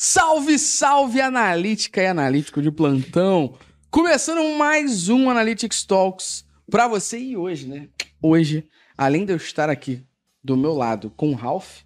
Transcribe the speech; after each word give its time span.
Salve, 0.00 0.56
salve, 0.60 1.20
analítica 1.20 2.00
e 2.00 2.06
analítico 2.06 2.62
de 2.62 2.70
plantão. 2.70 3.54
Começando 3.90 4.56
mais 4.56 5.08
um 5.08 5.28
Analytics 5.28 5.82
Talks 5.82 6.44
pra 6.70 6.86
você 6.86 7.18
e 7.18 7.36
hoje, 7.36 7.66
né? 7.66 7.88
Hoje, 8.22 8.64
além 8.96 9.24
de 9.24 9.32
eu 9.32 9.36
estar 9.36 9.68
aqui 9.68 10.04
do 10.42 10.56
meu 10.56 10.72
lado 10.72 11.12
com 11.16 11.32
o 11.32 11.34
Ralph. 11.34 11.80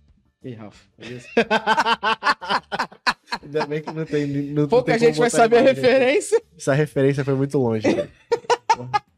Ei, 0.45 0.53
Ralph, 0.53 0.77
beleza? 0.99 1.27
Ainda 3.43 3.65
bem 3.65 3.81
que 3.81 3.91
não 3.91 4.05
tem. 4.05 4.27
Não, 4.27 4.69
Pouca 4.69 4.93
não 4.93 4.99
tem 4.99 5.09
gente 5.09 5.19
vai 5.19 5.31
saber 5.31 5.57
a 5.57 5.63
referência, 5.63 6.39
Essa 6.55 6.75
referência 6.75 7.25
foi 7.25 7.35
muito 7.35 7.57
longe. 7.57 7.87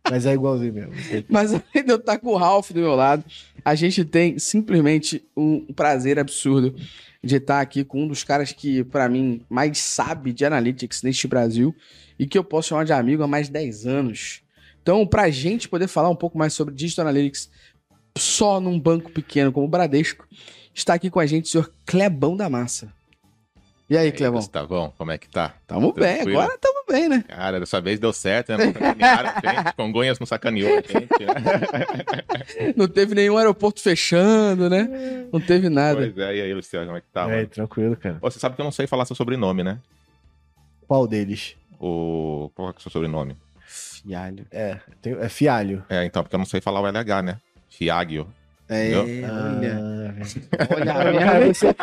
Mas 0.09 0.25
é 0.25 0.35
igualzinho 0.35 0.73
mesmo. 0.73 0.93
mas 1.31 1.53
além 1.53 1.85
de 1.85 1.91
eu 1.91 1.97
estar 1.97 2.19
com 2.19 2.29
o 2.29 2.37
Ralph 2.37 2.73
do 2.73 2.81
meu 2.81 2.95
lado, 2.95 3.25
a 3.65 3.75
gente 3.75 4.05
tem 4.05 4.39
simplesmente 4.39 5.25
um 5.35 5.73
prazer 5.73 6.19
absurdo 6.19 6.77
de 7.25 7.36
estar 7.36 7.61
aqui 7.61 7.84
com 7.84 8.02
um 8.02 8.09
dos 8.09 8.22
caras 8.22 8.52
que, 8.52 8.84
pra 8.84 9.09
mim, 9.09 9.41
mais 9.48 9.79
sabe 9.79 10.32
de 10.32 10.45
analytics 10.45 11.02
neste 11.02 11.27
Brasil 11.27 11.74
e 12.19 12.27
que 12.27 12.37
eu 12.37 12.45
posso 12.45 12.69
chamar 12.69 12.84
de 12.84 12.92
amigo 12.92 13.23
há 13.23 13.27
mais 13.27 13.46
de 13.46 13.52
10 13.52 13.87
anos. 13.87 14.42
Então, 14.82 15.06
pra 15.06 15.30
gente 15.30 15.68
poder 15.68 15.88
falar 15.88 16.10
um 16.10 16.16
pouco 16.16 16.37
mais 16.37 16.52
sobre 16.52 16.74
Digital 16.74 17.06
Analytics 17.06 17.51
só 18.16 18.60
num 18.60 18.79
banco 18.79 19.10
pequeno 19.10 19.51
como 19.51 19.66
o 19.66 19.68
Bradesco, 19.68 20.27
está 20.74 20.95
aqui 20.95 21.10
com 21.10 21.18
a 21.18 21.27
gente 21.27 21.46
o 21.46 21.48
senhor 21.48 21.73
Clebão 21.87 22.37
da 22.37 22.48
Massa. 22.51 22.92
E 23.88 23.96
aí, 23.96 24.10
Clebão? 24.12 24.41
Gustavão, 24.41 24.93
como 24.96 25.10
é 25.10 25.18
que 25.18 25.29
tá? 25.29 25.54
Tamo 25.66 25.93
bem, 25.93 26.16
Tranquilo. 26.16 26.41
agora 26.41 26.59
tamo 26.59 26.73
bem, 26.87 27.09
né? 27.09 27.24
Cara, 27.29 27.61
dessa 27.61 27.80
vez 27.80 27.98
deu 27.98 28.12
certo, 28.12 28.51
né? 28.56 28.66
Não 28.66 28.73
sacanearam 28.73 29.30
a 29.30 29.33
gente, 29.62 29.74
Congonhas 29.77 30.19
não 30.19 30.27
sacaneou 30.27 30.70
a 30.79 30.80
gente, 30.80 30.93
né? 30.93 32.73
Não 32.77 32.87
teve 32.88 33.15
nenhum 33.15 33.37
aeroporto 33.37 33.80
fechando, 33.80 34.69
né? 34.70 34.88
Não 35.33 35.41
teve 35.41 35.69
nada. 35.69 35.97
Pois 35.97 36.19
é, 36.19 36.37
e 36.37 36.41
aí, 36.43 36.55
Luciano, 36.55 36.87
como 36.87 36.98
é 36.98 37.01
que 37.01 37.07
tá, 37.12 37.23
é, 37.24 37.37
mano? 37.37 37.47
tranquilo, 37.48 37.97
cara. 37.97 38.19
Você 38.20 38.38
sabe 38.38 38.55
que 38.55 38.60
eu 38.60 38.65
não 38.65 38.73
sei 38.73 38.87
falar 38.87 39.05
seu 39.07 39.16
sobrenome, 39.16 39.62
né? 39.62 39.79
Qual 40.87 41.07
deles? 41.07 41.57
O... 41.80 42.51
Qual 42.55 42.69
é 42.69 42.73
o 42.77 42.80
seu 42.80 42.90
sobrenome? 42.90 43.37
Fialho. 43.66 44.46
É, 44.51 44.79
tem- 45.01 45.15
é 45.18 45.29
fialho. 45.29 45.85
É, 45.88 46.05
então, 46.05 46.23
porque 46.23 46.35
eu 46.35 46.38
não 46.38 46.46
sei 46.46 46.60
falar 46.60 46.80
o 46.80 46.87
LH, 46.87 47.23
né? 47.23 47.38
Fiagio. 47.68 48.27
É, 48.68 48.95
olha. 48.96 49.29
Ah, 49.29 50.15
Olha 51.34 51.48
esse, 51.48 51.66
esse 51.66 51.74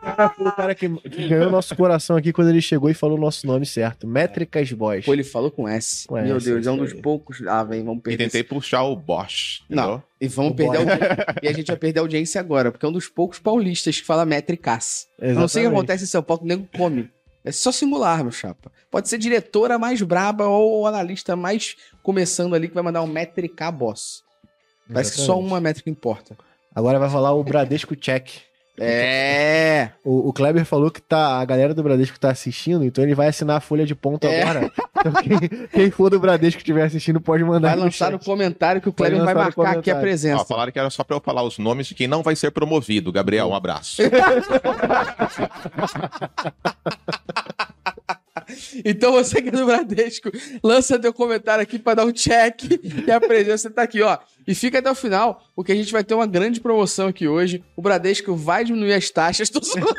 cara 0.00 0.28
foi 0.30 0.46
o 0.46 0.52
cara 0.52 0.74
que, 0.74 0.88
que 0.88 1.28
ganhou 1.28 1.50
nosso 1.50 1.76
coração 1.76 2.16
aqui 2.16 2.32
quando 2.32 2.48
ele 2.50 2.60
chegou 2.60 2.90
e 2.90 2.94
falou 2.94 3.16
o 3.16 3.20
nosso 3.20 3.46
nome 3.46 3.64
certo. 3.64 4.06
Métricas 4.06 4.70
Boys. 4.72 5.04
Pô, 5.04 5.12
ele 5.12 5.22
falou 5.22 5.50
com 5.50 5.68
S. 5.68 6.06
Com 6.08 6.20
Meu 6.20 6.36
S, 6.36 6.44
Deus, 6.46 6.66
é 6.66 6.70
um 6.72 6.76
dos 6.76 6.92
aí. 6.92 7.00
poucos. 7.00 7.40
Ah, 7.46 7.62
vem, 7.62 7.84
vamos 7.84 8.00
E 8.00 8.02
perder. 8.02 8.24
tentei 8.24 8.42
puxar 8.42 8.82
o 8.82 8.96
Bosch, 8.96 9.62
Não. 9.68 10.02
E 10.20 10.26
vamos 10.26 10.52
O 10.52 10.56
perder 10.56 10.84
boy. 10.84 10.94
a 10.94 11.34
E 11.42 11.48
a 11.48 11.52
gente 11.52 11.68
vai 11.68 11.76
perder 11.76 12.00
a 12.00 12.02
audiência 12.02 12.40
agora, 12.40 12.72
porque 12.72 12.84
é 12.84 12.88
um 12.88 12.92
dos 12.92 13.08
poucos 13.08 13.38
paulistas 13.38 14.00
que 14.00 14.06
fala 14.06 14.24
métricas. 14.24 15.06
Eu 15.20 15.34
não 15.34 15.46
sei 15.48 15.66
o 15.66 15.70
que 15.70 15.76
acontece 15.76 16.04
em 16.04 16.08
São 16.08 16.22
Paulo, 16.22 16.42
o 16.42 16.46
nego 16.46 16.68
come. 16.76 17.08
É 17.44 17.52
só 17.52 17.70
singular, 17.70 18.22
meu 18.22 18.32
chapa. 18.32 18.72
Pode 18.90 19.08
ser 19.08 19.18
diretora 19.18 19.78
mais 19.78 20.00
braba 20.02 20.46
ou 20.46 20.86
analista 20.86 21.36
mais 21.36 21.76
começando 22.02 22.54
ali 22.54 22.68
que 22.68 22.74
vai 22.74 22.82
mandar 22.82 23.02
um 23.02 23.06
métrica 23.06 23.70
boss. 23.70 24.24
Parece 24.92 25.12
que 25.12 25.20
só 25.20 25.38
uma 25.38 25.60
métrica 25.60 25.88
importa. 25.90 26.36
Agora 26.74 26.98
vai 26.98 27.08
falar 27.08 27.32
o 27.32 27.44
Bradesco 27.44 27.94
Check. 27.96 28.28
É. 28.76 29.90
O, 30.04 30.30
o 30.30 30.32
Kleber 30.32 30.64
falou 30.64 30.90
que 30.90 31.00
tá, 31.00 31.38
a 31.38 31.44
galera 31.44 31.72
do 31.72 31.82
Bradesco 31.82 32.18
tá 32.18 32.30
assistindo, 32.30 32.84
então 32.84 33.04
ele 33.04 33.14
vai 33.14 33.28
assinar 33.28 33.58
a 33.58 33.60
folha 33.60 33.86
de 33.86 33.94
ponto 33.94 34.26
É. 34.26 34.42
agora. 34.42 34.72
Então 34.98 35.12
quem, 35.22 35.38
quem 35.68 35.90
for 35.92 36.10
do 36.10 36.18
Bradesco 36.18 36.58
estiver 36.58 36.82
assistindo 36.82 37.20
pode 37.20 37.44
mandar 37.44 37.68
Vai 37.68 37.76
no 37.76 37.84
lançar 37.84 38.10
no 38.10 38.18
comentário 38.18 38.80
que 38.82 38.88
o 38.88 38.92
Kleber 38.92 39.24
vai 39.24 39.34
marcar 39.34 39.78
aqui 39.78 39.92
a 39.92 39.96
presença. 40.00 40.42
Ó, 40.42 40.44
falaram 40.44 40.72
que 40.72 40.78
era 40.78 40.90
só 40.90 41.04
pra 41.04 41.16
eu 41.16 41.20
falar 41.20 41.44
os 41.44 41.56
nomes 41.56 41.86
de 41.86 41.94
quem 41.94 42.08
não 42.08 42.20
vai 42.22 42.34
ser 42.34 42.50
promovido. 42.50 43.12
Gabriel, 43.12 43.48
um 43.48 43.54
abraço. 43.54 44.02
Então 48.84 49.12
você 49.12 49.40
que 49.42 49.48
é 49.48 49.52
do 49.52 49.66
Bradesco, 49.66 50.30
lança 50.62 50.98
teu 50.98 51.12
comentário 51.12 51.62
aqui 51.62 51.78
pra 51.78 51.94
dar 51.94 52.04
um 52.04 52.12
check 52.12 52.62
e 53.06 53.10
a 53.10 53.20
presença 53.20 53.70
tá 53.70 53.82
aqui, 53.82 54.02
ó. 54.02 54.18
E 54.46 54.54
fica 54.54 54.78
até 54.78 54.90
o 54.90 54.94
final, 54.94 55.42
porque 55.54 55.72
a 55.72 55.74
gente 55.74 55.92
vai 55.92 56.04
ter 56.04 56.14
uma 56.14 56.26
grande 56.26 56.60
promoção 56.60 57.08
aqui 57.08 57.26
hoje. 57.26 57.62
O 57.76 57.82
Bradesco 57.82 58.34
vai 58.34 58.64
diminuir 58.64 58.92
as 58.94 59.10
taxas. 59.10 59.48
Tô 59.48 59.60
zoando. 59.60 59.94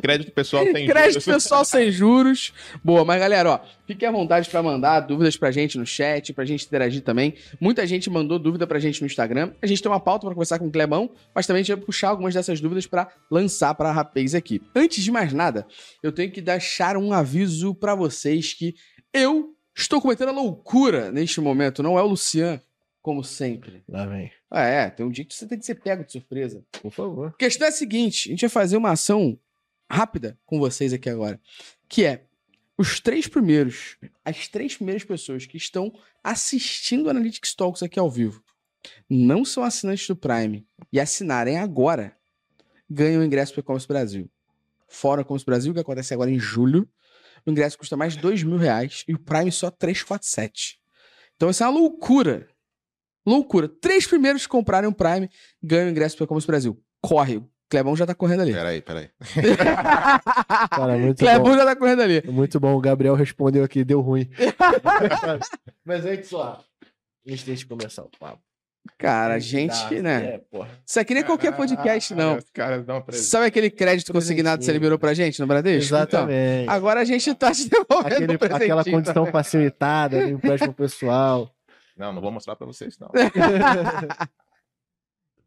Crédito 0.00 0.32
pessoal 0.32 0.64
Crédito 0.64 1.20
juros. 1.20 1.24
pessoal 1.24 1.64
sem 1.64 1.90
juros. 1.90 2.52
Boa, 2.82 3.04
mas 3.04 3.20
galera, 3.20 3.50
ó, 3.50 3.60
fique 3.86 4.04
à 4.06 4.10
vontade 4.10 4.48
pra 4.48 4.62
mandar 4.62 5.00
dúvidas 5.00 5.36
pra 5.36 5.50
gente 5.50 5.76
no 5.78 5.86
chat, 5.86 6.32
pra 6.32 6.44
gente 6.44 6.64
interagir 6.66 7.02
também. 7.02 7.34
Muita 7.60 7.86
gente 7.86 8.08
mandou 8.08 8.38
dúvida 8.38 8.66
pra 8.66 8.78
gente 8.78 9.00
no 9.00 9.06
Instagram. 9.06 9.52
A 9.60 9.66
gente 9.66 9.82
tem 9.82 9.90
uma 9.90 10.00
pauta 10.00 10.26
pra 10.26 10.34
conversar 10.34 10.58
com 10.58 10.66
o 10.66 10.70
Clebão, 10.70 11.10
mas 11.34 11.46
também 11.46 11.60
a 11.60 11.62
gente 11.64 11.74
vai 11.76 11.84
puxar 11.84 12.08
algumas 12.08 12.34
dessas 12.34 12.60
dúvidas 12.60 12.86
pra 12.86 13.08
lançar 13.30 13.74
pra 13.74 13.92
rapaz 13.92 14.34
aqui. 14.34 14.62
Antes 14.74 15.02
de 15.04 15.10
mais 15.10 15.32
nada, 15.32 15.66
eu 16.02 16.12
tenho 16.12 16.30
que 16.30 16.40
deixar 16.40 16.96
um 16.96 17.12
aviso 17.12 17.74
pra 17.74 17.94
vocês 17.94 18.54
que 18.54 18.74
eu 19.12 19.54
estou 19.76 20.00
cometendo 20.00 20.28
a 20.28 20.32
loucura 20.32 21.10
neste 21.10 21.40
momento, 21.40 21.82
não 21.82 21.98
é 21.98 22.02
o 22.02 22.06
Lucian, 22.06 22.60
como 23.00 23.24
sempre. 23.24 23.82
Lá 23.88 24.06
vem. 24.06 24.30
Ah, 24.50 24.64
é, 24.64 24.90
tem 24.90 25.04
um 25.04 25.10
dia 25.10 25.24
que 25.24 25.34
você 25.34 25.46
tem 25.46 25.58
que 25.58 25.66
ser 25.66 25.74
pego 25.76 26.04
de 26.04 26.12
surpresa. 26.12 26.62
Por 26.80 26.92
favor. 26.92 27.28
A 27.28 27.38
questão 27.38 27.66
é 27.66 27.70
a 27.70 27.72
seguinte: 27.72 28.28
a 28.28 28.30
gente 28.32 28.42
vai 28.42 28.50
fazer 28.50 28.76
uma 28.76 28.90
ação 28.92 29.38
rápida 29.90 30.38
com 30.44 30.58
vocês 30.58 30.92
aqui 30.92 31.08
agora. 31.08 31.40
Que 31.88 32.04
é 32.04 32.26
os 32.76 33.00
três 33.00 33.26
primeiros, 33.26 33.96
as 34.24 34.48
três 34.48 34.76
primeiras 34.76 35.04
pessoas 35.04 35.46
que 35.46 35.56
estão 35.56 35.92
assistindo 36.22 37.10
Analytics 37.10 37.54
Talks 37.54 37.82
aqui 37.82 37.98
ao 37.98 38.10
vivo, 38.10 38.42
não 39.08 39.44
são 39.44 39.62
assinantes 39.62 40.06
do 40.08 40.16
Prime 40.16 40.66
e 40.92 40.98
assinarem 40.98 41.58
agora, 41.58 42.16
ganham 42.88 43.22
o 43.22 43.24
ingresso 43.24 43.52
para 43.52 43.60
o 43.60 43.62
E-Commerce 43.62 43.86
Brasil. 43.86 44.30
Fora 44.88 45.24
o 45.26 45.44
Brasil, 45.44 45.72
que 45.72 45.80
acontece 45.80 46.12
agora 46.12 46.30
em 46.30 46.38
julho, 46.38 46.88
o 47.46 47.50
ingresso 47.50 47.78
custa 47.78 47.96
mais 47.96 48.16
dois 48.16 48.42
mil 48.42 48.58
reais 48.58 49.04
e 49.08 49.14
o 49.14 49.18
Prime 49.18 49.50
só 49.50 49.70
347. 49.70 50.78
Então 51.36 51.50
isso 51.50 51.62
é 51.62 51.66
uma 51.66 51.78
loucura. 51.78 52.48
Loucura. 53.26 53.68
Três 53.68 54.06
primeiros 54.06 54.42
que 54.42 54.48
comprarem 54.48 54.88
o 54.88 54.94
Prime 54.94 55.30
ganham 55.62 55.86
o 55.86 55.90
ingresso 55.90 56.16
para 56.16 56.24
o 56.24 56.26
E-Commerce 56.26 56.46
Brasil. 56.46 56.82
Corre. 57.00 57.42
O 57.72 57.74
Clebão 57.74 57.96
já 57.96 58.04
tá 58.04 58.14
correndo 58.14 58.42
ali. 58.42 58.52
Peraí, 58.52 58.82
peraí. 58.82 59.08
Cara, 60.70 60.98
muito 60.98 61.18
Clebão 61.20 61.52
bom. 61.52 61.56
já 61.56 61.64
tá 61.64 61.74
correndo 61.74 62.02
ali. 62.02 62.22
Muito 62.26 62.60
bom. 62.60 62.74
O 62.76 62.80
Gabriel 62.82 63.14
respondeu 63.14 63.64
aqui, 63.64 63.82
deu 63.82 64.02
ruim. 64.02 64.28
Mas 65.82 66.04
é 66.04 66.18
que 66.18 66.24
só. 66.26 66.62
Antes 67.26 67.58
de 67.58 67.64
começar 67.66 68.02
o 68.02 68.10
papo. 68.20 68.40
Cara, 68.98 69.34
a 69.34 69.38
gente, 69.38 70.00
né? 70.02 70.34
É, 70.34 70.38
porra. 70.50 70.68
Isso 70.86 71.00
aqui 71.00 71.14
nem 71.14 71.22
é 71.22 71.26
qualquer 71.26 71.56
podcast, 71.56 72.14
não. 72.14 72.36
Os 72.36 72.50
caras 72.52 72.84
dão 72.84 73.00
presente. 73.00 73.24
Sabe 73.26 73.46
aquele 73.46 73.70
crédito 73.70 74.12
consignado 74.12 74.58
que 74.58 74.64
você 74.66 74.72
liberou 74.72 74.98
pra 74.98 75.14
gente 75.14 75.40
no 75.40 75.46
Bradesco? 75.46 75.94
Exatamente. 75.94 76.64
Então, 76.64 76.74
agora 76.74 77.00
a 77.00 77.04
gente 77.04 77.32
tá 77.34 77.52
te 77.52 77.68
devolvendo 77.70 78.32
Aquele- 78.32 78.32
um 78.52 78.56
aquela 78.56 78.84
condição 78.84 79.24
facilitada, 79.26 80.18
né, 80.18 80.30
empréstimo 80.30 80.74
pessoal. 80.74 81.48
Não, 81.96 82.12
não 82.12 82.20
vou 82.20 82.32
mostrar 82.32 82.54
pra 82.56 82.66
vocês, 82.66 82.98
não. 82.98 83.08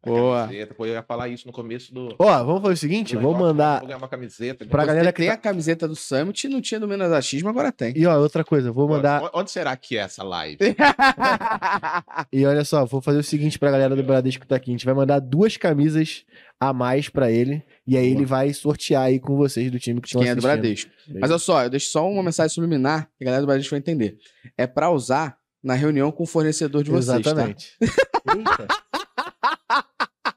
Boa. 0.05 0.41
Camiseta, 0.43 0.73
Pô, 0.73 0.85
eu 0.85 0.93
ia 0.93 1.03
falar 1.03 1.27
isso 1.29 1.47
no 1.47 1.53
começo 1.53 1.93
do. 1.93 2.15
Ó, 2.19 2.43
vamos 2.43 2.61
fazer 2.61 2.73
o 2.73 2.77
seguinte, 2.77 3.15
vou 3.15 3.33
mandar. 3.33 3.79
Vou 3.79 3.87
ganhar 3.87 3.97
uma 3.97 4.07
camiseta. 4.07 4.65
Pra 4.65 4.85
galera 4.85 5.11
que 5.11 5.17
tem 5.21 5.27
tá- 5.27 5.33
a 5.33 5.37
camiseta 5.37 5.87
do 5.87 5.95
Summit, 5.95 6.47
não 6.47 6.61
tinha 6.61 6.79
do 6.79 6.87
Menos 6.87 7.11
Achismo, 7.11 7.49
agora 7.49 7.71
tem. 7.71 7.93
E 7.95 8.05
ó, 8.05 8.17
outra 8.19 8.43
coisa, 8.43 8.71
vou 8.71 8.87
mandar. 8.87 9.21
Onde- 9.21 9.31
Onde 9.33 9.51
será 9.51 9.75
que 9.75 9.97
é 9.97 10.01
essa 10.01 10.23
live? 10.23 10.57
E 12.31 12.45
olha 12.45 12.63
só, 12.65 12.85
vou 12.85 13.01
fazer 13.01 13.19
o 13.19 13.23
seguinte 13.23 13.57
pra 13.59 13.71
galera 13.71 13.95
do 13.95 14.03
Bradesco 14.03 14.41
que 14.41 14.47
tá 14.47 14.55
aqui. 14.55 14.71
A 14.71 14.73
gente 14.73 14.85
vai 14.85 14.93
mandar 14.93 15.19
duas 15.19 15.57
camisas 15.57 16.23
a 16.59 16.73
mais 16.73 17.09
pra 17.09 17.31
ele. 17.31 17.63
E 17.87 17.97
aí 17.97 18.07
Boa. 18.09 18.17
ele 18.17 18.25
vai 18.25 18.53
sortear 18.53 19.03
aí 19.03 19.19
com 19.19 19.35
vocês 19.35 19.71
do 19.71 19.79
time 19.79 20.01
que 20.01 20.07
estão 20.07 20.21
quem 20.21 20.29
é 20.31 20.35
do 20.35 20.39
assistindo. 20.39 20.61
Bradesco. 20.61 20.91
Mas 21.19 21.29
olha 21.29 21.39
só, 21.39 21.63
eu 21.63 21.69
deixo 21.69 21.87
só 21.91 22.09
uma 22.09 22.23
mensagem 22.23 22.53
subliminar 22.53 23.09
que 23.17 23.23
a 23.23 23.25
galera 23.25 23.41
do 23.41 23.47
Bradesco 23.47 23.71
vai 23.71 23.79
entender. 23.79 24.17
É 24.57 24.65
pra 24.67 24.89
usar 24.89 25.37
na 25.63 25.73
reunião 25.73 26.11
com 26.11 26.23
o 26.23 26.27
fornecedor 26.27 26.83
de 26.83 26.91
vocês, 26.91 27.21
tá? 27.23 27.31
Exatamente. 27.31 27.73
Eita. 27.81 28.67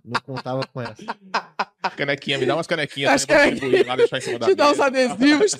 Não 0.08 0.20
contava 0.20 0.66
com 0.66 0.80
essa. 0.80 1.04
Canequinha, 1.96 2.38
me 2.38 2.46
dá 2.46 2.56
umas 2.56 2.66
canequinhas 2.66 3.12
As 3.12 3.26
pra 3.26 3.46
eu 3.46 3.50
distribuir 3.52 3.86
lá, 3.86 3.96
deixar 3.96 4.18
em 4.18 4.20
cima 4.20 4.38
da 4.38 4.46
Te 4.48 4.54
dá 4.54 4.70
uns 4.70 4.80
adesivos. 4.80 5.56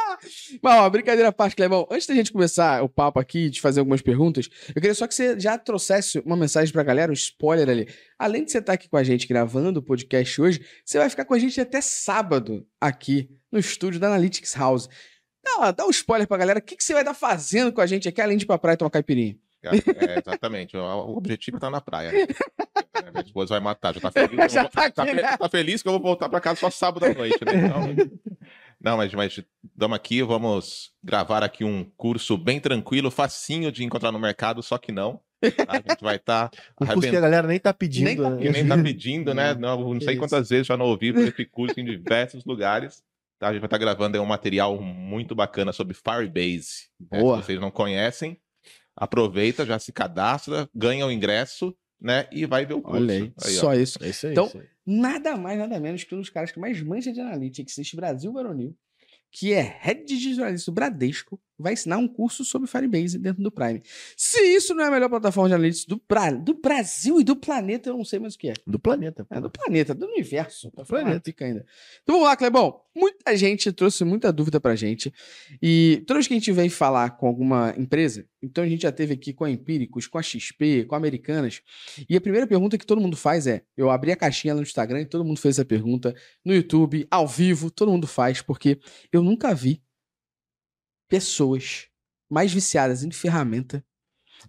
Mas, 0.62 0.80
ó, 0.80 0.90
brincadeira 0.90 1.28
à 1.28 1.32
parte, 1.32 1.56
Clebão. 1.56 1.86
Antes 1.90 2.06
da 2.06 2.14
gente 2.14 2.32
começar 2.32 2.82
o 2.82 2.88
papo 2.88 3.18
aqui, 3.18 3.50
de 3.50 3.60
fazer 3.60 3.80
algumas 3.80 4.02
perguntas, 4.02 4.48
eu 4.68 4.74
queria 4.74 4.94
só 4.94 5.06
que 5.06 5.14
você 5.14 5.38
já 5.38 5.58
trouxesse 5.58 6.18
uma 6.20 6.36
mensagem 6.36 6.72
pra 6.72 6.82
galera, 6.82 7.10
um 7.10 7.14
spoiler 7.14 7.68
ali. 7.68 7.88
Além 8.18 8.44
de 8.44 8.52
você 8.52 8.58
estar 8.58 8.72
aqui 8.74 8.88
com 8.88 8.96
a 8.96 9.02
gente 9.02 9.26
gravando 9.26 9.80
o 9.80 9.82
podcast 9.82 10.40
hoje, 10.40 10.64
você 10.84 10.98
vai 10.98 11.10
ficar 11.10 11.24
com 11.24 11.34
a 11.34 11.38
gente 11.38 11.60
até 11.60 11.80
sábado 11.80 12.66
aqui 12.80 13.28
no 13.50 13.58
estúdio 13.58 14.00
da 14.00 14.08
Analytics 14.08 14.54
House. 14.54 14.88
Dá, 15.44 15.70
dá 15.70 15.86
um 15.86 15.90
spoiler 15.90 16.26
pra 16.26 16.36
galera. 16.36 16.58
O 16.58 16.62
que, 16.62 16.76
que 16.76 16.84
você 16.84 16.92
vai 16.92 17.02
estar 17.02 17.14
fazendo 17.14 17.72
com 17.72 17.80
a 17.80 17.86
gente 17.86 18.08
aqui, 18.08 18.20
além 18.20 18.36
de 18.36 18.44
ir 18.44 18.46
pra 18.46 18.58
praia 18.58 18.74
e 18.74 18.78
tomar 18.78 18.90
caipirinha? 18.90 19.36
É, 19.62 20.18
exatamente. 20.18 20.76
O, 20.76 21.16
objetivo 21.16 21.56
é 21.56 21.60
tá 21.60 21.70
na 21.70 21.80
praia. 21.80 22.12
né? 23.06 23.10
Minha 23.12 23.24
esposa 23.24 23.54
vai 23.54 23.60
matar. 23.60 23.94
Já 23.94 24.00
tá 24.00 24.10
feliz, 24.12 24.52
Já 24.52 24.62
vou- 24.62 24.70
tá 24.70 24.84
aqui, 24.84 24.94
tá 24.94 25.06
fe- 25.06 25.14
né? 25.14 25.36
tá 25.36 25.48
feliz 25.48 25.82
que 25.82 25.88
eu 25.88 25.92
vou 25.92 26.02
voltar 26.02 26.28
pra 26.28 26.40
casa 26.40 26.60
só 26.60 26.70
sábado 26.70 27.06
à 27.06 27.14
noite, 27.14 27.38
né? 27.44 27.52
Então, 27.54 27.80
não, 28.80 28.96
mas, 28.96 29.12
mas 29.14 29.40
estamos 29.64 29.96
aqui, 29.96 30.22
vamos 30.22 30.92
gravar 31.02 31.42
aqui 31.42 31.64
um 31.64 31.84
curso 31.96 32.36
bem 32.36 32.60
tranquilo, 32.60 33.10
facinho 33.10 33.70
de 33.72 33.84
encontrar 33.84 34.12
no 34.12 34.18
mercado, 34.18 34.62
só 34.62 34.76
que 34.78 34.92
não. 34.92 35.20
tá? 35.40 35.64
A 35.68 35.76
gente 35.76 36.02
vai 36.02 36.16
estar 36.16 36.50
Um 36.80 36.86
curso 36.86 37.08
que 37.10 37.16
a 37.16 37.20
galera 37.20 37.46
nem 37.46 37.58
tá 37.58 37.72
pedindo. 37.72 38.04
Nem 38.06 38.16
tá 38.16 38.30
né? 38.30 38.50
nem 38.50 38.66
tá 38.68 38.78
pedindo, 38.82 39.34
né? 39.34 39.54
Não, 39.54 39.94
não 39.94 40.00
sei 40.00 40.14
Isso. 40.14 40.18
quantas 40.22 40.48
vezes 40.48 40.66
já 40.66 40.76
não 40.76 40.86
ouvi 40.86 41.08
esse 41.08 41.44
curso 41.46 41.78
em 41.80 41.84
diversos 41.84 42.44
lugares. 42.44 43.02
Tá? 43.38 43.48
A 43.48 43.52
gente 43.52 43.60
vai 43.60 43.66
estar 43.66 43.76
gravando 43.78 44.16
aí 44.16 44.22
um 44.22 44.26
material 44.26 44.80
muito 44.80 45.34
bacana 45.34 45.70
sobre 45.72 45.94
Firebase. 45.94 46.88
né? 47.10 47.18
Se 47.18 47.22
vocês 47.24 47.60
não 47.60 47.70
conhecem, 47.70 48.38
aproveita, 48.96 49.66
já 49.66 49.78
se 49.78 49.92
cadastra, 49.92 50.68
ganha 50.74 51.06
o 51.06 51.12
ingresso, 51.12 51.76
né? 52.00 52.26
E 52.30 52.46
vai 52.46 52.66
ver 52.66 52.74
o 52.74 52.82
curso. 52.82 53.02
Olha 53.02 53.14
aí, 53.14 53.32
ó. 53.36 53.42
só 53.42 53.74
isso. 53.74 53.98
É 54.02 54.08
isso 54.08 54.26
aí. 54.26 54.32
Então, 54.32 54.46
isso 54.46 54.58
aí. 54.58 54.66
Nada 54.86 55.36
mais, 55.36 55.58
nada 55.58 55.80
menos 55.80 56.04
que 56.04 56.14
um 56.14 56.20
dos 56.20 56.30
caras 56.30 56.52
que 56.52 56.60
mais 56.60 56.80
manja 56.80 57.12
de 57.12 57.20
analytics 57.20 57.76
neste 57.76 57.96
Brasil 57.96 58.32
varonil, 58.32 58.76
que 59.32 59.52
é 59.52 59.78
Head 59.80 60.04
de 60.04 60.34
Jornalista 60.34 60.70
do 60.70 60.74
Bradesco, 60.74 61.40
vai 61.58 61.72
ensinar 61.72 61.98
um 61.98 62.06
curso 62.08 62.44
sobre 62.44 62.68
Firebase 62.68 63.18
dentro 63.18 63.42
do 63.42 63.50
Prime. 63.50 63.82
Se 64.16 64.40
isso 64.42 64.74
não 64.74 64.84
é 64.84 64.88
a 64.88 64.90
melhor 64.90 65.08
plataforma 65.08 65.48
de 65.48 65.54
analytics 65.54 65.86
do, 65.86 66.00
Bra- 66.08 66.30
do 66.32 66.54
Brasil 66.54 67.20
e 67.20 67.24
do 67.24 67.34
planeta, 67.36 67.88
eu 67.90 67.96
não 67.96 68.04
sei 68.04 68.18
mais 68.18 68.34
o 68.34 68.38
que 68.38 68.48
é. 68.50 68.54
Do 68.66 68.78
planeta. 68.78 69.24
pô. 69.24 69.34
É 69.34 69.40
do 69.40 69.50
planeta, 69.50 69.94
do 69.94 70.06
universo. 70.06 70.70
Do 70.76 70.84
planeta. 70.84 71.22
Fica 71.24 71.44
ainda. 71.44 71.64
Então 72.02 72.14
vamos 72.16 72.28
lá, 72.28 72.36
Clebão. 72.36 72.80
Muita 72.94 73.36
gente 73.36 73.70
trouxe 73.72 74.04
muita 74.04 74.32
dúvida 74.32 74.58
pra 74.58 74.74
gente. 74.74 75.12
E 75.62 76.02
toda 76.06 76.18
vez 76.18 76.26
que 76.26 76.32
a 76.34 76.38
gente 76.38 76.50
vem 76.52 76.68
falar 76.70 77.10
com 77.18 77.26
alguma 77.26 77.74
empresa, 77.76 78.26
então 78.42 78.64
a 78.64 78.68
gente 78.68 78.82
já 78.82 78.92
teve 78.92 79.12
aqui 79.12 79.32
com 79.34 79.44
a 79.44 79.50
Empíricos, 79.50 80.06
com 80.06 80.16
a 80.18 80.22
XP, 80.22 80.84
com 80.86 80.94
a 80.94 80.98
Americanas. 80.98 81.60
E 82.08 82.16
a 82.16 82.20
primeira 82.20 82.46
pergunta 82.46 82.78
que 82.78 82.86
todo 82.86 83.00
mundo 83.00 83.16
faz 83.16 83.46
é: 83.46 83.62
eu 83.76 83.90
abri 83.90 84.12
a 84.12 84.16
caixinha 84.16 84.54
lá 84.54 84.60
no 84.60 84.66
Instagram 84.66 85.02
e 85.02 85.06
todo 85.06 85.24
mundo 85.24 85.38
fez 85.38 85.56
essa 85.56 85.64
pergunta. 85.64 86.14
No 86.44 86.54
YouTube, 86.54 87.06
ao 87.10 87.26
vivo, 87.28 87.70
todo 87.70 87.90
mundo 87.92 88.06
faz, 88.06 88.40
porque 88.40 88.78
eu 89.12 89.22
nunca 89.22 89.54
vi 89.54 89.82
pessoas 91.08 91.88
mais 92.28 92.52
viciadas 92.52 93.02
em 93.02 93.10
ferramenta 93.10 93.84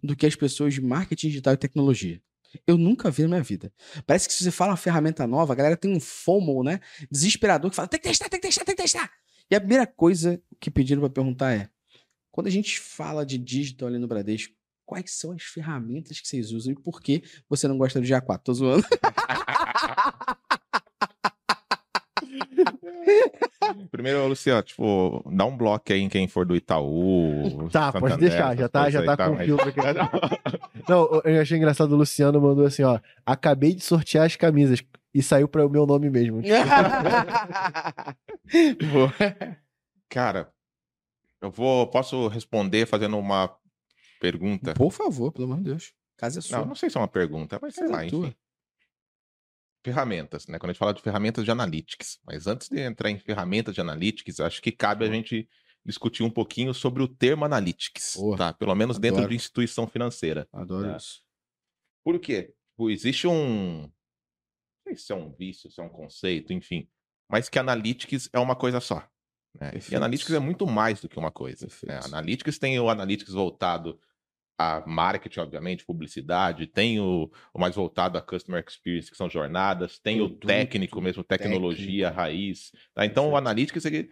do 0.01 0.15
que 0.15 0.25
as 0.25 0.35
pessoas 0.35 0.73
de 0.73 0.81
marketing 0.81 1.29
digital 1.29 1.53
e 1.53 1.57
tecnologia. 1.57 2.21
Eu 2.65 2.77
nunca 2.77 3.11
vi 3.11 3.23
na 3.23 3.29
minha 3.29 3.43
vida. 3.43 3.71
Parece 4.05 4.27
que 4.27 4.33
se 4.33 4.43
você 4.43 4.51
fala 4.51 4.71
uma 4.71 4.77
ferramenta 4.77 5.27
nova, 5.27 5.53
a 5.53 5.55
galera 5.55 5.77
tem 5.77 5.95
um 5.95 5.99
FOMO, 5.99 6.63
né? 6.63 6.79
Desesperador, 7.11 7.69
que 7.69 7.75
fala, 7.75 7.87
tem 7.87 7.99
que 7.99 8.07
testar, 8.07 8.29
tem 8.29 8.39
que 8.39 8.47
testar, 8.47 8.65
tem 8.65 8.75
que 8.75 8.81
testar. 8.81 9.11
E 9.49 9.55
a 9.55 9.59
primeira 9.59 9.85
coisa 9.85 10.41
que 10.59 10.71
pediram 10.71 11.01
pra 11.01 11.09
perguntar 11.09 11.53
é, 11.53 11.69
quando 12.31 12.47
a 12.47 12.51
gente 12.51 12.79
fala 12.79 13.25
de 13.25 13.37
digital 13.37 13.89
ali 13.89 13.97
no 13.97 14.07
Bradesco, 14.07 14.53
quais 14.85 15.11
são 15.11 15.33
as 15.33 15.43
ferramentas 15.43 16.19
que 16.19 16.27
vocês 16.27 16.51
usam 16.51 16.73
e 16.73 16.75
por 16.75 17.01
que 17.01 17.23
você 17.49 17.67
não 17.67 17.77
gosta 17.77 17.99
do 17.99 18.07
GA4? 18.07 18.41
Tô 18.43 18.53
zoando. 18.53 18.85
Primeiro, 23.91 24.27
Luciano, 24.27 24.61
tipo, 24.63 25.23
dá 25.31 25.45
um 25.45 25.55
bloco 25.55 25.91
aí 25.91 26.01
em 26.01 26.09
quem 26.09 26.27
for 26.27 26.45
do 26.45 26.55
Itaú. 26.55 27.69
Tá, 27.71 27.91
pode 27.91 28.13
Santander, 28.13 28.29
deixar, 28.29 28.57
já 28.57 28.69
tá, 28.69 28.89
já 28.89 28.99
aí, 29.01 29.05
tá 29.05 29.17
com 29.17 29.33
o 29.33 29.37
filme 29.37 29.61
aqui. 29.61 29.79
Não, 30.87 31.21
eu 31.23 31.41
achei 31.41 31.57
engraçado, 31.57 31.91
o 31.91 31.95
Luciano 31.97 32.41
mandou 32.41 32.65
assim, 32.65 32.83
ó, 32.83 32.99
acabei 33.25 33.73
de 33.73 33.83
sortear 33.83 34.25
as 34.25 34.35
camisas 34.35 34.83
e 35.13 35.21
saiu 35.23 35.47
para 35.47 35.65
o 35.65 35.69
meu 35.69 35.85
nome 35.85 36.09
mesmo. 36.09 36.41
Boa. 38.91 39.13
Cara, 40.09 40.49
eu 41.41 41.51
vou. 41.51 41.87
Posso 41.87 42.27
responder 42.27 42.85
fazendo 42.85 43.17
uma 43.17 43.53
pergunta? 44.19 44.73
Por 44.73 44.91
favor, 44.91 45.31
pelo 45.31 45.45
amor 45.45 45.57
de 45.57 45.63
Deus. 45.65 45.93
Casa 46.17 46.39
é 46.39 46.41
sua. 46.41 46.59
Não, 46.59 46.65
não 46.67 46.75
sei 46.75 46.89
se 46.89 46.97
é 46.97 47.01
uma 47.01 47.07
pergunta, 47.07 47.59
mas 47.61 47.75
sei 47.75 47.83
Casa 47.83 47.95
lá, 47.95 48.05
é 48.05 48.09
tua. 48.09 48.27
enfim. 48.27 48.35
Ferramentas, 49.93 50.47
né? 50.47 50.59
Quando 50.59 50.69
a 50.69 50.73
gente 50.73 50.79
fala 50.79 50.93
de 50.93 51.01
ferramentas 51.01 51.45
de 51.45 51.51
analytics. 51.51 52.19
Mas 52.25 52.45
antes 52.47 52.67
de 52.69 52.79
entrar 52.79 53.09
em 53.09 53.17
ferramentas 53.19 53.73
de 53.73 53.81
analytics, 53.81 54.39
acho 54.39 54.61
que 54.61 54.71
cabe 54.71 55.05
a 55.05 55.09
gente 55.11 55.47
discutir 55.85 56.23
um 56.23 56.29
pouquinho 56.29 56.73
sobre 56.73 57.01
o 57.01 57.07
termo 57.07 57.45
analytics, 57.45 58.17
tá? 58.37 58.51
Pelo 58.53 58.75
menos 58.75 58.99
dentro 58.99 59.19
Adoro. 59.19 59.29
de 59.29 59.35
instituição 59.35 59.87
financeira. 59.87 60.47
Adoro 60.51 60.89
É. 60.89 60.97
isso. 60.97 61.21
Por 62.03 62.19
quê? 62.19 62.53
Existe 62.89 63.25
um. 63.27 63.83
Não 63.83 63.91
sei 64.83 64.95
se 64.97 65.11
é 65.11 65.15
um 65.15 65.31
vício, 65.33 65.71
se 65.71 65.79
é 65.79 65.83
um 65.83 65.89
conceito, 65.89 66.51
enfim. 66.53 66.87
Mas 67.29 67.49
que 67.49 67.57
analytics 67.59 68.29
é 68.33 68.39
uma 68.39 68.55
coisa 68.55 68.79
só. 68.79 69.07
né? 69.59 69.71
E 69.89 69.95
analytics 69.95 70.31
é 70.33 70.39
muito 70.39 70.67
mais 70.67 71.01
do 71.01 71.09
que 71.09 71.17
uma 71.17 71.31
coisa. 71.31 71.67
Né? 71.83 71.99
Analytics 72.03 72.59
tem 72.59 72.79
o 72.79 72.89
analytics 72.89 73.33
voltado 73.33 73.99
a 74.57 74.83
marketing, 74.87 75.39
obviamente, 75.41 75.85
publicidade, 75.85 76.65
tem 76.65 76.99
o, 76.99 77.29
o 77.53 77.59
mais 77.59 77.75
voltado 77.75 78.17
a 78.17 78.21
customer 78.21 78.63
experience, 78.67 79.11
que 79.11 79.17
são 79.17 79.29
jornadas, 79.29 79.99
tem 79.99 80.19
o 80.19 80.29
técnico 80.29 80.99
mesmo, 80.99 81.23
tecnologia, 81.23 82.05
técnico. 82.07 82.21
raiz. 82.21 82.71
tá? 82.93 83.05
Então, 83.05 83.29
o 83.29 83.31
Perfeito. 83.41 83.85
ele 83.85 84.09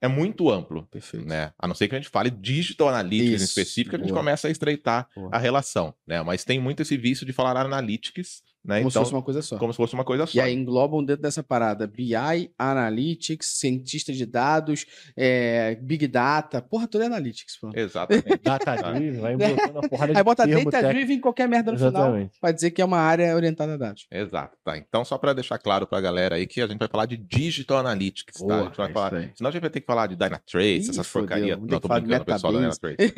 é 0.00 0.08
muito 0.08 0.50
amplo. 0.50 0.86
Perfeito. 0.88 1.26
Né? 1.26 1.52
A 1.58 1.66
não 1.68 1.74
ser 1.74 1.88
que 1.88 1.94
a 1.94 1.98
gente 1.98 2.10
fale 2.10 2.30
digital 2.30 2.88
analytics 2.88 3.30
em 3.30 3.34
Isso, 3.36 3.44
específico, 3.44 3.96
a 3.96 3.98
gente 3.98 4.08
boa. 4.08 4.20
começa 4.20 4.48
a 4.48 4.50
estreitar 4.50 5.08
Boa. 5.14 5.30
a 5.32 5.38
relação, 5.38 5.94
né? 6.06 6.20
Mas 6.22 6.44
tem 6.44 6.58
muito 6.60 6.82
esse 6.82 6.96
vício 6.96 7.24
de 7.24 7.32
falar 7.32 7.56
analytics, 7.56 8.42
né? 8.64 8.78
Como 8.78 8.88
então, 8.88 8.90
se 8.90 8.98
fosse 8.98 9.12
uma 9.12 9.22
coisa 9.22 9.42
só. 9.42 9.58
como 9.58 9.72
se 9.72 9.76
fosse 9.76 9.94
uma 9.94 10.04
coisa 10.04 10.26
só. 10.26 10.38
E 10.38 10.40
aí 10.40 10.54
englobam 10.54 11.04
dentro 11.04 11.22
dessa 11.22 11.42
parada 11.42 11.86
BI, 11.86 12.14
Analytics, 12.58 13.58
cientista 13.58 14.12
de 14.12 14.24
dados, 14.24 14.86
é, 15.14 15.74
Big 15.82 16.06
Data, 16.08 16.62
porra 16.62 16.88
toda 16.88 17.04
é 17.04 17.06
Analytics, 17.06 17.58
pô. 17.60 17.70
Exatamente. 17.74 18.40
Data 18.42 18.76
driven, 18.76 19.20
vai 19.20 19.36
botando 19.54 19.70
uma 19.70 19.88
porrada 19.88 20.12
de 20.12 20.18
Aí 20.18 20.24
bota 20.24 20.46
Data. 20.46 20.88
Driven 20.88 21.16
em 21.16 21.20
qualquer 21.20 21.46
merda 21.46 21.72
no 21.72 21.78
final, 21.78 21.90
Exatamente. 21.90 22.40
pra 22.40 22.52
dizer 22.52 22.70
que 22.70 22.80
é 22.80 22.84
uma 22.84 22.98
área 22.98 23.36
orientada 23.36 23.74
a 23.74 23.76
dados. 23.76 24.06
Exato, 24.10 24.56
tá. 24.64 24.78
Então, 24.78 25.04
só 25.04 25.18
para 25.18 25.34
deixar 25.34 25.58
claro 25.58 25.86
pra 25.86 26.00
galera 26.00 26.36
aí 26.36 26.46
que 26.46 26.62
a 26.62 26.66
gente 26.66 26.78
vai 26.78 26.88
falar 26.88 27.04
de 27.04 27.18
digital 27.18 27.78
analytics, 27.78 28.40
tá? 28.40 28.60
A 28.60 28.64
gente 28.64 28.76
vai 28.78 28.90
é 28.90 28.92
falar... 28.92 29.14
aí. 29.14 29.30
Senão 29.34 29.48
a 29.48 29.52
gente 29.52 29.60
vai 29.60 29.70
ter 29.70 29.80
que 29.80 29.86
falar 29.86 30.06
de 30.06 30.16
Dynatrace, 30.16 30.86
Ih, 30.86 30.90
essas 30.90 31.10
porcarias. 31.10 31.58
Não, 31.58 31.66
que 31.66 31.80
tô 31.80 31.88
brincando, 31.88 32.24
pessoal 32.24 32.52
da. 32.52 32.58
Dynatrace. 32.60 33.14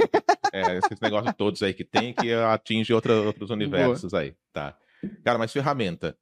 é, 0.52 0.78
esses 0.78 1.00
negócios 1.00 1.34
todos 1.36 1.62
aí 1.62 1.72
que 1.72 1.84
tem 1.84 2.12
que 2.12 2.32
atinge 2.32 2.92
outra, 2.92 3.14
outros 3.20 3.50
universos 3.50 4.12
aí, 4.12 4.34
tá? 4.52 4.76
Cara, 5.24 5.38
mas 5.38 5.52
ferramenta. 5.52 6.16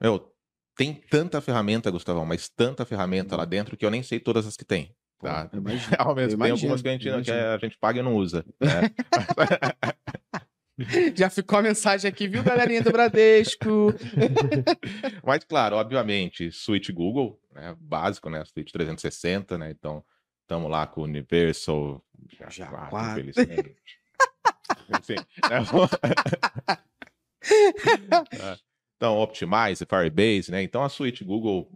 Meu, 0.00 0.32
tem 0.76 0.94
tanta 0.94 1.40
ferramenta, 1.40 1.90
Gustavão, 1.90 2.24
mas 2.24 2.48
tanta 2.48 2.84
ferramenta 2.84 3.36
lá 3.36 3.44
dentro 3.44 3.76
que 3.76 3.84
eu 3.84 3.90
nem 3.90 4.02
sei 4.02 4.20
todas 4.20 4.46
as 4.46 4.56
que 4.56 4.64
tem. 4.64 4.94
Tá? 5.18 5.46
Pô, 5.46 5.56
imagino. 5.56 5.96
Ao 5.98 6.14
mesmo 6.14 6.44
algumas 6.44 6.80
que 6.80 6.88
a, 6.88 6.92
gente, 6.92 7.24
que 7.24 7.30
a 7.30 7.58
gente 7.58 7.76
paga 7.78 7.98
e 7.98 8.02
não 8.02 8.14
usa. 8.14 8.44
né? 8.60 8.90
Já 11.16 11.28
ficou 11.28 11.58
a 11.58 11.62
mensagem 11.62 12.08
aqui, 12.08 12.28
viu, 12.28 12.44
galerinha 12.44 12.80
do 12.82 12.92
Bradesco? 12.92 13.92
Mas, 15.26 15.42
claro, 15.42 15.74
obviamente, 15.74 16.52
Suite 16.52 16.92
Google, 16.92 17.40
né? 17.52 17.74
Básico, 17.80 18.30
né? 18.30 18.44
Suite 18.44 18.72
360, 18.72 19.58
né? 19.58 19.72
Então, 19.72 20.04
estamos 20.42 20.70
lá 20.70 20.86
com 20.86 21.00
o 21.00 21.04
Universal. 21.04 22.00
Já 22.48 22.68
quatro, 22.68 22.90
quatro. 22.90 23.20
infelizmente. 23.20 23.76
Enfim, 24.88 25.16
né? 25.50 26.78
É. 28.32 28.56
Então, 28.96 29.16
Optimize, 29.18 29.86
Firebase, 29.86 30.50
né? 30.50 30.62
Então, 30.62 30.82
a 30.82 30.88
suite 30.88 31.24
Google 31.24 31.70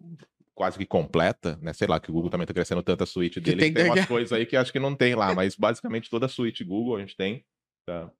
quase 0.54 0.78
que 0.78 0.86
completa, 0.86 1.58
né? 1.62 1.72
Sei 1.72 1.86
lá, 1.86 1.98
que 1.98 2.10
o 2.10 2.12
Google 2.12 2.30
também 2.30 2.46
tá 2.46 2.52
crescendo 2.52 2.82
tanto 2.82 3.04
a 3.04 3.06
suite 3.06 3.40
dele, 3.40 3.60
tem 3.60 3.70
que 3.70 3.74
tem 3.74 3.84
que 3.84 3.88
umas 3.88 4.00
pegar. 4.00 4.08
coisas 4.08 4.32
aí 4.32 4.44
que 4.44 4.56
acho 4.56 4.72
que 4.72 4.78
não 4.78 4.94
tem 4.94 5.14
lá, 5.14 5.32
mas 5.34 5.56
basicamente 5.56 6.10
toda 6.10 6.26
a 6.26 6.28
suite 6.28 6.64
Google 6.64 6.96
a 6.96 7.00
gente 7.00 7.16
tem. 7.16 7.44
Tá? 7.86 8.10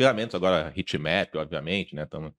Ferramentas 0.00 0.34
agora, 0.34 0.72
Heatmap, 0.76 1.34
obviamente, 1.36 1.94
né? 1.94 2.04
Estamos 2.04 2.32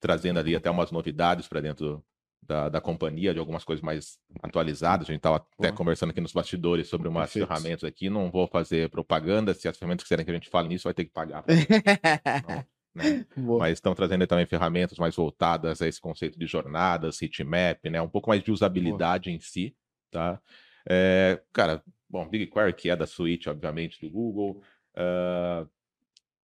trazendo 0.00 0.38
ali 0.38 0.54
até 0.54 0.70
umas 0.70 0.90
novidades 0.90 1.48
para 1.48 1.60
dentro 1.60 2.04
da, 2.42 2.68
da 2.68 2.80
companhia, 2.80 3.32
de 3.32 3.40
algumas 3.40 3.64
coisas 3.64 3.82
mais 3.82 4.18
atualizadas. 4.42 5.08
A 5.08 5.12
gente 5.12 5.20
estava 5.20 5.44
até 5.58 5.72
conversando 5.72 6.10
aqui 6.10 6.20
nos 6.20 6.32
bastidores 6.32 6.88
sobre 6.88 7.08
umas 7.08 7.32
Perfeito. 7.32 7.48
ferramentas 7.48 7.84
aqui. 7.84 8.10
Não 8.10 8.30
vou 8.30 8.46
fazer 8.46 8.90
propaganda. 8.90 9.54
Se 9.54 9.66
as 9.66 9.76
ferramentas 9.76 10.04
quiserem 10.04 10.24
que 10.24 10.30
a 10.30 10.34
gente 10.34 10.50
fale 10.50 10.68
nisso, 10.68 10.84
vai 10.84 10.94
ter 10.94 11.04
que 11.06 11.12
pagar. 11.12 11.44
né? 12.94 13.26
Boa. 13.36 13.58
Mas 13.60 13.74
estão 13.74 13.94
trazendo 13.94 14.26
também 14.26 14.46
ferramentas 14.46 14.98
mais 14.98 15.16
voltadas 15.16 15.82
a 15.82 15.88
esse 15.88 16.00
conceito 16.00 16.38
de 16.38 16.46
jornadas, 16.46 17.20
heatmap, 17.20 17.84
né? 17.90 18.00
Um 18.00 18.08
pouco 18.08 18.28
mais 18.30 18.42
de 18.42 18.50
usabilidade 18.52 19.30
em 19.30 19.40
si, 19.40 19.74
tá? 20.10 20.40
É, 20.88 21.40
cara, 21.52 21.82
bom, 22.08 22.28
BigQuery, 22.28 22.72
que 22.74 22.90
é 22.90 22.96
da 22.96 23.06
suite, 23.06 23.48
obviamente, 23.48 24.00
do 24.00 24.10
Google. 24.10 24.62
Uh, 24.96 25.68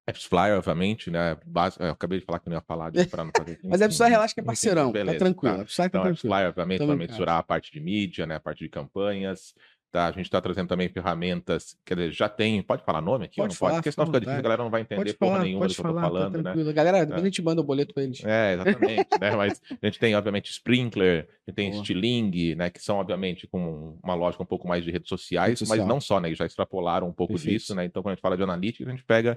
AppsFlyer, 0.06 0.56
obviamente, 0.58 1.10
né? 1.10 1.36
Bas- 1.46 1.76
eu 1.78 1.90
acabei 1.90 2.18
de 2.18 2.24
falar 2.24 2.40
que 2.40 2.48
não 2.48 2.56
ia 2.56 2.62
falar 2.62 2.90
disso 2.90 3.08
para 3.08 3.24
não 3.24 3.32
fazer. 3.32 3.60
Mas 3.64 3.80
enfim, 3.80 4.10
relaxa 4.10 4.34
que 4.34 4.40
é 4.40 4.42
parceirão, 4.42 4.90
beleza, 4.90 5.18
tá 5.18 5.24
tranquilo. 5.24 5.58
tá. 5.58 5.64
Tá 5.76 5.86
Então. 5.86 6.02
AppsFlyer, 6.04 6.48
obviamente, 6.48 6.78
casa. 6.80 6.96
mensurar 6.96 7.38
a 7.38 7.42
parte 7.42 7.72
de 7.72 7.80
mídia, 7.80 8.26
né? 8.26 8.36
A 8.36 8.40
parte 8.40 8.60
de 8.64 8.68
campanhas. 8.68 9.54
Tá? 9.92 10.06
A 10.06 10.12
gente 10.12 10.26
está 10.26 10.40
trazendo 10.40 10.68
também 10.68 10.88
ferramentas, 10.88 11.76
quer 11.84 11.96
dizer, 11.96 12.12
já 12.12 12.28
tem. 12.28 12.62
Pode 12.62 12.84
falar 12.84 13.00
nome 13.00 13.24
aqui? 13.24 13.36
Pode 13.38 13.54
não 13.54 13.58
pode? 13.58 13.58
falar, 13.58 13.74
Porque 13.74 13.90
senão 13.90 14.06
fica 14.06 14.20
difícil, 14.20 14.32
a 14.32 14.36
vontade. 14.36 14.42
galera 14.44 14.62
não 14.62 14.70
vai 14.70 14.80
entender 14.82 15.00
Pode 15.00 15.14
porra 15.14 15.32
falar, 15.32 15.44
nenhuma 15.44 15.66
do 15.66 15.68
pode 15.68 15.74
que 15.74 15.80
eu 15.80 15.84
tô 15.84 15.88
falar, 15.88 16.00
falando, 16.00 16.42
tá 16.44 16.54
né? 16.54 16.72
Galera, 16.72 17.04
depois 17.04 17.22
a 17.22 17.24
gente 17.24 17.42
manda 17.42 17.60
o 17.60 17.64
boleto 17.64 17.92
pra 17.92 18.04
eles. 18.04 18.24
É, 18.24 18.54
exatamente, 18.54 19.08
né? 19.20 19.30
Mas 19.34 19.60
a 19.82 19.86
gente 19.86 19.98
tem, 19.98 20.14
obviamente, 20.14 20.48
Sprinkler, 20.52 21.28
a 21.28 21.50
gente 21.50 21.56
tem 21.56 21.70
Boa. 21.72 21.82
Stiling, 21.82 22.54
né? 22.54 22.70
Que 22.70 22.80
são, 22.80 22.98
obviamente, 22.98 23.48
com 23.48 23.98
uma 24.00 24.14
lógica 24.14 24.44
um 24.44 24.46
pouco 24.46 24.68
mais 24.68 24.84
de 24.84 24.92
redes 24.92 25.08
sociais, 25.08 25.58
Rede 25.58 25.68
mas 25.68 25.84
não 25.84 26.00
só, 26.00 26.20
né? 26.20 26.32
Já 26.36 26.46
extrapolaram 26.46 27.08
um 27.08 27.12
pouco 27.12 27.32
Perfeito. 27.32 27.58
disso, 27.58 27.74
né? 27.74 27.84
Então, 27.84 28.00
quando 28.00 28.12
a 28.12 28.14
gente 28.14 28.22
fala 28.22 28.36
de 28.36 28.44
analytics, 28.44 28.86
a 28.86 28.90
gente 28.92 29.02
pega 29.04 29.36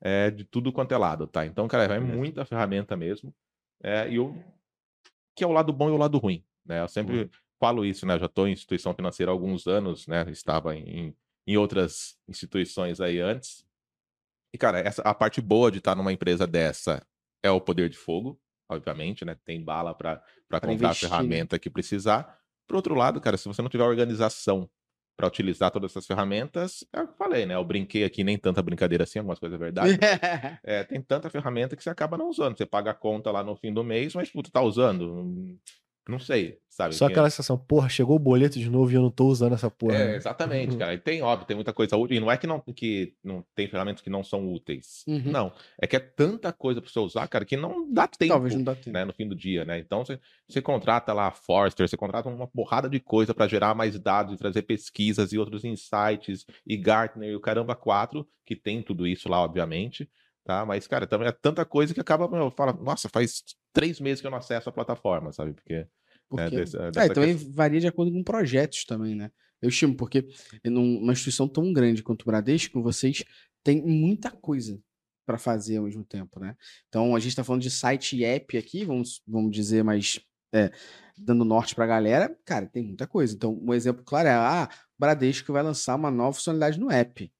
é, 0.00 0.30
de 0.30 0.44
tudo 0.44 0.72
quanto 0.72 0.92
é 0.92 0.96
lado, 0.96 1.26
tá? 1.26 1.44
Então, 1.44 1.66
cara, 1.66 1.92
é 1.92 1.98
muita 1.98 2.44
ferramenta 2.44 2.96
mesmo. 2.96 3.34
É, 3.82 4.08
e 4.08 4.20
o 4.20 4.32
que 5.34 5.42
é 5.42 5.46
o 5.46 5.52
lado 5.52 5.72
bom 5.72 5.88
e 5.88 5.92
o 5.92 5.96
lado 5.96 6.18
ruim, 6.18 6.44
né? 6.64 6.82
Eu 6.82 6.88
sempre 6.88 7.28
falo 7.58 7.84
isso, 7.84 8.06
né? 8.06 8.14
Eu 8.14 8.20
já 8.20 8.26
estou 8.26 8.46
em 8.48 8.52
instituição 8.52 8.94
financeira 8.94 9.30
há 9.30 9.34
alguns 9.34 9.66
anos, 9.66 10.06
né? 10.06 10.24
Estava 10.30 10.74
em, 10.76 11.14
em 11.46 11.56
outras 11.56 12.16
instituições 12.28 13.00
aí 13.00 13.20
antes. 13.20 13.64
E, 14.52 14.58
cara, 14.58 14.78
essa, 14.80 15.02
a 15.02 15.14
parte 15.14 15.40
boa 15.40 15.70
de 15.70 15.78
estar 15.78 15.94
numa 15.94 16.12
empresa 16.12 16.46
dessa 16.46 17.04
é 17.42 17.50
o 17.50 17.60
poder 17.60 17.88
de 17.88 17.96
fogo, 17.96 18.40
obviamente, 18.68 19.24
né? 19.24 19.36
Tem 19.44 19.62
bala 19.62 19.94
para 19.94 20.22
comprar 20.50 20.68
a 20.68 20.72
investir, 20.72 21.08
né? 21.08 21.16
ferramenta 21.16 21.58
que 21.58 21.68
precisar. 21.68 22.38
Por 22.66 22.76
outro 22.76 22.94
lado, 22.94 23.20
cara, 23.20 23.36
se 23.36 23.46
você 23.46 23.62
não 23.62 23.68
tiver 23.68 23.84
organização 23.84 24.68
para 25.16 25.26
utilizar 25.26 25.72
todas 25.72 25.90
essas 25.90 26.06
ferramentas, 26.06 26.84
é 26.92 27.00
o 27.00 27.06
que 27.06 27.12
eu 27.12 27.16
falei, 27.16 27.44
né? 27.44 27.56
Eu 27.56 27.64
brinquei 27.64 28.04
aqui, 28.04 28.22
nem 28.22 28.38
tanta 28.38 28.62
brincadeira 28.62 29.02
assim, 29.02 29.18
algumas 29.18 29.38
coisas 29.38 29.56
é 29.56 29.58
verdade. 29.58 29.98
é, 30.62 30.84
tem 30.84 31.02
tanta 31.02 31.28
ferramenta 31.28 31.74
que 31.74 31.82
você 31.82 31.90
acaba 31.90 32.16
não 32.16 32.28
usando. 32.28 32.56
Você 32.56 32.64
paga 32.64 32.92
a 32.92 32.94
conta 32.94 33.30
lá 33.32 33.42
no 33.42 33.56
fim 33.56 33.72
do 33.72 33.82
mês, 33.82 34.14
mas 34.14 34.30
puta, 34.30 34.48
tá 34.50 34.62
usando. 34.62 35.58
Não 36.08 36.18
sei, 36.18 36.58
sabe? 36.70 36.94
Só 36.94 37.04
aquela 37.04 37.28
sensação, 37.28 37.58
porra, 37.58 37.86
chegou 37.90 38.16
o 38.16 38.18
boleto 38.18 38.58
de 38.58 38.70
novo 38.70 38.90
e 38.90 38.94
eu 38.94 39.02
não 39.02 39.10
tô 39.10 39.26
usando 39.26 39.52
essa 39.54 39.70
porra. 39.70 39.94
É, 39.94 40.06
né? 40.06 40.16
exatamente, 40.16 40.72
Uhum. 40.72 40.78
cara. 40.78 40.94
E 40.94 40.98
tem, 40.98 41.20
óbvio, 41.20 41.46
tem 41.46 41.54
muita 41.54 41.70
coisa 41.70 41.98
útil. 41.98 42.16
E 42.16 42.20
não 42.20 42.32
é 42.32 42.38
que 42.38 42.46
não, 42.46 42.60
que 42.60 43.12
não 43.22 43.44
tem 43.54 43.68
ferramentas 43.68 44.00
que 44.00 44.08
não 44.08 44.24
são 44.24 44.50
úteis. 44.50 45.04
Uhum. 45.06 45.22
Não. 45.30 45.52
É 45.78 45.86
que 45.86 45.96
é 45.96 46.00
tanta 46.00 46.50
coisa 46.50 46.80
pra 46.80 46.90
você 46.90 46.98
usar, 46.98 47.28
cara, 47.28 47.44
que 47.44 47.58
não 47.58 47.92
dá 47.92 48.08
tempo. 48.08 48.32
Talvez 48.32 48.54
não 48.54 48.64
dá 48.64 48.74
tempo. 48.74 48.90
Né, 48.90 49.04
no 49.04 49.12
fim 49.12 49.28
do 49.28 49.34
dia, 49.36 49.66
né? 49.66 49.78
Então 49.78 50.02
você, 50.02 50.18
você 50.48 50.62
contrata 50.62 51.12
lá 51.12 51.26
a 51.26 51.30
Forrester, 51.30 51.86
você 51.86 51.96
contrata 51.96 52.26
uma 52.30 52.46
porrada 52.48 52.88
de 52.88 52.98
coisa 53.00 53.34
para 53.34 53.46
gerar 53.46 53.74
mais 53.74 53.98
dados 54.00 54.32
e 54.32 54.38
trazer 54.38 54.62
pesquisas 54.62 55.30
e 55.34 55.38
outros 55.38 55.62
insights 55.62 56.46
e 56.66 56.74
Gartner 56.78 57.28
e 57.32 57.36
o 57.36 57.40
caramba 57.40 57.76
4, 57.76 58.26
que 58.46 58.56
tem 58.56 58.80
tudo 58.82 59.06
isso 59.06 59.28
lá, 59.28 59.42
obviamente, 59.42 60.08
tá? 60.42 60.64
Mas, 60.64 60.86
cara, 60.86 61.06
também 61.06 61.28
é 61.28 61.32
tanta 61.32 61.66
coisa 61.66 61.92
que 61.92 62.00
acaba, 62.00 62.26
meu, 62.28 62.50
fala, 62.50 62.72
nossa, 62.72 63.10
faz 63.10 63.42
três 63.78 64.00
meses 64.00 64.20
que 64.20 64.26
eu 64.26 64.30
não 64.30 64.38
acesso 64.38 64.68
a 64.68 64.72
plataforma, 64.72 65.32
sabe? 65.32 65.52
Porque. 65.52 65.86
Porque... 66.28 66.56
desse- 66.56 66.76
É, 66.76 66.90
dessa 66.90 67.06
e 67.06 67.14
também 67.14 67.34
questão- 67.34 67.52
varia 67.54 67.80
de 67.80 67.86
acordo 67.86 68.12
com 68.12 68.22
projetos 68.22 68.84
também, 68.84 69.14
né? 69.14 69.30
Eu 69.62 69.68
estimo, 69.70 69.96
porque 69.96 70.26
num- 70.64 71.00
numa 71.00 71.12
instituição 71.12 71.48
tão 71.48 71.72
grande 71.72 72.02
quanto 72.02 72.22
o 72.22 72.26
Bradesco, 72.26 72.82
vocês 72.82 73.24
têm 73.64 73.82
muita 73.82 74.30
coisa 74.30 74.78
para 75.26 75.36
fazer 75.38 75.78
ao 75.78 75.84
mesmo 75.84 76.04
tempo, 76.04 76.38
né? 76.40 76.54
Então, 76.88 77.14
a 77.14 77.18
gente 77.18 77.30
está 77.30 77.42
falando 77.44 77.62
de 77.62 77.70
site 77.70 78.16
e 78.16 78.24
app 78.24 78.56
aqui, 78.56 78.84
vamos, 78.84 79.20
vamos 79.26 79.50
dizer, 79.54 79.82
mas 79.82 80.20
é, 80.54 80.70
dando 81.16 81.44
norte 81.44 81.74
para 81.74 81.84
a 81.84 81.88
galera, 81.88 82.34
cara, 82.44 82.66
tem 82.66 82.82
muita 82.82 83.06
coisa. 83.06 83.34
Então, 83.34 83.58
um 83.60 83.74
exemplo 83.74 84.02
claro 84.04 84.28
é, 84.28 84.32
ah, 84.32 84.68
o 84.70 85.00
Bradesco 85.00 85.52
vai 85.52 85.62
lançar 85.62 85.96
uma 85.96 86.10
nova 86.10 86.32
funcionalidade 86.34 86.78
no 86.80 86.90
app. 86.90 87.30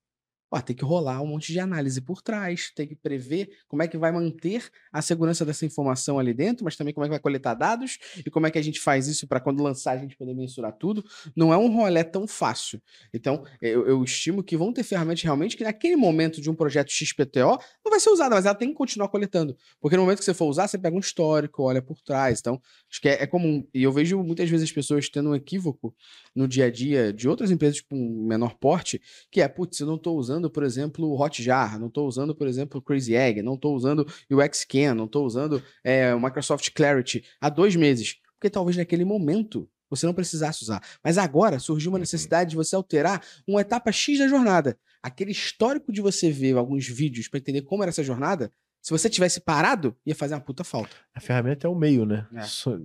Ó, 0.51 0.61
tem 0.61 0.75
que 0.75 0.85
rolar 0.85 1.21
um 1.21 1.27
monte 1.27 1.53
de 1.53 1.61
análise 1.61 2.01
por 2.01 2.23
trás, 2.23 2.73
tem 2.75 2.87
que 2.87 2.95
prever 2.95 3.51
como 3.67 3.83
é 3.83 3.89
que 3.89 3.99
vai 3.99 4.11
manter 4.11 4.69
a 4.93 5.03
segurança 5.03 5.45
dessa 5.45 5.67
informação 5.67 6.19
ali 6.19 6.33
dentro, 6.33 6.65
mas 6.65 6.77
também 6.77 6.95
como 6.95 7.05
é 7.05 7.09
que 7.09 7.13
vai 7.13 7.21
coletar 7.21 7.55
dados 7.55 7.99
e 8.25 8.31
como 8.31 8.47
é 8.47 8.51
que 8.51 8.59
a 8.59 8.63
gente 8.63 8.81
faz 8.81 9.07
isso 9.09 9.27
para 9.27 9.41
quando 9.41 9.63
lançar 9.63 9.93
a 9.93 9.99
gente 9.99 10.17
poder 10.17 10.35
mensurar 10.35 10.73
tudo. 10.73 11.05
Não 11.37 11.53
é 11.53 11.57
um 11.57 11.75
rolê 11.75 12.03
tão 12.03 12.27
fácil. 12.27 12.81
Então, 13.13 13.45
eu, 13.61 13.87
eu 13.87 14.03
estimo 14.03 14.43
que 14.43 14.57
vão 14.57 14.73
ter 14.73 14.83
ferramentas 14.83 15.23
realmente 15.23 15.57
que 15.57 15.65
naquele 15.65 15.97
momento 15.97 16.41
de 16.41 16.49
um 16.51 16.55
projeto 16.55 16.91
XPTO 16.91 17.59
não 17.85 17.91
vai 17.91 18.01
ser 18.01 18.11
usada, 18.11 18.35
mas 18.35 18.47
ela 18.47 18.55
tem 18.55 18.69
que 18.69 18.75
continuar 18.75 19.09
coletando. 19.09 19.57
Porque 19.81 19.97
no 19.97 20.03
momento 20.03 20.19
que 20.19 20.25
você 20.25 20.35
for 20.35 20.47
usar, 20.47 20.67
você 20.67 20.79
pega 20.79 20.97
um 20.97 21.01
histórico, 21.01 21.63
olha 21.63 21.83
por 21.83 22.01
trás. 22.01 22.41
Então, 22.41 22.61
acho 22.91 23.01
que 23.01 23.09
é, 23.09 23.23
é 23.23 23.27
comum. 23.27 23.67
E 23.75 23.83
eu 23.83 23.93
vejo 23.93 24.23
muitas 24.23 24.49
vezes 24.49 24.69
as 24.69 24.73
pessoas 24.73 25.09
tendo 25.09 25.31
um 25.31 25.35
equívoco 25.35 25.95
no 26.35 26.47
dia 26.47 26.67
a 26.67 26.71
dia 26.71 27.13
de 27.13 27.29
outras 27.29 27.51
empresas 27.51 27.81
com 27.81 27.97
menor 28.27 28.55
porte, 28.59 29.01
que 29.31 29.41
é, 29.41 29.49
putz, 29.49 29.81
eu 29.81 29.87
não 29.87 29.97
estou 29.97 30.17
usando, 30.17 30.38
por 30.51 30.63
exemplo, 30.63 31.07
o 31.09 31.21
Hotjar, 31.21 31.79
não 31.81 31.89
estou 31.89 32.07
usando, 32.07 32.35
por 32.35 32.47
exemplo, 32.47 32.79
o 32.79 32.83
Crazy 32.83 33.15
Egg, 33.17 33.43
não 33.43 33.55
estou 33.55 33.75
usando 33.75 34.07
o 34.31 34.43
XCAN, 34.55 34.95
não 34.95 35.07
estou 35.07 35.25
usando 35.27 35.63
é, 35.83 36.15
o 36.15 36.21
Microsoft 36.21 36.71
Clarity 36.75 37.25
há 37.41 37.49
dois 37.49 37.75
meses. 37.75 38.17
Porque 38.39 38.49
talvez 38.51 38.77
naquele 38.77 39.05
momento 39.05 39.69
você 39.91 40.07
não 40.07 40.13
precisasse 40.15 40.63
usar. 40.63 40.81
Mas 41.03 41.17
agora 41.19 41.59
surgiu 41.59 41.91
uma 41.91 41.97
Uhum. 41.97 42.01
necessidade 42.01 42.51
de 42.51 42.57
você 42.57 42.77
alterar 42.77 43.21
uma 43.47 43.61
etapa 43.63 43.91
X 43.91 44.19
da 44.19 44.29
jornada. 44.29 44.79
Aquele 45.03 45.33
histórico 45.33 45.91
de 45.93 46.01
você 46.03 46.31
ver 46.31 46.57
alguns 46.57 46.87
vídeos 46.87 47.27
para 47.27 47.39
entender 47.39 47.63
como 47.63 47.83
era 47.83 47.91
essa 47.91 48.05
jornada, 48.05 48.53
se 48.81 48.91
você 48.93 49.11
tivesse 49.11 49.41
parado, 49.41 49.97
ia 50.07 50.15
fazer 50.15 50.35
uma 50.35 50.41
puta 50.41 50.63
falta. 50.63 50.91
A 51.15 51.21
ferramenta 51.21 51.67
é 51.67 51.71
o 51.71 51.75
meio, 51.75 52.05
né? 52.07 52.27
É. 52.33 52.43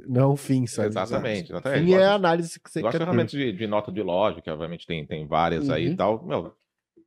Não 0.07 0.22
é 0.22 0.25
o 0.25 0.36
fim, 0.36 0.65
sabe? 0.65 0.88
Exatamente, 0.89 1.51
O 1.51 1.55
exatamente. 1.55 1.86
fim 1.86 1.91
é 1.93 1.95
a 1.98 2.00
Gosto- 2.00 2.15
análise 2.15 2.60
que 2.60 2.69
você 2.72 2.81
Gosto 2.81 2.91
de 2.93 2.98
quer 2.98 2.98
ter. 3.00 3.05
ferramentas 3.05 3.31
de, 3.31 3.51
de 3.53 3.67
nota 3.67 3.91
de 3.91 4.01
loja, 4.01 4.41
que 4.41 4.50
obviamente 4.50 4.88
tem, 4.88 5.05
tem 5.05 5.27
várias 5.27 5.69
aí 5.69 5.88
Uhum. 5.88 5.93
e 5.93 5.95
tal. 5.95 6.25
Meu, 6.25 6.53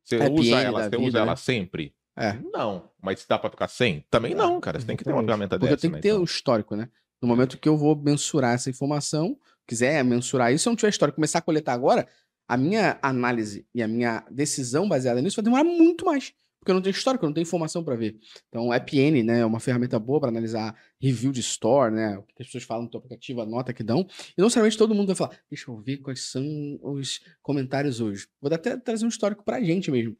você 0.07 0.15
APN 0.17 0.39
usa 0.39 0.61
ela, 0.61 0.83
você 0.83 0.89
vida, 0.89 1.01
usa 1.01 1.17
né? 1.17 1.23
ela 1.23 1.35
sempre? 1.35 1.93
É. 2.15 2.33
Não. 2.51 2.89
Mas 3.01 3.25
dá 3.27 3.37
pra 3.37 3.49
ficar 3.49 3.67
sem? 3.67 4.03
Também 4.09 4.33
não, 4.33 4.59
cara. 4.59 4.79
Você 4.79 4.87
tem 4.87 4.97
que 4.97 5.03
ter 5.03 5.11
uma 5.11 5.23
ferramenta 5.23 5.59
Porque 5.59 5.75
dessa. 5.75 5.87
né? 5.87 5.97
que 5.97 6.01
ter 6.01 6.09
Então, 6.09 6.21
um 6.21 6.23
histórico, 6.23 6.75
né? 6.75 6.89
No 7.21 7.27
momento 7.27 7.57
que 7.57 7.69
eu 7.69 7.77
vou 7.77 7.95
mensurar 7.95 8.55
essa 8.55 8.69
informação, 8.69 9.37
quiser 9.67 10.03
mensurar 10.03 10.53
isso, 10.53 10.63
se 10.63 10.69
eu 10.69 10.71
não 10.71 10.75
tiver 10.77 10.89
histórico, 10.89 11.15
começar 11.15 11.39
a 11.39 11.41
coletar 11.41 11.73
agora, 11.73 12.07
a 12.47 12.55
minha 12.55 12.97
análise 13.01 13.67
e 13.73 13.83
a 13.83 13.87
minha 13.87 14.23
decisão 14.31 14.87
baseada 14.87 15.21
nisso 15.21 15.35
vai 15.35 15.43
demorar 15.43 15.63
muito 15.63 16.05
mais. 16.05 16.31
Porque 16.59 16.71
eu 16.71 16.75
não 16.75 16.81
tenho 16.81 16.93
histórico, 16.93 17.23
eu 17.23 17.29
não 17.29 17.33
tenho 17.33 17.43
informação 17.43 17.83
para 17.83 17.95
ver. 17.95 18.17
Então, 18.49 18.67
o 18.67 18.71
AppN, 18.71 19.23
né, 19.23 19.39
é 19.39 19.45
uma 19.45 19.59
ferramenta 19.59 19.97
boa 19.99 20.19
para 20.19 20.29
analisar 20.29 20.75
review 20.99 21.31
de 21.31 21.39
store, 21.39 21.93
né? 21.93 22.17
O 22.17 22.23
que 22.23 22.41
as 22.41 22.47
pessoas 22.47 22.63
falam 22.63 22.83
no 22.83 22.89
teu 22.89 22.97
aplicativo, 22.97 23.41
a 23.41 23.45
nota 23.45 23.73
que 23.73 23.83
dão. 23.83 23.99
E 23.99 24.33
não 24.37 24.45
necessariamente 24.45 24.77
todo 24.77 24.93
mundo 24.93 25.07
vai 25.07 25.15
falar, 25.15 25.39
deixa 25.49 25.71
eu 25.71 25.77
ver 25.81 25.97
quais 25.97 26.29
são 26.29 26.43
os 26.81 27.21
comentários 27.41 28.01
hoje. 28.01 28.27
Vou 28.41 28.51
até 28.51 28.75
trazer 28.75 29.05
um 29.05 29.09
histórico 29.09 29.43
pra 29.45 29.61
gente 29.61 29.89
mesmo. 29.89 30.17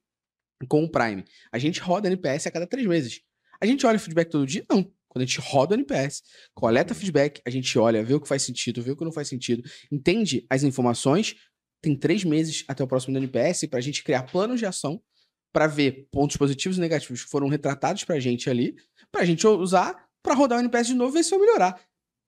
Com 0.67 0.83
o 0.85 0.89
Prime. 0.89 1.23
A 1.51 1.57
gente 1.59 1.79
roda 1.79 2.07
NPS 2.07 2.47
a 2.47 2.51
cada 2.51 2.65
três 2.65 2.87
meses. 2.87 3.21
A 3.61 3.65
gente 3.65 3.85
olha 3.85 3.97
o 3.97 3.99
feedback 3.99 4.29
todo 4.29 4.45
dia? 4.45 4.65
Não. 4.69 4.83
Quando 5.09 5.23
a 5.23 5.25
gente 5.25 5.39
roda 5.39 5.75
o 5.75 5.77
NPS, 5.77 6.21
coleta 6.53 6.93
feedback, 6.93 7.41
a 7.45 7.49
gente 7.49 7.77
olha, 7.79 8.03
vê 8.03 8.13
o 8.13 8.21
que 8.21 8.27
faz 8.27 8.43
sentido, 8.43 8.81
vê 8.81 8.91
o 8.91 8.95
que 8.95 9.03
não 9.03 9.11
faz 9.11 9.27
sentido, 9.27 9.63
entende 9.91 10.45
as 10.49 10.63
informações. 10.63 11.35
Tem 11.81 11.95
três 11.95 12.23
meses 12.23 12.63
até 12.67 12.83
o 12.83 12.87
próximo 12.87 13.17
NPS 13.17 13.65
para 13.67 13.79
a 13.79 13.81
gente 13.81 14.03
criar 14.03 14.23
planos 14.23 14.59
de 14.59 14.65
ação 14.65 15.01
para 15.51 15.67
ver 15.67 16.07
pontos 16.11 16.37
positivos 16.37 16.77
e 16.77 16.81
negativos 16.81 17.23
que 17.23 17.29
foram 17.29 17.47
retratados 17.47 18.03
para 18.03 18.15
a 18.15 18.19
gente 18.19 18.49
ali, 18.49 18.75
para 19.11 19.21
a 19.21 19.25
gente 19.25 19.45
usar 19.47 20.07
para 20.21 20.35
rodar 20.35 20.59
o 20.59 20.61
NPS 20.61 20.87
de 20.87 20.93
novo 20.93 21.13
e 21.13 21.19
ver 21.19 21.23
se 21.23 21.29
vai 21.31 21.39
melhorar. 21.39 21.79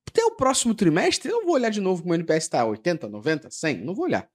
Até 0.07 0.23
o 0.23 0.31
próximo 0.31 0.73
trimestre, 0.73 1.29
eu 1.29 1.39
não 1.39 1.45
vou 1.45 1.55
olhar 1.55 1.69
de 1.69 1.81
novo 1.81 2.01
como 2.01 2.13
o 2.13 2.15
NPS 2.15 2.45
está 2.45 2.65
80, 2.65 3.09
90, 3.09 3.51
100, 3.51 3.77
não 3.83 3.93
vou 3.93 4.05
olhar. 4.05 4.27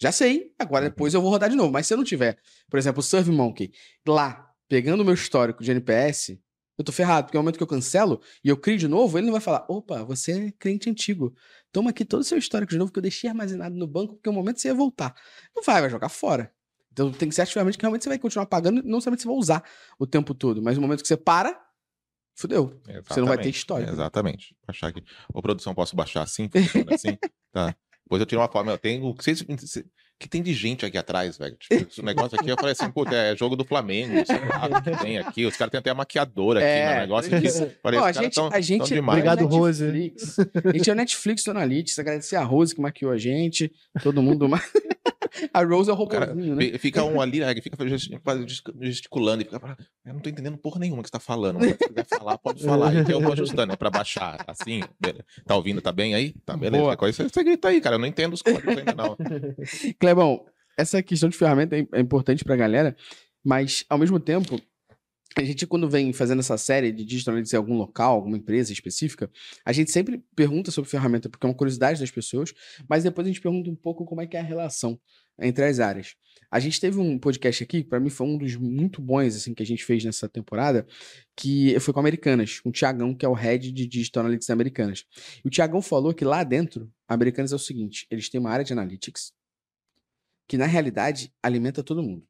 Já 0.00 0.10
sei, 0.12 0.52
agora 0.58 0.90
depois 0.90 1.14
eu 1.14 1.22
vou 1.22 1.30
rodar 1.30 1.48
de 1.48 1.56
novo. 1.56 1.72
Mas 1.72 1.86
se 1.86 1.94
eu 1.94 1.96
não 1.96 2.04
tiver, 2.04 2.38
por 2.68 2.78
exemplo, 2.78 3.00
o 3.00 3.02
SurveyMonkey 3.02 3.72
lá, 4.06 4.50
pegando 4.68 5.00
o 5.02 5.04
meu 5.04 5.14
histórico 5.14 5.62
de 5.62 5.70
NPS, 5.70 6.38
eu 6.76 6.84
tô 6.84 6.90
ferrado, 6.90 7.26
porque 7.26 7.38
no 7.38 7.42
momento 7.42 7.56
que 7.56 7.62
eu 7.62 7.68
cancelo 7.68 8.20
e 8.42 8.48
eu 8.48 8.56
crio 8.56 8.76
de 8.76 8.88
novo, 8.88 9.16
ele 9.16 9.26
não 9.26 9.32
vai 9.32 9.40
falar: 9.40 9.64
opa, 9.68 10.02
você 10.02 10.48
é 10.48 10.52
cliente 10.58 10.90
antigo. 10.90 11.34
Toma 11.70 11.90
aqui 11.90 12.04
todo 12.04 12.20
o 12.20 12.24
seu 12.24 12.36
histórico 12.36 12.72
de 12.72 12.78
novo 12.78 12.92
que 12.92 12.98
eu 12.98 13.02
deixei 13.02 13.30
armazenado 13.30 13.76
no 13.76 13.86
banco, 13.86 14.14
porque 14.14 14.28
o 14.28 14.32
momento 14.32 14.60
você 14.60 14.68
ia 14.68 14.74
voltar. 14.74 15.14
Não 15.54 15.62
vai, 15.62 15.80
vai 15.80 15.88
jogar 15.88 16.08
fora. 16.08 16.52
Então 16.94 17.10
tem 17.10 17.28
que 17.28 17.34
ser 17.34 17.42
ativamente 17.42 17.76
que 17.76 17.82
realmente 17.82 18.04
você 18.04 18.08
vai 18.08 18.18
continuar 18.20 18.46
pagando, 18.46 18.80
não 18.84 19.00
somente 19.00 19.22
você 19.22 19.28
vai 19.28 19.36
usar 19.36 19.64
o 19.98 20.06
tempo 20.06 20.32
todo, 20.32 20.62
mas 20.62 20.76
no 20.76 20.82
momento 20.82 21.02
que 21.02 21.08
você 21.08 21.16
para, 21.16 21.60
fudeu. 22.38 22.80
Você 23.08 23.18
não 23.20 23.26
vai 23.26 23.36
ter 23.36 23.48
exatamente, 23.48 23.86
né? 23.86 23.92
Exatamente. 23.92 24.56
Vou 24.62 24.70
achar 24.72 24.86
aqui. 24.88 25.02
Ô, 25.32 25.42
produção, 25.42 25.74
posso 25.74 25.96
baixar 25.96 26.22
assim? 26.22 26.48
Funciona 26.48 26.94
assim? 26.94 27.18
tá. 27.52 27.74
Depois 28.04 28.20
eu 28.20 28.26
tiro 28.26 28.40
uma 28.40 28.48
foto. 28.48 28.64
Meu, 28.66 28.78
tem 28.78 29.02
o 29.02 29.12
que, 29.14 29.24
vocês- 29.24 29.42
que 30.20 30.28
tem 30.28 30.42
de 30.42 30.52
gente 30.54 30.84
aqui 30.86 30.96
atrás, 30.98 31.36
velho. 31.38 31.56
Tipo, 31.56 31.74
esse 31.90 32.02
negócio 32.02 32.38
aqui, 32.38 32.48
eu 32.50 32.56
falei 32.56 32.72
assim, 32.72 32.88
puta, 32.90 33.14
é 33.14 33.34
jogo 33.36 33.56
do 33.56 33.64
Flamengo, 33.64 34.12
sei 34.26 34.38
lá, 34.46 34.66
o 34.78 34.82
que 34.82 35.02
tem 35.02 35.18
aqui. 35.18 35.44
Os 35.46 35.56
caras 35.56 35.70
têm 35.72 35.78
até 35.78 35.90
a 35.90 35.94
maquiadora 35.94 36.60
aqui, 36.60 36.68
É, 36.68 36.86
né? 36.86 37.00
negócio 37.00 37.34
aqui. 37.36 37.48
Falei, 37.82 37.98
Ó, 37.98 38.04
a 38.04 38.12
gente, 38.12 38.34
tão- 38.34 38.48
a 38.52 38.60
gente 38.60 38.92
demais. 38.94 39.18
Obrigado, 39.18 39.40
é 39.40 39.44
o 39.44 39.46
Rose. 39.48 39.82
Netflix. 39.84 40.38
A 40.38 40.72
gente 40.76 40.90
é 40.90 40.92
o 40.92 40.96
Netflix 40.96 41.44
do 41.44 41.50
Analytics. 41.50 41.98
Agradecer 41.98 42.36
a 42.36 42.44
Rose 42.44 42.74
que 42.74 42.80
maquiou 42.80 43.10
a 43.10 43.16
gente. 43.18 43.72
Todo 44.02 44.22
mundo. 44.22 44.48
ma- 44.48 44.62
a 45.52 45.62
Rose 45.64 45.90
é 45.90 45.92
o 45.92 45.96
robôzinho, 45.96 46.54
né? 46.56 46.62
fi- 46.64 46.78
fica 46.78 47.04
um 47.04 47.20
ali, 47.20 47.40
né, 47.40 47.54
fica 47.60 47.88
gesti- 47.88 48.18
gesticulando 48.80 49.42
e 49.42 49.44
fica 49.44 49.58
falando, 49.60 49.78
eu 50.04 50.14
não 50.14 50.20
tô 50.20 50.28
entendendo 50.30 50.56
porra 50.58 50.80
nenhuma 50.80 51.02
que 51.02 51.08
você 51.08 51.12
tá 51.12 51.20
falando. 51.20 51.58
mas 51.58 51.70
Se 51.70 51.76
quiser 51.88 52.06
falar, 52.06 52.38
pode 52.38 52.62
falar. 52.64 52.94
E 52.94 53.04
que 53.04 53.12
eu 53.12 53.20
vou 53.20 53.32
ajustando, 53.32 53.72
é 53.72 53.76
pra 53.76 53.90
baixar. 53.90 54.44
Assim, 54.46 54.82
beleza. 55.00 55.24
tá 55.46 55.54
ouvindo? 55.56 55.80
Tá 55.80 55.92
bem 55.92 56.14
aí? 56.14 56.34
Tá 56.44 56.56
beleza. 56.56 56.82
Boa. 56.82 56.96
Coisa, 56.96 57.16
você, 57.24 57.28
você 57.28 57.44
grita 57.44 57.68
aí, 57.68 57.80
cara. 57.80 57.96
Eu 57.96 58.00
não 58.00 58.06
entendo 58.06 58.32
os 58.34 58.42
códigos 58.42 58.76
ainda, 58.76 58.94
não. 58.94 59.16
Clebão, 59.98 60.44
essa 60.76 61.02
questão 61.02 61.28
de 61.28 61.36
ferramenta 61.36 61.76
é 61.76 61.86
é 61.92 62.00
importante 62.00 62.44
pra 62.44 62.56
galera, 62.56 62.96
mas 63.44 63.84
ao 63.88 63.98
mesmo 63.98 64.18
tempo, 64.18 64.60
a 65.36 65.42
gente 65.42 65.66
quando 65.66 65.88
vem 65.88 66.12
fazendo 66.12 66.38
essa 66.40 66.56
série 66.56 66.92
de 66.92 67.04
digital 67.04 67.32
analytics 67.32 67.52
em 67.52 67.56
algum 67.56 67.76
local, 67.76 68.14
alguma 68.14 68.36
empresa 68.36 68.72
específica, 68.72 69.28
a 69.64 69.72
gente 69.72 69.90
sempre 69.90 70.22
pergunta 70.36 70.70
sobre 70.70 70.88
ferramenta, 70.88 71.28
porque 71.28 71.44
é 71.44 71.48
uma 71.48 71.54
curiosidade 71.56 71.98
das 72.00 72.10
pessoas, 72.10 72.52
mas 72.88 73.02
depois 73.02 73.26
a 73.26 73.30
gente 73.30 73.40
pergunta 73.40 73.68
um 73.68 73.74
pouco 73.74 74.04
como 74.04 74.20
é 74.20 74.26
que 74.26 74.36
é 74.36 74.40
a 74.40 74.44
relação 74.44 74.98
entre 75.38 75.64
as 75.64 75.80
áreas. 75.80 76.14
A 76.50 76.60
gente 76.60 76.80
teve 76.80 76.98
um 76.98 77.18
podcast 77.18 77.64
aqui, 77.64 77.82
pra 77.82 77.98
mim 77.98 78.10
foi 78.10 78.26
um 78.26 78.38
dos 78.38 78.54
muito 78.54 79.02
bons 79.02 79.34
assim 79.34 79.52
que 79.52 79.62
a 79.62 79.66
gente 79.66 79.84
fez 79.84 80.04
nessa 80.04 80.28
temporada, 80.28 80.86
que 81.36 81.78
foi 81.80 81.92
com 81.92 82.00
Americanas, 82.00 82.60
com 82.60 82.68
o 82.68 82.72
Tiagão, 82.72 83.14
que 83.14 83.26
é 83.26 83.28
o 83.28 83.32
head 83.32 83.72
de 83.72 83.86
Digital 83.86 84.22
Analytics 84.22 84.50
Americanas. 84.50 85.04
E 85.44 85.48
o 85.48 85.50
Tiagão 85.50 85.82
falou 85.82 86.14
que 86.14 86.24
lá 86.24 86.44
dentro, 86.44 86.92
Americanas 87.08 87.52
é 87.52 87.56
o 87.56 87.58
seguinte, 87.58 88.06
eles 88.10 88.28
têm 88.28 88.40
uma 88.40 88.50
área 88.50 88.64
de 88.64 88.72
analytics, 88.72 89.32
que 90.46 90.56
na 90.56 90.66
realidade 90.66 91.32
alimenta 91.42 91.82
todo 91.82 92.02
mundo. 92.02 92.26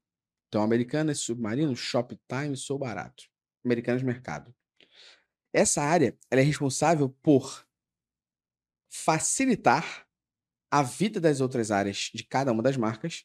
Então, 0.49 0.63
Americanas, 0.63 1.21
Submarino, 1.21 1.75
Shoptime, 1.75 2.57
Sou 2.57 2.79
Barato. 2.79 3.25
Americanas 3.65 4.03
Mercado. 4.03 4.55
Essa 5.53 5.83
área 5.83 6.17
ela 6.31 6.41
é 6.41 6.45
responsável 6.45 7.09
por 7.23 7.67
facilitar 8.89 10.04
a 10.75 10.83
vida 10.83 11.21
das 11.21 11.41
outras 11.41 11.71
áreas 11.71 12.11
de 12.13 12.25
cada 12.25 12.51
uma 12.51 12.61
das 12.61 12.77
marcas 12.77 13.23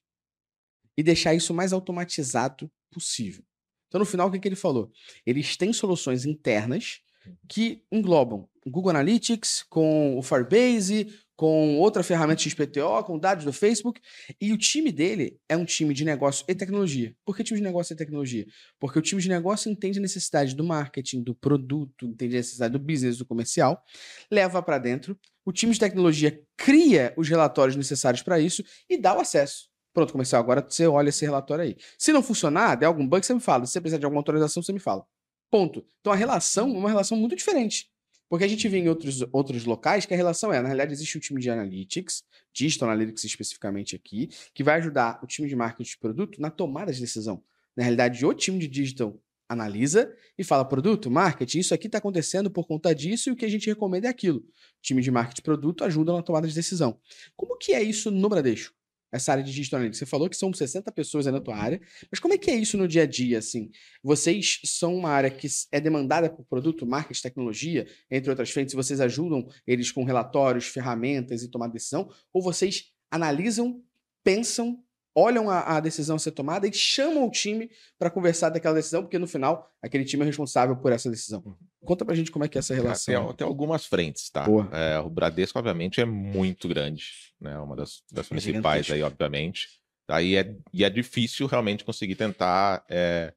e 0.95 1.01
deixar 1.01 1.33
isso 1.33 1.51
o 1.51 1.55
mais 1.55 1.73
automatizado 1.73 2.71
possível. 2.91 3.43
Então, 3.87 3.97
no 3.97 4.05
final, 4.05 4.27
o 4.27 4.31
que, 4.31 4.37
que 4.37 4.47
ele 4.47 4.55
falou? 4.55 4.91
Eles 5.25 5.57
têm 5.57 5.73
soluções 5.73 6.25
internas 6.25 7.01
que 7.47 7.83
englobam 7.91 8.47
Google 8.67 8.91
Analytics 8.91 9.65
com 9.67 10.15
o 10.15 10.21
Firebase, 10.21 11.11
com 11.39 11.77
outra 11.77 12.03
ferramenta 12.03 12.41
XPTO, 12.41 13.01
com 13.05 13.17
dados 13.17 13.45
do 13.45 13.53
Facebook. 13.53 14.01
E 14.41 14.51
o 14.51 14.57
time 14.57 14.91
dele 14.91 15.39
é 15.47 15.55
um 15.55 15.63
time 15.63 15.93
de 15.93 16.03
negócio 16.03 16.43
e 16.49 16.53
tecnologia. 16.53 17.15
Por 17.23 17.33
que 17.33 17.45
time 17.45 17.61
de 17.61 17.65
negócio 17.65 17.93
e 17.93 17.95
tecnologia? 17.95 18.45
Porque 18.77 18.99
o 18.99 19.01
time 19.01 19.21
de 19.21 19.29
negócio 19.29 19.71
entende 19.71 19.99
a 19.99 20.01
necessidade 20.01 20.53
do 20.53 20.65
marketing, 20.65 21.23
do 21.23 21.33
produto, 21.33 22.05
entende 22.05 22.35
a 22.35 22.39
necessidade 22.39 22.73
do 22.73 22.79
business, 22.79 23.17
do 23.17 23.25
comercial, 23.25 23.81
leva 24.29 24.61
para 24.61 24.77
dentro. 24.77 25.17
O 25.45 25.53
time 25.53 25.71
de 25.71 25.79
tecnologia 25.79 26.43
cria 26.57 27.13
os 27.15 27.29
relatórios 27.29 27.77
necessários 27.77 28.21
para 28.21 28.37
isso 28.37 28.61
e 28.89 28.97
dá 28.97 29.15
o 29.15 29.21
acesso. 29.21 29.69
Pronto, 29.93 30.11
comercial, 30.11 30.41
agora 30.41 30.61
você 30.67 30.87
olha 30.87 31.07
esse 31.07 31.23
relatório 31.23 31.63
aí. 31.63 31.77
Se 31.97 32.11
não 32.11 32.21
funcionar, 32.21 32.75
der 32.75 32.87
algum 32.87 33.07
bug, 33.07 33.25
você 33.25 33.33
me 33.33 33.39
fala. 33.39 33.65
Se 33.65 33.71
você 33.71 33.79
precisar 33.79 33.99
de 33.99 34.03
alguma 34.03 34.19
autorização, 34.19 34.61
você 34.61 34.73
me 34.73 34.79
fala. 34.79 35.05
Ponto. 35.49 35.85
Então 36.01 36.11
a 36.11 36.17
relação 36.17 36.67
é 36.67 36.77
uma 36.77 36.89
relação 36.89 37.17
muito 37.17 37.33
diferente. 37.33 37.89
Porque 38.29 38.45
a 38.45 38.47
gente 38.47 38.67
vê 38.69 38.77
em 38.77 38.87
outros, 38.87 39.25
outros 39.31 39.65
locais 39.65 40.05
que 40.05 40.13
a 40.13 40.17
relação 40.17 40.53
é, 40.53 40.61
na 40.61 40.67
realidade, 40.67 40.93
existe 40.93 41.17
um 41.17 41.21
time 41.21 41.41
de 41.41 41.49
analytics, 41.49 42.23
digital 42.53 42.89
analytics 42.89 43.23
especificamente 43.23 43.95
aqui, 43.95 44.29
que 44.53 44.63
vai 44.63 44.77
ajudar 44.77 45.19
o 45.23 45.27
time 45.27 45.49
de 45.49 45.55
marketing 45.55 45.89
de 45.89 45.97
produto 45.97 46.39
na 46.39 46.51
tomada 46.51 46.93
de 46.93 47.01
decisão. 47.01 47.43
Na 47.75 47.83
realidade, 47.83 48.23
o 48.23 48.33
time 48.33 48.59
de 48.59 48.67
digital 48.67 49.19
analisa 49.49 50.15
e 50.37 50.43
fala: 50.43 50.63
produto, 50.63 51.09
marketing, 51.09 51.59
isso 51.59 51.73
aqui 51.73 51.87
está 51.87 51.97
acontecendo 51.97 52.51
por 52.51 52.67
conta 52.67 52.93
disso 52.93 53.29
e 53.29 53.31
o 53.31 53.35
que 53.35 53.45
a 53.45 53.49
gente 53.49 53.67
recomenda 53.67 54.07
é 54.07 54.09
aquilo. 54.11 54.39
O 54.39 54.81
time 54.81 55.01
de 55.01 55.09
marketing 55.09 55.37
de 55.37 55.41
produto 55.41 55.83
ajuda 55.83 56.13
na 56.13 56.21
tomada 56.21 56.47
de 56.47 56.53
decisão. 56.53 56.99
Como 57.35 57.57
que 57.57 57.73
é 57.73 57.81
isso 57.81 58.11
no 58.11 58.29
Bradesco? 58.29 58.78
Essa 59.11 59.31
área 59.31 59.43
de 59.43 59.51
digital 59.51 59.77
analytics. 59.77 59.99
Você 59.99 60.05
falou 60.05 60.29
que 60.29 60.37
são 60.37 60.53
60 60.53 60.91
pessoas 60.91 61.27
aí 61.27 61.33
na 61.33 61.41
tua 61.41 61.55
área, 61.55 61.81
mas 62.11 62.19
como 62.19 62.33
é 62.33 62.37
que 62.37 62.51
é 62.51 62.55
isso 62.55 62.77
no 62.77 62.87
dia 62.87 63.03
a 63.03 63.05
dia, 63.05 63.39
assim? 63.39 63.71
Vocês 64.03 64.59
são 64.65 64.95
uma 64.95 65.09
área 65.09 65.29
que 65.29 65.47
é 65.71 65.79
demandada 65.79 66.29
por 66.29 66.45
produto, 66.45 66.85
marketing, 66.85 67.21
tecnologia, 67.21 67.87
entre 68.09 68.29
outras 68.29 68.49
frentes, 68.49 68.73
vocês 68.73 68.99
ajudam 68.99 69.47
eles 69.65 69.91
com 69.91 70.03
relatórios, 70.03 70.67
ferramentas 70.67 71.43
e 71.43 71.49
tomar 71.49 71.67
decisão? 71.67 72.09
Ou 72.33 72.41
vocês 72.41 72.91
analisam, 73.11 73.83
pensam 74.23 74.83
olham 75.19 75.49
a, 75.49 75.77
a, 75.77 75.79
decisão 75.79 76.15
a 76.15 76.19
ser 76.19 76.31
tomada 76.31 76.67
e 76.67 76.73
chamam 76.73 77.27
o 77.27 77.31
time 77.31 77.69
para 77.97 78.09
conversar 78.09 78.49
daquela 78.49 78.75
decisão, 78.75 79.01
porque 79.01 79.19
no 79.19 79.27
final 79.27 79.69
aquele 79.81 80.05
time 80.05 80.23
é 80.23 80.25
responsável 80.25 80.75
por 80.75 80.91
essa 80.91 81.09
decisão. 81.09 81.43
Uhum. 81.45 81.55
Conta 81.85 82.05
pra 82.05 82.15
gente 82.15 82.31
como 82.31 82.45
é 82.45 82.47
que 82.47 82.57
é 82.57 82.59
essa 82.59 82.73
relação. 82.73 83.27
Tem, 83.27 83.35
tem 83.37 83.47
algumas 83.47 83.85
frentes, 83.85 84.29
tá? 84.29 84.45
É, 84.71 84.99
o 84.99 85.09
Bradesco, 85.09 85.57
obviamente, 85.59 85.99
é 85.99 86.05
muito 86.05 86.67
grande, 86.67 87.11
né? 87.39 87.57
Uma 87.59 87.75
das, 87.75 88.03
das 88.11 88.25
é 88.25 88.29
principais 88.29 88.89
aí, 88.91 89.01
obviamente. 89.03 89.67
Aí 90.07 90.35
é, 90.35 90.55
e 90.73 90.83
é 90.83 90.89
difícil 90.89 91.47
realmente 91.47 91.83
conseguir 91.83 92.15
tentar 92.15 92.83
é, 92.89 93.33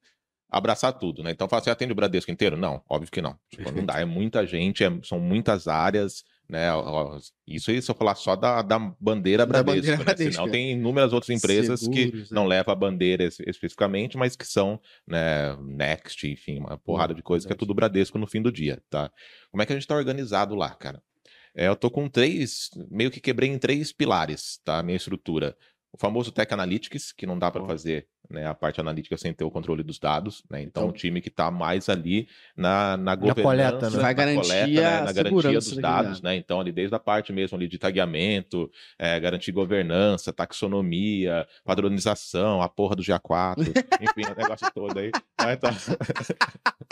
abraçar 0.51 0.93
tudo, 0.93 1.23
né? 1.23 1.31
Então, 1.31 1.49
você 1.49 1.71
atende 1.71 1.93
o 1.93 1.97
Bradesco 1.97 2.31
inteiro? 2.31 2.57
Não, 2.57 2.83
óbvio 2.89 3.11
que 3.11 3.23
não. 3.23 3.39
Tipo, 3.51 3.71
não 3.73 3.85
dá, 3.85 4.01
é 4.01 4.05
muita 4.05 4.47
gente, 4.47 4.85
é, 4.85 4.91
são 5.03 5.19
muitas 5.19 5.69
áreas, 5.69 6.25
né? 6.53 6.69
Isso 7.47 7.71
aí, 7.71 7.81
se 7.81 7.91
eu 7.91 7.95
falar 7.95 8.15
só 8.15 8.37
da, 8.37 8.61
da 8.61 8.79
bandeira 8.79 9.47
da 9.47 9.63
Bradesco, 9.63 9.75
bandeira 9.75 9.97
né? 9.97 10.05
Bradesco. 10.05 10.33
Senão 10.35 10.51
tem 10.51 10.73
inúmeras 10.73 11.15
outras 11.15 11.31
empresas 11.31 11.81
Seguros, 11.81 12.05
que 12.05 12.17
né? 12.19 12.27
não 12.31 12.45
levam 12.45 12.71
a 12.71 12.77
bandeira 12.77 13.25
especificamente, 13.25 14.19
mas 14.19 14.37
que 14.37 14.47
são, 14.47 14.79
né, 15.09 15.57
Next, 15.63 16.31
enfim, 16.31 16.59
uma 16.59 16.77
porrada 16.77 17.15
de 17.15 17.23
coisas 17.23 17.47
que 17.47 17.53
é 17.55 17.57
tudo 17.57 17.73
Bradesco 17.73 18.19
no 18.19 18.27
fim 18.27 18.43
do 18.43 18.53
dia, 18.53 18.83
tá? 18.91 19.11
Como 19.51 19.63
é 19.63 19.67
que 19.67 19.73
a 19.73 19.77
gente 19.77 19.89
tá 19.89 19.97
organizado 19.97 20.55
lá, 20.55 20.69
cara? 20.75 21.03
É, 21.55 21.69
eu 21.69 21.77
tô 21.77 21.91
com 21.91 22.07
três, 22.07 22.69
meio 22.91 23.11
que 23.11 23.21
quebrei 23.21 23.49
em 23.49 23.59
três 23.59 23.91
pilares, 23.91 24.61
tá? 24.63 24.83
Minha 24.83 24.97
estrutura. 24.97 25.57
O 25.91 25.99
famoso 25.99 26.31
Tech 26.33 26.53
Analytics, 26.53 27.13
que 27.13 27.25
não 27.25 27.39
dá 27.39 27.51
para 27.51 27.65
fazer 27.65 28.07
né, 28.29 28.47
a 28.47 28.55
parte 28.55 28.81
analítica 28.81 29.17
sem 29.17 29.33
ter 29.33 29.45
o 29.45 29.51
controle 29.51 29.83
dos 29.83 29.99
dados. 29.99 30.43
Né? 30.51 30.63
Então, 30.63 30.85
então 30.85 30.89
o 30.89 30.93
time 30.93 31.21
que 31.21 31.29
está 31.29 31.51
mais 31.51 31.89
ali 31.89 32.29
na, 32.57 32.97
na 32.97 33.15
governança, 33.15 33.43
coleta, 33.43 33.91
né? 33.91 33.99
vai 33.99 34.15
garantir 34.15 34.49
coleta, 34.49 34.81
né? 34.81 35.01
na 35.01 35.13
garantia 35.13 35.53
dos 35.53 35.77
dados. 35.77 36.23
Né? 36.23 36.37
Então, 36.37 36.61
ali 36.61 36.73
desde 36.73 36.95
a 36.95 36.99
parte 36.99 37.33
mesmo 37.33 37.57
ali 37.57 37.69
de 37.69 37.79
tagueamento, 37.79 38.71
é, 38.99 39.19
garantir 39.21 39.53
governança, 39.53 40.33
taxonomia, 40.33 41.47
padronização, 41.65 42.63
a 42.63 42.69
porra 42.69 42.97
do 42.97 43.03
GA4, 43.03 43.59
enfim, 44.01 44.33
o 44.33 44.37
negócio 44.37 44.71
todo 44.75 44.99
aí. 44.99 45.11
Então... 45.53 45.71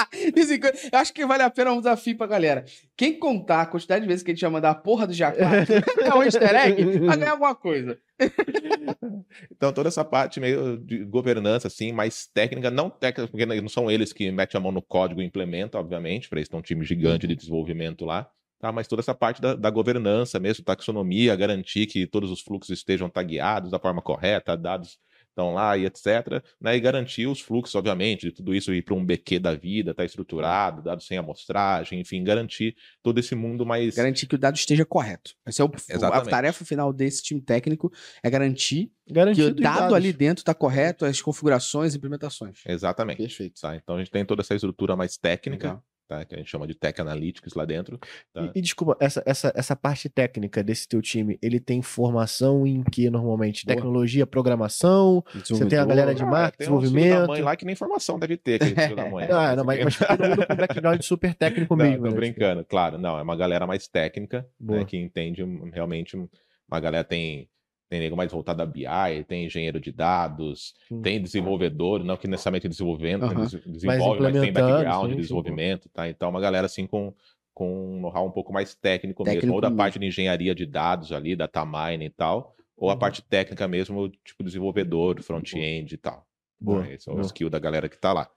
Eu 0.92 0.98
acho 0.98 1.12
que 1.12 1.24
vale 1.24 1.42
a 1.42 1.50
pena 1.50 1.72
um 1.72 1.78
desafio 1.78 2.16
pra 2.16 2.26
galera. 2.26 2.64
Quem 2.96 3.18
contar 3.18 3.62
a 3.62 3.66
quantidade 3.66 4.02
de 4.02 4.09
vezes 4.09 4.22
que 4.22 4.31
a 4.31 4.35
gente 4.35 4.42
vai 4.42 4.50
mandar 4.50 4.70
a 4.70 4.74
porra 4.74 5.07
do 5.07 5.12
GA4 5.12 5.35
é 6.04 6.14
um 6.14 6.22
easter 6.22 6.54
egg, 6.54 6.98
vai 7.00 7.16
ganhar 7.16 7.33
alguma 7.33 7.54
coisa. 7.54 7.98
então, 9.50 9.72
toda 9.72 9.88
essa 9.88 10.04
parte 10.04 10.40
meio 10.40 10.76
de 10.78 11.04
governança, 11.04 11.68
assim, 11.68 11.92
mais 11.92 12.26
técnica, 12.26 12.70
não 12.70 12.90
técnica, 12.90 13.28
porque 13.30 13.46
não 13.46 13.68
são 13.68 13.90
eles 13.90 14.12
que 14.12 14.30
metem 14.30 14.59
a 14.59 14.62
mão 14.62 14.72
no 14.72 14.83
código 14.83 15.20
e 15.22 15.24
implementam, 15.24 15.80
obviamente, 15.80 16.28
para 16.28 16.38
eles 16.38 16.48
ter 16.48 16.56
um 16.56 16.62
time 16.62 16.85
gigante 16.85 17.26
de 17.26 17.35
desenvolvimento 17.35 18.04
lá. 18.04 18.30
Tá, 18.59 18.70
mas 18.70 18.87
toda 18.87 19.00
essa 19.00 19.14
parte 19.14 19.40
da, 19.40 19.54
da, 19.54 19.70
governança 19.70 20.38
mesmo, 20.38 20.62
taxonomia, 20.62 21.35
garantir 21.35 21.87
que 21.87 22.06
todos 22.06 22.30
os 22.30 22.42
fluxos 22.42 22.78
estejam 22.78 23.09
tagueados 23.09 23.70
da 23.70 23.78
forma 23.78 24.02
correta, 24.02 24.54
dados 24.54 24.98
estão 25.40 25.55
lá 25.55 25.76
e 25.76 25.87
etc. 25.87 26.42
Né, 26.61 26.76
e 26.76 26.81
garantir 26.81 27.26
os 27.26 27.40
fluxos, 27.40 27.74
obviamente, 27.74 28.29
de 28.29 28.33
tudo 28.33 28.55
isso 28.55 28.72
ir 28.72 28.83
para 28.83 28.94
um 28.94 29.05
BQ 29.05 29.38
da 29.38 29.55
vida, 29.55 29.94
tá 29.94 30.05
estruturado, 30.05 30.83
dados 30.83 31.07
sem 31.07 31.16
amostragem, 31.16 32.00
enfim, 32.00 32.22
garantir 32.22 32.76
todo 33.03 33.18
esse 33.18 33.35
mundo 33.35 33.64
mais. 33.64 33.94
Garantir 33.94 34.26
que 34.26 34.35
o 34.35 34.38
dado 34.38 34.57
esteja 34.57 34.85
correto. 34.85 35.35
Essa 35.44 35.62
é 35.62 35.64
o, 35.64 35.70
a 36.05 36.20
tarefa 36.22 36.64
final 36.64 36.92
desse 36.92 37.22
time 37.22 37.40
técnico 37.40 37.90
é 38.22 38.31
garantir, 38.31 38.92
garantir 39.09 39.55
que 39.55 39.61
o 39.61 39.62
dado 39.62 39.94
ali 39.94 40.12
dentro 40.12 40.42
está 40.42 40.55
correto, 40.55 41.05
as 41.05 41.20
configurações 41.20 41.94
e 41.94 41.96
implementações. 41.96 42.61
Exatamente. 42.66 43.18
Perfeito. 43.18 43.61
Tá? 43.61 43.76
Então 43.76 43.96
a 43.96 43.98
gente 43.98 44.11
tem 44.11 44.24
toda 44.24 44.42
essa 44.42 44.55
estrutura 44.55 44.94
mais 44.94 45.16
técnica. 45.16 45.68
Legal 45.68 45.85
tá? 46.11 46.25
Que 46.25 46.35
a 46.35 46.38
gente 46.38 46.51
chama 46.51 46.66
de 46.66 46.75
Tech 46.75 47.01
Analytics 47.01 47.55
lá 47.55 47.64
dentro. 47.64 47.96
Tá? 48.33 48.51
E, 48.53 48.59
e, 48.59 48.61
desculpa, 48.61 48.96
essa, 48.99 49.23
essa, 49.25 49.53
essa 49.55 49.77
parte 49.77 50.09
técnica 50.09 50.61
desse 50.61 50.88
teu 50.88 51.01
time, 51.01 51.38
ele 51.40 51.61
tem 51.61 51.81
formação 51.83 52.66
em 52.66 52.83
que 52.83 53.09
normalmente? 53.09 53.64
Boa. 53.64 53.77
Tecnologia, 53.77 54.27
programação? 54.27 55.25
Você 55.49 55.64
tem 55.66 55.79
a 55.79 55.85
galera 55.85 56.12
de 56.12 56.25
ah, 56.25 56.27
marketing, 56.27 56.59
desenvolvimento? 56.59 57.33
Tem 57.33 57.42
um 57.42 57.44
lá 57.44 57.55
que 57.55 57.64
nem 57.64 57.77
formação 57.77 58.18
deve 58.18 58.37
ter, 58.37 58.59
que 58.59 58.81
é 58.81 58.94
da 58.94 59.09
mãe. 59.09 59.29
ah, 59.31 59.55
não, 59.55 59.64
mas, 59.64 59.85
mas 59.85 59.99
todo 59.99 60.29
mundo 60.29 60.46
com 60.46 60.57
background 60.57 61.01
super 61.03 61.35
técnico 61.35 61.77
não, 61.77 61.85
mesmo. 61.85 62.05
Tô 62.05 62.11
né? 62.11 62.16
brincando, 62.16 62.64
claro. 62.64 62.99
Não, 62.99 63.16
é 63.16 63.23
uma 63.23 63.37
galera 63.37 63.64
mais 63.64 63.87
técnica, 63.87 64.44
né, 64.59 64.85
que 64.85 64.96
entende 64.96 65.44
realmente. 65.73 66.16
Uma 66.16 66.81
galera 66.81 67.05
tem 67.05 67.49
tem 67.90 67.98
nego 67.98 68.16
mais 68.16 68.31
voltado 68.31 68.62
a 68.62 68.66
BI, 68.66 69.24
tem 69.26 69.44
engenheiro 69.44 69.81
de 69.81 69.90
dados, 69.90 70.74
sim. 70.88 71.03
tem 71.03 71.20
desenvolvedor, 71.20 72.05
não 72.05 72.16
que 72.16 72.29
necessariamente 72.29 72.68
desenvolvendo, 72.68 73.24
uhum. 73.24 73.44
desenvolve, 73.66 74.22
mas, 74.22 74.33
mas 74.33 74.42
tem 74.42 74.53
background 74.53 75.11
sim, 75.11 75.16
de 75.16 75.22
desenvolvimento, 75.22 75.88
tá? 75.88 76.09
Então, 76.09 76.31
uma 76.31 76.40
galera 76.40 76.66
assim 76.66 76.87
com, 76.87 77.12
com 77.53 77.96
um 77.96 78.00
know-how 78.00 78.24
um 78.24 78.31
pouco 78.31 78.53
mais 78.53 78.76
técnico, 78.76 79.24
técnico 79.24 79.46
mesmo, 79.46 79.55
ou 79.57 79.61
da 79.61 79.68
mesmo. 79.68 79.79
parte 79.79 79.98
de 79.98 80.07
engenharia 80.07 80.55
de 80.55 80.64
dados 80.66 81.11
ali, 81.11 81.35
data 81.35 81.66
mining 81.66 82.05
e 82.05 82.11
tal, 82.11 82.55
ou 82.76 82.88
uhum. 82.88 82.94
a 82.94 82.96
parte 82.96 83.22
técnica 83.22 83.66
mesmo, 83.66 84.09
tipo 84.24 84.44
desenvolvedor, 84.44 85.20
front-end 85.20 85.92
e 85.92 85.98
tal. 85.98 86.24
Boa. 86.61 86.88
Esse 86.88 87.11
é 87.11 87.12
o 87.12 87.20
skill 87.22 87.50
da 87.50 87.59
galera 87.59 87.88
que 87.88 87.98
tá 87.98 88.12
lá. 88.12 88.31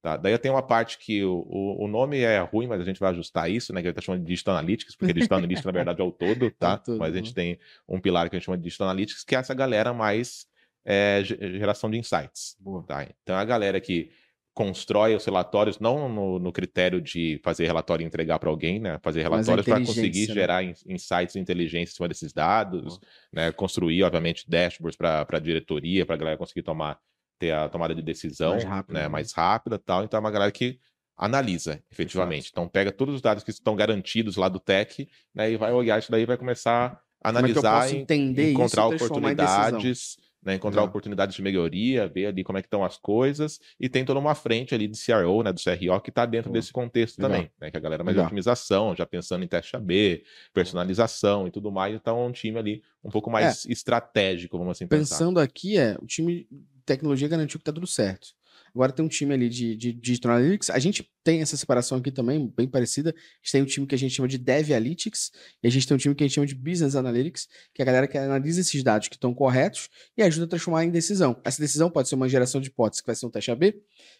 Tá? 0.00 0.16
Daí 0.16 0.38
tem 0.38 0.50
uma 0.50 0.62
parte 0.62 0.96
que 0.96 1.24
o, 1.24 1.44
o, 1.48 1.84
o, 1.84 1.88
nome 1.88 2.20
é 2.20 2.38
ruim, 2.40 2.68
mas 2.68 2.80
a 2.80 2.84
gente 2.84 3.00
vai 3.00 3.10
ajustar 3.10 3.50
isso, 3.50 3.72
né? 3.72 3.80
Que 3.80 3.88
ele 3.88 3.94
tá 3.94 4.00
chamando 4.00 4.20
de 4.20 4.28
Digital 4.28 4.56
Analytics, 4.56 4.94
porque 4.94 5.12
Digital 5.12 5.38
Analytics, 5.38 5.64
na 5.64 5.72
verdade, 5.72 6.00
é 6.00 6.04
o 6.04 6.12
todo, 6.12 6.46
é 6.46 6.50
tá? 6.50 6.78
tudo, 6.78 6.98
mas 6.98 7.14
a 7.14 7.16
gente 7.16 7.30
né? 7.30 7.34
tem 7.34 7.58
um 7.88 8.00
pilar 8.00 8.30
que 8.30 8.36
a 8.36 8.38
gente 8.38 8.46
chama 8.46 8.56
de 8.56 8.62
Digital 8.62 8.88
Analytics, 8.88 9.24
que 9.24 9.34
é 9.34 9.38
essa 9.38 9.54
galera 9.54 9.92
mais 9.92 10.46
é, 10.84 11.22
geração 11.24 11.90
de 11.90 11.98
insights. 11.98 12.56
Tá? 12.86 13.08
Então, 13.22 13.36
a 13.36 13.44
galera 13.44 13.80
que 13.80 14.10
constrói 14.54 15.14
os 15.14 15.24
relatórios, 15.24 15.78
não 15.78 16.08
no, 16.08 16.38
no 16.40 16.52
critério 16.52 17.00
de 17.00 17.40
fazer 17.44 17.66
relatório 17.66 18.02
e 18.02 18.06
entregar 18.06 18.40
para 18.40 18.50
alguém, 18.50 18.80
né? 18.80 18.98
Fazer 19.00 19.22
relatórios 19.22 19.64
para 19.64 19.78
conseguir 19.78 20.26
né? 20.26 20.34
gerar 20.34 20.64
insights 20.64 21.36
e 21.36 21.38
inteligência 21.38 21.92
em 21.92 21.94
cima 21.94 22.08
desses 22.08 22.32
dados, 22.32 22.98
né? 23.32 23.52
Construir, 23.52 24.02
obviamente, 24.02 24.50
dashboards 24.50 24.96
para 24.96 25.24
a 25.28 25.38
diretoria, 25.38 26.04
para 26.04 26.16
a 26.16 26.18
galera 26.18 26.36
conseguir 26.36 26.62
tomar 26.62 26.98
ter 27.38 27.52
a 27.52 27.68
tomada 27.68 27.94
de 27.94 28.02
decisão 28.02 28.52
mais 28.52 28.64
rápida, 28.64 28.98
né, 28.98 29.02
né? 29.04 29.08
mais 29.08 29.32
rápida 29.32 29.78
tal. 29.78 30.04
Então 30.04 30.18
é 30.18 30.20
uma 30.20 30.30
galera 30.30 30.50
que 30.50 30.78
analisa 31.18 31.82
efetivamente. 31.90 32.44
Exato. 32.44 32.52
Então 32.52 32.68
pega 32.68 32.92
todos 32.92 33.14
os 33.16 33.20
dados 33.20 33.42
que 33.42 33.50
estão 33.50 33.74
garantidos 33.74 34.36
lá 34.36 34.48
do 34.48 34.60
tech 34.60 35.08
né, 35.34 35.50
e 35.50 35.56
vai 35.56 35.72
olhar 35.72 35.98
isso 35.98 36.10
daí 36.10 36.24
vai 36.24 36.36
começar 36.36 37.02
a 37.22 37.28
analisar, 37.28 37.88
é 37.88 37.96
entender 37.96 38.52
encontrar 38.52 38.86
oportunidades, 38.86 40.16
né, 40.40 40.54
encontrar 40.54 40.84
oportunidades 40.84 41.34
de 41.34 41.42
melhoria, 41.42 42.06
ver 42.06 42.26
ali 42.26 42.44
como 42.44 42.56
é 42.56 42.62
que 42.62 42.66
estão 42.66 42.84
as 42.84 42.96
coisas 42.96 43.58
e 43.80 43.88
tem 43.88 44.04
toda 44.04 44.20
uma 44.20 44.36
frente 44.36 44.72
ali 44.72 44.86
de 44.86 44.96
CRO, 44.96 45.42
né, 45.42 45.52
do 45.52 45.60
CRO 45.60 46.00
que 46.00 46.10
está 46.10 46.24
dentro 46.24 46.52
desse 46.52 46.72
contexto 46.72 47.18
Legal. 47.18 47.30
também, 47.32 47.50
né, 47.60 47.70
que 47.72 47.76
a 47.76 47.80
galera 47.80 48.04
mais 48.04 48.16
de 48.16 48.22
otimização, 48.22 48.94
já 48.94 49.04
pensando 49.04 49.44
em 49.44 49.48
teste 49.48 49.74
AB, 49.74 50.22
personalização 50.54 51.48
e 51.48 51.50
tudo 51.50 51.72
mais, 51.72 51.96
então 51.96 52.16
é 52.16 52.26
um 52.26 52.32
time 52.32 52.56
ali 52.58 52.82
um 53.02 53.10
pouco 53.10 53.28
mais 53.28 53.66
é. 53.66 53.72
estratégico, 53.72 54.56
vamos 54.56 54.76
assim 54.76 54.86
pensar. 54.86 55.16
Pensando 55.16 55.40
aqui 55.40 55.76
é 55.76 55.96
o 56.00 56.06
time 56.06 56.46
tecnologia 56.88 57.28
garantiu 57.28 57.58
que 57.58 57.64
tá 57.64 57.72
tudo 57.72 57.86
certo. 57.86 58.28
Agora 58.74 58.92
tem 58.92 59.04
um 59.04 59.08
time 59.08 59.32
ali 59.34 59.48
de, 59.48 59.76
de, 59.76 59.92
de 59.92 60.00
Digital 60.00 60.32
Analytics. 60.32 60.70
A 60.70 60.78
gente 60.78 61.10
tem 61.24 61.40
essa 61.40 61.56
separação 61.56 61.98
aqui 61.98 62.10
também, 62.10 62.52
bem 62.56 62.68
parecida. 62.68 63.10
A 63.10 63.12
gente 63.42 63.52
tem 63.52 63.62
um 63.62 63.64
time 63.64 63.86
que 63.86 63.94
a 63.94 63.98
gente 63.98 64.14
chama 64.14 64.28
de 64.28 64.38
Dev 64.38 64.70
Analytics 64.70 65.32
e 65.62 65.66
a 65.66 65.70
gente 65.70 65.86
tem 65.86 65.94
um 65.94 65.98
time 65.98 66.14
que 66.14 66.24
a 66.24 66.26
gente 66.26 66.34
chama 66.34 66.46
de 66.46 66.54
Business 66.54 66.94
Analytics, 66.94 67.48
que 67.74 67.80
é 67.80 67.84
a 67.84 67.86
galera 67.86 68.06
que 68.06 68.16
analisa 68.16 68.60
esses 68.60 68.82
dados 68.82 69.08
que 69.08 69.16
estão 69.16 69.34
corretos 69.34 69.88
e 70.16 70.22
ajuda 70.22 70.46
a 70.46 70.48
transformar 70.48 70.84
em 70.84 70.90
decisão. 70.90 71.40
Essa 71.44 71.60
decisão 71.60 71.90
pode 71.90 72.08
ser 72.08 72.14
uma 72.14 72.28
geração 72.28 72.60
de 72.60 72.68
hipóteses, 72.68 73.00
que 73.00 73.06
vai 73.06 73.16
ser 73.16 73.26
um 73.26 73.30
teste 73.30 73.50
AB, 73.50 73.74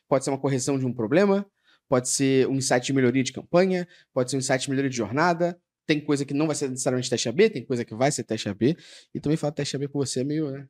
pode 0.08 0.24
ser 0.24 0.30
uma 0.30 0.38
correção 0.38 0.78
de 0.78 0.86
um 0.86 0.92
problema, 0.92 1.46
pode 1.88 2.08
ser 2.08 2.46
um 2.48 2.54
insight 2.54 2.86
de 2.86 2.92
melhoria 2.92 3.22
de 3.22 3.32
campanha, 3.32 3.86
pode 4.12 4.30
ser 4.30 4.36
um 4.36 4.40
insight 4.40 4.62
de 4.62 4.70
melhoria 4.70 4.90
de 4.90 4.96
jornada, 4.96 5.58
tem 5.86 5.98
coisa 5.98 6.24
que 6.24 6.34
não 6.34 6.46
vai 6.46 6.54
ser 6.54 6.68
necessariamente 6.68 7.08
teste 7.08 7.28
AB, 7.30 7.48
tem 7.48 7.64
coisa 7.64 7.82
que 7.82 7.94
vai 7.94 8.12
ser 8.12 8.22
teste 8.22 8.48
AB. 8.48 8.76
E 9.14 9.20
também 9.20 9.38
falar 9.38 9.52
teste 9.52 9.74
AB 9.74 9.88
com 9.88 9.98
você 9.98 10.20
é 10.20 10.24
meio, 10.24 10.50
né? 10.50 10.68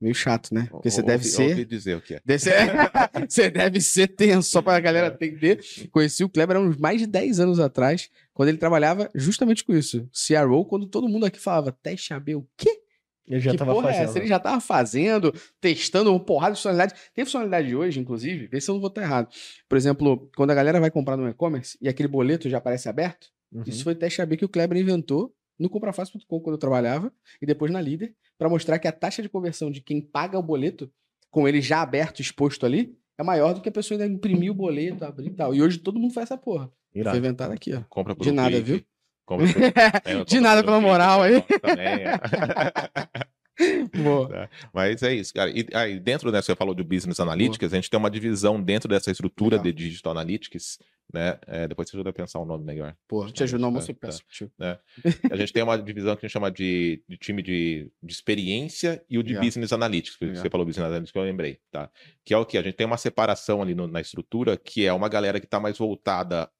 Meio 0.00 0.14
chato, 0.14 0.54
né? 0.54 0.68
Porque 0.70 0.90
você 0.90 1.02
deve 1.02 1.24
ser. 1.24 1.50
Ouvi 1.50 1.64
dizer 1.64 1.96
o 1.96 2.00
que 2.00 2.14
é. 2.14 2.20
Deve 2.24 2.38
ser... 2.38 2.52
você 3.28 3.50
deve 3.50 3.80
ser 3.80 4.06
tenso, 4.08 4.48
só 4.48 4.62
pra 4.62 4.78
galera 4.78 5.08
entender. 5.12 5.60
Conheci 5.90 6.22
o 6.22 6.28
Kleber 6.28 6.56
há 6.56 6.60
uns 6.60 6.76
mais 6.76 7.00
de 7.00 7.06
10 7.06 7.40
anos 7.40 7.58
atrás, 7.58 8.08
quando 8.32 8.48
ele 8.50 8.58
trabalhava 8.58 9.10
justamente 9.14 9.64
com 9.64 9.74
isso. 9.74 10.08
CRO, 10.12 10.64
quando 10.64 10.86
todo 10.86 11.08
mundo 11.08 11.26
aqui 11.26 11.40
falava 11.40 11.72
teste 11.72 12.14
AB, 12.14 12.36
o 12.36 12.46
quê? 12.56 12.80
Ele 13.26 13.40
já 13.40 13.50
que 13.50 13.58
tava 13.58 13.74
porra 13.74 13.90
é 13.90 13.92
fazendo. 13.92 14.08
essa? 14.08 14.18
Ele 14.20 14.26
já 14.26 14.38
tava 14.38 14.60
fazendo, 14.60 15.34
testando 15.60 16.10
uma 16.10 16.20
porrada 16.24 16.52
de 16.54 16.58
funcionalidade. 16.58 16.94
Tem 17.12 17.24
funcionalidade 17.24 17.74
hoje, 17.76 18.00
inclusive, 18.00 18.46
vê 18.46 18.60
se 18.60 18.70
eu 18.70 18.74
não 18.74 18.80
vou 18.80 18.88
estar 18.88 19.02
errado. 19.02 19.28
Por 19.68 19.76
exemplo, 19.76 20.30
quando 20.36 20.50
a 20.50 20.54
galera 20.54 20.80
vai 20.80 20.90
comprar 20.90 21.16
no 21.16 21.28
e-commerce 21.28 21.76
e 21.82 21.88
aquele 21.88 22.08
boleto 22.08 22.48
já 22.48 22.58
aparece 22.58 22.88
aberto, 22.88 23.26
Uhum. 23.50 23.62
isso 23.66 23.82
foi 23.82 23.94
teste 23.94 24.20
AB 24.20 24.36
que 24.36 24.44
o 24.44 24.48
Kleber 24.48 24.76
inventou 24.78 25.32
no 25.58 25.68
comprafácil.com 25.68 26.40
quando 26.40 26.54
eu 26.54 26.58
trabalhava 26.58 27.12
e 27.42 27.46
depois 27.46 27.70
na 27.72 27.80
Líder, 27.80 28.14
para 28.38 28.48
mostrar 28.48 28.78
que 28.78 28.86
a 28.88 28.92
taxa 28.92 29.20
de 29.22 29.28
conversão 29.28 29.70
de 29.70 29.80
quem 29.80 30.00
paga 30.00 30.38
o 30.38 30.42
boleto, 30.42 30.90
com 31.30 31.46
ele 31.48 31.60
já 31.60 31.82
aberto, 31.82 32.20
exposto 32.20 32.64
ali, 32.64 32.96
é 33.18 33.22
maior 33.22 33.52
do 33.54 33.60
que 33.60 33.68
a 33.68 33.72
pessoa 33.72 34.00
ainda 34.00 34.12
imprimir 34.12 34.50
o 34.50 34.54
boleto, 34.54 35.04
abrir 35.04 35.26
e 35.26 35.30
tal. 35.34 35.54
E 35.54 35.60
hoje 35.60 35.78
todo 35.78 35.98
mundo 35.98 36.14
faz 36.14 36.26
essa 36.30 36.38
porra. 36.38 36.70
Irado. 36.94 37.10
Foi 37.16 37.18
inventado 37.18 37.52
aqui, 37.52 37.74
ó. 37.74 37.82
Compra 37.88 38.14
por 38.14 38.22
De 38.22 38.30
um 38.30 38.34
nada, 38.34 38.50
clique, 38.50 38.64
viu? 38.64 38.82
compra 39.26 39.46
por- 39.52 39.62
é, 40.08 40.24
De 40.24 40.40
nada 40.40 40.62
pela 40.62 40.76
clique, 40.78 40.88
moral 40.90 41.22
aí. 41.22 41.42
Também, 41.42 41.86
é. 42.04 42.18
Boa. 44.02 44.48
Mas 44.72 45.02
é 45.02 45.12
isso, 45.14 45.34
cara. 45.34 45.50
E 45.50 45.66
aí, 45.74 45.98
dentro 45.98 46.30
dessa, 46.30 46.46
você 46.46 46.56
falou 46.56 46.74
de 46.74 46.84
Business 46.84 47.18
Analytics, 47.18 47.72
a 47.72 47.76
gente 47.76 47.90
tem 47.90 47.98
uma 47.98 48.10
divisão 48.10 48.62
dentro 48.62 48.88
dessa 48.88 49.10
estrutura 49.10 49.56
Legal. 49.56 49.72
de 49.72 49.84
Digital 49.88 50.12
Analytics, 50.12 50.78
né? 51.12 51.38
É, 51.46 51.66
depois 51.68 51.88
você 51.88 51.96
ajuda 51.96 52.10
a 52.10 52.12
pensar 52.12 52.38
um 52.40 52.44
nome 52.44 52.64
melhor. 52.64 52.96
Porra, 53.08 53.30
te 53.30 53.42
ajuda 53.42 53.60
no 53.60 53.66
almoço 53.66 53.86
Tá, 53.86 53.92
e 53.92 53.94
peço. 53.94 54.22
tio. 54.28 54.50
A 55.32 55.36
gente 55.36 55.52
tem 55.52 55.62
uma 55.62 55.76
divisão 55.78 56.14
que 56.16 56.24
a 56.24 56.28
gente 56.28 56.32
chama 56.32 56.50
de, 56.50 57.02
de 57.08 57.16
time 57.16 57.42
de, 57.42 57.90
de 58.02 58.12
experiência 58.12 59.02
e 59.08 59.18
o 59.18 59.22
de 59.22 59.30
Legal. 59.30 59.44
Business 59.44 59.72
Analytics, 59.72 60.18
Legal. 60.20 60.36
você 60.42 60.50
falou 60.50 60.66
Business 60.66 60.86
Analytics 60.86 61.12
que 61.12 61.18
eu 61.18 61.22
lembrei, 61.22 61.58
tá? 61.70 61.90
Que 62.24 62.34
é 62.34 62.38
o 62.38 62.44
que? 62.46 62.58
A 62.58 62.62
gente 62.62 62.74
tem 62.74 62.86
uma 62.86 62.96
separação 62.98 63.62
ali 63.62 63.74
no- 63.74 63.86
na 63.88 64.00
estrutura, 64.00 64.56
que 64.56 64.84
é 64.86 64.92
uma 64.92 65.08
galera 65.08 65.40
que 65.40 65.46
está 65.46 65.58
mais 65.60 65.78
voltada 65.78 66.50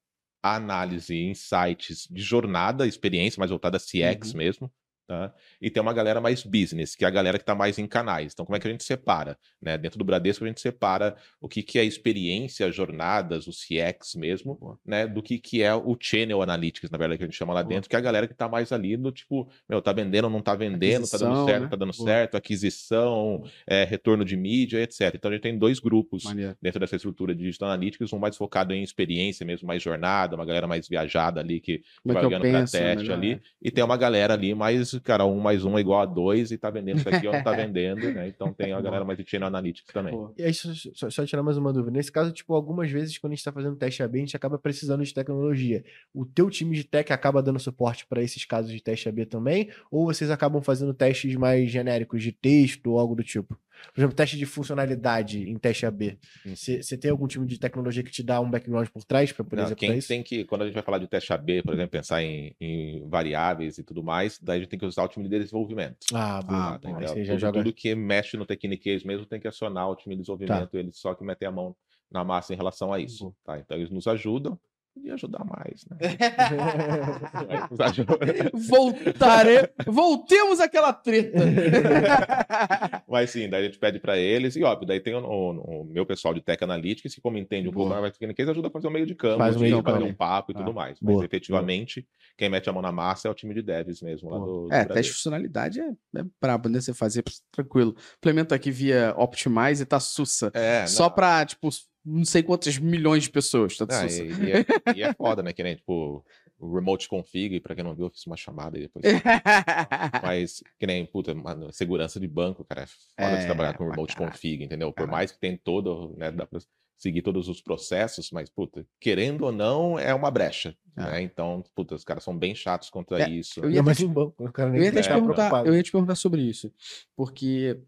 à 0.42 0.54
análise, 0.56 1.14
insights 1.16 2.06
de 2.10 2.22
jornada, 2.22 2.86
experiência, 2.86 3.38
mais 3.40 3.50
voltada 3.50 3.76
a 3.76 3.80
CX 3.80 4.32
Uhum. 4.32 4.38
mesmo, 4.38 4.72
tá? 5.08 5.32
E 5.60 5.70
tem 5.70 5.80
uma 5.82 5.94
galera 5.94 6.20
mais 6.20 6.44
business, 6.44 6.94
que 6.94 7.02
é 7.02 7.08
a 7.08 7.10
galera 7.10 7.38
que 7.38 7.42
está 7.42 7.54
mais 7.54 7.78
em 7.78 7.86
canais. 7.86 8.32
Então, 8.34 8.44
como 8.44 8.54
é 8.54 8.60
que 8.60 8.68
a 8.68 8.70
gente 8.70 8.84
separa? 8.84 9.38
Né? 9.60 9.78
Dentro 9.78 9.98
do 9.98 10.04
Bradesco, 10.04 10.44
a 10.44 10.46
gente 10.46 10.60
separa 10.60 11.16
o 11.40 11.48
que, 11.48 11.62
que 11.62 11.78
é 11.78 11.84
experiência, 11.84 12.70
jornadas, 12.70 13.46
o 13.46 13.50
CX 13.50 14.14
mesmo, 14.16 14.78
né? 14.84 15.06
Do 15.06 15.22
que, 15.22 15.38
que 15.38 15.62
é 15.62 15.74
o 15.74 15.96
Channel 15.98 16.42
Analytics, 16.42 16.90
na 16.90 16.98
verdade, 16.98 17.18
que 17.18 17.24
a 17.24 17.26
gente 17.26 17.36
chama 17.36 17.54
lá 17.54 17.62
Boa. 17.62 17.74
dentro, 17.74 17.88
que 17.88 17.96
é 17.96 17.98
a 17.98 18.02
galera 18.02 18.26
que 18.26 18.34
está 18.34 18.48
mais 18.48 18.70
ali 18.70 18.96
do 18.96 19.10
tipo, 19.10 19.48
meu, 19.66 19.80
tá 19.80 19.92
vendendo, 19.92 20.28
não 20.28 20.42
tá 20.42 20.54
vendendo, 20.54 21.08
tá 21.08 21.16
dando 21.16 21.46
certo, 21.46 21.62
né? 21.62 21.68
tá 21.68 21.76
dando 21.76 21.96
Boa. 21.96 22.08
certo, 22.08 22.36
aquisição, 22.36 23.42
é, 23.66 23.84
retorno 23.84 24.24
de 24.24 24.36
mídia, 24.36 24.82
etc. 24.82 25.14
Então, 25.14 25.30
a 25.30 25.34
gente 25.34 25.42
tem 25.42 25.58
dois 25.58 25.78
grupos 25.80 26.24
dentro 26.60 26.80
dessa 26.80 26.96
estrutura 26.96 27.34
de 27.34 27.42
Digital 27.44 27.70
Analytics, 27.70 28.12
um 28.12 28.18
mais 28.18 28.36
focado 28.36 28.74
em 28.74 28.82
experiência 28.82 29.46
mesmo, 29.46 29.66
mais 29.66 29.82
jornada, 29.82 30.36
uma 30.36 30.44
galera 30.44 30.66
mais 30.66 30.86
viajada 30.86 31.40
ali 31.40 31.60
que 31.60 31.82
Como 32.02 32.12
é 32.12 32.14
vai 32.14 32.26
olhando 32.26 32.42
pra 32.42 32.50
penso? 32.60 32.72
teste 32.72 32.96
melhor, 33.04 33.16
ali. 33.16 33.34
né? 33.36 33.40
E 33.62 33.70
tem 33.70 33.82
uma 33.82 33.96
galera 33.96 34.34
ali 34.34 34.54
mais, 34.54 34.97
cara, 35.00 35.24
um 35.26 35.38
mais 35.38 35.64
um 35.64 35.76
é 35.76 35.80
igual 35.80 36.00
a 36.00 36.06
dois 36.06 36.50
e 36.50 36.58
tá 36.58 36.70
vendendo 36.70 36.98
isso 36.98 37.08
aqui 37.08 37.26
ou 37.26 37.32
não 37.32 37.42
tá 37.42 37.52
vendendo, 37.54 38.12
né? 38.12 38.28
Então 38.28 38.52
tem 38.52 38.72
a 38.72 38.80
galera 38.80 39.04
mais 39.04 39.18
de 39.18 39.28
Channel 39.28 39.48
Analytics 39.48 39.92
também. 39.92 40.12
Pô, 40.12 40.32
E 40.36 40.42
aí, 40.42 40.52
só, 40.54 40.68
só- 40.94 41.10
só 41.10 41.26
tirar 41.26 41.42
mais 41.42 41.56
uma 41.56 41.72
dúvida. 41.72 41.90
Nesse 41.90 42.10
caso, 42.12 42.32
tipo, 42.32 42.54
algumas 42.54 42.90
vezes, 42.90 43.16
quando 43.18 43.32
a 43.32 43.36
gente 43.36 43.44
tá 43.44 43.52
fazendo 43.52 43.76
teste 43.76 44.02
AB, 44.02 44.18
a 44.18 44.20
gente 44.20 44.36
acaba 44.36 44.58
precisando 44.58 45.04
de 45.04 45.12
tecnologia. 45.14 45.84
O 46.14 46.24
teu 46.24 46.48
time 46.50 46.74
de 46.76 46.84
tech 46.84 47.12
acaba 47.12 47.42
dando 47.42 47.58
suporte 47.58 48.06
para 48.06 48.22
esses 48.22 48.44
casos 48.44 48.70
de 48.72 48.82
teste 48.82 49.08
AB 49.08 49.26
também? 49.26 49.70
Ou 49.90 50.06
vocês 50.06 50.30
acabam 50.30 50.62
fazendo 50.62 50.92
testes 50.94 51.34
mais 51.36 51.70
genéricos 51.70 52.22
de 52.22 52.32
texto 52.32 52.88
ou 52.92 52.98
algo 52.98 53.14
do 53.14 53.22
tipo? 53.24 53.58
Por 53.94 54.00
exemplo, 54.00 54.14
teste 54.16 54.36
de 54.36 54.46
funcionalidade 54.46 55.48
em 55.48 55.56
teste 55.58 55.86
AB. 55.86 56.18
Você 56.46 56.82
você 56.82 56.96
tem 56.96 57.10
algum 57.10 57.26
time 57.26 57.46
de 57.46 57.58
tecnologia 57.58 58.02
que 58.02 58.10
te 58.10 58.22
dá 58.22 58.40
um 58.40 58.50
background 58.50 58.88
por 58.88 59.04
trás 59.04 59.32
para 59.32 59.44
poder 59.44 59.56
Não, 59.62 59.66
executar 59.66 59.88
quem 59.88 59.98
isso? 59.98 60.08
tem 60.08 60.22
que, 60.22 60.44
quando 60.44 60.62
a 60.62 60.64
gente 60.66 60.74
vai 60.74 60.82
falar 60.82 60.98
de 60.98 61.06
teste 61.06 61.32
AB, 61.32 61.62
por 61.62 61.74
exemplo, 61.74 61.90
pensar 61.90 62.22
em, 62.22 62.54
em 62.60 63.08
variáveis 63.08 63.78
e 63.78 63.82
tudo 63.82 64.02
mais, 64.02 64.38
daí 64.40 64.56
a 64.58 64.60
gente 64.60 64.68
tem 64.70 64.78
que 64.78 64.86
usar 64.86 65.04
o 65.04 65.08
time 65.08 65.28
de 65.28 65.38
desenvolvimento. 65.38 65.98
Ah, 66.12 66.42
boa. 66.42 66.74
Ah, 66.74 66.78
tá, 66.78 66.90
você 66.92 67.24
já 67.24 67.32
tudo, 67.34 67.40
joga... 67.40 67.58
tudo 67.62 67.72
que 67.72 67.94
mexe 67.94 68.36
no 68.36 68.46
Technique 68.46 69.04
mesmo 69.06 69.26
tem 69.26 69.40
que 69.40 69.48
acionar 69.48 69.88
o 69.88 69.96
time 69.96 70.14
de 70.14 70.22
desenvolvimento, 70.22 70.70
Tá. 70.70 70.78
eles 70.78 70.96
só 70.98 71.14
que 71.14 71.24
metem 71.24 71.48
a 71.48 71.52
mão 71.52 71.74
na 72.10 72.24
massa 72.24 72.54
em 72.54 72.56
relação 72.56 72.92
a 72.92 72.98
isso. 72.98 73.34
Tá? 73.44 73.58
Então 73.58 73.76
eles 73.76 73.90
nos 73.90 74.06
ajudam 74.06 74.58
e 75.04 75.10
ajudar 75.10 75.44
mais, 75.44 75.84
né? 75.90 75.96
Voltare... 78.52 79.70
Voltemos 79.86 80.60
àquela 80.60 80.92
treta. 80.92 81.44
Mas 83.08 83.30
sim, 83.30 83.48
daí 83.48 83.62
a 83.62 83.66
gente 83.66 83.78
pede 83.78 83.98
para 83.98 84.18
eles, 84.18 84.56
e 84.56 84.62
óbvio, 84.62 84.86
daí 84.86 85.00
tem 85.00 85.14
o, 85.14 85.20
o- 85.20 85.80
o 85.80 85.84
meu 85.84 86.04
pessoal 86.06 86.34
de 86.34 86.40
Tech 86.40 86.62
Analytics, 86.62 87.14
que 87.14 87.20
como 87.20 87.38
entende 87.38 87.68
um 87.68 87.72
pouco 87.72 87.90
mais 87.90 88.04
de 88.12 88.18
Technique, 88.18 88.42
ajuda 88.42 88.68
a 88.68 88.70
fazer 88.70 88.86
o 88.86 88.90
meio 88.90 89.06
de 89.06 89.14
campo, 89.14 89.38
Faz 89.38 89.56
meio 89.56 89.76
de 89.76 89.82
fazer 89.82 90.04
um 90.04 90.14
papo 90.14 90.52
e 90.52 90.54
Ah, 90.54 90.58
tudo 90.58 90.72
mais. 90.74 90.98
boa, 91.00 91.16
Mas 91.18 91.24
efetivamente, 91.24 92.06
quem 92.36 92.48
mete 92.48 92.68
a 92.68 92.72
mão 92.72 92.82
na 92.82 92.92
massa 92.92 93.28
é 93.28 93.30
o 93.30 93.34
time 93.34 93.54
de 93.54 93.62
devs 93.62 94.02
mesmo 94.02 94.30
lá 94.30 94.38
do, 94.38 94.68
do 94.68 94.74
É, 94.74 94.84
teste 94.84 95.10
de 95.12 95.16
funcionalidade 95.16 95.80
é, 95.80 95.88
é 96.20 96.24
brabo, 96.40 96.68
né? 96.68 96.80
Você 96.80 96.92
fazer 96.94 97.24
tranquilo. 97.52 97.94
Implementa 98.18 98.54
aqui 98.54 98.70
via 98.70 99.14
Optimize 99.16 99.82
e 99.82 99.86
tá 99.86 100.00
sussa. 100.00 100.50
É, 100.54 100.86
Só 100.86 101.08
pra, 101.08 101.44
tipo, 101.44 101.68
não 102.04 102.24
sei 102.24 102.42
quantas 102.42 102.78
milhões 102.78 103.24
de 103.24 103.30
pessoas. 103.30 103.76
Tá 103.76 103.86
Ah, 103.90 104.06
e, 104.06 104.18
e 104.32 104.52
é, 104.52 104.64
e 104.98 105.02
é 105.02 105.12
foda, 105.14 105.42
né? 105.42 105.52
Que 105.52 105.62
nem, 105.62 105.76
tipo, 105.76 106.24
o 106.58 106.74
Remote 106.74 107.08
Config, 107.08 107.60
pra 107.60 107.74
quem 107.74 107.84
não 107.84 107.94
viu, 107.94 108.06
eu 108.06 108.10
fiz 108.10 108.26
uma 108.26 108.36
chamada 108.36 108.78
e 108.78 108.82
depois. 108.82 109.04
Mas, 110.22 110.62
que 110.78 110.86
nem, 110.86 111.04
puta, 111.06 111.34
mano, 111.34 111.72
segurança 111.72 112.18
de 112.18 112.26
banco, 112.28 112.64
cara, 112.64 112.82
é 112.82 112.86
foda 112.86 113.36
É, 113.36 113.38
de 113.38 113.44
trabalhar 113.46 113.74
com 113.76 113.88
Remote 113.88 114.14
caralho. 114.14 114.32
Config, 114.32 114.64
entendeu? 114.64 114.92
Por 114.92 115.06
mais 115.06 115.30
que 115.32 115.38
tem 115.38 115.56
todo, 115.56 116.14
né, 116.16 116.30
dá 116.30 116.46
pra 116.46 116.58
seguir 116.96 117.22
todos 117.22 117.48
os 117.48 117.60
processos, 117.60 118.30
mas, 118.32 118.50
puta, 118.50 118.84
querendo 119.00 119.44
ou 119.44 119.52
não, 119.52 119.98
é 119.98 120.12
uma 120.12 120.30
brecha, 120.30 120.76
Ah. 120.96 121.12
né? 121.12 121.22
Então, 121.22 121.62
puta, 121.74 121.94
os 121.94 122.02
caras 122.04 122.24
são 122.24 122.36
bem 122.36 122.54
chatos 122.54 122.90
contra 122.90 123.22
É, 123.22 123.28
isso. 123.30 123.60
eu 123.60 123.70
ia 123.70 123.82
Não, 123.82 123.92
em 123.92 124.06
banco, 124.08 124.44
o 124.44 124.52
cara 124.52 124.70
nem 124.70 124.80
Eu 124.80 124.84
ia, 124.86 124.92
te 124.92 124.98
É, 124.98 125.12
perguntar, 125.12 125.64
eu 125.66 125.76
ia 125.76 125.82
te 125.82 125.92
perguntar 125.92 126.16
sobre 126.16 126.42
isso. 126.42 126.72
Porque 127.14 127.78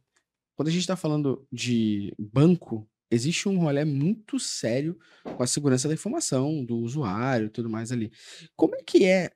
quando 0.54 0.68
a 0.68 0.70
gente 0.70 0.86
tá 0.86 0.94
falando 0.94 1.44
de 1.50 2.14
banco, 2.18 2.88
existe 3.10 3.48
um 3.48 3.58
rolê 3.58 3.84
muito 3.84 4.38
sério 4.38 4.98
com 5.36 5.42
a 5.42 5.46
segurança 5.46 5.88
da 5.88 5.94
informação, 5.94 6.64
do 6.64 6.76
usuário 6.78 7.46
e 7.46 7.50
tudo 7.50 7.68
mais 7.68 7.92
ali. 7.92 8.10
Como 8.56 8.74
é 8.76 8.82
que 8.82 9.04
é 9.04 9.30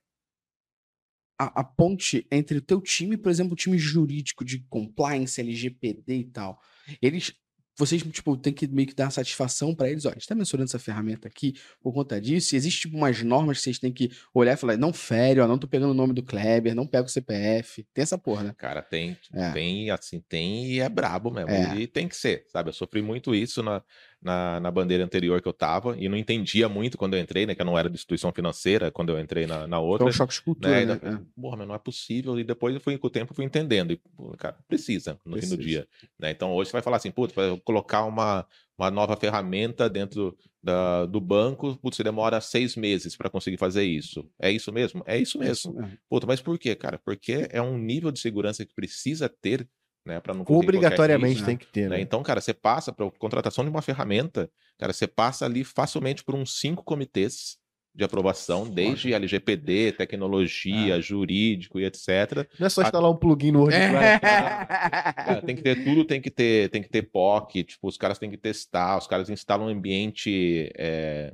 a, 1.39 1.61
a 1.61 1.65
ponte 1.65 2.27
entre 2.31 2.59
o 2.59 2.63
teu 2.63 2.81
time, 2.81 3.17
por 3.17 3.31
exemplo, 3.31 3.55
o 3.55 3.57
time 3.57 3.79
jurídico 3.79 4.45
de 4.45 4.61
compliance, 4.69 5.41
LGPD 5.41 6.17
e 6.17 6.25
tal? 6.25 6.61
Eles. 7.01 7.33
Vocês, 7.77 8.03
tipo, 8.03 8.37
tem 8.37 8.53
que 8.53 8.67
meio 8.69 8.87
que 8.87 8.95
dar 8.95 9.11
satisfação 9.11 9.75
pra 9.75 9.91
eles. 9.91 10.05
Olha, 10.05 10.13
a 10.13 10.19
gente 10.19 10.29
tá 10.29 10.35
mensurando 10.35 10.69
essa 10.69 10.79
ferramenta 10.79 11.27
aqui 11.27 11.55
por 11.83 11.93
conta 11.93 12.21
disso. 12.21 12.55
E 12.55 12.57
existe, 12.57 12.83
tipo, 12.83 12.97
umas 12.97 13.21
normas 13.23 13.59
que 13.59 13.65
vocês 13.65 13.79
têm 13.79 13.93
que 13.93 14.11
olhar 14.33 14.53
e 14.53 14.57
falar, 14.57 14.77
não 14.77 14.93
fere, 14.93 15.41
ó, 15.41 15.49
não 15.49 15.59
tô 15.59 15.67
pegando 15.67 15.91
o 15.91 15.95
nome 15.95 16.13
do 16.13 16.23
Kleber, 16.23 16.75
não 16.75 16.87
pego 16.87 17.07
o 17.07 17.11
CPF. 17.11 17.85
Tem 17.93 18.03
essa 18.03 18.17
porra, 18.17 18.45
né? 18.45 18.55
Cara, 18.57 18.81
tem, 18.81 19.17
É. 19.33 19.51
tem, 19.51 19.91
assim, 19.91 20.21
tem 20.29 20.67
e 20.73 20.81
é 20.81 20.89
brabo 20.89 21.31
mesmo. 21.31 21.51
É. 21.51 21.77
E 21.77 21.87
tem 21.87 22.07
que 22.07 22.17
ser, 22.17 22.45
sabe? 22.53 22.69
Eu 22.69 22.75
sofri 22.75 23.03
muito 23.03 23.35
isso 23.35 23.63
na, 23.63 23.83
na, 24.25 24.59
na 24.59 24.71
bandeira 24.71 25.05
anterior 25.05 25.41
que 25.43 25.47
eu 25.47 25.53
tava 25.53 25.97
e 25.99 26.09
não 26.09 26.17
entendia 26.17 26.69
muito 26.69 26.97
quando 26.97 27.15
eu 27.15 27.21
entrei, 27.21 27.45
né? 27.45 27.55
Que 27.55 27.61
eu 27.61 27.67
não 27.67 27.79
era 27.79 27.89
de 27.91 27.95
instituição 27.95 28.33
financeira 28.33 28.91
quando 28.91 29.11
eu 29.11 29.21
entrei 29.21 29.47
na, 29.47 29.67
na 29.69 29.79
outra. 29.79 30.07
um 30.09 30.13
choque 30.13 30.33
de 30.35 30.41
cultura, 30.43 30.73
né? 30.73 30.87
Né? 30.87 30.97
da- 30.97 31.21
Porra, 31.37 31.59
mas 31.59 31.69
não 31.69 31.75
é 31.75 31.79
possível. 31.79 32.39
E 32.41 32.43
depois 32.45 32.75
eu 32.75 32.81
fui, 32.81 32.97
com 32.97 33.07
o 33.07 33.11
tempo 33.11 33.35
fui 33.35 33.45
entendendo. 33.45 33.93
E, 33.93 34.01
cara, 34.39 34.57
precisa 34.67 35.21
no 35.25 35.37
fim 35.37 35.47
do 35.49 35.57
Precisa. 35.57 35.57
dia. 35.81 35.89
Né? 36.19 36.31
Então 36.31 36.53
hoje 36.55 36.71
você 36.71 36.73
vai 36.73 36.83
falar 36.83 36.97
assim, 36.97 37.11
putz, 37.11 37.35
vai 37.35 37.55
colocar 37.65 38.05
uma, 38.05 38.47
uma 38.79 38.91
nova 38.91 39.15
ferramenta 39.17 39.89
dentro 39.91 40.37
da, 40.63 41.05
do 41.05 41.21
banco, 41.21 41.77
putz, 41.77 41.99
você 41.99 42.03
demora 42.03 42.41
seis 42.41 42.75
meses 42.77 43.15
para 43.17 43.29
conseguir 43.29 43.59
fazer 43.59 43.85
isso. 43.85 44.27
É 44.41 44.51
isso 44.51 44.73
mesmo? 44.73 45.03
É 45.07 45.19
isso 45.19 45.43
É 45.43 45.51
isso 45.51 45.69
mesmo. 45.71 45.83
mesmo. 45.83 45.99
Puta, 46.09 46.27
mas 46.27 46.41
por 46.41 46.59
quê, 46.59 46.75
cara? 46.75 46.99
Porque 47.05 47.47
é 47.51 47.61
um 47.61 47.77
nível 47.77 48.11
de 48.11 48.19
segurança 48.21 48.65
que 48.65 48.73
precisa 48.75 49.29
ter, 49.29 49.69
né, 50.05 50.21
para 50.21 50.35
não 50.35 50.45
Obrigatoriamente 50.47 51.33
risco, 51.35 51.47
tem 51.47 51.57
que 51.57 51.67
ter, 51.67 51.88
né? 51.88 51.97
né? 51.97 52.03
Então, 52.03 52.23
cara, 52.23 52.40
você 52.40 52.53
passa 52.53 52.93
para 52.93 53.11
contratação 53.12 53.64
de 53.64 53.71
uma 53.71 53.83
ferramenta, 53.83 54.51
cara, 54.79 54.93
você 54.93 55.07
passa 55.07 55.45
ali 55.45 55.64
facilmente 55.64 56.23
por 56.23 56.35
uns 56.35 56.59
cinco 56.59 56.83
comitês 56.85 57.57
de 57.95 58.03
aprovação, 58.03 58.69
desde 58.69 59.14
LGPD, 59.14 59.93
tecnologia, 59.93 61.01
jurídico 61.01 61.79
e 61.79 61.85
etc. 61.85 62.45
Não 62.59 62.67
é 62.67 62.69
só 62.69 62.81
a- 62.81 62.85
instalar 62.85 63.09
um 63.11 63.17
plugin 63.17 63.53
no 63.53 63.61
WordPress. 63.61 64.21
Cara, 65.14 65.43
tem 65.43 65.55
que 65.55 65.62
ter 65.62 65.85
tudo, 65.85 66.05
tem 66.05 66.21
que 66.21 66.31
ter, 66.31 66.69
tem 66.71 66.83
que 66.83 66.88
ter 66.88 67.03
POC, 67.03 67.62
tipo, 67.62 67.87
os 67.87 67.97
caras 67.97 68.19
têm 68.19 68.29
que 68.29 68.37
testar, 68.37 68.99
os 68.99 69.07
caras 69.07 69.31
instalam 69.31 69.69
um 69.69 69.71
ambiente 69.71 70.73
é, 70.77 71.33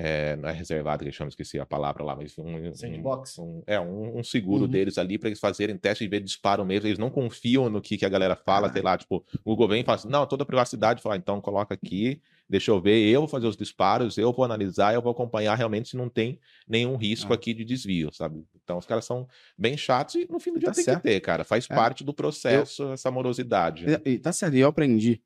é, 0.00 0.36
não 0.36 0.48
é 0.48 0.52
reservado 0.52 0.98
que 1.00 1.06
eles 1.06 1.14
chamam, 1.16 1.28
esqueci 1.28 1.58
a 1.58 1.66
palavra 1.66 2.04
lá, 2.04 2.14
mas 2.14 2.38
um, 2.38 2.72
Sandbox? 2.74 3.38
um, 3.38 3.62
é 3.66 3.80
um, 3.80 4.18
um 4.18 4.22
seguro 4.22 4.64
Uhum. 4.64 4.70
deles 4.70 4.96
ali 4.98 5.18
para 5.18 5.28
eles 5.28 5.40
fazerem 5.40 5.76
teste 5.76 6.04
de 6.04 6.10
ver 6.10 6.20
disparo 6.20 6.64
mesmo. 6.64 6.86
Eles 6.86 6.98
não 6.98 7.10
confiam 7.10 7.68
no 7.68 7.80
que, 7.80 7.96
que 7.98 8.06
a 8.06 8.08
galera 8.08 8.36
fala, 8.36 8.68
Ah. 8.68 8.72
sei 8.72 8.82
lá, 8.82 8.96
tipo, 8.96 9.24
o 9.44 9.50
Google 9.50 9.68
vem 9.68 9.80
e 9.80 9.84
fala 9.84 9.96
assim, 9.96 10.08
não, 10.08 10.24
toda 10.26 10.44
a 10.44 10.46
privacidade, 10.46 11.02
fala, 11.02 11.16
então 11.16 11.40
coloca 11.40 11.74
aqui, 11.74 12.20
deixa 12.48 12.70
eu 12.70 12.80
ver, 12.80 12.98
eu 13.08 13.20
vou 13.22 13.28
fazer 13.28 13.46
os 13.46 13.56
disparos, 13.56 14.16
eu 14.18 14.32
vou 14.32 14.44
analisar, 14.44 14.94
eu 14.94 15.02
vou 15.02 15.10
acompanhar 15.10 15.54
realmente 15.56 15.88
se 15.88 15.96
não 15.96 16.08
tem 16.08 16.38
nenhum 16.68 16.96
risco 16.96 17.32
Ah. 17.32 17.34
aqui 17.34 17.52
de 17.52 17.64
desvio, 17.64 18.12
sabe? 18.12 18.44
Então 18.62 18.78
os 18.78 18.86
caras 18.86 19.04
são 19.04 19.26
bem 19.56 19.76
chatos 19.76 20.14
e 20.14 20.26
no 20.30 20.38
fim 20.38 20.52
do 20.52 20.58
dia 20.60 20.68
Tá 20.68 20.74
tem 20.74 20.84
certo. 20.84 21.02
que 21.02 21.08
ter, 21.08 21.20
cara. 21.20 21.42
Faz 21.42 21.66
É. 21.68 21.74
parte 21.74 22.04
do 22.04 22.14
processo 22.14 22.92
essa 22.92 23.10
morosidade. 23.10 23.84
né? 23.86 24.00
E, 24.04 24.10
e 24.12 24.18
tá 24.18 24.30
certo, 24.32 24.54
e 24.54 24.60
eu 24.60 24.68
aprendi 24.68 25.20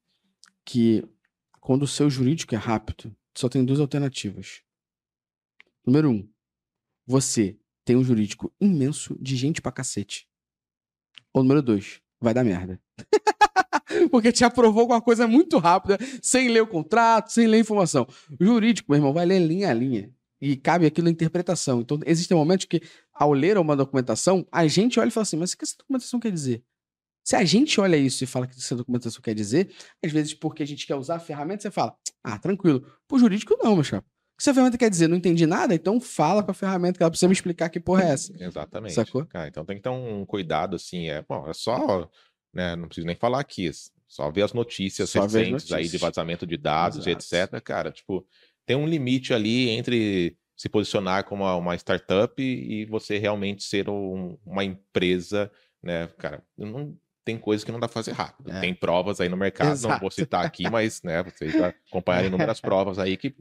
que 0.64 1.04
quando 1.60 1.82
o 1.82 1.86
seu 1.88 2.08
jurídico 2.08 2.54
é 2.54 2.58
rápido, 2.58 3.14
só 3.34 3.48
tem 3.48 3.64
duas 3.64 3.80
alternativas. 3.80 4.62
Número 5.84 6.10
um, 6.10 6.28
você 7.06 7.58
tem 7.84 7.96
um 7.96 8.04
jurídico 8.04 8.52
imenso 8.60 9.16
de 9.20 9.36
gente 9.36 9.60
pra 9.60 9.72
cacete. 9.72 10.28
Ou 11.32 11.42
número 11.42 11.62
dois, 11.62 12.00
vai 12.20 12.32
dar 12.32 12.44
merda. 12.44 12.80
Porque 14.10 14.32
te 14.32 14.44
aprovou 14.44 14.82
alguma 14.82 15.00
coisa 15.00 15.26
muito 15.26 15.58
rápida, 15.58 15.98
sem 16.22 16.48
ler 16.48 16.62
o 16.62 16.66
contrato, 16.66 17.30
sem 17.30 17.46
ler 17.46 17.58
a 17.58 17.60
informação. 17.60 18.06
O 18.40 18.44
jurídico, 18.44 18.90
meu 18.90 18.98
irmão, 18.98 19.12
vai 19.12 19.26
ler 19.26 19.40
linha 19.40 19.70
a 19.70 19.74
linha. 19.74 20.10
E 20.40 20.56
cabe 20.56 20.86
aquilo 20.86 21.04
na 21.04 21.10
interpretação. 21.10 21.80
Então, 21.80 22.00
existem 22.04 22.36
momentos 22.36 22.66
que, 22.66 22.82
ao 23.12 23.32
ler 23.32 23.56
uma 23.58 23.76
documentação, 23.76 24.46
a 24.50 24.66
gente 24.66 24.98
olha 24.98 25.08
e 25.08 25.10
fala 25.12 25.22
assim: 25.22 25.36
mas 25.36 25.52
o 25.52 25.58
que 25.58 25.64
essa 25.64 25.76
documentação 25.78 26.18
quer 26.18 26.32
dizer? 26.32 26.64
Se 27.24 27.36
a 27.36 27.44
gente 27.44 27.80
olha 27.80 27.96
isso 27.96 28.24
e 28.24 28.26
fala 28.26 28.46
que 28.46 28.56
essa 28.56 28.74
documentação 28.74 29.22
quer 29.22 29.34
dizer, 29.34 29.70
às 30.04 30.10
vezes 30.10 30.34
porque 30.34 30.62
a 30.62 30.66
gente 30.66 30.86
quer 30.86 30.96
usar 30.96 31.16
a 31.16 31.20
ferramenta, 31.20 31.62
você 31.62 31.70
fala, 31.70 31.96
ah, 32.22 32.38
tranquilo. 32.38 32.84
Pro 33.06 33.18
jurídico, 33.18 33.56
não, 33.62 33.74
meu 33.74 33.84
chapa. 33.84 34.06
O 34.06 34.36
que 34.38 34.42
essa 34.42 34.52
ferramenta 34.54 34.76
quer 34.78 34.90
dizer? 34.90 35.06
Não 35.08 35.16
entendi 35.16 35.46
nada? 35.46 35.72
Então 35.74 36.00
fala 36.00 36.42
com 36.42 36.50
a 36.50 36.54
ferramenta 36.54 36.96
que 36.98 37.02
ela 37.02 37.10
precisa 37.10 37.28
me 37.28 37.32
explicar 37.34 37.68
que 37.68 37.78
porra 37.78 38.02
é 38.04 38.08
essa. 38.10 38.32
Exatamente. 38.42 38.94
Sacou? 38.94 39.24
Cara, 39.26 39.46
então 39.46 39.64
tem 39.64 39.76
que 39.76 39.82
ter 39.82 39.88
um 39.90 40.26
cuidado, 40.26 40.74
assim, 40.74 41.08
é, 41.10 41.22
bom, 41.22 41.48
é 41.48 41.52
só, 41.52 42.10
né, 42.52 42.74
não 42.74 42.86
preciso 42.88 43.06
nem 43.06 43.14
falar 43.14 43.38
aqui, 43.40 43.70
só 44.08 44.30
ver 44.30 44.42
as 44.42 44.52
notícias 44.52 45.08
Só 45.10 45.20
ver 45.20 45.26
as 45.26 45.32
recentes 45.46 45.72
aí 45.72 45.82
de 45.84 45.88
notícias. 45.92 46.00
vazamento 46.00 46.46
de 46.46 46.56
dados 46.56 47.06
etc, 47.06 47.60
cara, 47.62 47.92
tipo, 47.92 48.26
tem 48.66 48.76
um 48.76 48.86
limite 48.86 49.32
ali 49.32 49.68
entre 49.70 50.36
se 50.56 50.68
posicionar 50.68 51.24
como 51.24 51.44
uma, 51.44 51.56
uma 51.56 51.74
startup 51.76 52.42
e 52.42 52.84
você 52.86 53.18
realmente 53.18 53.62
ser 53.62 53.88
um- 53.88 54.36
uma 54.44 54.64
empresa, 54.64 55.50
né, 55.82 56.08
cara, 56.18 56.42
não... 56.58 56.96
Tem 57.24 57.38
coisas 57.38 57.64
que 57.64 57.70
não 57.70 57.78
dá 57.78 57.86
pra 57.86 57.94
fazer 57.94 58.12
rápido. 58.12 58.50
É. 58.50 58.60
Tem 58.60 58.74
provas 58.74 59.20
aí 59.20 59.28
no 59.28 59.36
mercado, 59.36 59.68
não 59.68 59.72
Exato. 59.74 60.00
vou 60.00 60.10
citar 60.10 60.44
aqui, 60.44 60.68
mas, 60.68 61.02
né, 61.02 61.22
vocês 61.22 61.54
acompanharam 61.88 62.28
inúmeras 62.28 62.60
provas 62.60 62.98
aí 62.98 63.16
que, 63.16 63.34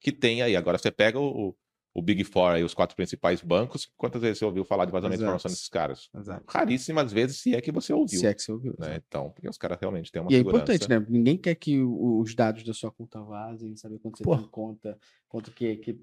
que 0.00 0.10
tem 0.10 0.42
aí. 0.42 0.56
Agora 0.56 0.78
você 0.78 0.90
pega 0.90 1.18
o, 1.18 1.54
o 1.92 2.00
Big 2.00 2.22
Four 2.24 2.52
aí, 2.52 2.62
os 2.62 2.72
quatro 2.72 2.94
principais 2.94 3.42
bancos, 3.42 3.90
quantas 3.96 4.22
vezes 4.22 4.38
você 4.38 4.44
ouviu 4.44 4.64
falar 4.64 4.84
de 4.84 4.92
vazamento 4.92 5.18
de 5.18 5.24
Exato. 5.24 5.28
informação 5.36 5.50
desses 5.50 5.68
caras? 5.68 6.08
Exato. 6.16 6.44
Raríssimas 6.48 7.12
vezes, 7.12 7.38
se 7.38 7.54
é 7.54 7.60
que 7.60 7.72
você 7.72 7.92
ouviu. 7.92 8.20
Se 8.20 8.26
é 8.26 8.32
que 8.34 8.40
você 8.42 8.52
ouviu. 8.52 8.74
né? 8.78 9.00
Então, 9.06 9.30
porque 9.30 9.48
os 9.48 9.58
caras 9.58 9.76
realmente 9.80 10.12
têm 10.12 10.22
uma 10.22 10.30
E 10.30 10.34
é 10.34 10.38
segurança. 10.38 10.72
importante, 10.72 10.88
né? 10.88 11.04
Ninguém 11.08 11.36
quer 11.36 11.54
que 11.56 11.80
o- 11.80 12.20
os 12.20 12.32
dados 12.34 12.62
da 12.62 12.72
sua 12.72 12.92
conta 12.92 13.20
vazem, 13.22 13.74
saber 13.76 13.98
quanto 13.98 14.18
você 14.18 14.24
Pô. 14.24 14.36
tem 14.36 14.44
em 14.44 14.48
conta, 14.48 14.98
quanto 15.28 15.50
que, 15.50 15.76
que. 15.78 16.00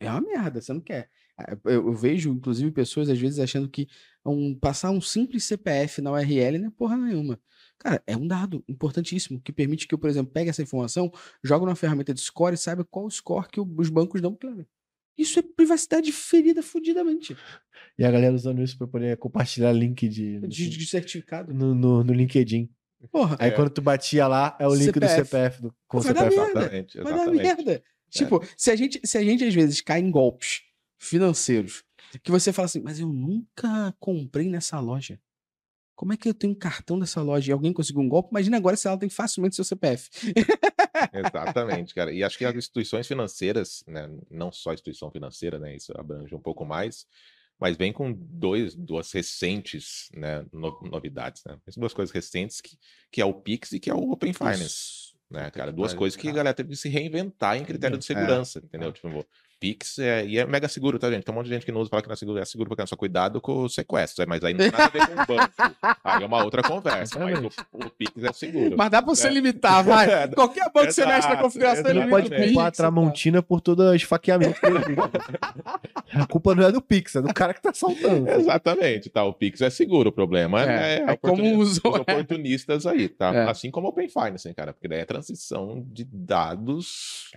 É 0.00 0.10
uma 0.10 0.20
merda, 0.20 0.60
você 0.60 0.72
não 0.72 0.80
quer. 0.80 1.08
Ah, 1.36 1.56
Eu, 1.66 1.86
eu 1.86 1.94
vejo, 1.94 2.30
inclusive, 2.30 2.72
pessoas 2.72 3.08
às 3.08 3.18
vezes 3.18 3.38
achando 3.38 3.68
que 3.68 3.86
um, 4.26 4.54
passar 4.58 4.90
um 4.90 5.00
simples 5.00 5.44
CPF 5.44 6.02
na 6.02 6.10
URL 6.12 6.58
não 6.58 6.66
é 6.66 6.70
porra 6.70 6.96
nenhuma. 6.96 7.40
Cara, 7.78 8.02
é 8.08 8.16
um 8.16 8.26
dado 8.26 8.64
importantíssimo 8.68 9.40
que 9.40 9.52
permite 9.52 9.86
que 9.86 9.94
eu, 9.94 9.98
por 9.98 10.10
exemplo, 10.10 10.32
pegue 10.32 10.50
essa 10.50 10.62
informação, 10.62 11.12
jogue 11.44 11.64
numa 11.64 11.76
ferramenta 11.76 12.12
de 12.12 12.20
score 12.20 12.54
e 12.54 12.58
saiba 12.58 12.84
qual 12.84 13.06
o 13.06 13.10
score 13.10 13.46
que 13.48 13.60
o- 13.60 13.74
os 13.78 13.88
bancos 13.88 14.20
dão 14.20 14.34
pro 14.34 14.50
cliente. 14.50 14.68
Isso 15.18 15.38
é 15.38 15.42
privacidade 15.42 16.12
ferida 16.12 16.62
fudidamente. 16.62 17.36
E 17.98 18.04
a 18.04 18.10
galera 18.10 18.34
usando 18.34 18.62
isso 18.62 18.78
pra 18.78 18.86
poder 18.86 19.16
compartilhar 19.16 19.72
link 19.72 20.08
de, 20.08 20.38
De, 20.40 20.68
de 20.70 20.86
certificado. 20.86 21.52
no, 21.52 21.74
no, 21.74 22.04
no 22.04 22.12
LinkedIn. 22.12 22.70
Porra, 23.10 23.36
Aí 23.40 23.50
É. 23.50 23.52
quando 23.52 23.70
tu 23.70 23.82
batia 23.82 24.26
lá, 24.26 24.56
é 24.60 24.66
o 24.66 24.74
link 24.74 24.92
do 24.98 25.06
CPF. 25.06 25.24
CPF 25.28 25.62
do, 25.62 25.74
com 25.86 25.98
o 25.98 26.00
Vai 26.00 26.14
dar 26.14 26.20
CPF. 26.30 26.36
merda. 26.40 26.60
Exatamente, 26.60 26.98
Vai 27.00 27.12
dar 27.12 27.30
merda. 27.32 27.82
Tipo, 28.10 28.44
se, 28.56 28.70
a 28.70 28.76
gente, 28.76 29.00
se 29.04 29.18
a 29.18 29.22
gente 29.22 29.44
às 29.44 29.54
vezes 29.54 29.80
cai 29.80 30.00
em 30.00 30.10
golpes 30.10 30.62
financeiros, 30.98 31.84
que 32.22 32.30
você 32.30 32.52
fala 32.52 32.66
assim, 32.66 32.80
mas 32.80 32.98
eu 32.98 33.08
nunca 33.12 33.94
comprei 34.00 34.48
nessa 34.48 34.80
loja. 34.80 35.20
Como 35.98 36.12
é 36.12 36.16
que 36.16 36.28
eu 36.28 36.32
tenho 36.32 36.52
um 36.52 36.56
cartão 36.56 36.96
dessa 36.96 37.20
loja 37.20 37.50
e 37.50 37.52
alguém 37.52 37.72
conseguiu 37.72 38.02
um 38.02 38.08
golpe? 38.08 38.30
Imagina 38.30 38.56
agora 38.56 38.76
se 38.76 38.86
ela 38.86 38.96
tem 38.96 39.08
facilmente 39.08 39.56
seu 39.56 39.64
CPF. 39.64 40.08
Exatamente, 41.12 41.92
cara. 41.92 42.12
E 42.12 42.22
acho 42.22 42.38
que 42.38 42.44
as 42.44 42.54
instituições 42.54 43.08
financeiras, 43.08 43.82
né, 43.84 44.08
não 44.30 44.52
só 44.52 44.72
instituição 44.72 45.10
financeira, 45.10 45.58
né, 45.58 45.74
isso 45.74 45.92
abrange 45.98 46.32
um 46.32 46.38
pouco 46.38 46.64
mais, 46.64 47.04
mas 47.58 47.76
vem 47.76 47.92
com 47.92 48.12
dois, 48.12 48.76
duas 48.76 49.10
recentes, 49.10 50.08
né, 50.14 50.46
no- 50.52 50.80
novidades, 50.82 51.42
né? 51.44 51.58
As 51.66 51.76
duas 51.76 51.92
coisas 51.92 52.14
recentes 52.14 52.60
que, 52.60 52.78
que 53.10 53.20
é 53.20 53.24
o 53.24 53.34
Pix 53.34 53.72
e 53.72 53.80
que 53.80 53.90
é 53.90 53.94
o 53.94 54.12
Open 54.12 54.32
Finance, 54.32 54.66
Isso. 54.66 55.16
né, 55.28 55.50
cara? 55.50 55.72
Duas 55.72 55.94
coisas 55.94 56.16
que 56.16 56.28
a 56.28 56.32
galera 56.32 56.54
teve 56.54 56.68
que 56.68 56.76
se 56.76 56.88
reinventar 56.88 57.56
em 57.56 57.64
critério 57.64 57.98
de 57.98 58.04
segurança, 58.04 58.60
entendeu? 58.60 58.92
Tipo, 58.92 59.26
Pix 59.60 59.98
é, 59.98 60.24
e 60.24 60.38
é 60.38 60.46
mega 60.46 60.68
seguro, 60.68 60.98
tá, 60.98 61.10
gente? 61.10 61.24
Tem 61.24 61.32
um 61.32 61.36
monte 61.36 61.46
de 61.46 61.52
gente 61.54 61.66
que 61.66 61.72
não 61.72 61.80
usa, 61.80 61.90
fala 61.90 62.02
que 62.02 62.08
não 62.08 62.12
é 62.14 62.16
seguro, 62.16 62.38
é 62.38 62.44
seguro 62.44 62.68
porque 62.70 62.86
só 62.86 62.96
cuidado 62.96 63.40
com 63.40 63.64
o 63.64 63.68
sequestro, 63.68 64.22
é, 64.22 64.26
mas 64.26 64.42
aí 64.44 64.52
não 64.54 64.60
tem 64.60 64.70
nada 64.70 64.84
a 64.84 64.88
ver 64.88 65.06
com 65.06 65.12
o 65.12 65.26
banco. 65.36 65.52
Aí 66.04 66.22
é 66.22 66.26
uma 66.26 66.44
outra 66.44 66.62
conversa, 66.62 67.18
mas 67.18 67.38
o, 67.38 67.46
o 67.72 67.90
Pix 67.90 68.22
é 68.22 68.32
seguro. 68.32 68.76
Mas 68.76 68.90
dá 68.90 69.02
pra 69.02 69.14
você 69.14 69.26
É. 69.26 69.30
limitar, 69.30 69.82
vai. 69.84 70.08
É, 70.08 70.28
Qualquer 70.28 70.64
banco 70.72 70.86
que 70.86 70.92
você 70.92 71.04
mexe 71.06 71.28
na 71.28 71.36
configuração, 71.36 71.90
ele 71.90 72.00
Não 72.00 72.06
exatamente. 72.06 72.10
pode 72.10 72.28
limita 72.28 72.44
o 72.50 72.54
culpar 72.54 72.66
a? 72.66 72.70
Tramontina 72.70 73.42
por 73.42 73.60
todo 73.60 73.94
esfaqueamento 73.94 74.58
que 74.60 74.66
ele 74.66 74.78
vive. 74.78 75.00
A 76.14 76.26
culpa 76.26 76.54
não 76.54 76.64
é 76.64 76.72
do 76.72 76.80
Pix, 76.80 77.16
é 77.16 77.22
do 77.22 77.32
cara 77.34 77.52
que 77.52 77.60
tá 77.60 77.72
saltando. 77.74 78.28
Exatamente, 78.30 79.10
tá? 79.10 79.24
O 79.24 79.32
Pix 79.32 79.60
é 79.60 79.70
seguro, 79.70 80.08
o 80.10 80.12
problema 80.12 80.62
é, 80.62 80.98
É, 80.98 81.04
a 81.08 81.12
é 81.12 81.16
como 81.16 81.42
usou, 81.58 81.92
os 81.92 81.98
é. 81.98 82.00
oportunistas 82.00 82.86
aí, 82.86 83.08
tá? 83.08 83.34
É. 83.34 83.50
Assim 83.50 83.70
como 83.70 83.86
o 83.86 83.90
Open 83.90 84.08
Finance, 84.08 84.52
cara, 84.54 84.72
porque 84.72 84.88
daí 84.88 85.00
é 85.00 85.04
transição 85.04 85.84
de 85.90 86.04
dados 86.04 87.30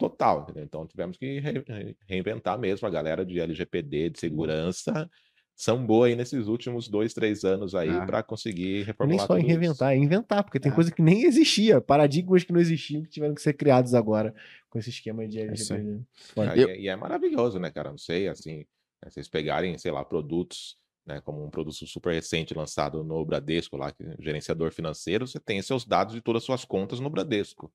total, 0.00 0.42
entendeu? 0.42 0.64
Então 0.64 0.86
tivemos 0.86 1.16
que 1.16 1.38
re- 1.40 1.62
re- 1.66 1.96
reinventar 2.08 2.58
mesmo 2.58 2.88
a 2.88 2.90
galera 2.90 3.24
de 3.24 3.38
LGPD, 3.38 4.10
de 4.10 4.18
segurança, 4.18 5.08
são 5.54 5.84
boa 5.86 6.06
aí 6.06 6.16
nesses 6.16 6.46
últimos 6.48 6.88
dois, 6.88 7.12
três 7.12 7.44
anos 7.44 7.74
aí 7.74 7.90
Ah. 7.90 8.06
para 8.06 8.22
conseguir 8.22 8.76
Nem 8.76 8.82
reformular 8.84 9.26
só 9.26 9.34
em 9.36 9.40
tudo 9.42 9.48
isso. 9.50 9.58
reinventar, 9.60 9.92
é 9.92 9.96
inventar, 9.96 10.42
porque 10.42 10.58
tem 10.58 10.72
É. 10.72 10.74
coisa 10.74 10.90
que 10.90 11.02
nem 11.02 11.24
existia, 11.24 11.80
paradigmas 11.82 12.42
que 12.44 12.52
não 12.52 12.60
existiam 12.60 13.02
que 13.02 13.10
tiveram 13.10 13.34
que 13.34 13.42
ser 13.42 13.52
criados 13.52 13.92
agora 13.94 14.34
com 14.70 14.78
esse 14.78 14.88
esquema 14.88 15.28
de 15.28 15.38
É. 15.38 15.42
LGPD. 15.42 16.00
Ah, 16.36 16.56
Eu- 16.56 16.68
E, 16.68 16.70
é- 16.70 16.80
e 16.80 16.88
é 16.88 16.96
maravilhoso, 16.96 17.58
né, 17.58 17.70
cara? 17.70 17.90
Não 17.90 17.98
sei, 17.98 18.26
assim, 18.26 18.58
né, 19.04 19.10
vocês 19.10 19.28
pegarem, 19.28 19.76
sei 19.76 19.90
lá, 19.92 20.02
produtos, 20.02 20.76
né, 21.06 21.20
como 21.22 21.44
um 21.44 21.50
produto 21.50 21.86
super 21.86 22.14
recente 22.14 22.54
lançado 22.54 23.04
no 23.04 23.22
Bradesco, 23.24 23.76
lá, 23.76 23.92
que 23.92 24.02
é 24.02 24.16
gerenciador 24.18 24.72
financeiro, 24.72 25.26
você 25.26 25.38
tem 25.38 25.60
seus 25.60 25.84
dados 25.84 26.14
de 26.14 26.22
todas 26.22 26.40
as 26.42 26.46
suas 26.46 26.64
contas 26.64 27.00
no 27.00 27.10
Bradesco. 27.10 27.70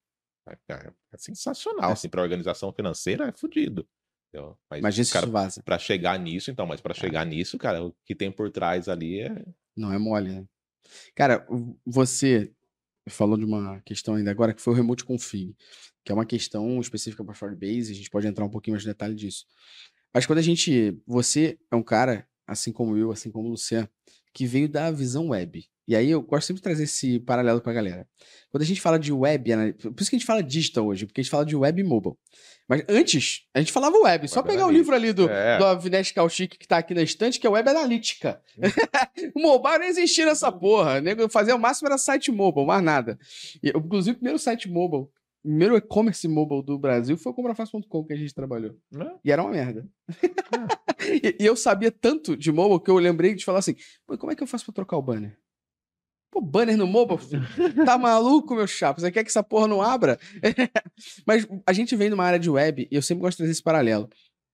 É, 0.48 0.56
cara, 0.68 0.96
é 1.12 1.18
sensacional, 1.18 1.90
É. 1.90 1.94
assim, 1.94 2.08
para 2.10 2.22
organização 2.22 2.72
financeira 2.72 3.28
é 3.28 3.32
fodido. 3.32 3.88
Mas, 4.70 4.80
Imagina 4.80 5.06
se 5.06 5.14
cara, 5.14 5.26
isso 5.26 5.32
vaza. 5.32 5.64
para 5.64 5.80
chegar 5.80 6.20
nisso, 6.20 6.52
então, 6.52 6.66
mas 6.68 6.82
para 6.82 6.94
chegar 6.94 7.26
nisso, 7.26 7.58
cara, 7.58 7.82
o 7.86 7.96
que 8.06 8.14
tem 8.14 8.30
por 8.30 8.52
trás 8.52 8.90
ali 8.90 9.22
é 9.22 9.46
Não 9.78 9.94
é 9.94 9.98
mole, 9.98 10.30
né? 10.30 10.46
Cara, 11.16 11.48
você 11.86 12.52
falou 13.08 13.38
de 13.38 13.46
uma 13.46 13.80
questão 13.86 14.16
ainda 14.16 14.30
agora 14.32 14.54
que 14.54 14.62
foi 14.62 14.74
o 14.74 14.76
remote 14.76 15.06
config, 15.06 15.56
que 16.04 16.12
é 16.12 16.16
uma 16.16 16.26
questão 16.26 16.82
específica 16.82 17.24
para 17.24 17.34
Firebase, 17.34 17.94
a 17.94 17.96
gente 17.96 18.10
pode 18.10 18.28
entrar 18.28 18.44
um 18.44 18.50
pouquinho 18.50 18.74
mais 18.76 18.84
no 18.84 18.92
detalhe 18.92 19.16
disso. 19.16 19.46
Mas 20.14 20.26
quando 20.26 20.40
a 20.40 20.42
gente, 20.42 21.02
você 21.08 21.58
é 21.72 21.76
um 21.78 21.84
cara, 21.84 22.28
assim 22.46 22.74
como 22.74 22.98
eu, 22.98 23.12
assim 23.14 23.32
como 23.32 23.48
o 23.48 23.52
Luciano, 23.52 23.88
que 24.34 24.46
veio 24.46 24.68
da 24.68 24.92
visão 24.92 25.30
web. 25.30 25.66
E 25.88 25.96
aí 25.96 26.10
eu 26.10 26.22
gosto 26.22 26.48
sempre 26.48 26.60
de 26.60 26.64
trazer 26.64 26.84
esse 26.84 27.20
paralelo 27.20 27.62
pra 27.62 27.72
galera. 27.74 28.08
Quando 28.52 28.64
a 28.64 28.66
gente 28.66 28.82
fala 28.82 28.98
de 28.98 29.12
web, 29.14 29.52
por 29.82 30.02
isso 30.02 30.10
que 30.10 30.16
a 30.16 30.20
gente 30.20 30.26
fala 30.26 30.42
digital 30.42 30.86
hoje, 30.88 31.06
porque 31.06 31.22
a 31.22 31.24
gente 31.24 31.32
fala 31.32 31.46
de 31.46 31.56
web 31.56 31.80
e 31.80 31.84
mobile. 31.84 32.16
Mas 32.68 32.84
antes, 32.90 33.42
a 33.54 33.60
gente 33.60 33.72
falava 33.72 33.96
web. 34.00 34.28
Só 34.28 34.40
Web 34.40 34.50
pegar 34.50 34.64
o 34.64 34.70
analytics. 34.70 34.80
livro 34.80 34.96
ali 34.96 35.14
do, 35.14 35.30
É. 35.30 35.60
do 35.60 35.66
Avinash 35.66 36.12
Kaushik 36.12 36.58
que 36.58 36.68
tá 36.68 36.78
aqui 36.78 36.96
na 36.96 37.04
estante, 37.04 37.40
que 37.40 37.46
é 37.46 37.50
Web 37.50 37.70
Analítica. 37.70 38.42
o 39.36 39.40
mobile 39.40 39.78
não 39.78 39.86
existia 39.86 40.26
nessa 40.26 40.52
porra. 40.52 41.00
Nego 41.00 41.30
fazia 41.30 41.56
o 41.56 41.60
máximo 41.60 41.88
era 41.88 41.98
site 41.98 42.32
mobile, 42.32 42.66
mais 42.66 42.84
nada. 42.84 43.20
E, 43.62 43.70
inclusive, 43.70 44.14
o 44.16 44.16
primeiro 44.16 44.40
site 44.40 44.68
mobile, 44.68 45.04
o 45.04 45.12
primeiro 45.44 45.78
e-commerce 45.78 46.28
mobile 46.28 46.64
do 46.64 46.80
Brasil 46.80 47.16
foi 47.18 47.32
o 47.32 47.36
comprafácil.com 47.36 48.04
que 48.04 48.14
a 48.14 48.18
gente 48.18 48.34
trabalhou. 48.34 48.76
Né? 48.92 49.12
E 49.24 49.32
era 49.32 49.44
uma 49.44 49.52
merda. 49.52 49.88
e, 51.24 51.36
e 51.40 51.46
eu 51.46 51.56
sabia 51.56 51.92
tanto 51.92 52.36
de 52.36 52.52
mobile 52.52 52.80
que 52.82 52.90
eu 52.90 52.96
lembrei 52.98 53.36
de 53.36 53.46
falar 53.46 53.60
assim: 53.60 53.76
Pô, 54.08 54.18
como 54.18 54.32
é 54.32 54.36
que 54.36 54.42
eu 54.42 54.48
faço 54.48 54.66
pra 54.66 54.74
trocar 54.74 54.98
o 54.98 55.04
banner? 55.04 55.38
Pô, 56.36 56.42
banner 56.42 56.76
no 56.76 56.86
mobile? 56.86 57.18
Tá 57.86 57.98
maluco, 57.98 58.54
meu 58.56 58.68
chapa? 58.68 59.00
Você 59.00 59.10
quer 59.10 59.24
que 59.24 59.30
essa 59.30 59.42
porra 59.42 59.70
não 59.70 59.82
abra? 59.82 60.20
Mas 61.26 61.48
a 61.66 61.72
gente 61.72 61.96
vem 61.96 62.10
numa 62.10 62.26
área 62.26 62.38
de 62.38 62.50
web 62.50 62.86
e 62.92 62.94
eu 62.94 63.02
sempre 63.02 63.22
gosto 63.22 63.36
de 63.36 63.38
trazer 63.38 63.54
esse 63.54 63.64
paralelo. 63.64 64.10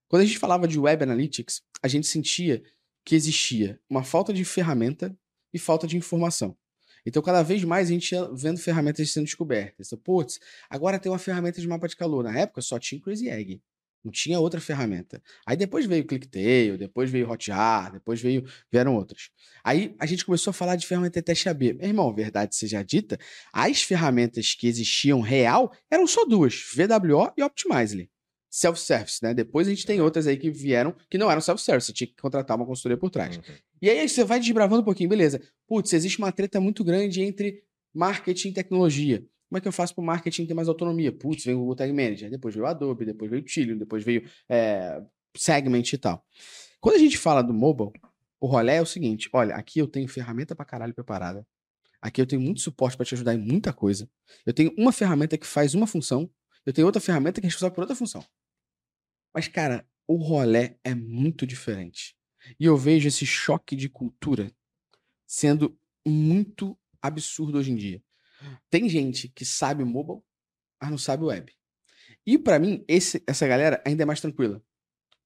Quando 0.08 0.22
a 0.22 0.26
gente 0.26 0.38
falava 0.38 0.68
de 0.68 0.78
web 0.78 1.02
analytics, 1.02 1.64
a 1.82 1.88
gente 1.88 2.06
sentia 2.06 2.62
que 3.04 3.16
existia 3.16 3.80
uma 3.90 4.04
falta 4.04 4.32
de 4.32 4.46
ferramenta 4.46 5.18
e 5.52 5.58
falta 5.58 5.88
de 5.88 5.98
informação. 5.98 6.56
Então, 7.04 7.20
cada 7.20 7.42
vez 7.42 7.64
mais 7.64 7.88
a 7.90 7.94
gente 7.94 8.12
ia 8.12 8.30
vendo 8.32 8.60
ferramentas 8.60 9.10
sendo 9.10 9.24
descobertas. 9.24 9.88
Então, 9.88 9.98
putz, 9.98 10.40
agora 10.70 11.00
tem 11.00 11.12
uma 11.12 11.18
ferramenta 11.18 11.60
de 11.60 11.68
mapa 11.68 11.88
de 11.88 11.96
calor. 11.96 12.24
Na 12.24 12.38
época 12.38 12.62
só 12.62 12.78
tinha 12.78 13.02
Crazy 13.02 13.28
Egg. 13.28 13.60
Não 14.04 14.12
tinha 14.12 14.40
outra 14.40 14.60
ferramenta. 14.60 15.22
Aí 15.46 15.56
depois 15.56 15.86
veio 15.86 16.04
o 16.04 16.08
ClickTail, 16.08 16.78
depois 16.78 17.10
veio 17.10 17.28
o 17.28 17.32
Hotjar, 17.32 17.92
depois 17.92 18.20
veio, 18.20 18.44
vieram 18.72 18.96
outras. 18.96 19.30
Aí 19.64 19.96
a 20.00 20.06
gente 20.06 20.26
começou 20.26 20.52
a 20.52 20.54
falar 20.54 20.76
de 20.76 20.88
ferramenta 20.88 21.20
de 21.20 21.26
teste 21.26 21.48
AB. 21.48 21.74
Meu 21.74 21.88
irmão, 21.88 22.14
verdade 22.14 22.56
seja 22.56 22.84
dita, 22.84 23.20
as 23.54 23.84
ferramentas 23.84 24.56
que 24.56 24.68
existiam 24.68 25.22
real 25.22 25.72
eram 25.90 26.08
só 26.08 26.26
duas, 26.26 26.64
VWO 26.76 27.32
e 27.38 27.44
Optimizely. 27.44 28.10
Self-service, 28.50 29.20
né? 29.24 29.34
Depois 29.34 29.68
a 29.68 29.70
gente 29.70 29.86
tem 29.86 30.02
outras 30.02 30.28
aí 30.28 30.36
que 30.36 30.52
vieram 30.52 30.94
que 31.10 31.18
não 31.18 31.32
eram 31.32 31.40
self-service, 31.40 31.88
você 31.88 31.94
tinha 31.94 32.08
que 32.08 32.16
contratar 32.16 32.58
uma 32.58 32.66
consultoria 32.66 32.98
por 32.98 33.10
trás. 33.10 33.38
Uhum. 33.38 33.44
E 33.82 33.90
aí 33.90 34.10
você 34.10 34.24
vai 34.24 34.40
desbravando 34.40 34.82
um 34.82 34.86
pouquinho, 34.86 35.10
beleza. 35.10 35.42
Putz, 35.68 35.94
existe 35.94 36.18
uma 36.18 36.32
treta 36.32 36.60
muito 36.60 36.84
grande 36.84 37.22
entre 37.22 37.64
marketing 37.94 38.50
e 38.50 38.54
tecnologia. 38.54 39.24
Como 39.52 39.58
é 39.58 39.62
que 39.62 39.68
eu 39.68 39.74
faço 39.74 39.94
para 39.94 40.02
o 40.02 40.06
marketing 40.06 40.46
ter 40.46 40.54
mais 40.54 40.70
autonomia? 40.70 41.12
Putz, 41.12 41.44
veio 41.44 41.58
o 41.58 41.60
Google 41.60 41.76
Tag 41.76 41.92
Manager, 41.92 42.32
depois 42.32 42.56
veio 42.56 42.66
o 42.66 42.70
Adobe, 42.70 43.04
depois 43.04 43.30
veio 43.30 43.44
o 43.44 43.46
Twilio, 43.46 43.78
depois 43.78 44.02
veio 44.02 44.26
é, 44.48 45.04
Segment 45.36 45.84
e 45.92 45.98
tal. 45.98 46.26
Quando 46.80 46.96
a 46.96 47.00
gente 47.00 47.18
fala 47.18 47.42
do 47.42 47.54
mobile, 47.54 47.92
o 48.40 48.48
rolê 48.48 48.76
é 48.76 48.82
o 48.82 48.86
seguinte: 48.86 49.30
olha, 49.34 49.54
aqui 49.56 49.80
eu 49.80 49.88
tenho 49.88 50.08
ferramenta 50.08 50.56
para 50.56 50.64
caralho 50.64 50.94
preparada. 50.94 51.46
Aqui 52.02 52.22
eu 52.22 52.26
tenho 52.26 52.42
muito 52.42 52.62
suporte 52.62 52.96
para 52.96 53.06
te 53.06 53.14
ajudar 53.14 53.34
em 53.34 53.40
muita 53.40 53.74
coisa. 53.74 54.10
Eu 54.46 54.54
tenho 54.54 54.74
uma 54.78 54.94
ferramenta 54.94 55.38
que 55.38 55.46
faz 55.46 55.76
uma 55.76 55.86
função, 55.86 56.32
eu 56.66 56.72
tenho 56.72 56.88
outra 56.88 57.02
ferramenta 57.02 57.42
que 57.42 57.46
é 57.46 57.50
responsável 57.50 57.76
por 57.76 57.82
outra 57.82 57.96
função. 57.96 58.24
Mas, 59.34 59.50
cara, 59.50 59.86
o 60.08 60.16
rolê 60.16 60.78
é 60.82 60.96
muito 60.96 61.46
diferente. 61.46 62.16
E 62.58 62.64
eu 62.64 62.78
vejo 62.78 63.06
esse 63.06 63.26
choque 63.26 63.76
de 63.76 63.90
cultura 63.90 64.50
sendo 65.28 65.78
muito 66.08 66.80
absurdo 67.02 67.58
hoje 67.58 67.74
em 67.74 67.76
dia. 67.76 68.02
Tem 68.70 68.88
gente 68.90 69.30
que 69.30 69.46
sabe 69.46 69.84
mobile, 69.84 70.20
mas 70.82 70.92
não 70.92 70.98
sabe 70.98 71.24
web. 71.24 71.52
E 72.26 72.38
para 72.38 72.60
mim, 72.60 72.84
esse, 72.88 73.24
essa 73.28 73.48
galera 73.48 73.82
ainda 73.86 74.04
é 74.04 74.06
mais 74.06 74.22
tranquila. 74.22 74.62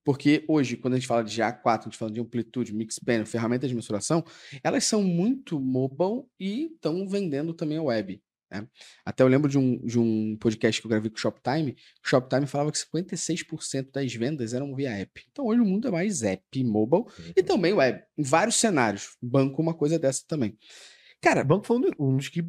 Porque 0.04 0.45
hoje, 0.47 0.78
quando 0.78 0.93
a 0.93 0.97
gente 0.97 1.08
fala 1.08 1.23
de 1.23 1.36
GA4, 1.36 1.80
a 1.80 1.84
gente 1.86 1.97
fala 1.97 2.12
de 2.12 2.19
amplitude, 2.21 2.73
Mixpanel, 2.75 3.25
ferramentas 3.25 3.67
de 3.69 3.75
mensuração, 3.75 4.23
elas 4.63 4.84
são 4.86 5.01
muito 5.04 5.60
mobile 5.60 6.25
e 6.39 6.67
estão 6.67 7.08
vendendo 7.08 7.54
também 7.56 7.78
a 7.80 7.84
web. 7.84 8.21
Né? 8.51 8.67
Até 9.04 9.23
eu 9.23 9.28
lembro 9.28 9.49
de 9.49 9.58
um, 9.58 9.84
de 9.84 9.97
um 9.97 10.38
podcast 10.38 10.80
que 10.80 10.86
eu 10.86 10.89
gravei 10.89 11.10
com 11.10 11.17
o 11.17 11.19
Shoptime. 11.19 11.75
O 12.06 12.08
Shoptime 12.08 12.45
falava 12.45 12.71
que 12.71 12.78
56% 12.78 13.91
das 13.91 14.13
vendas 14.13 14.54
eram 14.54 14.75
via 14.75 14.91
app. 14.91 15.25
Então 15.32 15.47
hoje 15.47 15.60
o 15.62 15.65
mundo 15.65 15.88
é 15.88 15.91
mais 15.91 16.21
app, 16.21 16.63
mobile 16.63 17.06
e 17.36 17.39
Uhum. 17.41 17.45
também 17.47 17.73
web. 17.73 18.04
Em 18.15 18.23
vários 18.23 18.58
cenários. 18.58 19.17
Banco, 19.19 19.60
uma 19.60 19.73
coisa 19.73 19.97
dessa 19.97 20.23
também. 20.28 20.56
Cara, 21.19 21.41
O 21.41 21.45
banco 21.45 21.65
foi 21.65 21.78
um 21.99 22.15
dos 22.15 22.30
que 22.30 22.43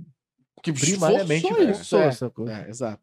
que 0.73 0.81
primariamente 0.81 1.43
forçou 1.43 1.65
isso, 1.65 1.75
forçou, 1.75 2.01
é. 2.01 2.13
sacou? 2.13 2.49
É, 2.49 2.69
exato. 2.69 3.03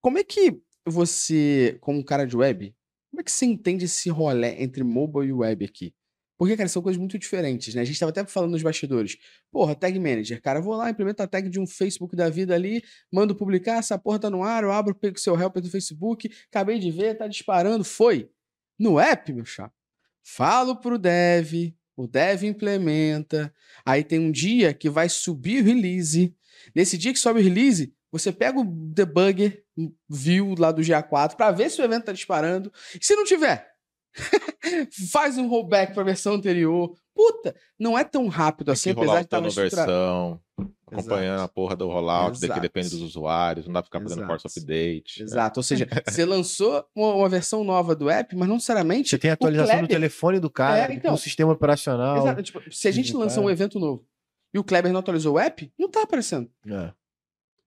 Como 0.00 0.18
é 0.18 0.24
que 0.24 0.60
você, 0.86 1.78
como 1.80 1.98
um 1.98 2.02
cara 2.02 2.26
de 2.26 2.36
web, 2.36 2.74
como 3.10 3.20
é 3.20 3.24
que 3.24 3.32
você 3.32 3.46
entende 3.46 3.86
esse 3.86 4.10
rolê 4.10 4.62
entre 4.62 4.82
mobile 4.82 5.28
e 5.28 5.32
web 5.32 5.64
aqui? 5.64 5.94
Porque, 6.38 6.56
cara, 6.56 6.68
são 6.70 6.80
coisas 6.80 6.98
muito 6.98 7.18
diferentes, 7.18 7.74
né? 7.74 7.82
A 7.82 7.84
gente 7.84 8.00
tava 8.00 8.08
até 8.08 8.24
falando 8.24 8.52
nos 8.52 8.62
bastidores. 8.62 9.18
Porra, 9.52 9.74
tag 9.74 9.98
manager, 9.98 10.40
cara, 10.40 10.58
vou 10.58 10.74
lá, 10.74 10.88
implemento 10.88 11.22
a 11.22 11.26
tag 11.26 11.50
de 11.50 11.60
um 11.60 11.66
Facebook 11.66 12.16
da 12.16 12.30
vida 12.30 12.54
ali, 12.54 12.82
mando 13.12 13.34
publicar, 13.34 13.76
essa 13.78 13.98
porra 13.98 14.18
tá 14.18 14.30
no 14.30 14.42
ar, 14.42 14.62
eu 14.62 14.72
abro, 14.72 14.94
pego 14.94 15.20
seu 15.20 15.38
helper 15.38 15.62
do 15.62 15.68
Facebook, 15.68 16.30
acabei 16.48 16.78
de 16.78 16.90
ver, 16.90 17.18
tá 17.18 17.26
disparando, 17.28 17.84
foi. 17.84 18.30
No 18.78 18.98
app, 18.98 19.30
meu 19.34 19.44
chapa, 19.44 19.74
falo 20.22 20.76
pro 20.76 20.98
dev, 20.98 21.74
o 21.94 22.06
dev 22.06 22.44
implementa, 22.44 23.52
aí 23.84 24.02
tem 24.02 24.18
um 24.18 24.32
dia 24.32 24.72
que 24.72 24.88
vai 24.88 25.10
subir 25.10 25.62
o 25.62 25.66
release, 25.66 26.34
Nesse 26.74 26.96
dia 26.98 27.12
que 27.12 27.18
sobe 27.18 27.40
o 27.40 27.42
release, 27.42 27.92
você 28.12 28.32
pega 28.32 28.58
o 28.60 28.64
debugger 28.64 29.62
view 30.08 30.54
lá 30.58 30.72
do 30.72 30.82
GA4 30.82 31.36
para 31.36 31.50
ver 31.52 31.70
se 31.70 31.80
o 31.80 31.84
evento 31.84 32.04
tá 32.06 32.12
disparando. 32.12 32.72
E 33.00 33.04
se 33.04 33.14
não 33.14 33.24
tiver, 33.24 33.68
faz 35.12 35.38
um 35.38 35.48
rollback 35.48 35.92
para 35.92 36.02
a 36.02 36.06
versão 36.06 36.34
anterior. 36.34 36.94
Puta, 37.14 37.54
não 37.78 37.98
é 37.98 38.04
tão 38.04 38.28
rápido 38.28 38.70
assim, 38.72 38.94
que 38.94 38.98
apesar 39.00 39.18
de 39.20 39.24
estar 39.26 39.38
a 39.38 39.40
mais 39.42 39.52
estruturado. 39.56 39.90
versão, 39.90 40.40
acompanhando 40.86 41.40
a 41.42 41.48
porra 41.48 41.76
do 41.76 41.86
rollout, 41.86 42.38
que 42.38 42.46
Exato. 42.46 42.60
depende 42.60 42.88
dos 42.90 43.02
usuários, 43.02 43.66
não 43.66 43.74
dá 43.74 43.82
pra 43.82 43.86
ficar 43.86 44.00
fazendo 44.00 44.18
Exato. 44.24 44.40
force 44.42 44.58
update. 44.58 45.22
Exato, 45.22 45.60
ou 45.60 45.64
seja, 45.64 45.86
você 46.08 46.24
lançou 46.24 46.84
uma, 46.94 47.14
uma 47.14 47.28
versão 47.28 47.62
nova 47.62 47.94
do 47.94 48.08
app, 48.08 48.34
mas 48.34 48.48
não 48.48 48.54
necessariamente 48.56 49.10
Você 49.10 49.18
tem 49.18 49.30
atualização 49.30 49.66
do 49.74 49.78
Kleber- 49.78 49.88
telefone 49.96 50.40
do 50.40 50.50
cara, 50.50 50.90
É, 50.92 50.94
então. 50.96 51.12
do 51.14 51.18
sistema 51.20 51.52
operacional. 51.52 52.18
Exato, 52.18 52.42
tipo, 52.42 52.60
se 52.72 52.88
a 52.88 52.90
gente 52.92 53.12
do 53.12 53.18
lançou 53.18 53.44
um 53.44 53.50
evento 53.50 53.78
novo 53.78 54.04
e 54.52 54.58
o 54.58 54.64
Kleber 54.64 54.92
não 54.92 55.00
atualizou 55.00 55.34
o 55.34 55.38
app, 55.38 55.72
não 55.78 55.88
tá 55.88 56.02
aparecendo. 56.02 56.50
É. 56.66 56.92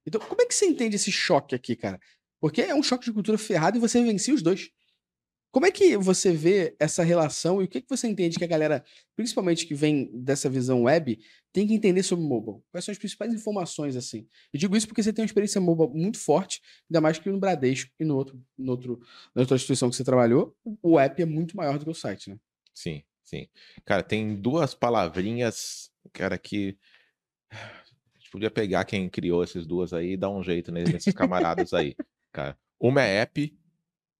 Então, 0.05 0.19
como 0.19 0.41
é 0.41 0.45
que 0.45 0.53
você 0.53 0.65
entende 0.65 0.95
esse 0.95 1.11
choque 1.11 1.55
aqui, 1.55 1.75
cara? 1.75 1.99
Porque 2.39 2.61
é 2.61 2.75
um 2.75 2.83
choque 2.83 3.05
de 3.05 3.13
cultura 3.13 3.37
ferrado 3.37 3.77
e 3.77 3.79
você 3.79 4.03
vencia 4.03 4.33
os 4.33 4.41
dois. 4.41 4.69
Como 5.53 5.67
é 5.67 5.71
que 5.71 5.95
você 5.97 6.33
vê 6.33 6.75
essa 6.79 7.03
relação 7.03 7.61
e 7.61 7.65
o 7.65 7.67
que, 7.67 7.79
que 7.79 7.87
você 7.87 8.07
entende 8.07 8.39
que 8.39 8.43
a 8.43 8.47
galera, 8.47 8.83
principalmente 9.15 9.67
que 9.67 9.75
vem 9.75 10.09
dessa 10.11 10.49
visão 10.49 10.83
web, 10.83 11.19
tem 11.53 11.67
que 11.67 11.75
entender 11.75 12.01
sobre 12.01 12.25
mobile? 12.25 12.57
Quais 12.71 12.83
são 12.83 12.91
as 12.91 12.97
principais 12.97 13.31
informações, 13.31 13.95
assim? 13.95 14.27
Eu 14.51 14.59
digo 14.59 14.75
isso 14.75 14.87
porque 14.87 15.03
você 15.03 15.13
tem 15.13 15.21
uma 15.21 15.27
experiência 15.27 15.61
mobile 15.61 15.91
muito 15.93 16.17
forte, 16.17 16.59
ainda 16.89 16.99
mais 16.99 17.19
que 17.19 17.29
no 17.29 17.39
Bradesco 17.39 17.91
e 17.99 18.03
no 18.03 18.15
outro, 18.15 18.43
no 18.57 18.71
outro, 18.71 18.99
na 19.35 19.43
outra 19.43 19.55
instituição 19.55 19.91
que 19.91 19.95
você 19.95 20.03
trabalhou, 20.03 20.57
o 20.81 20.99
app 20.99 21.21
é 21.21 21.25
muito 21.25 21.55
maior 21.55 21.77
do 21.77 21.85
que 21.85 21.91
o 21.91 21.93
site, 21.93 22.31
né? 22.31 22.39
Sim, 22.73 23.03
sim. 23.23 23.47
Cara, 23.85 24.01
tem 24.01 24.35
duas 24.35 24.73
palavrinhas, 24.73 25.91
cara, 26.11 26.37
que 26.37 26.75
podia 28.31 28.49
pegar 28.49 28.83
quem 28.85 29.07
criou 29.07 29.43
essas 29.43 29.67
duas 29.67 29.93
aí 29.93 30.13
e 30.13 30.17
dar 30.17 30.29
um 30.29 30.41
jeito 30.43 30.71
ne- 30.71 30.83
nesses 30.83 31.13
camaradas 31.13 31.73
aí, 31.73 31.95
cara. 32.31 32.57
Uma 32.79 33.01
é 33.03 33.21
app 33.21 33.55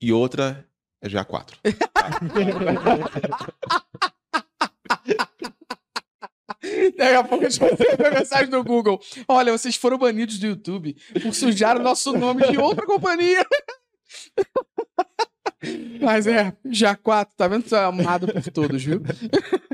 e 0.01 0.13
outra 0.13 0.67
é 1.01 1.09
GA4. 1.09 1.57
Daqui 6.97 7.15
a 7.15 7.23
pouco 7.23 7.45
a 7.45 7.49
gente 7.49 7.59
vai 7.59 7.71
receber 7.71 8.11
mensagem 8.11 8.49
do 8.49 8.63
Google. 8.63 8.99
Olha, 9.27 9.51
vocês 9.51 9.75
foram 9.75 9.97
banidos 9.97 10.39
do 10.39 10.47
YouTube 10.47 10.95
por 11.21 11.33
sujar 11.33 11.77
o 11.77 11.83
nosso 11.83 12.13
nome 12.17 12.47
de 12.49 12.57
outra 12.57 12.85
companhia. 12.85 13.45
Mas 16.01 16.27
é, 16.27 16.55
já 16.69 16.95
quatro, 16.95 17.35
tá 17.35 17.47
vendo? 17.47 17.67
Você 17.67 17.75
é 17.75 17.83
amado 17.83 18.27
por 18.27 18.43
todos, 18.51 18.83
viu? 18.83 19.01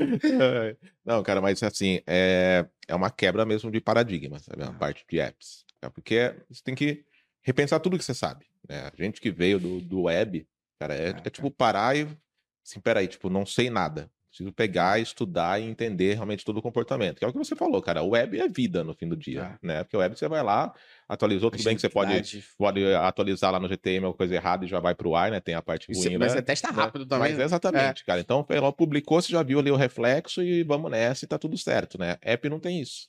É. 0.00 0.76
Não, 1.04 1.22
cara, 1.22 1.40
mas 1.40 1.62
assim, 1.62 2.00
é, 2.06 2.66
é 2.86 2.94
uma 2.94 3.10
quebra 3.10 3.44
mesmo 3.44 3.70
de 3.70 3.80
paradigma, 3.80 4.38
sabe? 4.38 4.62
A 4.62 4.72
parte 4.72 5.04
de 5.08 5.18
apps. 5.20 5.64
É 5.80 5.88
porque 5.88 6.34
você 6.48 6.62
tem 6.62 6.74
que 6.74 7.04
repensar 7.42 7.80
tudo 7.80 7.98
que 7.98 8.04
você 8.04 8.14
sabe. 8.14 8.46
Né? 8.68 8.80
A 8.80 8.92
gente 9.02 9.20
que 9.20 9.30
veio 9.30 9.58
do, 9.58 9.80
do 9.80 10.02
web, 10.02 10.46
cara, 10.80 10.94
é, 10.94 11.10
Ah, 11.10 11.22
é 11.24 11.30
tipo 11.30 11.50
parar 11.50 11.96
e. 11.96 12.08
Assim, 12.64 12.80
peraí, 12.80 13.08
tipo, 13.08 13.30
não 13.30 13.46
sei 13.46 13.70
nada. 13.70 14.10
Preciso 14.38 14.52
pegar, 14.52 15.00
estudar 15.00 15.60
e 15.60 15.64
entender 15.64 16.14
realmente 16.14 16.44
todo 16.44 16.58
o 16.58 16.62
comportamento. 16.62 17.18
Que 17.18 17.24
é 17.24 17.28
o 17.28 17.32
que 17.32 17.38
você 17.38 17.56
falou, 17.56 17.82
cara. 17.82 18.02
O 18.02 18.10
web 18.10 18.38
é 18.38 18.46
vida 18.48 18.84
no 18.84 18.94
fim 18.94 19.08
do 19.08 19.16
dia, 19.16 19.42
Ah. 19.54 19.58
né? 19.60 19.82
Porque 19.82 19.96
o 19.96 20.00
web 20.00 20.16
você 20.16 20.28
vai 20.28 20.44
lá, 20.44 20.72
atualizou, 21.08 21.50
tudo 21.50 21.64
bem 21.64 21.74
que 21.74 21.80
você 21.80 21.88
pode, 21.88 22.44
pode 22.56 22.84
atualizar 22.94 23.50
lá 23.50 23.58
no 23.58 23.66
GTM 23.68 24.04
alguma 24.06 24.16
coisa 24.16 24.34
errada 24.36 24.64
e 24.64 24.68
já 24.68 24.78
vai 24.78 24.94
pro 24.94 25.16
ar, 25.16 25.32
né? 25.32 25.40
Tem 25.40 25.56
a 25.56 25.62
parte 25.62 25.92
Você- 25.92 26.08
ruim, 26.08 26.18
mas 26.18 26.28
né? 26.32 26.38
você 26.38 26.42
testa 26.42 26.70
rápido 26.70 27.04
também. 27.04 27.30
Mas 27.30 27.38
né? 27.38 27.44
exatamente, 27.44 28.04
cara. 28.04 28.20
Então, 28.20 28.46
ela 28.48 28.72
publicou, 28.72 29.20
você 29.20 29.32
já 29.32 29.42
viu 29.42 29.58
ali 29.58 29.72
o 29.72 29.76
reflexo 29.76 30.40
e 30.40 30.62
vamos 30.62 30.88
nessa 30.88 31.24
e 31.24 31.28
tá 31.28 31.36
tudo 31.36 31.58
certo, 31.58 31.98
né? 31.98 32.16
App 32.22 32.48
não 32.48 32.60
tem 32.60 32.80
isso. 32.80 33.08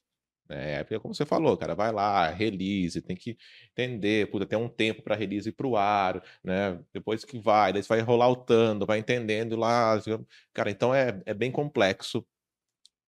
É 0.49 0.79
como 0.99 1.13
você 1.13 1.25
falou, 1.25 1.55
cara, 1.55 1.75
vai 1.75 1.91
lá, 1.91 2.27
release, 2.29 3.01
tem 3.03 3.15
que 3.15 3.37
entender, 3.71 4.29
puta, 4.31 4.47
tem 4.47 4.57
um 4.57 4.67
tempo 4.67 5.03
para 5.03 5.15
release 5.15 5.51
pro 5.51 5.75
ar, 5.75 6.23
né? 6.43 6.79
Depois 6.91 7.23
que 7.23 7.37
vai, 7.39 7.71
daí 7.71 7.83
você 7.83 7.87
vai 7.87 8.01
rolar 8.01 8.29
vai 8.85 8.97
entendendo 8.97 9.55
lá. 9.55 10.01
Cara, 10.51 10.71
então 10.71 10.93
é, 10.93 11.21
é 11.25 11.33
bem 11.35 11.51
complexo 11.51 12.25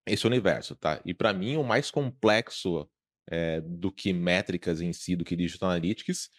esse 0.06 0.28
universo, 0.28 0.76
tá? 0.76 1.02
E 1.04 1.14
para 1.14 1.34
mim, 1.34 1.58
o 1.58 1.64
mais 1.64 1.90
complexo 1.90 2.88
é, 3.28 3.60
do 3.62 3.92
que 3.92 4.14
métricas 4.14 4.80
em 4.80 4.94
si, 4.94 5.16
do 5.16 5.26
que 5.26 5.36
Digital 5.36 5.70
Analytics, 5.72 6.30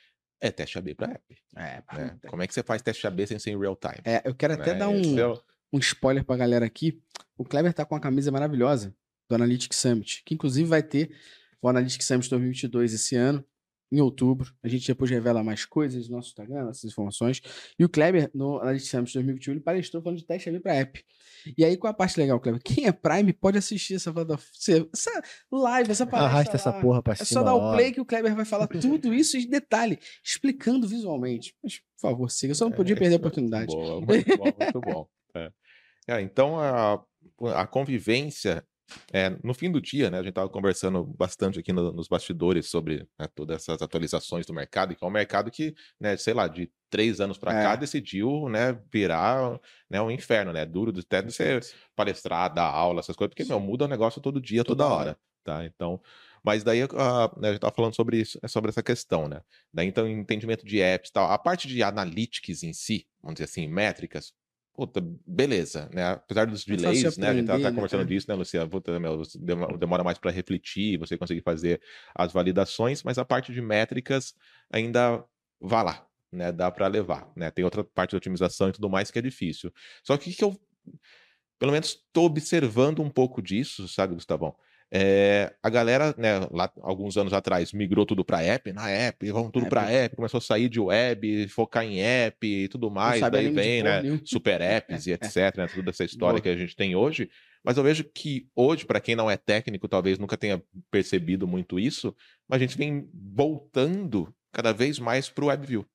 é 0.41 0.51
teste 0.51 0.79
AB 0.79 0.95
para 0.95 1.13
app. 1.13 1.37
É, 1.57 1.83
né? 1.97 2.19
Como 2.29 2.43
é 2.43 2.47
que 2.47 2.55
você 2.55 2.63
faz 2.63 2.81
teste 2.81 3.07
AB 3.07 3.27
sem 3.27 3.39
ser 3.39 3.51
em 3.51 3.59
real 3.59 3.77
time? 3.77 4.01
É, 4.05 4.23
eu 4.25 4.35
quero 4.35 4.55
até 4.55 4.73
né? 4.73 4.79
dar 4.79 4.89
um, 4.89 5.19
é 5.19 5.27
o- 5.27 5.43
um 5.73 5.79
spoiler 5.79 6.25
pra 6.25 6.37
galera 6.37 6.65
aqui. 6.65 7.01
O 7.37 7.45
Kleber 7.45 7.73
tá 7.73 7.85
com 7.85 7.95
uma 7.95 8.01
camisa 8.01 8.31
maravilhosa 8.31 8.95
do 9.29 9.35
Analytics 9.35 9.79
Summit, 9.79 10.23
que 10.25 10.35
inclusive 10.35 10.69
vai 10.69 10.83
ter 10.83 11.15
o 11.61 11.69
Analytics 11.69 12.07
Summit 12.07 12.29
2022 12.29 12.93
esse 12.95 13.17
ano, 13.17 13.45
em 13.95 14.01
outubro. 14.01 14.51
A 14.63 14.69
gente 14.69 14.87
depois 14.87 15.11
revela 15.11 15.45
mais 15.45 15.67
coisas 15.67 16.09
no 16.09 16.17
nosso 16.17 16.29
Instagram, 16.29 16.71
essas 16.71 16.85
informações. 16.91 17.43
E 17.79 17.85
o 17.85 17.91
Kleber, 17.91 18.31
no 18.35 18.59
Analytics 18.59 18.89
Summit 18.91 19.13
2021, 19.13 19.53
ele 19.53 19.61
palestrou 19.61 20.03
falando 20.03 20.19
de 20.19 20.25
teste 20.25 20.49
AB 20.49 20.61
para 20.61 20.75
app. 20.77 21.05
E 21.59 21.63
aí, 21.63 21.77
qual 21.77 21.91
a 21.91 21.95
parte 21.95 22.19
legal, 22.19 22.41
Kleber? 22.41 22.63
Quem 22.65 22.87
é 22.87 22.93
Prime 22.93 23.33
pode 23.35 23.59
assistir 23.59 23.97
essa, 23.97 24.11
essa 24.11 25.23
live, 25.53 25.91
essa 25.91 26.07
palestra 26.07 26.39
Arrasta 26.39 26.57
essa 26.57 26.73
porra 26.73 27.03
pra 27.03 27.13
É 27.13 27.17
cima. 27.17 27.27
só 27.27 27.43
dar 27.43 27.55
o 27.55 27.73
play 27.75 27.93
que 27.93 28.01
o 28.01 28.05
Kleber 28.07 28.35
vai 28.35 28.47
falar 28.47 28.67
tudo 28.67 29.13
isso 29.13 29.37
em 29.37 29.47
detalhe, 29.47 29.99
explicando 30.25 30.89
visualmente. 30.89 31.55
Mas, 31.63 31.79
por 31.79 32.01
favor, 32.01 32.31
siga. 32.31 32.53
Eu 32.53 32.55
só 32.57 32.65
não 32.65 32.73
podia 32.73 32.95
É, 32.95 32.99
perder 32.99 33.17
a 33.17 33.19
é 33.19 33.21
oportunidade. 33.21 33.75
Boa, 33.75 34.01
muito 34.01 34.37
bom, 34.39 34.45
muito 34.59 34.81
bom. 34.81 35.09
É. 35.35 35.53
É, 36.09 36.21
então, 36.23 36.59
a, 36.59 37.05
a 37.55 37.67
convivência 37.67 38.67
é, 39.13 39.31
no 39.43 39.55
fim 39.55 39.71
do 39.71 39.81
dia, 39.81 40.11
né, 40.11 40.19
a 40.19 40.23
gente 40.23 40.31
estava 40.31 40.49
conversando 40.49 41.05
bastante 41.05 41.59
aqui 41.59 41.73
no- 41.73 41.93
nos 41.93 42.09
bastidores 42.09 42.69
sobre 42.69 43.07
né, 43.19 43.27
todas 43.35 43.57
essas 43.63 43.83
atualizações 43.83 44.47
do 44.47 44.55
mercado, 44.55 44.95
que 44.95 45.05
é 45.05 45.07
um 45.07 45.11
mercado 45.11 45.51
que, 45.51 45.75
né, 46.01 46.17
sei 46.17 46.35
lá, 46.35 46.49
de 46.49 46.71
três 46.91 47.21
anos 47.21 47.39
para 47.39 47.59
É. 47.59 47.63
cá 47.63 47.77
decidiu, 47.77 48.49
né, 48.49 48.79
virar 48.93 49.59
né, 49.89 50.01
um 50.01 50.11
inferno, 50.11 50.53
né, 50.53 50.65
duro 50.67 50.93
até 50.99 51.23
de 51.23 51.33
você 51.33 51.61
palestrar, 51.97 52.53
dar 52.53 52.65
aula, 52.67 53.01
essas 53.01 53.17
coisas, 53.17 53.35
porque, 53.35 53.45
meu, 53.45 53.61
muda 53.61 53.85
o 53.85 53.89
negócio 53.89 54.21
todo 54.21 54.41
dia, 54.41 54.65
toda, 54.65 54.85
Toda 54.85 54.95
hora, 54.95 55.11
hora. 55.11 55.19
tá? 55.45 55.65
Então, 55.65 56.01
mas 56.45 56.65
daí 56.65 56.83
ah, 56.83 57.31
né, 57.37 57.49
a 57.49 57.53
gente 57.53 57.61
tava 57.61 57.75
falando 57.75 57.95
sobre 57.95 58.19
isso, 58.21 58.39
sobre 58.49 58.71
essa 58.71 58.83
questão, 58.83 59.29
né? 59.29 59.41
Daí, 59.73 59.87
então, 59.87 60.09
entendimento 60.09 60.65
de 60.67 60.81
apps 60.81 61.11
e 61.11 61.13
tal. 61.13 61.31
A 61.31 61.39
parte 61.39 61.69
de 61.69 61.83
analytics 61.83 62.63
em 62.63 62.73
si, 62.73 63.07
vamos 63.23 63.35
dizer 63.37 63.45
assim, 63.45 63.69
métricas, 63.69 64.33
puta, 64.75 65.01
beleza, 65.27 65.89
né? 65.93 66.13
Apesar 66.13 66.47
dos 66.47 66.67
É 66.69 66.77
delays, 66.77 67.17
né? 67.19 67.29
A 67.31 67.35
gente 67.35 67.47
tá, 67.47 67.59
tá 67.61 67.71
né? 67.71 67.73
conversando 67.73 68.03
É. 68.03 68.05
disso, 68.05 68.27
né, 68.29 68.35
Luciano? 68.35 68.71
Puta, 68.71 68.99
meu, 68.99 69.23
demora 69.79 70.03
mais 70.03 70.19
para 70.19 70.31
refletir, 70.31 70.99
você 70.99 71.17
conseguir 71.19 71.43
fazer 71.43 71.81
as 72.15 72.33
validações, 72.33 73.03
mas 73.03 73.19
a 73.19 73.25
parte 73.25 73.53
de 73.53 73.61
métricas 73.61 74.35
ainda 74.71 75.25
vai 75.61 75.85
lá, 75.85 76.07
né? 76.33 76.51
Dá 76.53 76.71
para 76.71 76.87
levar, 76.89 77.31
né? 77.37 77.51
Tem 77.51 77.65
outra 77.65 77.85
parte 77.85 78.11
de 78.11 78.17
otimização 78.17 78.69
e 78.69 78.73
tudo 78.73 78.89
mais 78.89 79.11
que 79.11 79.19
é 79.19 79.23
difícil. 79.23 79.73
Só 80.03 80.17
que 80.17 80.29
o 80.29 80.33
que 80.33 80.39
que 80.39 80.45
eu, 80.45 80.59
pelo 81.59 81.73
menos, 81.73 81.91
estou 81.91 82.25
observando 82.27 83.01
um 83.01 83.11
pouco 83.11 83.41
disso, 83.41 83.87
sabe, 83.89 84.15
Gustavão? 84.15 84.57
É, 84.95 85.55
a 85.63 85.71
galera, 85.71 86.15
né, 86.19 86.47
lá 86.51 86.71
alguns 86.83 87.17
anos 87.17 87.33
atrás, 87.33 87.73
migrou 87.73 88.05
tudo 88.05 88.23
para 88.23 88.43
app, 88.43 88.71
na 88.75 88.91
app, 88.91 89.33
vamos 89.33 89.51
tudo 89.51 89.67
para 89.67 89.91
app, 89.91 90.15
começou 90.15 90.37
a 90.37 90.41
sair 90.43 90.69
de 90.69 90.79
web, 90.79 91.49
focar 91.49 91.83
em 91.83 91.99
app 92.03 92.47
e 92.47 92.69
tudo 92.69 92.91
mais, 92.91 93.23
daí 93.31 93.51
vem, 93.51 93.83
né, 93.83 94.03
super 94.23 94.61
apps 94.61 95.07
e 95.07 95.13
etc, 95.13 95.57
né, 95.57 95.67
toda 95.67 95.89
essa 95.89 96.05
história 96.05 96.35
Boa. 96.35 96.43
que 96.43 96.49
a 96.51 96.57
gente 96.57 96.77
tem 96.77 96.95
hoje. 96.95 97.31
Mas 97.65 97.79
eu 97.79 97.83
vejo 97.83 98.05
que 98.05 98.47
hoje, 98.55 98.85
para 98.85 99.01
quem 99.01 99.17
não 99.17 99.31
é 99.31 99.37
técnico, 99.39 99.89
talvez 99.89 100.19
nunca 100.19 100.37
tenha 100.37 100.63
percebido 100.91 101.49
muito 101.49 101.81
isso, 101.81 102.15
mas 102.47 102.61
a 102.61 102.67
gente 102.67 102.77
vem 102.77 103.09
voltando 103.15 104.35
cada 104.53 104.73
vez 104.75 104.99
mais 104.99 105.31
para 105.31 105.45
o 105.45 105.49
WebView. 105.49 105.87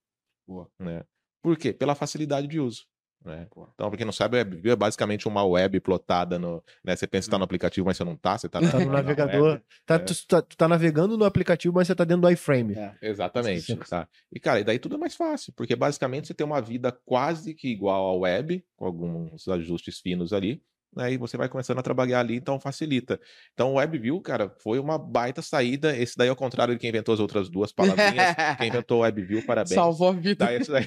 Boa. 0.47 0.67
Né? 0.79 1.03
Por 1.43 1.55
quê? 1.55 1.71
Pela 1.71 1.93
facilidade 1.93 2.47
de 2.47 2.59
uso. 2.59 2.87
Né? 3.27 3.47
Então, 3.75 3.89
pra 3.89 3.97
quem 3.97 4.05
não 4.05 4.13
sabe, 4.13 4.35
o 4.35 4.39
WebView 4.39 4.71
é 4.73 4.75
basicamente 4.75 5.27
uma 5.27 5.43
web 5.43 5.79
plotada 5.79 6.39
no. 6.39 6.63
Né? 6.83 6.95
Você 6.95 7.05
pensa 7.05 7.27
que 7.27 7.31
tá 7.31 7.37
no 7.37 7.43
aplicativo, 7.43 7.85
mas 7.85 7.97
você 7.97 8.03
não 8.03 8.15
tá, 8.15 8.37
você 8.37 8.49
tá, 8.49 8.59
Tá 8.71 8.79
no 8.79 8.85
na 8.85 8.91
navegador. 8.93 9.51
web. 9.53 9.61
Tá, 9.85 9.95
É. 9.95 9.99
tu, 9.99 10.27
tá, 10.27 10.41
tu 10.41 10.57
tá 10.57 10.67
navegando 10.67 11.17
no 11.17 11.25
aplicativo, 11.25 11.73
mas 11.75 11.87
você 11.87 11.93
tá 11.95 12.03
dentro 12.03 12.21
do 12.21 12.31
iframe. 12.31 12.73
É. 12.75 12.95
Exatamente. 13.01 13.75
Tá? 13.89 14.07
E, 14.31 14.39
cara, 14.39 14.59
e 14.59 14.63
daí 14.63 14.79
tudo 14.79 14.95
é 14.95 14.97
mais 14.97 15.15
fácil, 15.15 15.53
porque 15.55 15.75
basicamente 15.75 16.27
você 16.27 16.33
tem 16.33 16.45
uma 16.47 16.61
vida 16.61 16.91
quase 17.05 17.53
que 17.53 17.67
igual 17.69 18.07
à 18.09 18.13
web, 18.13 18.63
com 18.75 18.85
alguns 18.85 19.47
ajustes 19.47 19.99
finos 19.99 20.33
ali, 20.33 20.61
né? 20.97 21.13
E 21.13 21.17
você 21.17 21.37
vai 21.37 21.47
começando 21.47 21.77
a 21.79 21.83
trabalhar 21.83 22.19
ali, 22.19 22.35
então 22.35 22.59
facilita. 22.59 23.19
Então, 23.53 23.73
o 23.73 23.75
WebView, 23.75 24.19
cara, 24.19 24.49
foi 24.61 24.79
uma 24.79 24.97
baita 24.97 25.41
saída. 25.41 25.95
Esse 25.95 26.17
daí, 26.17 26.27
ao 26.27 26.35
contrário 26.35 26.73
de 26.73 26.79
quem 26.79 26.89
inventou 26.89 27.13
as 27.13 27.19
outras 27.19 27.47
duas 27.49 27.71
palavrinhas, 27.71 28.35
quem 28.57 28.67
inventou 28.67 28.99
o 28.99 29.01
WebView, 29.01 29.45
parabéns. 29.45 29.75
Salvou 29.75 30.09
a 30.09 30.11
vida. 30.11 30.45
Tá, 30.45 30.51
daí. 30.73 30.85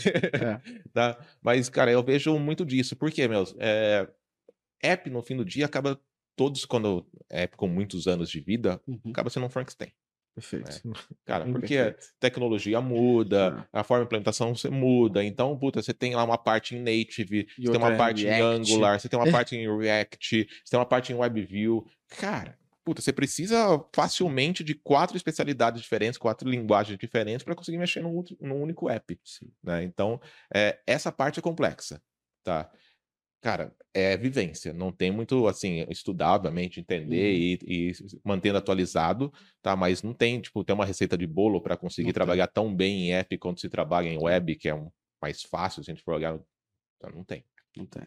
Tá? 0.93 1.19
Mas, 1.41 1.69
cara, 1.69 1.91
eu 1.91 2.03
vejo 2.03 2.39
muito 2.39 2.67
disso. 2.67 2.97
Por 2.97 3.11
quê, 3.11 3.27
meus? 3.29 3.55
É, 3.59 4.07
app, 4.83 5.09
no 5.09 5.23
fim 5.23 5.37
do 5.37 5.45
dia, 5.45 5.67
acaba 5.67 5.99
todos, 6.37 6.65
quando 6.65 7.07
app 7.29 7.57
com 7.57 7.69
muitos 7.69 8.07
anos 8.07 8.31
de 8.31 8.41
vida, 8.41 8.81
Uhum. 8.87 8.99
acaba 9.11 9.31
sendo 9.31 9.47
um 9.47 9.51
Frankenstein. 9.51 9.93
Perfeito. 10.35 10.83
Cara, 11.25 11.45
Hum, 11.45 11.53
porque 11.53 11.77
perfeito. 11.77 12.07
tecnologia 12.19 12.81
muda, 12.81 13.69
a 13.73 13.83
forma 13.85 14.05
de 14.05 14.07
implementação 14.07 14.55
você 14.55 14.71
muda. 14.71 15.25
Então, 15.25 15.57
puta, 15.59 15.83
você 15.83 15.93
tem 15.93 16.15
lá 16.15 16.25
uma 16.25 16.39
parte 16.39 16.75
em 16.77 16.81
native, 16.81 17.47
E 17.59 17.67
você 17.67 17.73
tem 17.73 17.81
uma 17.81 17.97
parte 17.97 18.27
em. 18.27 18.41
Angular, 18.41 19.01
você 19.01 19.09
tem 19.09 19.19
uma 19.19 19.27
parte 19.31 19.57
em 19.57 19.79
React, 19.79 20.49
você 20.65 20.71
tem 20.71 20.79
uma 20.79 20.87
parte 20.87 21.13
em 21.13 21.17
WebView. 21.17 21.85
Cara, 22.09 22.59
puta, 22.85 23.03
você 23.03 23.13
precisa 23.13 23.85
facilmente 23.95 24.65
de 24.65 24.75
quatro 24.75 25.17
especialidades 25.17 25.81
diferentes, 25.83 26.19
quatro 26.19 26.49
linguagens 26.49 26.99
diferentes 26.99 27.45
para 27.45 27.55
conseguir 27.55 27.79
mexer 27.79 28.01
num, 28.01 28.23
num 28.41 28.63
único 28.63 28.89
app. 28.89 29.19
Né? 29.63 29.83
Então, 29.85 30.21
é, 30.55 30.79
essa 30.87 31.13
parte 31.13 31.39
é 31.39 31.43
complexa, 31.43 32.01
tá? 32.43 32.71
Cara, 33.41 33.75
é 33.95 34.17
vivência, 34.19 34.73
não 34.75 34.93
tem 34.93 35.11
muito, 35.11 35.47
assim, 35.49 35.87
estudar, 35.89 36.35
obviamente, 36.35 36.79
entender 36.79 37.33
e, 37.35 37.59
e 37.67 37.93
mantendo 38.23 38.59
atualizado, 38.59 39.33
tá? 39.63 39.75
Mas 39.75 40.03
não 40.03 40.13
tem, 40.13 40.41
tipo, 40.41 40.63
ter 40.63 40.75
uma 40.75 40.85
receita 40.85 41.17
de 41.17 41.27
bolo 41.27 41.61
para 41.61 41.77
conseguir 41.77 42.09
Não 42.09 42.13
tem. 42.13 42.15
trabalhar 42.15 42.47
tão 42.49 42.75
bem 42.75 43.09
em 43.09 43.13
app 43.15 43.37
quanto 43.39 43.61
se 43.61 43.69
trabalha 43.71 44.09
em 44.09 44.19
web, 44.19 44.57
que 44.57 44.69
é 44.69 44.75
um 44.75 44.91
mais 45.23 45.43
fácil 45.43 45.83
se 45.83 45.91
a 45.91 45.95
gente 45.95 46.05
for 46.05 46.15
olhar. 46.15 46.39
Então, 46.99 47.11
não 47.17 47.25
tem. 47.25 47.45
Não 47.77 47.87
tem. 47.87 48.03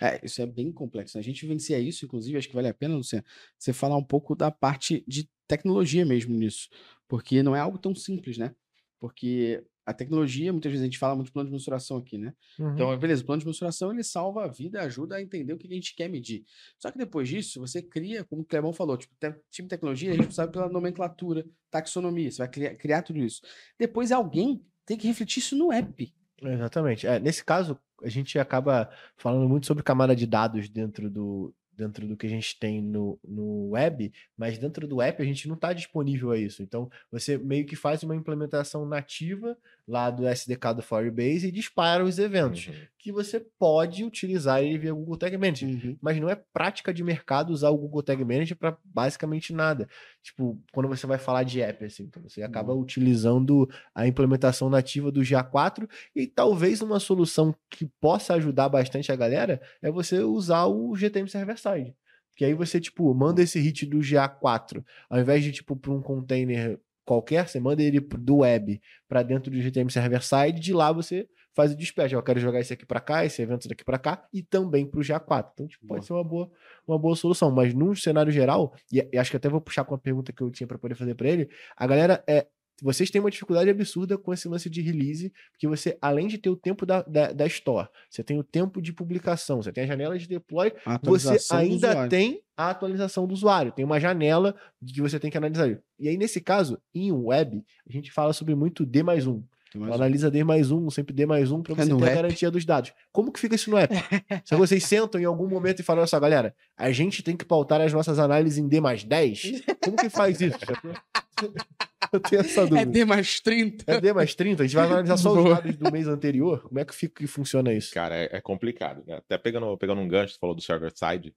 É, 0.00 0.20
isso 0.24 0.42
é 0.42 0.46
bem 0.46 0.72
complexo. 0.72 1.16
né? 1.16 1.20
A 1.20 1.24
gente 1.24 1.42
vivencia 1.42 1.78
isso, 1.78 2.04
inclusive, 2.04 2.36
acho 2.38 2.48
que 2.48 2.54
vale 2.54 2.68
a 2.68 2.74
pena, 2.74 2.96
Luciano, 2.96 3.24
você 3.58 3.72
falar 3.72 3.96
um 3.96 4.04
pouco 4.04 4.34
da 4.34 4.50
parte 4.50 5.04
de 5.06 5.28
tecnologia 5.46 6.04
mesmo 6.04 6.34
nisso. 6.36 6.68
Porque 7.08 7.42
não 7.42 7.54
é 7.54 7.60
algo 7.60 7.78
tão 7.78 7.94
simples, 7.94 8.36
né? 8.36 8.54
Porque 8.98 9.64
a 9.84 9.92
tecnologia, 9.92 10.52
muitas 10.52 10.70
vezes 10.70 10.82
a 10.82 10.86
gente 10.86 10.98
fala 10.98 11.14
muito 11.14 11.26
de 11.26 11.32
plano 11.32 11.48
de 11.48 11.52
mensuração 11.52 11.96
aqui, 11.96 12.16
né? 12.16 12.32
Uhum. 12.58 12.74
Então, 12.74 12.96
beleza, 12.98 13.22
o 13.22 13.26
plano 13.26 13.40
de 13.40 13.46
mensuração 13.46 13.92
ele 13.92 14.04
salva 14.04 14.44
a 14.44 14.48
vida, 14.48 14.80
ajuda 14.80 15.16
a 15.16 15.22
entender 15.22 15.52
o 15.52 15.58
que 15.58 15.66
a 15.66 15.74
gente 15.74 15.94
quer 15.94 16.08
medir. 16.08 16.44
Só 16.78 16.90
que 16.90 16.98
depois 16.98 17.28
disso, 17.28 17.60
você 17.60 17.82
cria, 17.82 18.24
como 18.24 18.42
o 18.42 18.44
Clebão 18.44 18.72
falou, 18.72 18.96
tipo, 18.96 19.14
te- 19.18 19.34
time 19.50 19.66
de 19.66 19.70
tecnologia, 19.70 20.12
a 20.12 20.16
gente 20.16 20.34
sabe 20.34 20.52
pela 20.52 20.68
nomenclatura, 20.68 21.44
taxonomia, 21.70 22.30
você 22.30 22.38
vai 22.38 22.48
criar, 22.48 22.74
criar 22.76 23.02
tudo 23.02 23.18
isso. 23.18 23.42
Depois 23.78 24.12
alguém 24.12 24.64
tem 24.86 24.96
que 24.96 25.06
refletir 25.06 25.40
isso 25.40 25.56
no 25.56 25.72
app. 25.72 26.14
Exatamente. 26.40 27.06
É, 27.06 27.18
nesse 27.18 27.44
caso, 27.44 27.78
a 28.02 28.08
gente 28.08 28.38
acaba 28.38 28.90
falando 29.16 29.48
muito 29.48 29.66
sobre 29.66 29.82
camada 29.82 30.14
de 30.14 30.26
dados 30.26 30.68
dentro 30.68 31.08
do, 31.08 31.54
dentro 31.82 32.06
do 32.06 32.16
que 32.16 32.26
a 32.26 32.30
gente 32.30 32.58
tem 32.58 32.80
no, 32.80 33.18
no 33.24 33.70
web, 33.70 34.12
mas 34.36 34.58
dentro 34.58 34.86
do 34.86 35.02
app 35.02 35.20
a 35.20 35.24
gente 35.24 35.48
não 35.48 35.56
está 35.56 35.72
disponível 35.72 36.30
a 36.30 36.38
isso. 36.38 36.62
Então, 36.62 36.90
você 37.10 37.36
meio 37.36 37.66
que 37.66 37.74
faz 37.74 38.02
uma 38.02 38.14
implementação 38.14 38.86
nativa 38.86 39.56
lá 39.92 40.10
do 40.10 40.26
SDK 40.26 40.74
do 40.74 40.82
Firebase 40.82 41.48
e 41.48 41.52
dispara 41.52 42.02
os 42.02 42.18
eventos 42.18 42.66
Uhum. 42.66 42.74
que 42.98 43.12
você 43.12 43.38
pode 43.58 44.04
utilizar 44.04 44.62
ele 44.62 44.78
via 44.78 44.92
Google 44.94 45.16
Tag 45.18 45.36
Manager. 45.36 45.68
Uhum. 45.68 45.98
Mas 46.00 46.18
não 46.18 46.30
é 46.30 46.34
prática 46.34 46.94
de 46.94 47.04
mercado 47.04 47.50
usar 47.50 47.68
o 47.68 47.76
Google 47.76 48.02
Tag 48.02 48.24
Manager 48.24 48.56
para 48.56 48.76
basicamente 48.84 49.52
nada. 49.52 49.86
Tipo, 50.22 50.58
quando 50.72 50.88
você 50.88 51.06
vai 51.06 51.18
falar 51.18 51.42
de 51.42 51.60
app, 51.60 51.84
assim, 51.84 52.04
então 52.04 52.22
você 52.22 52.42
acaba 52.42 52.72
utilizando 52.72 53.68
a 53.94 54.06
implementação 54.06 54.70
nativa 54.70 55.10
do 55.12 55.20
GA4 55.20 55.88
e 56.16 56.26
talvez 56.26 56.80
uma 56.80 56.98
solução 56.98 57.54
que 57.68 57.84
possa 58.00 58.34
ajudar 58.34 58.68
bastante 58.68 59.12
a 59.12 59.16
galera 59.16 59.60
é 59.82 59.90
você 59.90 60.20
usar 60.20 60.64
o 60.66 60.96
GTM 60.96 61.28
Server 61.28 61.58
Side. 61.58 61.94
Que 62.34 62.46
aí 62.46 62.54
você, 62.54 62.80
tipo, 62.80 63.12
manda 63.14 63.42
esse 63.42 63.60
hit 63.60 63.84
do 63.84 63.98
GA4, 63.98 64.82
ao 65.10 65.20
invés 65.20 65.44
de, 65.44 65.52
tipo, 65.52 65.76
para 65.76 65.92
um 65.92 66.00
container 66.00 66.80
qualquer, 67.04 67.48
você 67.48 67.60
manda 67.60 67.82
ele 67.82 68.00
do 68.00 68.38
web 68.38 68.80
para 69.08 69.22
dentro 69.22 69.50
do 69.50 69.60
GTM 69.60 69.90
Server 69.90 70.22
Side, 70.22 70.60
de 70.60 70.72
lá 70.72 70.92
você 70.92 71.28
faz 71.54 71.72
o 71.72 71.76
dispatch. 71.76 72.12
Eu 72.12 72.22
quero 72.22 72.40
jogar 72.40 72.60
esse 72.60 72.72
aqui 72.72 72.86
para 72.86 73.00
cá, 73.00 73.24
esse 73.24 73.40
evento 73.42 73.68
daqui 73.68 73.84
para 73.84 73.98
cá 73.98 74.26
e 74.32 74.42
também 74.42 74.86
para 74.86 75.00
o 75.00 75.02
GA4. 75.02 75.50
Então, 75.52 75.66
tipo, 75.66 75.86
Boa. 75.86 75.98
pode 75.98 76.06
ser 76.06 76.12
uma 76.12 76.24
boa, 76.24 76.50
uma 76.86 76.98
boa 76.98 77.14
solução. 77.14 77.50
Mas 77.50 77.74
num 77.74 77.94
cenário 77.94 78.32
geral, 78.32 78.74
e, 78.90 79.06
e 79.12 79.18
acho 79.18 79.30
que 79.30 79.36
até 79.36 79.48
vou 79.48 79.60
puxar 79.60 79.84
com 79.84 79.94
a 79.94 79.98
pergunta 79.98 80.32
que 80.32 80.42
eu 80.42 80.50
tinha 80.50 80.66
para 80.66 80.78
poder 80.78 80.94
fazer 80.94 81.14
para 81.14 81.28
ele, 81.28 81.48
a 81.76 81.86
galera 81.86 82.22
é. 82.26 82.46
Vocês 82.82 83.10
têm 83.10 83.20
uma 83.20 83.30
dificuldade 83.30 83.70
absurda 83.70 84.18
com 84.18 84.32
esse 84.34 84.48
lance 84.48 84.68
de 84.68 84.82
release, 84.82 85.32
porque 85.52 85.68
você, 85.68 85.96
além 86.02 86.26
de 86.26 86.36
ter 86.36 86.50
o 86.50 86.56
tempo 86.56 86.84
da, 86.84 87.00
da, 87.02 87.32
da 87.32 87.46
store, 87.46 87.88
você 88.10 88.24
tem 88.24 88.38
o 88.38 88.42
tempo 88.42 88.82
de 88.82 88.92
publicação, 88.92 89.62
você 89.62 89.72
tem 89.72 89.84
a 89.84 89.86
janela 89.86 90.18
de 90.18 90.26
deploy, 90.28 90.72
você 91.02 91.28
ainda 91.54 91.94
tem 92.08 92.42
a 92.56 92.70
atualização 92.70 93.26
do 93.26 93.32
usuário, 93.32 93.70
tem 93.72 93.84
uma 93.84 94.00
janela 94.00 94.54
que 94.84 95.00
você 95.00 95.18
tem 95.20 95.30
que 95.30 95.38
analisar. 95.38 95.68
E 95.98 96.08
aí, 96.08 96.16
nesse 96.18 96.40
caso, 96.40 96.76
em 96.94 97.12
web, 97.12 97.64
a 97.88 97.92
gente 97.92 98.10
fala 98.10 98.32
sobre 98.32 98.54
muito 98.54 98.84
D 98.84 99.02
mais 99.02 99.26
um. 99.26 99.42
Tem 99.72 99.80
mais 99.80 99.92
um. 99.92 99.94
Analisa 99.94 100.30
D 100.30 100.44
mais 100.44 100.70
um, 100.70 100.90
sempre 100.90 101.14
D 101.14 101.24
mais 101.26 101.50
um, 101.50 101.62
para 101.62 101.72
É 101.72 101.76
você 101.76 101.86
ter 101.86 101.92
a 101.92 102.06
app. 102.06 102.14
garantia 102.14 102.50
dos 102.50 102.64
dados. 102.64 102.92
Como 103.10 103.32
que 103.32 103.40
fica 103.40 103.54
isso 103.54 103.70
no 103.70 103.76
app? 103.78 103.94
Se 104.44 104.54
vocês 104.56 104.84
sentam 104.84 105.20
em 105.20 105.24
algum 105.24 105.48
momento 105.48 105.80
e 105.80 105.82
falam, 105.82 106.00
olha 106.02 106.06
só, 106.06 106.18
galera, 106.20 106.54
a 106.76 106.90
gente 106.92 107.22
tem 107.22 107.36
que 107.36 107.44
pautar 107.44 107.80
as 107.80 107.92
nossas 107.92 108.18
análises 108.18 108.58
em 108.58 108.68
D 108.68 108.80
mais 108.80 109.02
10, 109.04 109.62
como 109.82 109.96
que 109.96 110.08
faz 110.10 110.40
isso? 110.40 110.58
Eu 112.12 112.20
tenho 112.20 112.40
essa 112.40 112.60
É 112.60 112.66
dúvida. 112.66 112.86
D 112.90 113.04
mais 113.06 113.40
30. 113.40 113.84
É 113.90 114.00
D 114.00 114.12
mais 114.12 114.34
30? 114.34 114.62
A 114.62 114.66
gente 114.66 114.74
vai 114.76 114.84
analisar 114.86 115.16
só 115.16 115.32
os 115.32 115.44
dados 115.48 115.76
do 115.76 115.90
mês 115.90 116.06
anterior? 116.06 116.60
Como 116.62 116.78
é 116.78 116.84
que, 116.84 116.94
fica, 116.94 117.14
que 117.22 117.26
funciona 117.26 117.72
isso? 117.72 117.92
Cara, 117.94 118.14
é, 118.14 118.28
é 118.36 118.40
complicado, 118.40 119.02
né? 119.06 119.16
Até 119.16 119.38
pegando, 119.38 119.76
pegando 119.78 120.00
um 120.00 120.06
gancho, 120.08 120.34
você 120.34 120.38
falou 120.38 120.54
do 120.54 120.60
server 120.60 120.92
side. 120.94 121.34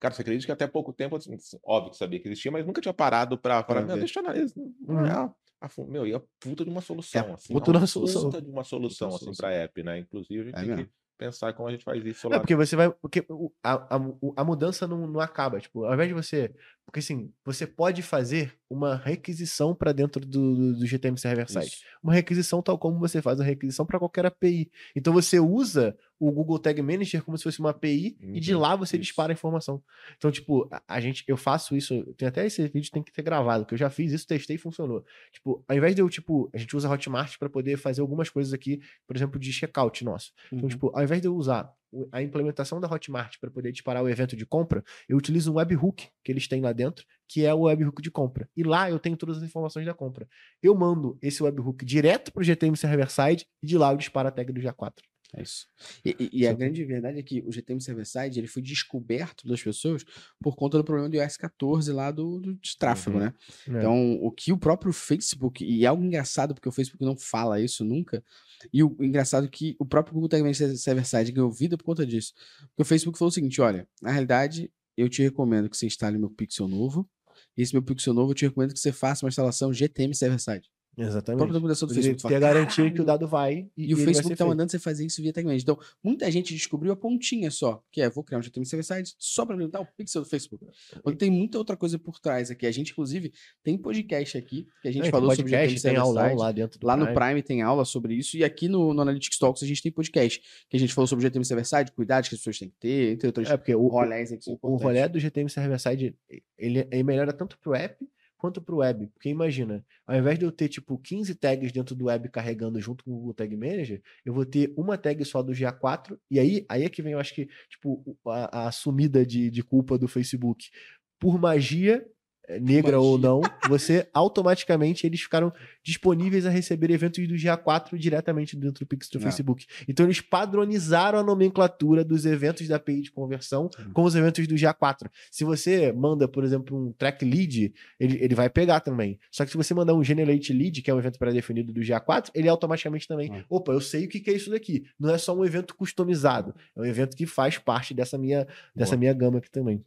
Cara, 0.00 0.12
você 0.14 0.22
acredita 0.22 0.46
que 0.46 0.52
até 0.52 0.66
pouco 0.66 0.92
tempo, 0.92 1.16
assim, 1.16 1.36
óbvio 1.64 1.92
que 1.92 1.96
sabia 1.98 2.18
que 2.20 2.28
existia, 2.28 2.50
mas 2.50 2.66
nunca 2.66 2.80
tinha 2.80 2.92
parado 2.94 3.38
pra 3.38 3.62
falar, 3.62 3.82
Pra 3.84 3.94
ver. 3.94 4.00
deixa 4.00 4.18
eu 4.20 4.24
analisar. 4.24 4.54
Não 4.80 5.06
é 5.06 5.30
a, 5.60 5.68
meu, 5.88 6.06
e 6.06 6.14
a 6.14 6.20
puta 6.40 6.64
de 6.64 6.70
uma 6.70 6.80
solução, 6.80 7.20
É 7.28 7.32
assim. 7.32 7.52
puta 7.52 7.70
é 7.70 7.72
de 7.72 7.78
uma 7.78 7.86
solução. 7.86 8.22
Puta 8.24 8.42
de 8.42 8.50
uma 8.50 8.64
solução, 8.64 9.08
assim, 9.14 9.32
pra 9.36 9.50
app, 9.52 9.82
né? 9.82 9.98
Inclusive, 9.98 10.40
a 10.40 10.44
gente 10.44 10.54
É 10.56 10.60
tem 10.60 10.68
mesmo. 10.68 10.84
que 10.86 10.92
pensar 11.18 11.52
como 11.52 11.68
a 11.68 11.72
gente 11.72 11.84
faz 11.84 12.04
isso 12.06 12.26
É 12.28 12.30
lá. 12.30 12.38
porque 12.40 12.54
você 12.54 12.76
vai. 12.76 12.90
Porque 12.90 13.26
a, 13.62 13.96
a, 13.96 14.00
a 14.36 14.44
mudança 14.44 14.86
não, 14.86 15.06
não 15.06 15.20
acaba. 15.20 15.60
Tipo, 15.60 15.84
ao 15.84 15.94
invés 15.94 16.08
de 16.08 16.14
você 16.14 16.54
Porque 16.88 17.00
assim, 17.00 17.30
você 17.44 17.66
pode 17.66 18.00
fazer 18.00 18.54
uma 18.70 18.96
requisição 18.96 19.74
para 19.74 19.92
dentro 19.92 20.24
do, 20.24 20.54
do, 20.54 20.78
do 20.78 20.86
GTM 20.86 21.18
Server 21.18 21.46
Side. 21.46 21.66
Isso. 21.66 21.82
Uma 22.02 22.14
requisição 22.14 22.62
tal 22.62 22.78
como 22.78 22.98
você 22.98 23.20
faz 23.20 23.38
uma 23.38 23.44
requisição 23.44 23.84
para 23.84 23.98
qualquer 23.98 24.24
API. 24.24 24.70
Então 24.96 25.12
você 25.12 25.38
usa 25.38 25.94
o 26.18 26.32
Google 26.32 26.58
Tag 26.58 26.80
Manager 26.80 27.22
como 27.22 27.36
se 27.36 27.44
fosse 27.44 27.60
uma 27.60 27.70
API 27.70 28.16
e 28.32 28.40
de 28.40 28.54
Uhum, 28.54 28.60
lá 28.60 28.74
você 28.74 28.96
isso. 28.96 29.02
dispara 29.02 29.30
a 29.30 29.34
informação. 29.34 29.82
Então, 30.16 30.30
tipo, 30.30 30.66
a, 30.72 30.82
a 30.88 30.98
gente, 30.98 31.24
eu 31.28 31.36
faço 31.36 31.76
isso, 31.76 32.02
tem 32.16 32.26
até 32.26 32.46
esse 32.46 32.66
vídeo 32.68 32.90
tem 32.90 33.02
que 33.02 33.12
ter 33.12 33.20
gravado, 33.22 33.66
que 33.66 33.74
eu 33.74 33.78
já 33.78 33.90
fiz 33.90 34.10
isso, 34.10 34.26
testei 34.26 34.56
e 34.56 34.58
funcionou. 34.58 35.04
Tipo, 35.30 35.62
ao 35.68 35.76
invés 35.76 35.94
de 35.94 36.00
eu, 36.00 36.08
tipo, 36.08 36.48
a 36.54 36.56
gente 36.56 36.74
usa 36.74 36.88
Hotmart 36.90 37.36
para 37.38 37.50
poder 37.50 37.76
fazer 37.76 38.00
algumas 38.00 38.30
coisas 38.30 38.54
aqui, 38.54 38.80
por 39.06 39.14
exemplo, 39.14 39.38
de 39.38 39.52
checkout 39.52 40.02
nosso. 40.06 40.32
Então, 40.46 40.62
Uhum. 40.62 40.68
tipo, 40.68 40.90
ao 40.96 41.02
invés 41.04 41.20
de 41.20 41.28
eu 41.28 41.36
usar 41.36 41.70
a 42.12 42.22
implementação 42.22 42.80
da 42.80 42.88
Hotmart 42.88 43.36
para 43.40 43.50
poder 43.50 43.72
disparar 43.72 44.02
o 44.02 44.08
evento 44.08 44.36
de 44.36 44.44
compra, 44.44 44.84
eu 45.08 45.16
utilizo 45.16 45.52
um 45.52 45.56
webhook 45.56 46.08
que 46.24 46.32
eles 46.32 46.46
têm 46.46 46.60
lá 46.60 46.72
dentro, 46.72 47.04
que 47.28 47.44
é 47.44 47.52
o 47.52 47.62
webhook 47.62 48.02
de 48.02 48.10
compra. 48.10 48.48
E 48.56 48.62
lá 48.62 48.90
eu 48.90 48.98
tenho 48.98 49.16
todas 49.16 49.38
as 49.38 49.42
informações 49.42 49.86
da 49.86 49.94
compra. 49.94 50.28
Eu 50.62 50.74
mando 50.74 51.18
esse 51.22 51.42
webhook 51.42 51.84
direto 51.84 52.32
pro 52.32 52.44
GTM 52.44 52.76
Server 52.76 53.10
Side 53.10 53.46
e 53.62 53.66
de 53.66 53.78
lá 53.78 53.92
eu 53.92 53.96
disparo 53.96 54.28
a 54.28 54.30
tag 54.30 54.52
do 54.52 54.60
GA4. 54.60 54.92
É 55.34 55.42
isso. 55.42 55.66
E, 56.04 56.16
e- 56.18 56.30
e 56.40 56.46
a 56.46 56.52
grande 56.54 56.82
verdade 56.86 57.18
é 57.18 57.22
que 57.22 57.42
o 57.46 57.52
GTM 57.52 57.80
Server-Side 57.82 58.38
ele 58.38 58.46
foi 58.46 58.62
descoberto 58.62 59.42
pelas 59.42 59.62
pessoas 59.62 60.02
por 60.40 60.56
conta 60.56 60.78
do 60.78 60.84
problema 60.84 61.08
do 61.10 61.16
iOS 61.16 61.36
14 61.36 61.92
lá 61.92 62.10
do, 62.10 62.40
do 62.40 62.54
de 62.54 62.76
tráfego, 62.78 63.18
Uhum. 63.18 63.24
né? 63.24 63.34
É. 63.68 63.70
Então, 63.70 64.12
o 64.22 64.30
que 64.32 64.52
o 64.52 64.56
próprio 64.58 64.90
Facebook, 64.90 65.62
e 65.62 65.84
é 65.84 65.86
algo 65.86 66.02
engraçado 66.02 66.54
porque 66.54 66.68
o 66.68 66.72
Facebook 66.72 67.04
não 67.04 67.14
fala 67.14 67.60
isso 67.60 67.84
nunca, 67.84 68.24
e 68.72 68.82
o 68.82 68.96
engraçado 69.00 69.44
é 69.46 69.50
que 69.50 69.76
o 69.78 69.84
próprio 69.84 70.14
Google 70.14 70.30
Tag 70.30 70.42
Manager 70.42 70.74
Server-Side 70.76 71.30
ganhou 71.30 71.50
vida 71.50 71.76
por 71.76 71.84
conta 71.84 72.06
disso. 72.06 72.32
Porque 72.70 72.82
o 72.82 72.84
Facebook 72.86 73.18
falou 73.18 73.28
o 73.28 73.32
seguinte, 73.34 73.60
olha, 73.60 73.86
na 74.00 74.10
realidade, 74.10 74.72
eu 74.96 75.10
te 75.10 75.22
recomendo 75.22 75.68
que 75.68 75.76
você 75.76 75.86
instale 75.86 76.16
meu 76.18 76.30
Pixel 76.30 76.66
novo, 76.66 77.06
e 77.54 77.60
esse 77.62 77.74
meu 77.74 77.82
Pixel 77.82 78.14
novo 78.14 78.30
eu 78.30 78.34
te 78.34 78.46
recomendo 78.46 78.72
que 78.72 78.80
você 78.80 78.92
faça 78.92 79.26
uma 79.26 79.28
instalação 79.28 79.72
GTM 79.74 80.14
Server-Side. 80.14 80.70
A 80.98 81.04
própria 81.04 81.08
Exatamente. 81.10 81.52
documentação 81.52 81.88
do 81.88 81.94
Facebook 81.94 82.22
ter 82.22 82.34
a 82.34 82.40
fala, 82.40 82.52
garantia 82.54 82.84
que 82.84 83.00
o 83.00 83.04
"Caralho, 83.04 83.06
dado 83.06 83.28
vai 83.28 83.70
e, 83.76 83.82
e 83.82 83.86
o 83.86 83.86
ele 83.86 83.94
vai 83.94 84.04
Facebook 84.06 84.36
tá 84.36 84.44
feito. 84.44 84.48
mandando 84.48 84.70
você 84.70 84.78
fazer 84.78 85.06
isso 85.06 85.22
via 85.22 85.32
manager. 85.36 85.60
Então, 85.62 85.78
muita 86.02 86.30
gente 86.30 86.52
descobriu 86.54 86.92
a 86.92 86.96
pontinha 86.96 87.50
só, 87.50 87.82
que 87.92 88.00
é, 88.00 88.10
vou 88.10 88.24
criar 88.24 88.38
um 88.38 88.42
GTM 88.42 88.66
server 88.66 88.84
side 88.84 89.14
só 89.18 89.46
para 89.46 89.54
habilitar 89.54 89.80
o 89.80 89.86
pixel 89.96 90.22
do 90.22 90.28
Facebook. 90.28 90.66
Quando 91.02 91.16
tem 91.16 91.30
muita 91.30 91.56
outra 91.58 91.76
coisa 91.76 91.98
por 91.98 92.18
trás 92.18 92.50
aqui. 92.50 92.66
A 92.66 92.70
gente, 92.72 92.92
inclusive, 92.92 93.32
tem 93.62 93.78
podcast 93.78 94.36
aqui, 94.36 94.66
que 94.82 94.88
a 94.88 94.90
gente 94.90 95.00
É, 95.00 95.02
tem 95.04 95.10
falou 95.10 95.30
sobre 95.30 95.42
podcast, 95.50 95.68
GTM 95.68 95.74
tem 95.74 95.78
server 95.78 96.00
aulão 96.00 96.24
side. 96.28 96.40
lá 96.40 96.52
dentro 96.52 96.80
Lá 96.82 96.96
no 96.96 97.04
Prime. 97.06 97.20
Prime 97.20 97.42
tem 97.42 97.62
aula 97.62 97.84
sobre 97.84 98.14
isso. 98.14 98.36
E 98.36 98.42
aqui 98.44 98.68
no, 98.68 98.92
no 98.92 99.02
Analytics 99.02 99.38
Talks 99.38 99.62
a 99.62 99.66
gente 99.66 99.82
tem 99.82 99.92
podcast, 99.92 100.40
que 100.68 100.76
a 100.76 100.80
gente 100.80 100.92
falou 100.92 101.06
sobre 101.06 101.22
GTM 101.24 101.44
server 101.44 101.64
side, 101.64 101.92
cuidados 101.92 102.28
que 102.28 102.34
as 102.34 102.40
pessoas 102.40 102.58
têm 102.58 102.68
que 102.70 102.76
ter, 102.78 103.12
entre 103.12 103.26
outras 103.26 103.48
É, 103.48 103.56
porque 103.56 103.74
o, 103.74 103.86
rolés 103.86 104.30
o, 104.46 104.58
o 104.62 104.76
rolê 104.76 105.08
do 105.08 105.18
GTM 105.18 105.48
Server 105.48 105.78
Side, 105.78 106.16
ele, 106.58 106.88
ele 106.90 107.02
melhora 107.02 107.32
tanto 107.32 107.58
pro 107.58 107.74
app 107.74 108.04
quanto 108.38 108.62
pro 108.62 108.78
web. 108.78 109.08
Porque 109.08 109.28
imagina, 109.28 109.84
ao 110.06 110.16
invés 110.16 110.38
de 110.38 110.44
eu 110.46 110.52
ter, 110.52 110.68
tipo, 110.68 110.98
15 110.98 111.34
tags 111.34 111.72
dentro 111.72 111.94
do 111.94 112.06
web 112.06 112.28
carregando 112.30 112.80
junto 112.80 113.04
com 113.04 113.10
o 113.12 113.16
Google 113.16 113.34
Tag 113.34 113.54
Manager, 113.56 114.00
eu 114.24 114.32
vou 114.32 114.46
ter 114.46 114.72
uma 114.76 114.96
tag 114.96 115.22
só 115.24 115.42
do 115.42 115.52
GA4, 115.52 116.18
e 116.30 116.38
aí, 116.40 116.64
aí 116.68 116.84
é 116.84 116.88
que 116.88 117.02
vem, 117.02 117.12
eu 117.12 117.18
acho 117.20 117.34
que, 117.34 117.46
tipo, 117.68 118.02
o- 118.24 118.30
a, 118.30 118.68
a 118.68 118.72
sumida 118.72 119.26
de, 119.26 119.50
de 119.50 119.62
culpa 119.62 119.98
do 119.98 120.08
Facebook. 120.08 120.70
Por 121.18 121.38
magia, 121.38 122.06
eh, 122.48 122.58
negra 122.60 122.98
ou 122.98 123.18
Magia. 123.18 123.28
não, 123.28 123.40
você 123.68 124.08
automaticamente 124.12 125.06
eles 125.06 125.20
ficaram 125.20 125.52
disponíveis 125.82 126.46
a 126.46 126.50
receber 126.50 126.90
eventos 126.90 127.26
do 127.28 127.34
GA4 127.34 127.96
diretamente 127.96 128.56
dentro 128.56 128.84
do 128.84 128.86
Pixel 128.88 129.20
do 129.20 129.22
É. 129.22 129.30
Facebook. 129.30 129.66
Então 129.88 130.06
eles 130.06 130.20
padronizaram 130.20 131.18
a 131.18 131.22
nomenclatura 131.22 132.04
dos 132.04 132.24
eventos 132.26 132.66
da 132.68 132.76
API 132.76 133.02
de 133.02 133.10
conversão 133.12 133.68
com 133.92 134.02
os 134.02 134.14
eventos 134.14 134.46
do 134.46 134.54
GA4. 134.54 135.08
Se 135.30 135.44
você 135.44 135.92
manda, 135.92 136.26
por 136.28 136.44
exemplo, 136.44 136.76
um 136.76 136.92
track 136.92 137.24
lead, 137.24 137.72
ele, 137.98 138.18
ele 138.22 138.34
vai 138.34 138.48
pegar 138.48 138.80
também. 138.80 139.18
Só 139.30 139.44
que 139.44 139.50
se 139.50 139.56
você 139.56 139.74
mandar 139.74 139.94
um 139.94 140.02
generate 140.02 140.52
lead, 140.52 140.82
que 140.82 140.90
é 140.90 140.94
um 140.94 140.98
evento 140.98 141.18
pré-definido 141.18 141.72
do 141.72 141.80
GA4, 141.80 142.30
ele 142.34 142.48
automaticamente 142.48 143.06
também. 143.06 143.30
Ah. 143.32 143.44
Opa, 143.48 143.72
eu 143.72 143.80
sei 143.80 144.06
o 144.06 144.08
que 144.08 144.28
é 144.30 144.34
isso 144.34 144.50
daqui. 144.50 144.84
Não 144.98 145.10
é 145.10 145.18
só 145.18 145.36
um 145.36 145.44
evento 145.44 145.74
customizado. 145.74 146.54
É 146.76 146.80
um 146.80 146.84
evento 146.84 147.16
que 147.16 147.26
faz 147.26 147.58
parte 147.58 147.92
dessa 147.94 148.16
minha, 148.18 148.46
dessa 148.74 148.96
minha 148.96 149.12
gama 149.12 149.38
aqui 149.38 149.50
também. 149.50 149.82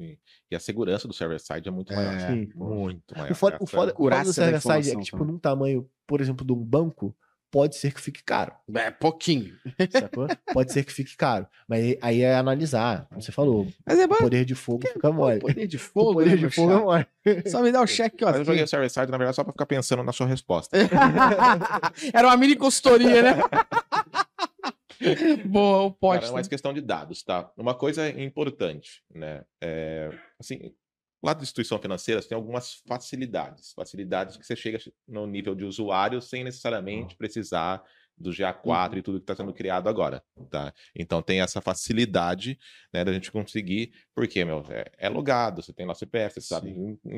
E 0.49 0.55
a 0.55 0.59
segurança 0.59 1.07
do 1.07 1.13
server-side 1.13 1.67
é 1.67 1.71
muito 1.71 1.93
maior. 1.93 2.13
É, 2.13 2.33
Sim. 2.33 2.49
Muito 2.55 3.15
maior. 3.17 3.31
O 3.31 3.35
foda, 3.35 3.57
o 3.59 3.59
foda, 3.59 3.63
o 3.65 3.67
foda 3.67 3.91
do 3.91 3.95
Curácia 3.95 4.25
da 4.27 4.33
server 4.33 4.61
side 4.61 4.91
é 4.91 4.95
que, 4.99 5.03
tipo, 5.05 5.17
também. 5.17 5.33
num 5.33 5.39
tamanho, 5.39 5.89
por 6.07 6.21
exemplo, 6.21 6.45
de 6.45 6.51
um 6.53 6.63
banco, 6.63 7.15
pode 7.51 7.75
ser 7.75 7.93
que 7.93 7.99
fique 7.99 8.23
caro. 8.23 8.53
É, 8.73 8.89
pouquinho. 8.91 9.53
Sacou? 9.91 10.25
pode 10.53 10.71
ser 10.71 10.85
que 10.85 10.91
fique 10.93 11.17
caro. 11.17 11.45
Mas 11.67 11.97
aí- 12.01 12.21
é 12.21 12.35
analisar. 12.35 13.07
Como 13.09 13.21
você 13.21 13.31
falou, 13.31 13.67
Mas 13.85 13.99
é 13.99 14.05
o 14.05 14.07
bom. 14.07 14.15
poder 14.15 14.45
de 14.45 14.55
fogo 14.55 14.87
fica 14.87 15.11
mole. 15.11 15.39
Poder 15.41 15.67
de 15.67 15.75
O 15.77 15.79
fogo, 15.79 16.13
poder 16.13 16.29
né, 16.29 16.35
de 16.37 16.49
fogo 16.49 16.71
é 16.71 16.77
mole. 16.79 17.07
Só 17.47 17.61
me 17.61 17.71
dá 17.71 17.81
o 17.81 17.87
cheque, 17.87 18.23
ó. 18.23 18.27
Mas 18.29 18.37
eu 18.37 18.45
joguei 18.45 18.63
o 18.63 18.67
server-side, 18.67 19.11
na 19.11 19.17
verdade, 19.17 19.35
só 19.35 19.43
pra 19.43 19.51
ficar 19.51 19.65
pensando 19.65 20.01
na 20.03 20.13
sua 20.13 20.27
resposta. 20.27 20.77
Era 22.13 22.27
uma 22.27 22.37
mini 22.37 22.55
consultoria, 22.55 23.21
né? 23.21 23.33
Boa, 25.45 25.83
o 25.83 25.91
Cara, 25.91 25.97
poste. 26.19 26.29
é 26.29 26.33
mais 26.33 26.47
questão 26.47 26.71
de 26.73 26.79
dados, 26.81 27.23
tá? 27.23 27.51
Uma 27.57 27.73
coisa 27.73 28.07
importante, 28.09 29.01
né? 29.13 29.41
É, 29.59 30.11
assim, 30.39 30.71
lá 31.21 31.33
da 31.33 31.43
instituição 31.43 31.79
financeira, 31.79 32.21
você 32.21 32.29
tem 32.29 32.35
algumas 32.35 32.81
facilidades. 32.87 33.73
Facilidades 33.73 34.37
que 34.37 34.45
você 34.45 34.55
chega 34.55 34.79
no 35.07 35.27
nível 35.27 35.53
de 35.55 35.65
usuário 35.65 36.21
sem 36.21 36.43
necessariamente 36.43 37.15
precisar 37.15 37.83
do 38.17 38.31
GA4 38.31 38.97
e 38.97 39.01
tudo 39.01 39.19
que 39.19 39.23
está 39.23 39.35
sendo 39.35 39.53
criado 39.53 39.89
agora, 39.89 40.23
tá? 40.49 40.73
Então 40.95 41.21
tem 41.21 41.41
essa 41.41 41.59
facilidade, 41.59 42.57
né, 42.93 43.03
da 43.03 43.11
gente 43.11 43.31
conseguir, 43.31 43.93
porque, 44.13 44.45
meu, 44.45 44.63
é, 44.69 44.91
é 44.97 45.09
logado, 45.09 45.61
você 45.61 45.73
tem 45.73 45.85
lá 45.85 45.95
CPF, 45.95 46.35
você 46.35 46.41
sabe, 46.41 46.73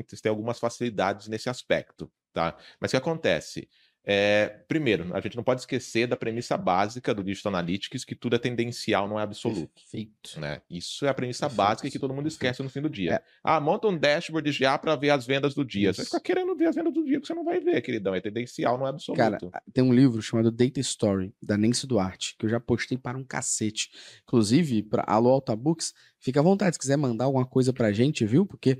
você 0.08 0.22
tem 0.22 0.30
algumas 0.30 0.58
facilidades 0.58 1.28
nesse 1.28 1.48
aspecto, 1.48 2.10
tá? 2.32 2.56
Mas 2.80 2.90
o 2.90 2.92
que 2.92 2.96
acontece? 2.96 3.68
É, 4.06 4.60
primeiro, 4.68 5.16
a 5.16 5.20
gente 5.20 5.34
não 5.34 5.42
pode 5.42 5.62
esquecer 5.62 6.06
da 6.06 6.16
premissa 6.16 6.56
básica 6.58 7.14
do 7.14 7.24
Digital 7.24 7.54
Analytics, 7.54 8.04
que 8.04 8.14
tudo 8.14 8.36
é 8.36 8.38
tendencial, 8.38 9.08
não 9.08 9.18
é 9.18 9.22
absoluto. 9.22 9.70
Perfeito. 9.74 10.38
Né? 10.38 10.60
Isso 10.68 11.06
é 11.06 11.08
a 11.08 11.14
premissa 11.14 11.46
Perfeito, 11.46 11.56
básica 11.56 11.90
que 11.90 11.98
todo 11.98 12.12
mundo 12.12 12.28
esquece 12.28 12.62
no 12.62 12.68
fim 12.68 12.82
do 12.82 12.90
dia. 12.90 13.14
É. 13.14 13.22
Ah, 13.42 13.58
monta 13.60 13.88
um 13.88 13.96
dashboard 13.96 14.50
de 14.50 14.58
GA 14.58 14.78
para 14.78 14.94
ver 14.94 15.10
as 15.10 15.26
vendas 15.26 15.54
do 15.54 15.64
dia. 15.64 15.92
Você 15.92 15.98
vai 15.98 16.04
Isso. 16.04 16.16
ficar 16.16 16.20
querendo 16.20 16.54
ver 16.54 16.66
as 16.66 16.74
vendas 16.74 16.92
do 16.92 17.02
dia, 17.02 17.18
que 17.18 17.26
você 17.26 17.34
não 17.34 17.44
vai 17.44 17.60
ver, 17.60 17.80
queridão. 17.80 18.14
É 18.14 18.20
tendencial, 18.20 18.76
não 18.76 18.86
é 18.86 18.90
absoluto. 18.90 19.50
Cara, 19.50 19.62
tem 19.72 19.82
um 19.82 19.92
livro 19.92 20.20
chamado 20.20 20.50
Data 20.50 20.80
Story, 20.80 21.34
da 21.42 21.56
Nancy 21.56 21.86
Duarte, 21.86 22.36
que 22.38 22.44
eu 22.44 22.50
já 22.50 22.60
postei 22.60 22.98
para 22.98 23.16
um 23.16 23.24
cacete. 23.24 23.90
Inclusive, 24.22 24.82
para 24.82 25.04
Alô 25.06 25.30
Alta 25.30 25.56
Books, 25.56 25.94
fica 26.24 26.40
à 26.40 26.42
vontade, 26.42 26.74
se 26.74 26.80
quiser 26.80 26.96
mandar 26.96 27.26
alguma 27.26 27.44
coisa 27.44 27.72
pra 27.72 27.92
gente, 27.92 28.24
viu? 28.24 28.46
Porque 28.46 28.78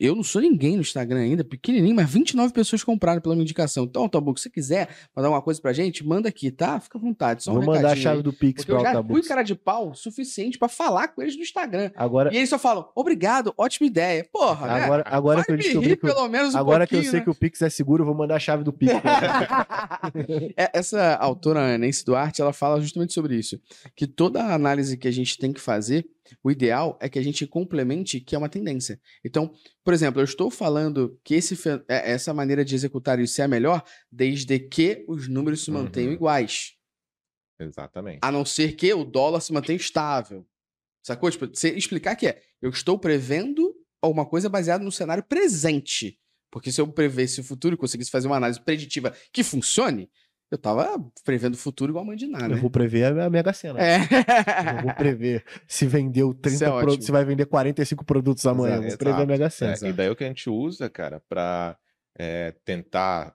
eu 0.00 0.14
não 0.16 0.22
sou 0.24 0.40
ninguém 0.40 0.74
no 0.76 0.80
Instagram 0.80 1.20
ainda, 1.20 1.44
pequenininho, 1.44 1.94
mas 1.94 2.10
29 2.10 2.52
pessoas 2.54 2.82
compraram 2.82 3.20
pela 3.20 3.34
minha 3.34 3.44
indicação. 3.44 3.84
Então, 3.84 4.08
Books, 4.20 4.42
se 4.44 4.50
quiser 4.50 4.88
mandar 5.14 5.28
alguma 5.28 5.42
coisa 5.42 5.60
pra 5.60 5.72
gente, 5.72 6.04
manda 6.06 6.28
aqui, 6.28 6.50
tá? 6.50 6.80
Fica 6.80 6.96
à 6.98 7.00
vontade. 7.00 7.44
Só 7.44 7.50
um 7.52 7.56
Vou 7.60 7.64
mandar 7.74 7.92
a 7.92 7.96
chave 7.96 8.16
aí. 8.18 8.22
do 8.22 8.32
Pix 8.32 8.62
Porque 8.64 8.72
eu 8.72 8.76
pra 8.76 8.84
já 8.84 8.96
Altabooks. 8.96 9.20
fui 9.20 9.28
cara 9.28 9.42
de 9.42 9.54
pau 9.54 9.94
suficiente 9.94 10.58
pra 10.58 10.68
falar 10.68 11.08
com 11.08 11.20
eles 11.22 11.36
no 11.36 11.42
Instagram. 11.42 11.90
Agora, 11.94 12.32
E 12.32 12.36
eles 12.38 12.48
só 12.48 12.58
falam, 12.58 12.88
obrigado, 12.94 13.52
ótima 13.58 13.86
ideia. 13.86 14.26
Porra, 14.32 14.66
né? 14.66 14.84
agora, 14.84 15.02
agora 15.06 15.44
que 15.44 15.50
eu 15.52 15.56
Vai 15.56 15.62
descobri 15.64 15.88
rir 15.90 15.96
que 15.98 16.06
eu- 16.06 16.14
pelo 16.14 16.28
menos 16.28 16.54
um 16.54 16.58
agora 16.58 16.86
que 16.86 16.96
eu 16.96 17.02
sei 17.02 17.12
né? 17.18 17.20
que 17.20 17.30
o 17.30 17.34
Pix 17.34 17.60
é 17.62 17.68
seguro, 17.68 18.02
eu 18.02 18.06
vou 18.06 18.14
mandar 18.14 18.36
a 18.36 18.40
chave 18.40 18.64
do 18.64 18.72
Pix. 18.72 18.92
É, 20.56 20.70
Essa 20.72 21.14
autora, 21.16 21.76
Nancy 21.78 22.04
Duarte, 22.04 22.40
ela 22.40 22.52
fala 22.52 22.80
justamente 22.80 23.12
sobre 23.12 23.36
isso. 23.36 23.60
Que 23.94 24.06
toda 24.06 24.42
análise 24.54 24.96
que 24.96 25.08
a 25.08 25.10
gente 25.10 25.38
tem 25.38 25.52
que 25.52 25.60
fazer, 25.60 26.06
o 26.42 26.50
ideal 26.50 26.85
é 27.00 27.08
que 27.08 27.18
a 27.18 27.22
gente 27.22 27.46
complemente 27.46 28.20
que 28.20 28.34
é 28.34 28.38
uma 28.38 28.48
tendência. 28.48 29.00
Então, 29.24 29.50
por 29.82 29.94
exemplo, 29.94 30.20
eu 30.20 30.24
estou 30.24 30.50
falando 30.50 31.18
que 31.24 31.34
esse, 31.34 31.54
é- 31.88 32.12
essa 32.12 32.34
maneira 32.34 32.62
de 32.64 32.74
executar 32.74 33.18
isso 33.18 33.40
é 33.40 33.44
a 33.44 33.48
melhor, 33.48 33.82
desde 34.12 34.58
que 34.58 35.04
os 35.08 35.26
números 35.28 35.64
se 35.64 35.70
mantenham 35.70 36.08
Uhum. 36.08 36.14
iguais. 36.14 36.72
Exatamente. 37.58 38.18
A 38.22 38.30
não 38.30 38.44
ser 38.44 38.72
que 38.76 38.92
o 38.92 39.04
dólar 39.04 39.40
se 39.40 39.52
mantenha 39.52 39.76
estável. 39.76 40.46
Sacou? 41.02 41.30
Tipo, 41.30 41.46
você 41.46 41.70
explicar 41.70 42.16
que 42.16 42.26
é, 42.26 42.42
eu 42.60 42.70
estou 42.70 42.98
prevendo 42.98 43.74
alguma 44.02 44.26
coisa 44.26 44.48
baseada 44.48 44.84
no 44.84 44.92
cenário 44.92 45.22
presente. 45.24 46.18
Porque 46.50 46.70
se 46.70 46.80
eu 46.80 46.86
prevesse 46.88 47.40
o 47.40 47.44
futuro 47.44 47.74
e 47.74 47.78
conseguisse 47.78 48.10
fazer 48.10 48.26
uma 48.26 48.36
análise 48.36 48.60
preditiva 48.60 49.14
que 49.32 49.42
funcione, 49.42 50.10
eu 50.50 50.58
tava 50.58 50.88
prevendo 51.24 51.54
o 51.54 51.58
futuro 51.58 51.90
igual 51.92 52.04
a 52.04 52.06
mãe 52.06 52.16
de 52.16 52.26
nada, 52.26 52.44
Eu 52.46 52.50
né? 52.50 52.56
vou 52.56 52.70
prever 52.70 53.18
a 53.18 53.28
Mega 53.30 53.52
Sena. 53.52 53.80
É. 53.80 53.98
Eu 53.98 54.82
vou 54.84 54.94
prever 54.94 55.44
se 55.66 55.86
vendeu 55.86 56.32
30 56.34 56.48
Isso 56.54 56.64
é 56.64 56.68
produtos, 56.68 57.06
se 57.06 57.12
vai 57.12 57.24
vender 57.24 57.46
45 57.46 58.04
produtos 58.04 58.46
amanhã. 58.46 58.74
Eu 58.74 58.78
vou 58.78 58.86
Exato. 58.86 58.98
prever 59.04 59.22
a 59.22 59.26
Mega 59.26 59.46
É, 59.46 59.50
Sena. 59.50 59.76
e 59.88 59.92
daí 59.92 60.08
o 60.10 60.16
que 60.16 60.24
a 60.24 60.28
gente 60.28 60.48
usa, 60.48 60.88
cara, 60.88 61.20
para 61.28 61.76
tentar 62.64 63.34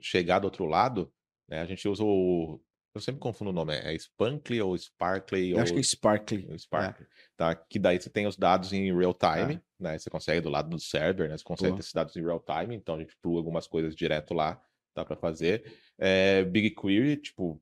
chegar 0.00 0.38
do 0.38 0.44
outro 0.44 0.64
lado, 0.64 1.12
né? 1.48 1.60
A 1.60 1.66
gente 1.66 1.88
usa 1.88 2.02
o. 2.04 2.60
Eu 2.94 3.00
sempre 3.00 3.20
confundo 3.20 3.50
o 3.50 3.52
nome, 3.52 3.74
é 3.74 3.94
Spunkly 3.96 4.60
ou 4.60 4.76
Sparkly? 4.76 5.50
Eu 5.50 5.56
ou... 5.58 5.62
acho 5.62 5.72
que 5.72 5.78
é 5.78 5.82
Sparkly. 5.82 6.48
o 6.50 6.58
Spark, 6.58 7.00
tá? 7.36 7.54
Que 7.54 7.78
daí 7.78 8.00
você 8.00 8.10
tem 8.10 8.26
os 8.26 8.36
dados 8.36 8.72
em 8.72 8.92
real 8.96 9.14
time, 9.14 9.54
É. 9.54 9.60
né? 9.82 9.98
Você 9.98 10.10
consegue 10.10 10.40
do 10.40 10.48
lado 10.48 10.70
do 10.70 10.80
server, 10.80 11.28
né? 11.28 11.36
Você 11.36 11.44
consegue 11.44 11.68
Boa. 11.68 11.76
ter 11.76 11.80
esses 11.82 11.92
dados 11.92 12.16
em 12.16 12.22
real 12.22 12.40
time, 12.40 12.74
então 12.74 12.96
a 12.96 12.98
gente 12.98 13.14
plug 13.22 13.36
algumas 13.36 13.66
coisas 13.66 13.94
direto 13.94 14.34
lá, 14.34 14.60
dá 14.96 15.04
para 15.04 15.16
fazer. 15.16 15.62
É, 15.98 16.44
BigQuery, 16.44 17.16
tipo, 17.16 17.60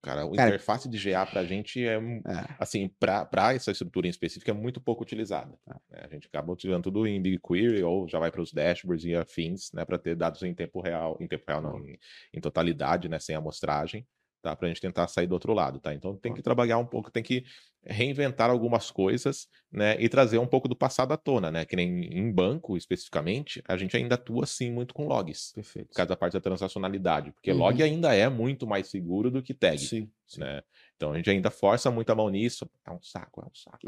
Cara, 0.00 0.22
a 0.22 0.30
Cara- 0.30 0.48
interface 0.50 0.88
de 0.88 0.96
GA 0.96 1.26
pra 1.26 1.44
gente 1.44 1.84
é, 1.84 1.94
É. 1.96 2.54
assim, 2.60 2.88
pra, 3.00 3.24
pra 3.26 3.52
essa 3.52 3.72
estrutura 3.72 4.06
em 4.06 4.10
específico, 4.10 4.48
é 4.48 4.54
muito 4.54 4.80
pouco 4.80 5.02
utilizada. 5.02 5.58
né? 5.66 5.74
A 5.90 6.06
gente 6.08 6.28
acaba 6.28 6.52
utilizando 6.52 6.84
tudo 6.84 7.04
em 7.04 7.20
BigQuery 7.20 7.82
ou 7.82 8.08
já 8.08 8.20
vai 8.20 8.30
para 8.30 8.40
os 8.40 8.52
dashboards 8.52 9.04
e 9.04 9.16
afins, 9.16 9.72
né, 9.72 9.84
para 9.84 9.98
ter 9.98 10.14
dados 10.14 10.40
em 10.44 10.54
tempo 10.54 10.80
real, 10.80 11.18
em 11.20 11.26
tempo 11.26 11.44
real 11.48 11.60
não, 11.60 11.84
em, 11.84 11.98
em 12.32 12.40
totalidade, 12.40 13.08
né, 13.08 13.18
sem 13.18 13.34
amostragem, 13.34 14.06
tá? 14.48 14.56
Pra 14.56 14.68
gente 14.68 14.80
tentar 14.80 15.06
sair 15.08 15.26
do 15.26 15.32
outro 15.32 15.52
lado, 15.52 15.78
tá? 15.78 15.92
Então 15.92 16.16
tem 16.16 16.32
que 16.32 16.42
trabalhar 16.42 16.78
um 16.78 16.86
pouco, 16.86 17.10
tem 17.10 17.22
que 17.22 17.44
reinventar 17.84 18.50
algumas 18.50 18.90
coisas, 18.90 19.46
né, 19.72 19.96
e 20.00 20.08
trazer 20.08 20.38
um 20.38 20.46
pouco 20.46 20.68
do 20.68 20.74
passado 20.76 21.12
à 21.12 21.16
tona, 21.16 21.50
né? 21.50 21.64
Que 21.64 21.76
nem 21.76 22.04
em 22.18 22.30
banco, 22.32 22.76
especificamente, 22.76 23.62
a 23.68 23.76
gente 23.76 23.96
ainda 23.96 24.14
atua, 24.16 24.46
sim, 24.46 24.70
muito 24.70 24.92
com 24.94 25.06
logs. 25.06 25.52
Perfeito. 25.54 25.88
Por 25.88 25.94
causa 25.94 26.08
da 26.08 26.16
parte 26.16 26.32
da 26.32 26.40
transacionalidade, 26.40 27.30
porque 27.32 27.52
Uhum. 27.52 27.58
log 27.58 27.82
ainda 27.82 28.14
é 28.14 28.28
muito 28.28 28.66
mais 28.66 28.88
seguro 28.88 29.30
do 29.30 29.42
que 29.42 29.54
tag 29.54 29.78
Sim. 29.78 30.10
né? 30.36 30.62
Então 30.98 31.12
a 31.12 31.16
gente 31.16 31.30
ainda 31.30 31.48
força 31.48 31.92
muito 31.92 32.10
a 32.10 32.14
mão 32.14 32.28
nisso. 32.28 32.68
É 32.84 32.90
um 32.90 33.00
saco, 33.00 33.40
é 33.40 33.44
um 33.44 33.54
saco. 33.54 33.78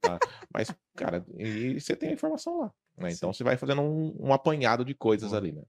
tá? 0.00 0.18
Mas, 0.52 0.74
cara, 0.96 1.22
e 1.38 1.78
você 1.78 1.94
tem 1.94 2.08
a 2.08 2.12
informação 2.14 2.58
lá. 2.58 2.72
Né? 2.96 3.12
Então 3.12 3.30
você 3.30 3.44
vai 3.44 3.58
fazendo 3.58 3.82
um, 3.82 4.16
um 4.18 4.32
apanhado 4.32 4.82
de 4.82 4.94
coisas 4.94 5.28
Boa. 5.28 5.40
ali, 5.40 5.52
né? 5.52 5.62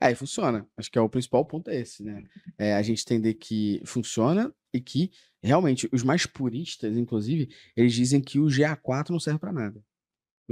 É, 0.00 0.10
e 0.10 0.14
funciona. 0.14 0.66
Acho 0.74 0.90
que 0.90 0.98
é 0.98 1.02
o 1.02 1.08
principal 1.08 1.44
ponto 1.44 1.70
é 1.70 1.76
esse, 1.76 2.02
né? 2.02 2.24
É 2.56 2.72
a 2.74 2.80
gente 2.80 3.02
entender 3.02 3.34
que 3.34 3.82
funciona 3.84 4.52
e 4.72 4.80
que 4.80 5.10
realmente 5.42 5.86
os 5.92 6.02
mais 6.02 6.24
puristas, 6.24 6.96
inclusive, 6.96 7.54
eles 7.76 7.92
dizem 7.92 8.22
que 8.22 8.38
o 8.38 8.46
GA4 8.46 9.10
não 9.10 9.20
serve 9.20 9.38
pra 9.38 9.52
nada. 9.52 9.84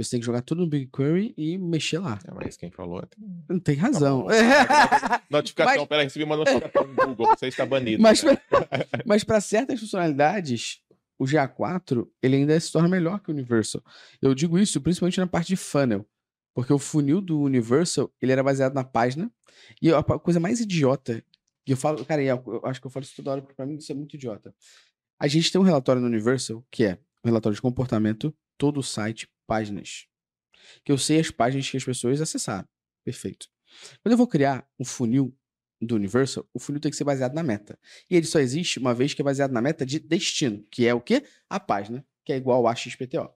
Você 0.03 0.11
tem 0.11 0.19
que 0.19 0.25
jogar 0.25 0.41
tudo 0.41 0.61
no 0.61 0.67
BigQuery 0.67 1.33
e 1.37 1.57
mexer 1.57 1.99
lá. 1.99 2.19
É, 2.27 2.33
mas 2.33 2.57
quem 2.57 2.69
falou. 2.71 2.99
é- 2.99 3.07
Não 3.49 3.59
tem 3.59 3.75
razão. 3.75 4.23
bom. 4.23 4.27
Notificação, 5.29 5.77
Mas- 5.79 5.87
peraí, 5.87 6.03
recebi 6.05 6.25
uma 6.25 6.37
notificação 6.37 6.87
no 6.87 6.95
Google, 6.95 7.27
você 7.37 7.47
está 7.47 7.65
banido. 7.65 8.01
Mas, 8.01 8.23
né? 8.23 8.37
mas 9.05 9.23
para 9.23 9.39
certas 9.41 9.79
funcionalidades, 9.79 10.79
o 11.19 11.25
GA4 11.25 12.07
ele 12.21 12.37
ainda 12.37 12.59
se 12.59 12.71
torna 12.71 12.87
melhor 12.89 13.19
que 13.19 13.29
o 13.29 13.33
Universal. 13.33 13.81
Eu 14.21 14.33
digo 14.33 14.57
isso 14.57 14.79
principalmente 14.81 15.19
na 15.19 15.27
parte 15.27 15.47
de 15.47 15.55
funnel. 15.55 16.05
Porque 16.53 16.73
o 16.73 16.79
funil 16.79 17.21
do 17.21 17.39
Universal, 17.39 18.11
ele 18.21 18.33
era 18.33 18.43
baseado 18.43 18.73
na 18.73 18.83
página. 18.83 19.31
E 19.81 19.89
a 19.93 20.03
coisa 20.03 20.37
mais 20.39 20.59
idiota, 20.59 21.23
que 21.65 21.71
eu 21.71 21.77
falo, 21.77 22.03
cara, 22.03 22.21
e 22.21 22.27
eu 22.27 22.61
acho 22.65 22.81
que 22.81 22.87
eu 22.87 22.91
falo 22.91 23.03
isso 23.05 23.15
toda 23.15 23.31
hora, 23.31 23.41
porque 23.41 23.55
pra 23.55 23.65
mim 23.65 23.75
isso 23.77 23.89
é 23.91 23.95
muito 23.95 24.15
idiota. 24.17 24.53
A 25.17 25.27
gente 25.27 25.49
tem 25.49 25.61
um 25.61 25.63
relatório 25.63 26.01
no 26.01 26.07
Universal, 26.09 26.65
que 26.69 26.83
é 26.83 26.97
um 27.23 27.29
relatório 27.29 27.55
de 27.55 27.61
comportamento, 27.61 28.33
todo 28.57 28.79
o 28.81 28.83
site, 28.83 29.29
páginas. 29.51 30.05
Que 30.85 30.91
eu 30.93 30.97
sei 30.97 31.19
as 31.19 31.29
páginas 31.29 31.69
que 31.69 31.75
as 31.75 31.83
pessoas 31.83 32.21
acessaram. 32.21 32.65
Perfeito. 33.03 33.47
Quando 34.01 34.13
eu 34.13 34.17
vou 34.17 34.27
criar 34.27 34.65
um 34.79 34.85
funil 34.85 35.35
do 35.81 35.95
Universal, 35.95 36.47
o 36.53 36.59
funil 36.59 36.79
tem 36.79 36.89
que 36.89 36.95
ser 36.95 37.03
baseado 37.03 37.33
na 37.33 37.43
meta. 37.43 37.77
E 38.09 38.15
ele 38.15 38.25
só 38.25 38.39
existe 38.39 38.79
uma 38.79 38.93
vez 38.93 39.13
que 39.13 39.21
é 39.21 39.25
baseado 39.25 39.51
na 39.51 39.61
meta 39.61 39.85
de 39.85 39.99
destino, 39.99 40.65
que 40.71 40.87
é 40.87 40.93
o 40.93 41.01
quê? 41.01 41.25
A 41.49 41.59
página, 41.59 42.05
que 42.23 42.31
é 42.31 42.37
igual 42.37 42.65
a 42.65 42.73
XPTO. 42.73 43.29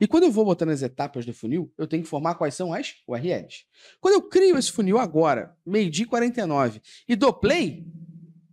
E 0.00 0.08
quando 0.08 0.24
eu 0.24 0.32
vou 0.32 0.44
botando 0.44 0.70
as 0.70 0.82
etapas 0.82 1.24
do 1.24 1.32
funil, 1.32 1.72
eu 1.78 1.86
tenho 1.86 2.02
que 2.02 2.08
informar 2.08 2.34
quais 2.34 2.54
são 2.54 2.72
as 2.72 2.96
URLs. 3.06 3.64
Quando 4.00 4.14
eu 4.14 4.22
crio 4.22 4.58
esse 4.58 4.72
funil 4.72 4.98
agora, 4.98 5.56
meio-dia 5.64 6.04
e 6.04 6.08
49, 6.08 6.80
e 7.06 7.14
dou 7.14 7.32
play, 7.32 7.86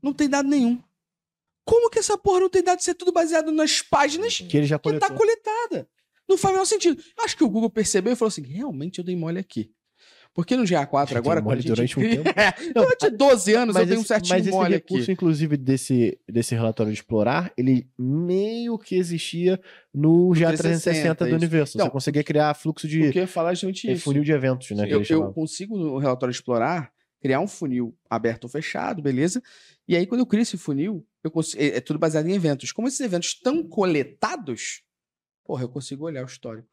não 0.03 0.13
tem 0.13 0.30
dado 0.30 0.47
nenhum. 0.47 0.84
Como 1.65 1.89
que 1.89 1.99
essa 1.99 2.18
porra 2.18 2.41
não 2.41 2.49
tem 2.49 2.63
dado? 2.63 2.80
É 2.88 2.93
tudo 2.93 3.11
baseado 3.11 3.51
nas 3.51 3.82
páginas 3.82 4.38
Que 4.38 4.57
ele 4.57 4.68
já 4.68 4.78
que 4.78 4.84
tá 4.99 5.09
coletou. 5.09 5.18
coletada. 5.18 5.89
Não 6.28 6.38
faz 6.38 6.51
o 6.51 6.55
menor 6.55 6.65
sentido. 6.65 7.01
Acho 7.23 7.38
que 7.38 7.43
o 7.43 7.49
Google 7.49 7.69
percebeu 7.69 8.13
e 8.13 8.15
falou 8.15 8.30
assim: 8.30 8.43
realmente 8.43 8.99
eu 8.99 9.05
dei 9.05 9.15
mole 9.15 9.39
aqui. 9.39 9.71
Porque 10.38 10.55
no 10.55 10.65
GA4 10.65 11.07
Dei 11.07 11.17
agora, 11.17 11.41
quando 11.41 11.57
a 11.57 11.61
gente 11.61 11.67
durante 11.67 11.99
um 11.99 12.01
tempo. 12.03 12.30
Durante 12.71 13.09
12 13.09 13.53
anos 13.55 13.75
eu 13.75 13.88
tenho 13.88 13.99
um 13.99 14.03
certinho 14.03 14.36
mas 14.36 14.45
esse 14.45 14.55
mole 14.55 14.75
recurso, 14.75 15.03
aqui. 15.03 15.11
inclusive, 15.11 15.57
desse, 15.57 16.19
desse 16.30 16.53
relatório 16.53 16.93
de 16.93 16.99
explorar, 16.99 17.51
ele 17.57 17.89
meio 17.97 18.78
que 18.78 18.95
existia 18.95 19.59
no 19.91 20.30
GA360 20.30 20.57
360, 20.57 21.25
do 21.25 21.38
isso. 21.38 21.49
Você 21.49 21.78
Então, 21.80 21.89
conseguia 21.89 22.23
criar 22.23 22.53
fluxo 22.53 22.88
de 22.88 23.05
Porque 23.05 23.17
eu 23.17 23.23
ia 23.23 23.28
falar 23.28 23.55
justamente 23.55 23.89
é, 23.89 23.93
isso. 23.93 24.03
funil 24.03 24.23
de 24.23 24.32
eventos, 24.32 24.69
né? 24.69 24.86
eu, 24.88 25.01
eu 25.09 25.34
consigo 25.34 25.75
no 25.75 25.97
relatório 25.97 26.32
explorar 26.32 26.91
criar 27.19 27.39
um 27.39 27.47
funil 27.47 27.97
aberto 28.07 28.43
ou 28.43 28.49
fechado, 28.49 29.01
beleza? 29.01 29.41
E 29.88 29.95
aí 29.95 30.05
quando 30.05 30.19
eu 30.19 30.25
crio 30.28 30.43
esse 30.43 30.55
funil, 30.55 31.03
eu 31.23 31.32
consigo, 31.32 31.61
é, 31.63 31.78
é 31.78 31.82
tudo 31.82 31.97
baseado 31.97 32.28
em 32.28 32.34
eventos. 32.34 32.71
Como 32.71 32.88
esses 32.88 32.99
eventos 32.99 33.30
estão 33.30 33.63
coletados, 33.63 34.84
porra, 35.47 35.63
eu 35.63 35.69
consigo 35.69 36.05
olhar 36.05 36.23
o 36.23 36.27
histórico. 36.27 36.67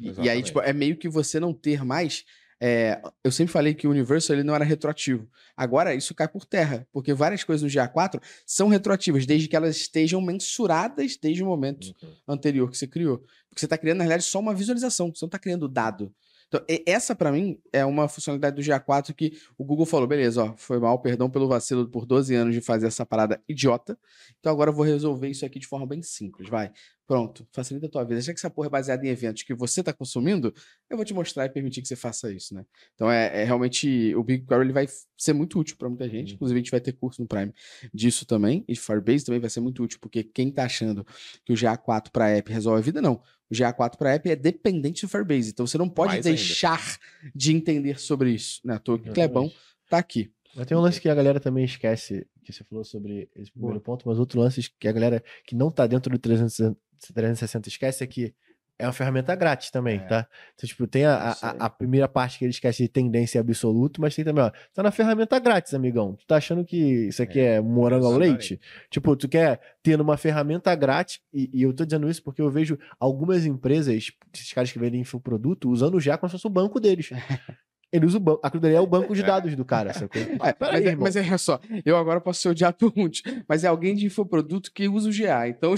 E, 0.00 0.26
e 0.26 0.30
aí 0.30 0.42
tipo 0.42 0.60
é 0.60 0.72
meio 0.72 0.96
que 0.96 1.08
você 1.08 1.40
não 1.40 1.52
ter 1.52 1.84
mais 1.84 2.24
é, 2.60 3.00
eu 3.22 3.30
sempre 3.30 3.52
falei 3.52 3.72
que 3.72 3.86
o 3.86 3.90
Universal 3.90 4.34
ele 4.36 4.42
não 4.42 4.54
era 4.54 4.64
retroativo. 4.64 5.28
Agora 5.56 5.94
isso 5.94 6.14
cai 6.14 6.26
por 6.26 6.44
terra, 6.44 6.86
porque 6.92 7.14
várias 7.14 7.44
coisas 7.44 7.62
no 7.62 7.68
GA4 7.68 8.20
são 8.44 8.68
retroativas, 8.68 9.24
desde 9.26 9.46
que 9.46 9.54
elas 9.54 9.76
estejam 9.76 10.20
mensuradas 10.20 11.16
desde 11.16 11.42
o 11.42 11.46
momento 11.46 11.94
Uhum. 12.02 12.14
anterior 12.26 12.68
que 12.70 12.76
você 12.76 12.86
criou. 12.86 13.18
Porque 13.48 13.60
você 13.60 13.66
está 13.66 13.78
criando, 13.78 13.98
na 13.98 14.04
realidade, 14.04 14.24
só 14.24 14.40
uma 14.40 14.54
visualização, 14.54 15.14
você 15.14 15.24
não 15.24 15.28
está 15.28 15.38
criando 15.38 15.68
dado. 15.68 16.12
Então, 16.48 16.62
essa, 16.86 17.14
para 17.14 17.30
mim, 17.30 17.60
é 17.72 17.84
uma 17.84 18.08
funcionalidade 18.08 18.56
do 18.56 18.62
GA4 18.62 19.14
que 19.14 19.38
o 19.58 19.64
Google 19.64 19.84
falou: 19.84 20.06
beleza, 20.08 20.42
ó, 20.44 20.54
foi 20.56 20.78
mal, 20.78 20.98
perdão 20.98 21.28
pelo 21.28 21.46
vacilo 21.46 21.86
por 21.86 22.06
12 22.06 22.34
anos 22.34 22.54
de 22.54 22.60
fazer 22.62 22.86
essa 22.86 23.04
parada 23.04 23.40
idiota. 23.46 23.98
Então 24.40 24.50
agora 24.50 24.70
eu 24.70 24.74
vou 24.74 24.84
resolver 24.84 25.28
isso 25.28 25.44
aqui 25.44 25.58
de 25.58 25.66
forma 25.66 25.86
bem 25.86 26.02
simples. 26.02 26.48
Vai. 26.48 26.72
Pronto, 27.08 27.48
facilita 27.52 27.86
a 27.86 27.88
tua 27.88 28.04
vida. 28.04 28.20
Já 28.20 28.34
que 28.34 28.38
essa 28.38 28.50
porra 28.50 28.66
é 28.66 28.70
baseada 28.70 29.06
em 29.06 29.08
eventos 29.08 29.42
que 29.42 29.54
você 29.54 29.80
está 29.80 29.94
consumindo, 29.94 30.52
eu 30.90 30.94
vou 30.94 31.06
te 31.06 31.14
mostrar 31.14 31.46
e 31.46 31.48
permitir 31.48 31.80
que 31.80 31.88
você 31.88 31.96
faça 31.96 32.30
isso, 32.30 32.54
né? 32.54 32.66
Então 32.94 33.10
é, 33.10 33.40
é 33.40 33.44
realmente. 33.44 34.14
O 34.14 34.22
BigQuery 34.22 34.66
ele 34.66 34.74
vai 34.74 34.86
ser 35.16 35.32
muito 35.32 35.58
útil 35.58 35.78
para 35.78 35.88
muita 35.88 36.06
gente. 36.06 36.32
Uhum. 36.32 36.34
Inclusive, 36.34 36.58
a 36.58 36.62
gente 36.62 36.70
vai 36.70 36.82
ter 36.82 36.92
curso 36.92 37.22
no 37.22 37.26
Prime 37.26 37.50
disso 37.94 38.26
também. 38.26 38.62
E 38.68 38.76
Firebase 38.76 39.24
também 39.24 39.40
vai 39.40 39.48
ser 39.48 39.60
muito 39.60 39.82
útil, 39.82 39.98
porque 40.02 40.22
quem 40.22 40.52
tá 40.52 40.64
achando 40.64 41.02
que 41.46 41.52
o 41.54 41.56
GA4 41.56 42.10
para 42.12 42.28
app 42.28 42.52
resolve 42.52 42.78
a 42.78 42.82
vida, 42.82 43.00
não. 43.00 43.22
O 43.50 43.54
GA4 43.54 43.96
para 43.96 44.12
app 44.12 44.30
é 44.30 44.36
dependente 44.36 45.06
do 45.06 45.08
Firebase. 45.08 45.48
Então 45.48 45.66
você 45.66 45.78
não 45.78 45.88
pode 45.88 46.12
Mais 46.12 46.26
ainda. 46.26 46.36
deixar 46.36 46.98
de 47.34 47.56
entender 47.56 47.98
sobre 47.98 48.32
isso. 48.32 48.60
Né? 48.62 48.78
Que 48.84 48.90
o 48.90 48.98
Clebão 48.98 49.50
tá 49.88 49.96
aqui. 49.96 50.30
Mas 50.54 50.66
tem 50.66 50.76
um 50.76 50.80
lance 50.80 51.00
que 51.00 51.08
a 51.08 51.14
galera 51.14 51.40
também 51.40 51.64
esquece, 51.64 52.26
que 52.44 52.52
você 52.52 52.64
falou 52.64 52.84
sobre 52.84 53.30
esse 53.36 53.50
primeiro 53.50 53.80
ponto, 53.80 54.06
mas 54.08 54.18
outro 54.18 54.40
lance 54.40 54.70
que 54.78 54.88
a 54.88 54.92
galera 54.92 55.22
que 55.46 55.54
não 55.54 55.70
tá 55.70 55.86
dentro 55.86 56.10
do 56.10 56.18
360, 56.18 56.76
360 56.98 57.68
esquece 57.68 58.04
é 58.04 58.06
que 58.06 58.34
é 58.80 58.86
uma 58.86 58.92
ferramenta 58.92 59.34
grátis 59.34 59.72
também, 59.72 59.96
É. 59.96 60.04
tá? 60.04 60.28
Então, 60.54 60.68
tipo, 60.68 60.86
tem 60.86 61.04
a, 61.04 61.34
a, 61.42 61.50
a 61.66 61.68
primeira 61.70 62.06
parte 62.06 62.38
que 62.38 62.44
ele 62.44 62.52
esquece 62.52 62.84
de 62.84 62.88
tendência 62.88 63.40
absoluta, 63.40 64.00
mas 64.00 64.14
tem 64.14 64.24
também, 64.24 64.44
ó, 64.44 64.52
tá 64.72 64.84
na 64.84 64.92
ferramenta 64.92 65.36
grátis, 65.40 65.74
amigão. 65.74 66.14
Tu 66.14 66.24
tá 66.24 66.36
achando 66.36 66.64
que 66.64 66.76
isso 67.08 67.20
aqui 67.20 67.40
é, 67.40 67.60
morango 67.60 68.06
ao 68.06 68.16
leite? 68.16 68.60
Tipo, 68.88 69.16
tu 69.16 69.28
quer 69.28 69.60
ter 69.82 69.98
numa 69.98 70.16
ferramenta 70.16 70.72
grátis, 70.76 71.20
e, 71.34 71.50
e 71.52 71.62
eu 71.64 71.72
tô 71.72 71.84
dizendo 71.84 72.08
isso 72.08 72.22
porque 72.22 72.40
eu 72.40 72.48
vejo 72.50 72.78
algumas 73.00 73.44
empresas, 73.44 74.12
esses 74.32 74.52
caras 74.52 74.70
que 74.70 74.78
vendem 74.78 75.00
infoproduto, 75.00 75.68
usando 75.68 75.98
já 75.98 76.16
como 76.16 76.30
se 76.30 76.34
fosse 76.34 76.46
o 76.46 76.50
banco 76.50 76.78
deles. 76.78 77.10
Ele 77.90 78.04
usa 78.04 78.18
o 78.18 78.20
banco, 78.20 78.40
aquilo 78.44 78.60
dali 78.60 78.74
é 78.74 78.80
o 78.80 78.86
banco 78.86 79.14
de 79.14 79.22
dados 79.22 79.56
do 79.56 79.64
cara, 79.64 79.94
sacou? 79.94 80.20
É, 80.44 80.52
Peraí, 80.52 80.84
mas, 80.84 81.16
é, 81.16 81.22
mas 81.24 81.32
é 81.32 81.38
só, 81.38 81.58
eu 81.86 81.96
agora 81.96 82.20
posso 82.20 82.42
ser 82.42 82.50
odiado 82.50 82.76
por 82.76 82.92
muitos, 82.94 83.22
mas 83.48 83.64
é 83.64 83.66
alguém 83.66 83.96
de 83.96 84.04
infoproduto 84.06 84.70
que 84.72 84.86
usa 84.88 85.08
o 85.08 85.12
GA, 85.12 85.48
então 85.48 85.74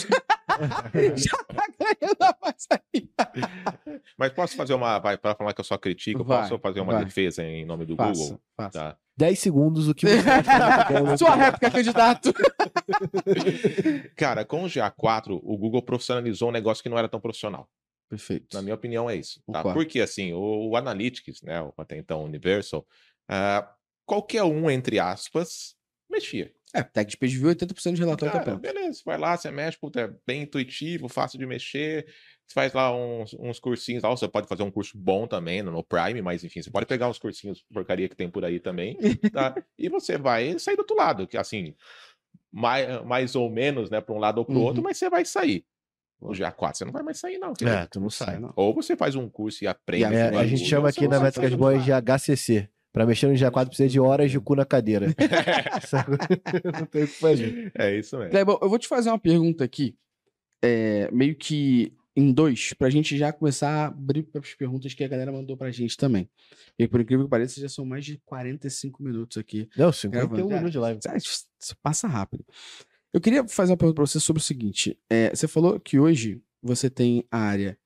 já, 1.16 1.36
tá 1.44 1.66
ganhando 1.78 2.22
a 2.22 2.36
mais 2.42 2.66
aí. 2.70 3.11
Mas 4.18 4.32
posso 4.32 4.57
fazer 4.57 4.74
uma. 4.74 4.98
Vai, 4.98 5.16
para 5.16 5.34
falar 5.34 5.53
que 5.53 5.61
eu 5.61 5.64
só 5.64 5.76
critico, 5.78 6.24
Vai, 6.24 6.42
posso 6.42 6.59
fazer 6.59 6.80
uma 6.80 6.92
vai. 6.94 7.05
defesa 7.05 7.42
em 7.42 7.64
nome 7.64 7.86
do 7.86 7.96
Faça, 7.96 8.12
Google? 8.20 8.40
faça. 8.57 8.78
Tá. 8.78 8.96
10 9.16 9.38
segundos 9.38 9.88
o 9.88 9.94
que 9.94 10.07
você 10.07 10.16
acha 10.30 11.16
Sua 11.18 11.34
réplica, 11.34 11.70
candidato. 11.70 12.32
Cara, 14.16 14.44
com 14.44 14.64
o 14.64 14.66
GA4, 14.66 15.38
o 15.42 15.57
Google 15.59 15.82
profissionalizou 15.82 16.48
um 16.48 16.53
negócio 16.53 16.82
que 16.82 16.88
não 16.88 16.98
era 16.98 17.09
tão 17.09 17.20
profissional. 17.20 17.68
Perfeito. 18.09 18.55
Na 18.55 18.62
minha 18.62 18.74
opinião, 18.74 19.09
é 19.09 19.16
isso. 19.16 19.40
Tá? 19.53 19.62
Porque, 19.62 20.01
assim, 20.01 20.32
o, 20.32 20.70
o 20.70 20.76
Analytics, 20.76 21.42
né, 21.42 21.61
o 21.62 21.72
até 21.76 21.96
então 21.96 22.24
Universal, 22.24 22.84
ah, 23.28 23.70
qualquer 24.05 24.42
um, 24.42 24.70
entre 24.70 24.98
aspas, 24.98 25.76
mexia. 26.11 26.53
É, 26.74 26.82
tag 26.82 27.10
de 27.10 27.16
page 27.16 27.36
view, 27.36 27.48
80% 27.50 27.94
de 27.94 28.00
relatório 28.00 28.32
tá 28.32 28.38
Cara, 28.38 28.50
pronto. 28.58 28.60
beleza, 28.60 29.02
vai 29.04 29.18
lá, 29.18 29.36
você 29.36 29.50
mexe, 29.50 29.78
puta, 29.78 30.00
é 30.02 30.10
bem 30.26 30.42
intuitivo, 30.42 31.08
fácil 31.08 31.38
de 31.38 31.46
mexer. 31.46 32.06
Você 32.46 32.54
faz 32.54 32.72
lá 32.72 32.94
uns, 32.96 33.34
uns 33.34 33.58
cursinhos 33.60 34.02
lá, 34.02 34.10
você 34.10 34.28
pode 34.28 34.46
fazer 34.48 34.62
um 34.62 34.70
curso 34.70 34.96
bom 34.98 35.26
também 35.26 35.62
no, 35.62 35.70
no 35.70 35.84
Prime, 35.84 36.20
mas 36.22 36.42
enfim, 36.44 36.62
você 36.62 36.70
pode 36.70 36.86
pegar 36.86 37.08
uns 37.08 37.18
cursinhos 37.18 37.64
porcaria 37.72 38.08
que 38.08 38.16
tem 38.16 38.28
por 38.30 38.44
aí 38.44 38.58
também, 38.60 38.96
tá? 39.32 39.54
e 39.78 39.88
você 39.88 40.16
vai 40.18 40.58
sair 40.58 40.76
do 40.76 40.80
outro 40.80 40.96
lado, 40.96 41.26
que 41.26 41.36
assim, 41.36 41.74
mais, 42.52 43.04
mais 43.04 43.34
ou 43.36 43.48
menos, 43.50 43.90
né, 43.90 44.00
para 44.00 44.14
um 44.14 44.18
lado 44.18 44.38
ou 44.38 44.44
para 44.44 44.54
o 44.54 44.58
Uhum. 44.58 44.64
outro, 44.64 44.82
mas 44.82 44.96
você 44.96 45.08
vai 45.08 45.24
sair. 45.24 45.64
O 46.20 46.32
GA4 46.32 46.74
você 46.76 46.84
não 46.84 46.92
vai 46.92 47.02
mais 47.02 47.18
sair, 47.18 47.38
não. 47.38 47.54
querido. 47.54 47.76
É, 47.76 47.86
tu 47.86 47.98
não 47.98 48.10
sai. 48.10 48.38
não. 48.38 48.52
Ou 48.54 48.74
você 48.74 48.94
faz 48.94 49.14
um 49.14 49.26
curso 49.28 49.64
e 49.64 49.66
aprende. 49.66 50.02
E 50.12 50.16
É, 50.16 50.28
a 50.28 50.30
bagulho, 50.32 50.48
gente 50.48 50.66
chama 50.68 50.88
aqui 50.90 51.08
na 51.08 51.18
Métricas 51.18 51.54
Boys 51.54 51.82
de. 51.82 51.92
HCC. 51.92 52.68
Pra 52.93 53.07
mexer 53.07 53.28
no 53.28 53.34
G4 53.34 53.68
precisa 53.68 53.88
de 53.88 54.01
horas 54.01 54.30
de 54.30 54.41
cu 54.41 54.55
na 54.57 54.64
cadeira. 54.64 55.07
Não 56.78 56.86
tem 56.86 57.05
o 57.05 57.07
que 57.07 57.14
fazer. 57.14 57.72
É 57.76 57.97
isso 57.97 58.16
mesmo. 58.18 58.30
Clebão, 58.30 58.59
eu 58.61 58.68
vou 58.68 58.78
te 58.78 58.88
fazer 58.88 59.11
uma 59.11 59.18
pergunta 59.18 59.64
aqui, 59.64 59.97
é, 60.62 61.11
meio 61.12 61.36
que 61.36 61.93
em 62.16 62.32
dois, 62.32 62.72
pra 62.74 62.91
gente 62.91 63.16
já 63.16 63.32
começar 63.32 63.70
a 63.70 63.86
abrir 63.86 64.24
para 64.24 64.41
as 64.41 64.55
perguntas 64.55 64.93
que 64.93 65.05
a 65.05 65.09
galera 65.09 65.30
mandou 65.30 65.57
pra 65.57 65.70
gente 65.70 65.97
também. 65.97 66.28
E 66.78 66.88
por 66.88 67.01
incrível 67.01 67.24
que 67.26 67.30
pareça, 67.30 67.61
já 67.61 67.68
são 67.68 67.84
mais 67.84 68.05
de 68.05 68.20
45 68.26 69.03
minutos 69.03 69.38
aqui. 69.38 69.68
Não, 69.76 69.93
51 69.93 70.28
Gravando. 70.28 70.49
minutos 70.49 70.72
de 70.72 70.78
live. 70.78 71.01
Ah, 71.07 71.16
Isso 71.16 71.47
passa 71.82 72.09
rápido. 72.09 72.45
Eu 73.12 73.20
queria 73.20 73.47
fazer 73.47 73.72
uma 73.72 73.76
pergunta 73.78 73.97
para 73.97 74.07
você 74.07 74.18
sobre 74.20 74.41
o 74.41 74.45
seguinte. 74.45 74.99
É, 75.09 75.30
você 75.30 75.47
falou 75.47 75.78
que 75.78 75.99
hoje 75.99 76.43
você 76.62 76.91
tem 76.91 77.24
a 77.30 77.38
área 77.38 77.78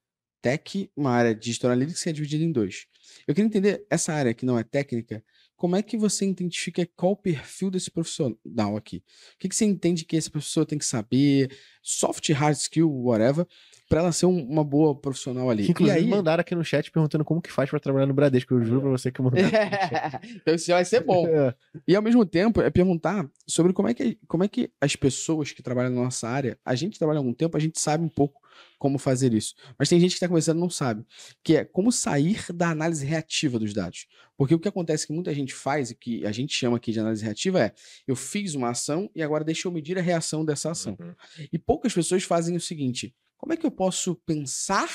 tech, 0.44 0.90
uma 0.94 1.10
área 1.10 1.34
digital 1.34 1.70
analytics 1.70 2.02
que 2.02 2.10
é 2.10 2.12
dividida 2.12 2.44
em 2.44 2.52
dois. 2.52 2.84
Eu 3.26 3.34
queria 3.34 3.46
entender 3.46 3.86
essa 3.88 4.12
área 4.12 4.34
que 4.34 4.44
não 4.44 4.58
é 4.58 4.62
técnica, 4.62 5.24
como 5.56 5.74
é 5.74 5.82
que 5.82 5.96
você 5.96 6.26
identifica 6.26 6.86
qual 6.94 7.12
o 7.12 7.16
perfil 7.16 7.70
desse 7.70 7.90
profissional 7.90 8.76
aqui? 8.76 8.98
O 8.98 9.38
que, 9.38 9.48
que 9.48 9.56
você 9.56 9.64
entende 9.64 10.04
que 10.04 10.16
essa 10.16 10.30
pessoa 10.30 10.66
tem 10.66 10.76
que 10.76 10.84
saber, 10.84 11.56
soft, 11.84 12.30
hard 12.32 12.56
skill, 12.56 12.90
whatever, 12.90 13.46
para 13.88 14.00
ela 14.00 14.12
ser 14.12 14.24
um, 14.26 14.42
uma 14.42 14.64
boa 14.64 14.94
profissional 14.98 15.50
ali. 15.50 15.64
Que, 15.64 15.70
inclusive, 15.72 16.00
e 16.00 16.02
aí... 16.04 16.08
mandaram 16.08 16.40
aqui 16.40 16.54
no 16.54 16.64
chat 16.64 16.90
perguntando 16.90 17.24
como 17.24 17.42
que 17.42 17.52
faz 17.52 17.68
para 17.68 17.78
trabalhar 17.78 18.06
no 18.06 18.14
Bradesco. 18.14 18.54
Eu 18.54 18.64
juro 18.64 18.80
pra 18.80 18.90
você 18.90 19.12
que 19.12 19.20
eu 19.20 19.24
mandei. 19.24 19.44
então 20.34 20.54
isso 20.54 20.70
vai 20.70 20.84
ser 20.84 21.04
bom. 21.04 21.24
É. 21.34 21.54
E 21.88 21.96
ao 21.96 22.02
mesmo 22.02 22.24
tempo, 22.24 22.60
é 22.60 22.70
perguntar 22.70 23.28
sobre 23.46 23.72
como 23.72 23.88
é, 23.88 23.94
que, 23.94 24.18
como 24.28 24.44
é 24.44 24.48
que 24.48 24.70
as 24.80 24.94
pessoas 24.94 25.52
que 25.52 25.62
trabalham 25.62 25.90
na 25.90 26.02
nossa 26.02 26.28
área, 26.28 26.56
a 26.64 26.74
gente 26.74 26.98
trabalha 26.98 27.18
há 27.18 27.20
algum 27.20 27.32
tempo, 27.32 27.56
a 27.56 27.60
gente 27.60 27.80
sabe 27.80 28.04
um 28.04 28.08
pouco 28.08 28.40
como 28.78 28.98
fazer 28.98 29.32
isso. 29.32 29.54
Mas 29.78 29.88
tem 29.88 29.98
gente 29.98 30.10
que 30.10 30.16
está 30.16 30.28
começando 30.28 30.58
e 30.58 30.60
não 30.60 30.70
sabe, 30.70 31.04
que 31.42 31.56
é 31.56 31.64
como 31.64 31.90
sair 31.90 32.44
da 32.52 32.70
análise 32.70 33.04
reativa 33.04 33.58
dos 33.58 33.72
dados. 33.72 34.06
Porque 34.36 34.54
o 34.54 34.58
que 34.58 34.68
acontece 34.68 35.06
que 35.06 35.12
muita 35.12 35.32
gente 35.32 35.54
faz, 35.54 35.90
e 35.90 35.94
que 35.94 36.26
a 36.26 36.32
gente 36.32 36.54
chama 36.54 36.76
aqui 36.76 36.92
de 36.92 37.00
análise 37.00 37.24
reativa, 37.24 37.60
é 37.60 37.72
eu 38.06 38.16
fiz 38.16 38.54
uma 38.54 38.70
ação 38.70 39.10
e 39.14 39.22
agora 39.22 39.44
deixa 39.44 39.68
eu 39.68 39.72
medir 39.72 39.98
a 39.98 40.02
reação 40.02 40.44
dessa 40.44 40.70
ação. 40.70 40.96
Uhum. 40.98 41.14
E 41.52 41.58
poucas 41.74 41.92
pessoas 41.92 42.22
fazem 42.22 42.54
o 42.56 42.60
seguinte: 42.60 43.12
como 43.36 43.52
é 43.52 43.56
que 43.56 43.66
eu 43.66 43.70
posso 43.70 44.14
pensar 44.24 44.88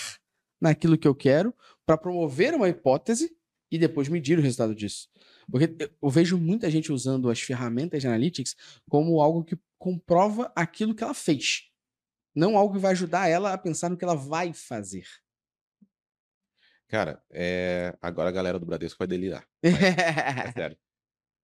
naquilo 0.61 0.97
que 0.97 1.07
eu 1.07 1.13
quero 1.13 1.53
para 1.86 1.97
promover 1.97 2.53
uma 2.53 2.69
hipótese 2.69 3.36
e 3.69 3.77
depois 3.77 4.07
medir 4.07 4.39
o 4.39 4.41
resultado 4.41 4.73
disso? 4.73 5.09
Porque 5.51 5.91
eu 6.01 6.09
vejo 6.09 6.38
muita 6.38 6.71
gente 6.71 6.89
usando 6.89 7.30
as 7.30 7.41
ferramentas 7.41 8.01
de 8.01 8.07
analytics 8.07 8.55
como 8.89 9.21
algo 9.21 9.43
que 9.43 9.59
comprova 9.77 10.51
aquilo 10.55 10.95
que 10.95 11.03
ela 11.03 11.13
fez, 11.13 11.69
não 12.34 12.57
algo 12.57 12.75
que 12.75 12.80
vai 12.80 12.91
ajudar 12.91 13.27
ela 13.27 13.51
a 13.53 13.57
pensar 13.57 13.89
no 13.89 13.97
que 13.97 14.05
ela 14.05 14.15
vai 14.15 14.53
fazer. 14.53 15.05
Cara, 16.88 17.21
é... 17.30 17.95
agora 18.01 18.30
a 18.30 18.32
galera 18.32 18.57
do 18.57 18.65
Bradesco 18.65 18.97
vai 18.97 19.07
delirar. 19.07 19.45
é 19.61 20.51
sério. 20.53 20.77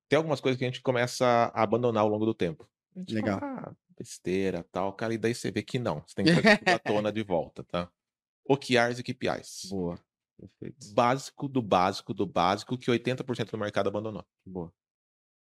Tem 0.08 0.18
algumas 0.18 0.40
coisas 0.40 0.58
que 0.58 0.64
a 0.64 0.68
gente 0.68 0.82
começa 0.82 1.26
a 1.54 1.62
abandonar 1.62 2.04
ao 2.04 2.10
longo 2.10 2.26
do 2.26 2.34
tempo. 2.34 2.70
Legal. 3.10 3.40
Fala, 3.40 3.68
ah, 3.68 3.76
besteira 3.98 4.64
tal, 4.72 4.94
cara, 4.94 5.14
e 5.14 5.18
daí 5.18 5.34
você 5.34 5.52
vê 5.52 5.62
que 5.62 5.80
não. 5.80 6.04
Você 6.06 6.16
tem 6.16 6.26
que 6.26 6.42
trazer 6.42 6.58
tudo 6.58 6.70
à 6.70 6.80
tona 6.80 7.12
de 7.12 7.24
volta, 7.24 7.64
tá? 7.64 7.90
OKRs 8.48 9.00
e 9.00 9.04
KPIs. 9.04 9.70
Boa. 9.70 10.00
Perfeito. 10.38 10.94
Básico 10.94 11.48
do 11.48 11.62
básico 11.62 12.14
do 12.14 12.26
básico 12.26 12.78
que 12.78 12.92
80% 12.92 13.52
do 13.52 13.58
mercado 13.58 13.88
abandonou. 13.88 14.26
Boa. 14.46 14.72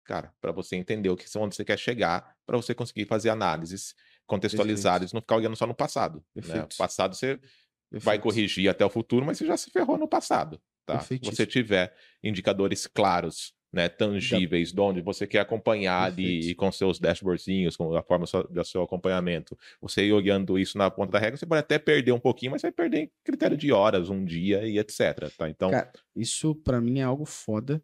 Cara, 0.05 0.33
para 0.39 0.53
você 0.53 0.77
entender 0.77 1.09
o 1.09 1.17
que 1.17 1.25
onde 1.37 1.55
você 1.55 1.65
quer 1.65 1.77
chegar, 1.77 2.33
para 2.45 2.55
você 2.55 2.73
conseguir 2.73 3.05
fazer 3.05 3.29
análises 3.29 3.93
contextualizadas, 4.25 5.11
não 5.11 5.19
ficar 5.19 5.35
olhando 5.35 5.55
só 5.57 5.67
no 5.67 5.75
passado. 5.75 6.23
Né? 6.33 6.63
O 6.63 6.77
passado 6.77 7.13
você 7.13 7.37
Perfeito. 7.37 8.05
vai 8.05 8.17
corrigir 8.17 8.69
até 8.69 8.85
o 8.85 8.89
futuro, 8.89 9.25
mas 9.25 9.37
você 9.37 9.45
já 9.45 9.57
se 9.57 9.69
ferrou 9.69 9.97
no 9.97 10.07
passado. 10.07 10.61
Tá? 10.85 11.01
Se 11.01 11.17
você 11.17 11.45
tiver 11.45 11.93
indicadores 12.23 12.87
claros 12.87 13.53
né, 13.71 13.89
tangíveis, 13.89 14.71
de 14.71 14.79
onde 14.79 15.01
você 15.01 15.27
quer 15.27 15.39
acompanhar 15.39 16.03
ali, 16.03 16.49
e 16.49 16.55
com 16.55 16.71
seus 16.71 16.99
dashboardzinhos, 16.99 17.75
com 17.75 17.95
a 17.95 18.01
forma 18.01 18.25
do 18.49 18.63
seu 18.63 18.81
acompanhamento, 18.81 19.57
você 19.81 20.05
ir 20.05 20.13
olhando 20.13 20.57
isso 20.57 20.77
na 20.77 20.89
ponta 20.89 21.11
da 21.11 21.19
regra, 21.19 21.37
você 21.37 21.45
pode 21.45 21.59
até 21.59 21.77
perder 21.77 22.11
um 22.11 22.19
pouquinho, 22.19 22.51
mas 22.51 22.61
você 22.61 22.67
vai 22.67 22.73
perder 22.73 22.99
em 22.99 23.11
critério 23.23 23.57
de 23.57 23.71
horas, 23.71 24.09
um 24.09 24.23
dia 24.23 24.65
e 24.67 24.79
etc. 24.79 25.31
Tá? 25.37 25.49
Então, 25.49 25.71
Cara, 25.71 25.91
isso 26.15 26.55
para 26.55 26.79
mim 26.79 26.99
é 26.99 27.03
algo 27.03 27.25
foda, 27.25 27.81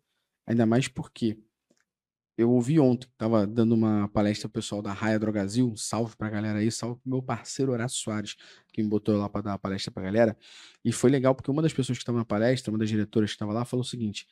ainda 0.47 0.65
mais 0.65 0.87
porque 0.87 1.37
eu 2.35 2.49
ouvi 2.49 2.79
ontem, 2.79 3.07
tava 3.15 3.45
dando 3.45 3.73
uma 3.75 4.07
palestra 4.09 4.49
pro 4.49 4.59
pessoal 4.59 4.81
da 4.81 4.91
Raia 4.91 5.19
Drogazil, 5.19 5.67
um 5.67 5.75
salve 5.75 6.15
pra 6.15 6.29
galera 6.29 6.59
aí, 6.59 6.71
salve 6.71 6.99
pro 7.01 7.11
meu 7.11 7.21
parceiro 7.21 7.71
Horácio 7.71 7.99
Soares, 7.99 8.35
que 8.71 8.81
me 8.81 8.89
botou 8.89 9.15
lá 9.15 9.29
para 9.29 9.41
dar 9.41 9.51
uma 9.51 9.59
palestra 9.59 9.91
pra 9.91 10.01
galera. 10.01 10.35
E 10.83 10.91
foi 10.91 11.11
legal 11.11 11.35
porque 11.35 11.51
uma 11.51 11.61
das 11.61 11.73
pessoas 11.73 11.97
que 11.97 12.01
estava 12.01 12.17
na 12.17 12.25
palestra, 12.25 12.71
uma 12.71 12.79
das 12.79 12.89
diretoras 12.89 13.29
que 13.29 13.35
estava 13.35 13.53
lá, 13.53 13.63
falou 13.65 13.83
o 13.83 13.87
seguinte: 13.87 14.25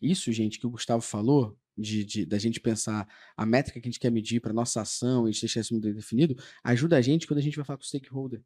isso, 0.00 0.32
gente, 0.32 0.58
que 0.58 0.66
o 0.66 0.70
Gustavo 0.70 1.02
falou, 1.02 1.58
de, 1.76 2.04
de, 2.04 2.24
da 2.24 2.38
gente 2.38 2.58
pensar 2.58 3.06
a 3.36 3.44
métrica 3.44 3.80
que 3.80 3.86
a 3.86 3.90
gente 3.90 4.00
quer 4.00 4.10
medir 4.10 4.40
para 4.40 4.52
nossa 4.52 4.80
ação 4.80 5.28
e 5.28 5.32
deixar 5.32 5.60
isso 5.60 5.74
muito 5.74 5.92
definido, 5.92 6.34
ajuda 6.64 6.96
a 6.96 7.00
gente 7.00 7.26
quando 7.26 7.38
a 7.38 7.42
gente 7.42 7.56
vai 7.56 7.64
falar 7.64 7.76
com 7.76 7.82
o 7.82 7.86
stakeholder. 7.86 8.42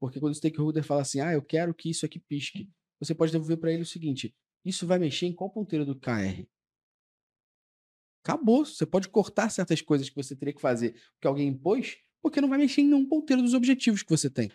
Porque 0.00 0.18
quando 0.18 0.32
o 0.32 0.34
stakeholder 0.34 0.82
fala 0.82 1.02
assim, 1.02 1.20
ah, 1.20 1.32
eu 1.32 1.42
quero 1.42 1.72
que 1.72 1.90
isso 1.90 2.04
aqui 2.04 2.18
pisque, 2.18 2.68
você 2.98 3.14
pode 3.14 3.32
devolver 3.32 3.56
para 3.56 3.72
ele 3.72 3.82
o 3.82 3.86
seguinte: 3.86 4.34
isso 4.64 4.86
vai 4.86 4.98
mexer 4.98 5.26
em 5.26 5.32
qual 5.32 5.50
ponteiro 5.50 5.84
do 5.84 5.98
KR? 5.98 6.44
Acabou. 8.24 8.64
Você 8.64 8.86
pode 8.86 9.08
cortar 9.08 9.50
certas 9.50 9.80
coisas 9.80 10.08
que 10.08 10.16
você 10.16 10.36
teria 10.36 10.54
que 10.54 10.60
fazer 10.60 10.92
porque 11.14 11.26
alguém 11.26 11.48
impôs, 11.48 11.98
porque 12.20 12.40
não 12.40 12.48
vai 12.48 12.58
mexer 12.58 12.82
em 12.82 12.86
nenhum 12.86 13.08
ponteiro 13.08 13.42
dos 13.42 13.54
objetivos 13.54 14.02
que 14.02 14.10
você 14.10 14.30
tem. 14.30 14.50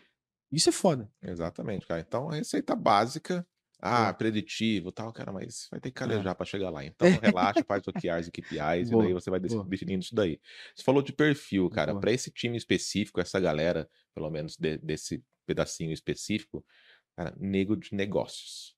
Isso 0.51 0.69
é 0.69 0.71
foda. 0.71 1.11
Exatamente, 1.21 1.85
cara. 1.85 1.99
Então, 1.99 2.29
a 2.29 2.35
receita 2.35 2.73
básica 2.73 3.45
ah, 3.79 4.11
preditivo 4.13 4.91
tal, 4.91 5.13
cara, 5.13 5.31
mas 5.31 5.67
vai 5.69 5.79
ter 5.79 5.89
que 5.89 5.95
calejar 5.95 6.35
para 6.35 6.45
chegar 6.45 6.69
lá. 6.69 6.83
Então, 6.83 7.07
relaxa, 7.21 7.63
faz 7.63 7.87
OKRs 7.87 8.27
e 8.27 8.31
KPIs, 8.31 8.89
Boa. 8.89 9.03
e 9.03 9.07
daí 9.07 9.13
você 9.13 9.29
vai 9.29 9.39
definindo 9.39 10.03
isso 10.03 10.15
daí. 10.15 10.39
Você 10.75 10.83
falou 10.83 11.01
de 11.01 11.13
perfil, 11.13 11.69
cara. 11.69 11.97
Para 11.99 12.11
esse 12.11 12.31
time 12.31 12.57
específico, 12.57 13.21
essa 13.21 13.39
galera, 13.39 13.89
pelo 14.15 14.29
menos 14.29 14.57
de, 14.57 14.77
desse 14.77 15.23
pedacinho 15.45 15.91
específico, 15.91 16.65
cara, 17.15 17.35
nego 17.37 17.75
de 17.75 17.93
negócios. 17.93 18.76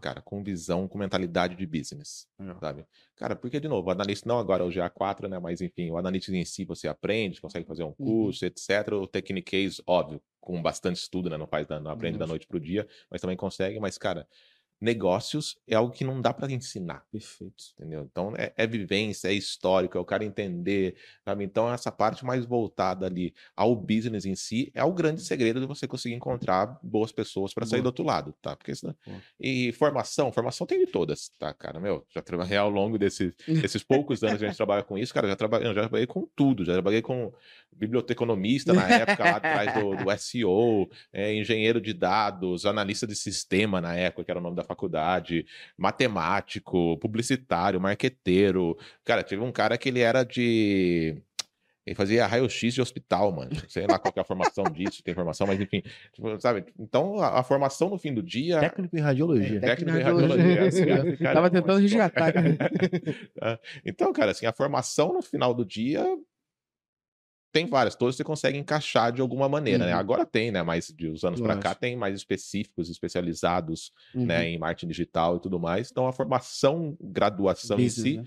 Cara, 0.00 0.20
com 0.20 0.42
visão, 0.42 0.86
com 0.86 0.98
mentalidade 0.98 1.56
de 1.56 1.66
business, 1.66 2.26
sabe? 2.60 2.84
Cara, 3.16 3.34
porque, 3.34 3.58
de 3.58 3.68
novo, 3.68 3.88
o 3.88 3.90
analista, 3.90 4.28
não 4.28 4.38
agora 4.38 4.64
o 4.64 4.68
GA4, 4.68 5.28
né? 5.28 5.38
Mas, 5.38 5.60
enfim, 5.60 5.90
o 5.90 5.96
analista 5.96 6.34
em 6.34 6.44
si 6.44 6.64
você 6.64 6.88
aprende, 6.88 7.40
consegue 7.40 7.66
fazer 7.66 7.82
um 7.84 7.94
uhum. 7.98 8.22
curso, 8.22 8.44
uhum. 8.44 8.48
etc. 8.48 8.92
O 8.92 9.06
Technicase, 9.06 9.82
óbvio, 9.86 10.20
com 10.40 10.60
bastante 10.60 10.96
estudo, 10.96 11.30
né? 11.30 11.36
Não 11.36 11.46
faz, 11.46 11.66
não 11.68 11.90
aprende 11.90 12.14
uhum. 12.14 12.20
da 12.20 12.26
noite 12.26 12.46
pro 12.46 12.58
dia, 12.58 12.86
mas 13.10 13.20
também 13.20 13.36
consegue. 13.36 13.78
Mas, 13.78 13.96
cara, 13.96 14.26
negócios 14.80 15.58
é 15.66 15.74
algo 15.74 15.92
que 15.92 16.04
não 16.04 16.20
dá 16.20 16.32
para 16.32 16.50
ensinar. 16.50 17.04
Perfeito. 17.12 17.64
Entendeu? 17.78 18.08
Então 18.10 18.32
é, 18.36 18.52
é, 18.56 18.66
vivência, 18.66 19.28
é 19.28 19.32
histórico, 19.34 19.98
é 19.98 20.00
o 20.00 20.04
cara 20.04 20.24
entender, 20.24 20.96
sabe? 21.24 21.44
Então 21.44 21.72
essa 21.72 21.92
parte 21.92 22.24
mais 22.24 22.44
voltada 22.44 23.06
ali 23.06 23.34
ao 23.54 23.76
business 23.76 24.24
em 24.24 24.34
si 24.34 24.70
é 24.74 24.82
o 24.82 24.92
grande 24.92 25.20
segredo 25.20 25.60
de 25.60 25.66
você 25.66 25.86
conseguir 25.86 26.14
encontrar 26.14 26.78
boas 26.82 27.12
pessoas 27.12 27.52
para 27.52 27.66
sair 27.66 27.82
do 27.82 27.86
outro 27.86 28.04
lado, 28.04 28.34
tá? 28.40 28.56
Porque 28.56 28.74
senão... 28.74 28.94
E 29.38 29.72
formação, 29.72 30.32
formação 30.32 30.66
tem 30.66 30.84
de 30.84 30.90
todas, 30.90 31.30
tá, 31.38 31.52
cara? 31.52 31.78
Meu, 31.78 32.06
já 32.14 32.22
trabalhei 32.22 32.56
ao 32.56 32.70
longo 32.70 32.98
desses, 32.98 33.34
desses 33.46 33.82
poucos 33.82 34.22
anos 34.22 34.38
que 34.38 34.44
a 34.44 34.48
gente 34.48 34.56
trabalha 34.56 34.82
com 34.82 34.96
isso, 34.96 35.12
cara, 35.12 35.28
já 35.28 35.36
trabalhei, 35.36 35.66
já 35.66 35.80
trabalhei 35.80 36.06
com 36.06 36.26
tudo, 36.34 36.64
já 36.64 36.72
trabalhei 36.72 37.02
com 37.02 37.32
biblioteconomista 37.72 38.72
na 38.72 38.88
época 38.88 39.24
lá 39.24 39.36
atrás 39.36 39.74
do, 39.74 39.96
do 39.96 40.18
SEO, 40.18 40.88
é, 41.12 41.34
engenheiro 41.34 41.80
de 41.80 41.92
dados, 41.92 42.66
analista 42.66 43.06
de 43.06 43.14
sistema 43.14 43.80
na 43.80 43.94
época, 43.94 44.24
que 44.24 44.30
era 44.30 44.40
o 44.40 44.42
nome 44.42 44.56
da 44.56 44.64
faculdade, 44.70 45.44
matemático, 45.76 46.96
publicitário, 46.98 47.80
marqueteiro. 47.80 48.78
Cara, 49.04 49.24
teve 49.24 49.42
um 49.42 49.52
cara 49.52 49.76
que 49.76 49.88
ele 49.88 50.00
era 50.00 50.24
de. 50.24 51.20
Ele 51.86 51.96
fazia 51.96 52.26
raio-x 52.26 52.74
de 52.74 52.80
hospital, 52.80 53.32
mano. 53.32 53.50
Sei 53.68 53.86
lá 53.86 53.98
qual 53.98 54.12
é 54.14 54.20
a 54.20 54.24
formação 54.24 54.64
disso, 54.64 55.02
tem 55.02 55.12
informação, 55.12 55.46
mas 55.46 55.58
enfim, 55.58 55.82
tipo, 56.12 56.38
sabe? 56.38 56.64
Então, 56.78 57.18
a, 57.18 57.40
a, 57.40 57.42
formação 57.42 57.90
no 57.90 57.98
fim 57.98 58.14
do 58.14 58.22
dia. 58.22 58.60
Técnico 58.60 58.96
em 58.96 59.00
radiologia. 59.00 59.58
É, 59.58 59.60
técnico, 59.60 59.90
técnico 59.92 59.98
em 59.98 60.02
radiologia. 60.02 60.56
Cara, 60.56 60.68
esse 60.68 60.86
cara 61.18 61.34
Tava 61.34 61.46
é 61.46 61.50
tentando 61.50 61.80
resgatar. 61.80 62.32
Tá? 62.32 63.58
então, 63.84 64.12
cara, 64.12 64.30
assim, 64.30 64.46
a 64.46 64.52
formação 64.52 65.12
no 65.12 65.22
final 65.22 65.52
do 65.52 65.64
dia 65.64 66.04
tem 67.52 67.66
várias, 67.66 67.94
todas 67.94 68.16
você 68.16 68.24
consegue 68.24 68.58
encaixar 68.58 69.12
de 69.12 69.20
alguma 69.20 69.48
maneira, 69.48 69.78
né? 69.78 69.84
uhum. 69.86 69.90
né? 69.90 69.98
Agora 69.98 70.24
tem, 70.24 70.50
né? 70.50 70.62
Mas 70.62 70.88
de 70.88 71.08
uns 71.08 71.24
anos 71.24 71.40
para 71.40 71.56
cá 71.56 71.74
tem 71.74 71.96
mais 71.96 72.14
específicos, 72.14 72.88
especializados, 72.88 73.92
né, 74.14 74.20
uhum. 74.20 74.26
né? 74.26 74.48
Em 74.48 74.58
marketing 74.58 74.88
digital 74.88 75.36
e 75.36 75.40
tudo 75.40 75.58
mais. 75.58 75.90
Então 75.90 76.06
a 76.06 76.12
formação, 76.12 76.96
graduação 77.00 77.76
Business, 77.76 77.98
em 77.98 78.02
si, 78.02 78.16
né? 78.18 78.26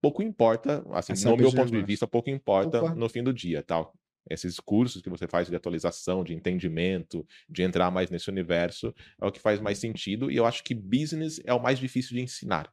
pouco 0.00 0.22
importa, 0.22 0.84
assim, 0.92 1.12
Essa 1.12 1.30
no 1.30 1.36
meu 1.36 1.52
ponto 1.52 1.70
de 1.70 1.82
vista, 1.82 2.06
pouco 2.06 2.30
importa 2.30 2.94
no 2.94 3.08
fim 3.08 3.22
do 3.22 3.32
dia, 3.32 3.62
tal. 3.62 3.92
Esses 4.28 4.60
cursos 4.60 5.02
que 5.02 5.10
você 5.10 5.26
faz 5.26 5.48
de 5.48 5.56
atualização, 5.56 6.22
de 6.22 6.34
entendimento, 6.34 7.26
de 7.48 7.62
entrar 7.62 7.90
mais 7.90 8.10
nesse 8.10 8.28
universo, 8.30 8.94
é 9.20 9.26
o 9.26 9.32
que 9.32 9.40
faz 9.40 9.60
mais 9.60 9.78
sentido. 9.78 10.30
E 10.30 10.36
eu 10.36 10.46
acho 10.46 10.62
que 10.62 10.74
business 10.74 11.40
é 11.44 11.52
o 11.54 11.60
mais 11.60 11.78
difícil 11.78 12.16
de 12.16 12.22
ensinar. 12.22 12.72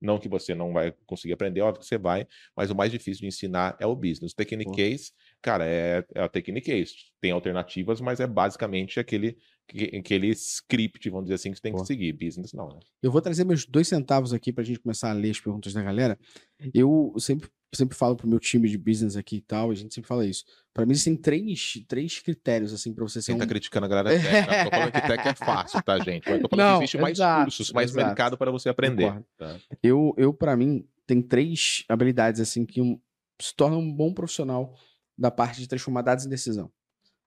Não 0.00 0.18
que 0.18 0.28
você 0.28 0.54
não 0.54 0.72
vai 0.72 0.92
conseguir 1.06 1.34
aprender, 1.34 1.60
óbvio 1.60 1.80
que 1.80 1.86
você 1.86 1.98
vai, 1.98 2.26
mas 2.56 2.70
o 2.70 2.74
mais 2.74 2.92
difícil 2.92 3.22
de 3.22 3.26
ensinar 3.26 3.76
é 3.80 3.86
o 3.86 3.96
business. 3.96 4.32
O 4.32 4.36
Technique 4.36 4.70
Case, 4.72 5.12
cara, 5.42 5.64
é, 5.66 6.04
é 6.14 6.22
a 6.22 6.28
Technique 6.28 6.70
Case. 6.70 6.94
Tem 7.20 7.30
alternativas, 7.30 8.00
mas 8.00 8.20
é 8.20 8.26
basicamente 8.26 9.00
aquele, 9.00 9.36
aquele 9.96 10.28
script, 10.30 11.08
vamos 11.10 11.26
dizer 11.26 11.34
assim, 11.34 11.50
que 11.50 11.56
você 11.56 11.62
tem 11.62 11.72
Pô. 11.72 11.80
que 11.80 11.86
seguir. 11.86 12.12
Business 12.12 12.52
não, 12.52 12.68
né? 12.68 12.80
Eu 13.02 13.10
vou 13.10 13.20
trazer 13.20 13.44
meus 13.44 13.64
dois 13.66 13.88
centavos 13.88 14.32
aqui 14.32 14.52
para 14.52 14.62
a 14.62 14.66
gente 14.66 14.80
começar 14.80 15.10
a 15.10 15.14
ler 15.14 15.30
as 15.30 15.40
perguntas 15.40 15.72
da 15.72 15.82
galera. 15.82 16.18
Eu 16.74 17.14
sempre 17.18 17.48
sempre 17.74 17.96
falo 17.96 18.16
pro 18.16 18.26
meu 18.26 18.38
time 18.38 18.68
de 18.68 18.78
business 18.78 19.16
aqui 19.16 19.36
e 19.36 19.40
tal, 19.40 19.70
a 19.70 19.74
gente 19.74 19.94
sempre 19.94 20.08
fala 20.08 20.24
isso. 20.24 20.44
Para 20.72 20.86
mim, 20.86 20.92
existem 20.92 21.16
três, 21.16 21.84
três 21.86 22.18
critérios, 22.18 22.72
assim, 22.72 22.94
para 22.94 23.04
você 23.04 23.20
ser 23.20 23.32
Quem 23.32 23.38
tá 23.38 23.44
um... 23.44 23.46
tá 23.46 23.52
criticando 23.52 23.86
a 23.86 23.88
galera 23.88 24.10
tech, 24.10 24.24
né? 24.24 24.64
Tô 24.64 24.70
falando 24.70 24.92
que 24.92 25.00
tech 25.00 25.28
é 25.28 25.34
fácil, 25.34 25.82
tá, 25.82 25.98
gente? 25.98 26.30
Mas 26.30 26.40
tô 26.40 26.48
falando 26.48 26.66
Não, 26.66 26.78
que 26.78 26.84
existe 26.84 26.98
mais 26.98 27.18
cursos, 27.18 27.72
mais 27.72 27.90
exato. 27.90 28.06
mercado 28.06 28.38
para 28.38 28.50
você 28.50 28.68
aprender. 28.68 29.22
Tá? 29.36 29.56
Eu, 29.82 30.14
eu 30.16 30.32
para 30.32 30.56
mim, 30.56 30.86
tem 31.06 31.20
três 31.20 31.84
habilidades, 31.88 32.40
assim, 32.40 32.64
que 32.64 32.80
um, 32.80 32.98
se 33.40 33.54
tornam 33.54 33.80
um 33.80 33.92
bom 33.92 34.12
profissional 34.12 34.74
da 35.18 35.30
parte 35.30 35.60
de 35.60 35.66
transformar 35.66 36.02
dados 36.02 36.24
em 36.24 36.28
decisão. 36.28 36.70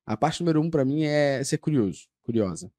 A 0.06 0.16
parte 0.16 0.40
número 0.42 0.62
um, 0.62 0.70
para 0.70 0.86
mim, 0.86 1.04
é 1.04 1.44
ser 1.44 1.58
curioso, 1.58 2.08
curiosa. 2.24 2.72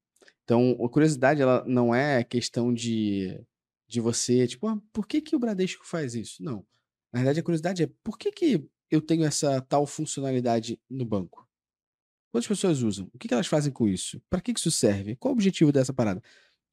Então, 0.43 0.71
a 0.83 0.89
curiosidade, 0.89 1.41
ela 1.41 1.63
não 1.65 1.93
é 1.93 2.23
questão 2.23 2.73
de, 2.73 3.39
de 3.87 4.01
você, 4.01 4.47
tipo, 4.47 4.67
ah, 4.67 4.77
por 4.91 5.07
que, 5.07 5.21
que 5.21 5.35
o 5.35 5.39
Bradesco 5.39 5.85
faz 5.85 6.15
isso? 6.15 6.43
Não. 6.43 6.65
Na 7.11 7.19
verdade, 7.19 7.39
a 7.39 7.43
curiosidade 7.43 7.83
é 7.83 7.89
por 8.03 8.17
que, 8.17 8.31
que 8.31 8.67
eu 8.89 9.01
tenho 9.01 9.23
essa 9.23 9.61
tal 9.61 9.85
funcionalidade 9.85 10.79
no 10.89 11.05
banco? 11.05 11.47
Quantas 12.31 12.47
pessoas 12.47 12.81
usam? 12.81 13.09
O 13.13 13.19
que, 13.19 13.27
que 13.27 13.33
elas 13.33 13.47
fazem 13.47 13.71
com 13.71 13.87
isso? 13.87 14.19
Para 14.29 14.41
que, 14.41 14.53
que 14.53 14.59
isso 14.59 14.71
serve? 14.71 15.15
Qual 15.15 15.31
o 15.31 15.35
objetivo 15.35 15.71
dessa 15.71 15.93
parada? 15.93 16.21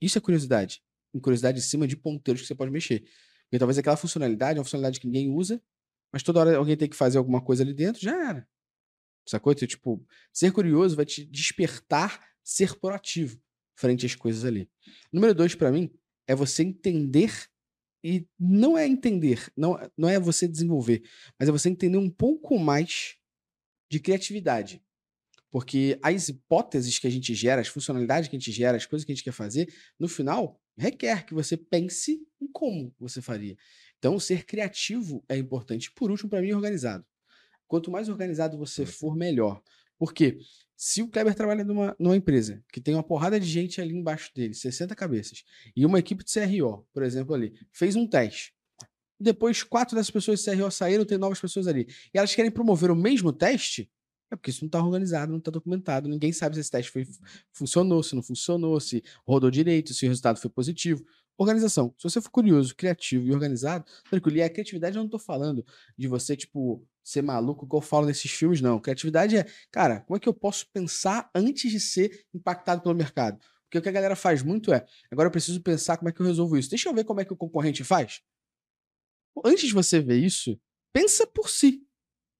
Isso 0.00 0.16
é 0.16 0.20
curiosidade. 0.20 0.82
Curiosidade 1.20 1.58
em 1.58 1.62
cima 1.62 1.86
de 1.86 1.96
ponteiros 1.96 2.40
que 2.40 2.48
você 2.48 2.54
pode 2.54 2.70
mexer. 2.70 3.04
Porque 3.44 3.58
talvez 3.58 3.76
aquela 3.76 3.96
funcionalidade 3.96 4.56
é 4.56 4.58
uma 4.58 4.64
funcionalidade 4.64 4.98
que 4.98 5.06
ninguém 5.06 5.28
usa, 5.28 5.62
mas 6.12 6.22
toda 6.22 6.40
hora 6.40 6.56
alguém 6.56 6.76
tem 6.76 6.88
que 6.88 6.96
fazer 6.96 7.18
alguma 7.18 7.40
coisa 7.40 7.62
ali 7.62 7.74
dentro, 7.74 8.00
já 8.00 8.28
era. 8.28 8.48
Sacou? 9.26 9.52
Então, 9.52 9.66
tipo, 9.66 10.04
ser 10.32 10.52
curioso 10.52 10.96
vai 10.96 11.04
te 11.04 11.24
despertar 11.24 12.20
ser 12.42 12.78
proativo 12.78 13.40
frente 13.76 14.04
às 14.04 14.14
coisas 14.14 14.44
ali. 14.44 14.68
Número 15.12 15.34
dois, 15.34 15.54
para 15.54 15.70
mim, 15.70 15.90
é 16.26 16.34
você 16.34 16.62
entender 16.62 17.48
e 18.02 18.26
não 18.38 18.76
é 18.78 18.86
entender, 18.86 19.52
não, 19.56 19.78
não 19.96 20.08
é 20.08 20.18
você 20.18 20.48
desenvolver, 20.48 21.02
mas 21.38 21.48
é 21.48 21.52
você 21.52 21.68
entender 21.68 21.98
um 21.98 22.10
pouco 22.10 22.58
mais 22.58 23.16
de 23.90 24.00
criatividade. 24.00 24.82
Porque 25.50 25.98
as 26.02 26.28
hipóteses 26.28 26.98
que 26.98 27.06
a 27.06 27.10
gente 27.10 27.34
gera, 27.34 27.60
as 27.60 27.68
funcionalidades 27.68 28.28
que 28.28 28.36
a 28.36 28.38
gente 28.38 28.52
gera, 28.52 28.76
as 28.76 28.86
coisas 28.86 29.04
que 29.04 29.12
a 29.12 29.14
gente 29.14 29.24
quer 29.24 29.32
fazer, 29.32 29.72
no 29.98 30.08
final, 30.08 30.60
requer 30.78 31.26
que 31.26 31.34
você 31.34 31.56
pense 31.56 32.24
em 32.40 32.46
como 32.46 32.94
você 32.98 33.20
faria. 33.20 33.56
Então, 34.00 34.18
ser 34.18 34.46
criativo 34.46 35.22
é 35.28 35.36
importante. 35.36 35.92
Por 35.92 36.10
último, 36.10 36.30
para 36.30 36.40
mim, 36.40 36.52
organizado. 36.52 37.04
Quanto 37.68 37.90
mais 37.90 38.08
organizado 38.08 38.56
você 38.56 38.86
for, 38.86 39.14
melhor. 39.14 39.62
Porque 39.98 40.38
se 40.74 41.02
o 41.02 41.08
Kleber 41.08 41.34
trabalha 41.34 41.62
numa, 41.62 41.94
numa 41.98 42.16
empresa 42.16 42.64
que 42.72 42.80
tem 42.80 42.94
uma 42.94 43.02
porrada 43.02 43.38
de 43.38 43.46
gente 43.46 43.78
ali 43.78 43.94
embaixo 43.94 44.30
dele, 44.34 44.54
60 44.54 44.96
cabeças, 44.96 45.44
e 45.76 45.84
uma 45.84 45.98
equipe 45.98 46.24
de 46.24 46.32
CRO, 46.32 46.86
por 46.94 47.02
exemplo, 47.02 47.34
ali, 47.34 47.52
fez 47.70 47.94
um 47.94 48.06
teste. 48.06 48.54
Depois, 49.20 49.62
quatro 49.62 49.94
dessas 49.94 50.10
pessoas 50.10 50.42
de 50.42 50.50
CRO 50.50 50.70
saíram, 50.70 51.04
tem 51.04 51.18
novas 51.18 51.38
pessoas 51.38 51.66
ali. 51.66 51.86
E 52.14 52.16
elas 52.16 52.34
querem 52.34 52.50
promover 52.50 52.90
o 52.90 52.96
mesmo 52.96 53.30
teste, 53.30 53.90
é 54.30 54.36
porque 54.36 54.50
isso 54.50 54.64
não 54.64 54.68
está 54.68 54.82
organizado, 54.82 55.30
não 55.30 55.38
está 55.38 55.50
documentado. 55.50 56.08
Ninguém 56.08 56.32
sabe 56.32 56.54
se 56.54 56.62
esse 56.62 56.70
teste 56.70 56.90
foi, 56.90 57.06
funcionou, 57.52 58.02
se 58.02 58.14
não 58.14 58.22
funcionou, 58.22 58.80
se 58.80 59.02
rodou 59.26 59.50
direito, 59.50 59.92
se 59.92 60.06
o 60.06 60.08
resultado 60.08 60.40
foi 60.40 60.50
positivo. 60.50 61.04
Organização. 61.40 61.94
Se 61.96 62.02
você 62.02 62.20
for 62.20 62.28
curioso, 62.28 62.76
criativo 62.76 63.26
e 63.26 63.32
organizado, 63.32 63.86
tranquilo. 64.10 64.36
E 64.36 64.42
a 64.42 64.50
criatividade 64.50 64.96
eu 64.96 65.00
não 65.00 65.06
estou 65.06 65.18
falando 65.18 65.64
de 65.96 66.06
você, 66.06 66.36
tipo, 66.36 66.86
ser 67.02 67.22
maluco, 67.22 67.64
igual 67.64 67.80
eu 67.80 67.86
falo 67.86 68.04
nesses 68.04 68.30
filmes, 68.30 68.60
não. 68.60 68.78
Criatividade 68.78 69.38
é, 69.38 69.46
cara, 69.70 70.00
como 70.00 70.18
é 70.18 70.20
que 70.20 70.28
eu 70.28 70.34
posso 70.34 70.66
pensar 70.70 71.30
antes 71.34 71.70
de 71.70 71.80
ser 71.80 72.26
impactado 72.34 72.82
pelo 72.82 72.94
mercado? 72.94 73.38
Porque 73.64 73.78
o 73.78 73.80
que 73.82 73.88
a 73.88 73.92
galera 73.92 74.14
faz 74.14 74.42
muito 74.42 74.70
é, 74.70 74.84
agora 75.10 75.28
eu 75.28 75.30
preciso 75.30 75.62
pensar 75.62 75.96
como 75.96 76.10
é 76.10 76.12
que 76.12 76.20
eu 76.20 76.26
resolvo 76.26 76.58
isso. 76.58 76.68
Deixa 76.68 76.90
eu 76.90 76.94
ver 76.94 77.04
como 77.04 77.22
é 77.22 77.24
que 77.24 77.32
o 77.32 77.36
concorrente 77.36 77.82
faz. 77.84 78.20
Antes 79.42 79.68
de 79.68 79.72
você 79.72 79.98
ver 79.98 80.18
isso, 80.18 80.60
pensa 80.92 81.26
por 81.26 81.48
si. 81.48 81.82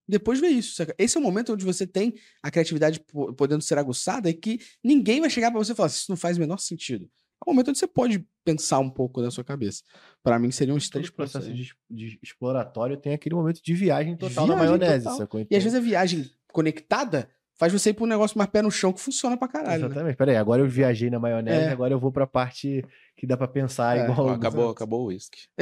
Depois 0.07 0.39
vê 0.39 0.49
isso. 0.49 0.79
Esse 0.95 1.17
é 1.17 1.19
o 1.19 1.23
momento 1.23 1.53
onde 1.53 1.65
você 1.65 1.87
tem 1.87 2.13
a 2.43 2.51
criatividade 2.51 3.03
podendo 3.35 3.63
ser 3.63 3.79
aguçada 3.79 4.29
e 4.29 4.33
que 4.35 4.59
ninguém 4.83 5.21
vai 5.21 5.29
chegar 5.31 5.49
para 5.49 5.59
você 5.59 5.71
e 5.71 5.75
falar: 5.75 5.89
isso 5.89 6.05
não 6.07 6.17
faz 6.17 6.37
o 6.37 6.39
menor 6.39 6.59
sentido. 6.59 7.09
É 7.41 7.49
o 7.49 7.51
momento 7.51 7.69
onde 7.69 7.79
você 7.79 7.87
pode 7.87 8.25
pensar 8.45 8.79
um 8.79 8.89
pouco 8.89 9.21
da 9.21 9.31
sua 9.31 9.43
cabeça. 9.43 9.83
Para 10.23 10.37
mim, 10.37 10.51
seriam 10.51 10.77
os 10.77 10.89
três 10.89 11.09
processos 11.09 11.53
de, 11.55 11.73
de, 11.89 12.19
exploratório. 12.21 12.97
Tem 12.97 13.13
aquele 13.13 13.35
momento 13.35 13.61
de 13.63 13.73
viagem 13.73 14.15
total 14.15 14.45
viagem 14.45 14.49
na 14.49 14.55
maionese. 14.55 15.03
Total. 15.03 15.17
Sacou? 15.17 15.39
Então... 15.39 15.55
E 15.55 15.57
às 15.57 15.63
então 15.63 15.71
vezes 15.71 15.87
a 15.87 15.89
viagem 15.89 16.29
conectada 16.51 17.29
faz 17.55 17.71
você 17.71 17.91
ir 17.91 17.93
para 17.93 18.05
um 18.05 18.07
negócio 18.07 18.37
mais 18.37 18.49
pé 18.49 18.61
no 18.61 18.71
chão 18.71 18.91
que 18.93 18.99
funciona 18.99 19.37
pra 19.37 19.47
caralho. 19.47 19.81
Né? 19.81 19.85
Exatamente. 19.87 20.13
Né? 20.13 20.15
Peraí, 20.15 20.35
agora 20.35 20.61
eu 20.61 20.67
viajei 20.67 21.09
na 21.09 21.19
maionese, 21.19 21.65
é. 21.65 21.69
agora 21.69 21.93
eu 21.93 21.99
vou 21.99 22.11
pra 22.11 22.25
parte 22.25 22.83
que 23.15 23.27
dá 23.27 23.37
pra 23.37 23.47
pensar 23.47 23.97
é. 23.97 24.03
igual. 24.03 24.29
Acabou, 24.29 24.69
acabou 24.69 25.01
o 25.03 25.05
uísque. 25.07 25.47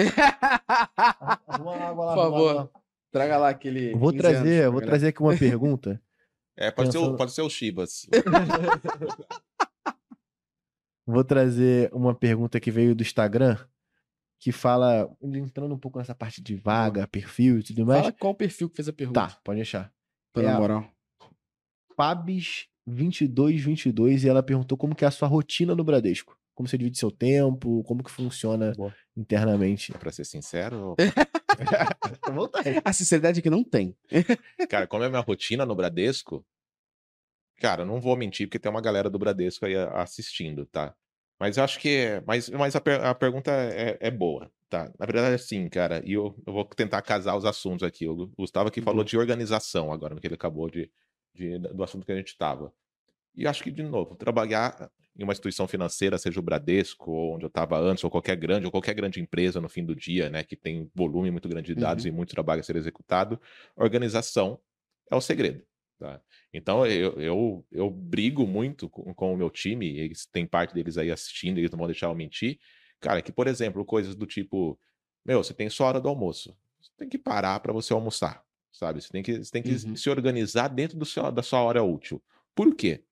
Por 1.46 2.16
favor. 2.16 2.72
Traga 3.12 3.38
lá 3.38 3.50
aquele. 3.50 3.94
Vou 3.96 4.14
trazer, 4.14 4.64
anos, 4.64 4.74
vou 4.74 4.82
trazer 4.82 5.08
aqui 5.08 5.22
uma 5.22 5.36
pergunta. 5.36 6.02
É, 6.56 6.70
pode, 6.72 6.90
Pensando... 6.90 7.06
ser, 7.06 7.12
o, 7.14 7.18
pode 7.18 7.32
ser 7.32 7.42
o 7.42 7.50
Chibas. 7.50 8.06
vou 11.12 11.24
trazer 11.24 11.90
uma 11.94 12.14
pergunta 12.14 12.60
que 12.60 12.70
veio 12.72 12.96
do 12.96 13.02
Instagram, 13.02 13.58
que 14.40 14.52
fala, 14.52 15.10
entrando 15.22 15.74
um 15.74 15.80
pouco 15.80 16.00
nessa 16.00 16.16
parte 16.16 16.42
de 16.42 16.56
vaga, 16.56 17.08
perfil 17.08 17.60
e 17.60 17.64
tudo 17.64 17.86
mais. 17.86 18.02
Fala 18.02 18.12
qual 18.14 18.36
perfil 18.36 18.70
que 18.70 18.78
fez 18.78 18.88
a 18.88 18.94
pergunta. 18.94 19.28
Tá, 19.28 19.38
pode 19.44 19.58
deixar. 19.58 19.94
Pela 20.34 20.52
é 20.52 20.58
moral. 20.58 20.90
Pabs2222 21.98 24.24
e 24.24 24.30
ela 24.30 24.42
perguntou 24.42 24.78
como 24.78 24.96
que 24.96 25.04
é 25.04 25.08
a 25.08 25.12
sua 25.12 25.28
rotina 25.28 25.76
no 25.76 25.84
Bradesco. 25.84 26.40
Como 26.56 26.68
você 26.68 26.78
divide 26.78 26.98
seu 26.98 27.12
tempo, 27.12 27.84
como 27.84 28.04
que 28.04 28.12
funciona 28.12 28.74
Boa. 28.76 28.94
internamente. 29.16 29.94
Pra 29.94 30.12
ser 30.12 30.26
sincero, 30.26 30.96
A 32.84 32.94
sinceridade 32.94 33.40
é 33.40 33.42
que 33.42 33.50
não 33.50 33.64
tem. 33.64 33.96
Cara, 34.70 34.88
como 34.88 35.04
é 35.04 35.08
a 35.08 35.10
minha 35.10 35.22
rotina 35.22 35.66
no 35.66 35.76
Bradesco, 35.76 36.46
cara, 37.60 37.86
não 37.86 38.00
vou 38.02 38.16
mentir 38.16 38.48
porque 38.48 38.60
tem 38.60 38.72
uma 38.72 38.82
galera 38.82 39.10
do 39.10 39.20
Bradesco 39.20 39.66
aí 39.66 39.76
assistindo, 39.76 40.66
tá? 40.66 40.96
Mas 41.40 41.58
eu 41.58 41.64
acho 41.64 41.80
que 41.80 41.90
é. 41.90 42.24
Mas, 42.28 42.50
mas 42.50 42.76
a, 42.76 42.82
per, 42.82 43.04
a 43.04 43.16
pergunta 43.16 43.52
é, 43.52 43.98
é, 44.00 44.12
boa, 44.12 44.52
tá? 44.70 44.92
Na 45.00 45.06
verdade, 45.06 45.32
é 45.32 45.36
assim, 45.36 45.70
cara, 45.70 46.02
e 46.06 46.14
eu, 46.14 46.36
eu 46.46 46.54
vou 46.54 46.66
tentar 46.66 47.02
casar 47.02 47.36
os 47.38 47.46
assuntos 47.46 47.84
aqui. 47.84 48.08
O 48.08 48.28
Gustavo 48.38 48.68
aqui 48.68 48.80
uhum. 48.80 48.86
falou 48.86 49.04
de 49.04 49.18
organização 49.18 49.92
agora, 49.92 50.14
no 50.14 50.22
que 50.22 50.28
ele 50.28 50.36
acabou 50.36 50.70
de, 50.70 50.92
de, 51.34 51.58
do 51.60 51.84
assunto 51.84 52.06
que 52.06 52.12
a 52.12 52.16
gente 52.16 52.30
estava. 52.30 52.74
E 53.36 53.48
acho 53.48 53.64
que, 53.64 53.72
de 53.72 53.84
novo, 53.84 54.16
trabalhar 54.16 54.92
em 55.18 55.24
uma 55.24 55.32
instituição 55.32 55.68
financeira, 55.68 56.18
seja 56.18 56.40
o 56.40 56.44
Bradesco, 56.44 57.12
ou 57.12 57.36
onde 57.36 57.46
eu 57.46 57.50
estava 57.50 57.80
antes, 57.80 58.04
ou 58.04 58.10
qualquer 58.10 58.36
grande, 58.36 58.66
ou 58.66 58.72
qualquer 58.72 58.94
grande 58.94 59.22
empresa 59.22 59.62
no 59.62 59.70
fim 59.70 59.86
do 59.86 59.96
dia, 59.96 60.30
né, 60.30 60.44
que 60.44 60.56
tem 60.56 60.90
volume 60.96 61.30
muito 61.32 61.48
grande 61.48 61.74
de 61.74 61.80
dados 61.80 62.06
uhum. 62.06 62.10
e 62.10 62.14
muito 62.14 62.32
trabalho 62.32 62.62
a 62.62 62.64
ser 62.64 62.76
executado, 62.76 63.40
organização 63.76 64.60
é 65.12 65.16
o 65.16 65.22
segredo. 65.22 65.62
Tá? 66.00 66.22
Então 66.54 66.86
eu, 66.88 67.20
eu, 67.20 67.68
eu 67.70 67.90
brigo 67.90 68.48
muito 68.48 68.90
com, 68.90 69.14
com, 69.14 69.34
o 69.34 69.38
meu 69.38 69.50
time, 69.50 69.86
eles 69.98 70.26
tem 70.26 70.48
parte 70.48 70.74
deles 70.74 70.98
aí 70.98 71.12
assistindo, 71.12 71.58
eles 71.58 71.70
não 71.70 71.78
vão 71.78 71.88
deixar 71.88 72.08
eu 72.08 72.16
mentir. 72.16 72.58
Cara, 73.02 73.22
que, 73.22 73.34
por 73.34 73.48
exemplo, 73.48 73.84
coisas 73.84 74.16
do 74.16 74.26
tipo: 74.26 74.80
meu, 75.26 75.44
você 75.44 75.54
tem 75.54 75.70
só 75.70 75.86
hora 75.86 76.00
do 76.00 76.08
almoço. 76.08 76.58
Você 76.82 76.92
tem 76.98 77.10
que 77.10 77.18
parar 77.18 77.60
para 77.60 77.74
você 77.74 77.92
almoçar, 77.92 78.42
sabe? 78.72 79.02
Você 79.02 79.10
tem 79.10 79.22
que, 79.22 79.44
você 79.44 79.52
tem 79.52 79.62
que 79.62 79.74
uhum. 79.74 79.96
se 79.96 80.10
organizar 80.10 80.70
dentro 80.70 80.98
do 80.98 81.06
seu, 81.06 81.30
da 81.30 81.44
sua 81.44 81.62
hora 81.62 81.84
útil. 81.84 82.24
Por 82.56 82.74
quê? 82.74 83.04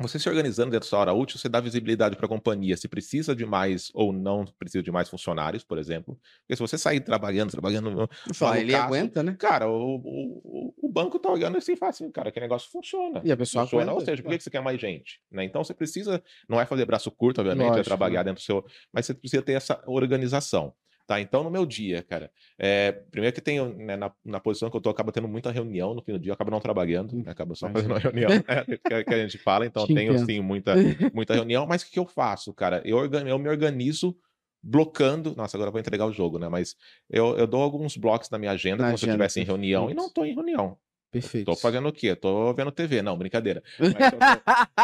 Você 0.00 0.18
se 0.18 0.28
organizando 0.28 0.72
dentro 0.72 0.86
da 0.86 0.90
sua 0.90 0.98
hora 0.98 1.12
útil, 1.12 1.38
você 1.38 1.48
dá 1.48 1.60
visibilidade 1.60 2.16
para 2.16 2.26
a 2.26 2.28
companhia 2.28 2.76
se 2.76 2.88
precisa 2.88 3.34
de 3.34 3.46
mais 3.46 3.90
ou 3.94 4.12
não 4.12 4.44
precisa 4.58 4.82
de 4.82 4.90
mais 4.90 5.08
funcionários, 5.08 5.62
por 5.62 5.78
exemplo. 5.78 6.18
Porque 6.40 6.56
se 6.56 6.60
você 6.60 6.76
sair 6.76 7.00
trabalhando, 7.00 7.52
trabalhando. 7.52 8.10
Ele 8.58 8.74
aguenta, 8.74 9.22
né? 9.22 9.36
Cara, 9.38 9.68
o, 9.68 9.96
o, 9.96 10.74
o 10.82 10.88
banco 10.92 11.18
tá 11.18 11.30
olhando 11.30 11.56
assim 11.56 11.72
e 11.72 11.76
fala 11.76 11.90
assim, 11.90 12.10
cara, 12.10 12.32
que 12.32 12.40
negócio 12.40 12.68
funciona. 12.70 13.22
E 13.24 13.30
a 13.30 13.36
pessoa 13.36 13.64
funciona, 13.64 13.84
aguenta, 13.84 14.00
ou 14.00 14.04
seja, 14.04 14.22
por 14.22 14.30
que, 14.30 14.38
que 14.38 14.44
você 14.44 14.50
quer 14.50 14.62
mais 14.62 14.80
gente? 14.80 15.20
Né? 15.30 15.44
Então 15.44 15.62
você 15.62 15.72
precisa, 15.72 16.22
não 16.48 16.60
é 16.60 16.66
fazer 16.66 16.84
braço 16.86 17.10
curto, 17.12 17.40
obviamente, 17.40 17.66
é 17.66 17.68
Lógico, 17.68 17.80
é 17.80 17.84
trabalhar 17.84 18.20
né? 18.20 18.30
dentro 18.30 18.42
do 18.42 18.44
seu. 18.44 18.64
Mas 18.92 19.06
você 19.06 19.14
precisa 19.14 19.42
ter 19.42 19.52
essa 19.52 19.80
organização. 19.86 20.74
Tá, 21.06 21.20
então 21.20 21.44
no 21.44 21.50
meu 21.50 21.66
dia, 21.66 22.02
cara, 22.02 22.30
é, 22.58 22.90
primeiro 22.92 23.34
que 23.34 23.40
tem, 23.42 23.60
né, 23.74 23.94
na, 23.94 24.10
na, 24.24 24.40
posição 24.40 24.70
que 24.70 24.76
eu 24.76 24.80
tô, 24.80 24.88
acaba 24.88 25.12
tendo 25.12 25.28
muita 25.28 25.50
reunião 25.50 25.92
no 25.92 26.00
fim 26.02 26.12
do 26.12 26.18
dia, 26.18 26.30
eu 26.30 26.34
acabo 26.34 26.50
não 26.50 26.60
trabalhando, 26.60 27.14
né, 27.14 27.30
acabo 27.30 27.54
só 27.54 27.68
fazendo 27.68 27.90
uma 27.90 27.98
reunião, 27.98 28.30
né, 28.48 28.64
que, 28.64 29.04
que, 29.04 29.14
a 29.14 29.18
gente 29.18 29.36
fala, 29.36 29.66
então 29.66 29.82
eu 29.82 29.94
tenho, 29.94 30.18
sim, 30.24 30.40
muita, 30.40 30.74
muita 31.12 31.34
reunião, 31.34 31.66
mas 31.66 31.82
o 31.82 31.90
que 31.90 31.98
eu 31.98 32.06
faço, 32.06 32.54
cara? 32.54 32.80
Eu, 32.86 33.04
eu 33.04 33.38
me 33.38 33.48
organizo 33.50 34.16
blocando, 34.62 35.34
nossa, 35.36 35.58
agora 35.58 35.68
eu 35.68 35.72
vou 35.72 35.80
entregar 35.80 36.06
o 36.06 36.12
jogo, 36.12 36.38
né, 36.38 36.48
mas 36.48 36.74
eu, 37.10 37.36
eu 37.36 37.46
dou 37.46 37.60
alguns 37.60 37.98
blocos 37.98 38.30
na 38.30 38.38
minha 38.38 38.52
agenda, 38.52 38.78
na 38.78 38.84
como 38.84 38.94
agenda, 38.94 38.98
se 38.98 39.04
eu 39.04 39.10
estivesse 39.10 39.40
em 39.40 39.44
reunião, 39.44 39.90
e 39.90 39.94
não 39.94 40.10
tô 40.10 40.24
em 40.24 40.32
reunião, 40.32 40.78
Perfeito. 41.14 41.46
Tô 41.46 41.56
fazendo 41.56 41.88
o 41.88 41.92
quê? 41.92 42.16
Tô 42.16 42.52
vendo 42.52 42.72
TV. 42.72 43.00
Não, 43.00 43.16
brincadeira. 43.16 43.62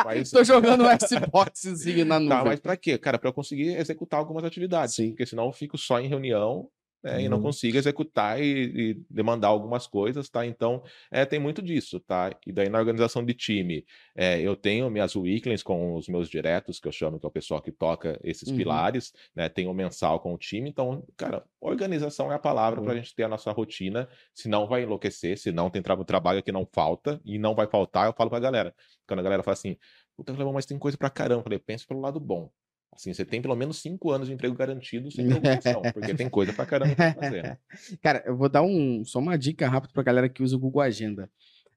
Mas, 0.05 0.31
tô, 0.31 0.45
jogando 0.45 0.85
um 0.85 0.89
Xboxzinho 0.89 2.05
na 2.05 2.21
nuvem. 2.21 2.39
Tá, 2.39 2.45
mas 2.45 2.61
pra 2.61 2.77
quê? 2.77 2.97
Cara, 2.97 3.19
pra 3.19 3.31
eu 3.31 3.33
conseguir 3.33 3.77
executar 3.77 4.21
algumas 4.21 4.45
atividades. 4.45 4.95
Sim. 4.95 5.09
Porque 5.09 5.27
senão 5.27 5.47
eu 5.47 5.53
fico 5.53 5.77
só 5.77 5.99
em 5.99 6.07
reunião 6.07 6.69
né, 7.03 7.15
uhum. 7.15 7.21
e 7.21 7.29
não 7.29 7.37
uhum. 7.39 7.45
consigo 7.45 7.77
executar 7.77 8.41
e, 8.41 8.45
e, 8.45 8.95
demandar 9.09 9.49
algumas 9.49 9.87
coisas, 9.87 10.29
tá? 10.29 10.45
Então, 10.45 10.83
é, 11.11 11.25
tem 11.25 11.39
muito 11.39 11.63
disso, 11.63 11.99
tá? 12.01 12.35
E 12.47 12.53
daí 12.53 12.69
na 12.69 12.79
organização 12.79 13.25
de 13.25 13.35
time, 13.35 13.85
é, 14.15 14.41
eu 14.41 14.55
tenho 14.55 14.91
minhas 14.91 15.17
weeklies 15.17 15.63
com 15.63 15.95
os 15.95 16.09
meus 16.09 16.29
diretos, 16.29 16.79
que 16.79 16.87
eu 16.87 16.93
chamo, 16.93 17.19
que 17.19 17.27
é 17.27 17.29
o 17.29 17.33
pessoal 17.33 17.61
que 17.61 17.73
toca 17.73 18.19
esses 18.23 18.49
uhum. 18.49 18.57
pilares, 18.57 19.13
né? 19.35 19.49
Tenho 19.49 19.73
mensal 19.73 20.21
com 20.21 20.35
o 20.35 20.39
time, 20.39 20.69
então, 20.69 21.03
cara, 21.17 21.45
organização 21.61 22.31
é 22.31 22.35
a 22.35 22.39
palavra 22.39 22.81
uhum. 22.81 22.87
para 22.87 22.95
a 22.95 22.97
gente 22.97 23.15
ter 23.15 23.25
a 23.25 23.29
nossa 23.29 23.51
rotina, 23.51 24.09
senão 24.35 24.67
vai 24.67 24.83
enlouquecer, 24.83 25.39
senão 25.39 25.71
tem 25.71 25.83
tra 25.83 25.97
trabalho 26.05 26.43
que 26.43 26.53
não 26.53 26.67
falta, 26.73 27.21
e 27.25 27.39
não 27.39 27.55
vai 27.55 27.67
faltar, 27.67 28.07
eu 28.07 28.13
falo 28.13 28.31
pra 28.31 28.41
galera. 28.41 28.75
Quando 29.07 29.21
a 29.21 29.23
galera 29.23 29.43
fala 29.43 29.55
assim, 29.55 29.77
puta, 30.17 30.33
mas 30.33 30.67
tem 30.67 30.79
coisa 30.79 30.97
pra 30.97 31.11
caramba, 31.11 31.41
eu 31.41 31.45
falei, 31.45 31.59
pensa 31.59 31.85
pelo 31.87 32.01
lado 32.01 32.21
bom. 32.21 32.51
Assim, 32.93 33.15
você 33.15 33.25
tem 33.25 33.41
pelo 33.41 33.55
menos 33.55 33.79
cinco 33.79 34.11
anos 34.11 34.29
de 34.29 34.35
emprego 34.35 34.55
garantido 34.55 35.11
sem 35.11 35.27
preocupação, 35.29 35.83
porque 35.93 36.15
tem 36.15 36.29
coisa 36.29 36.53
pra 36.53 36.67
caramba 36.67 36.95
pra 36.95 37.15
fazer. 37.15 37.43
Né? 37.43 37.59
Cara, 38.03 38.23
eu 38.27 38.37
vou 38.37 38.49
dar 38.49 38.63
um, 38.63 39.05
só 39.05 39.19
uma 39.19 39.39
dica 39.39 39.69
rápida 39.69 39.93
pra 39.93 40.03
galera 40.03 40.29
que 40.29 40.43
usa 40.43 40.57
o 40.57 40.59
Google 40.59 40.83
Agenda. 40.83 41.31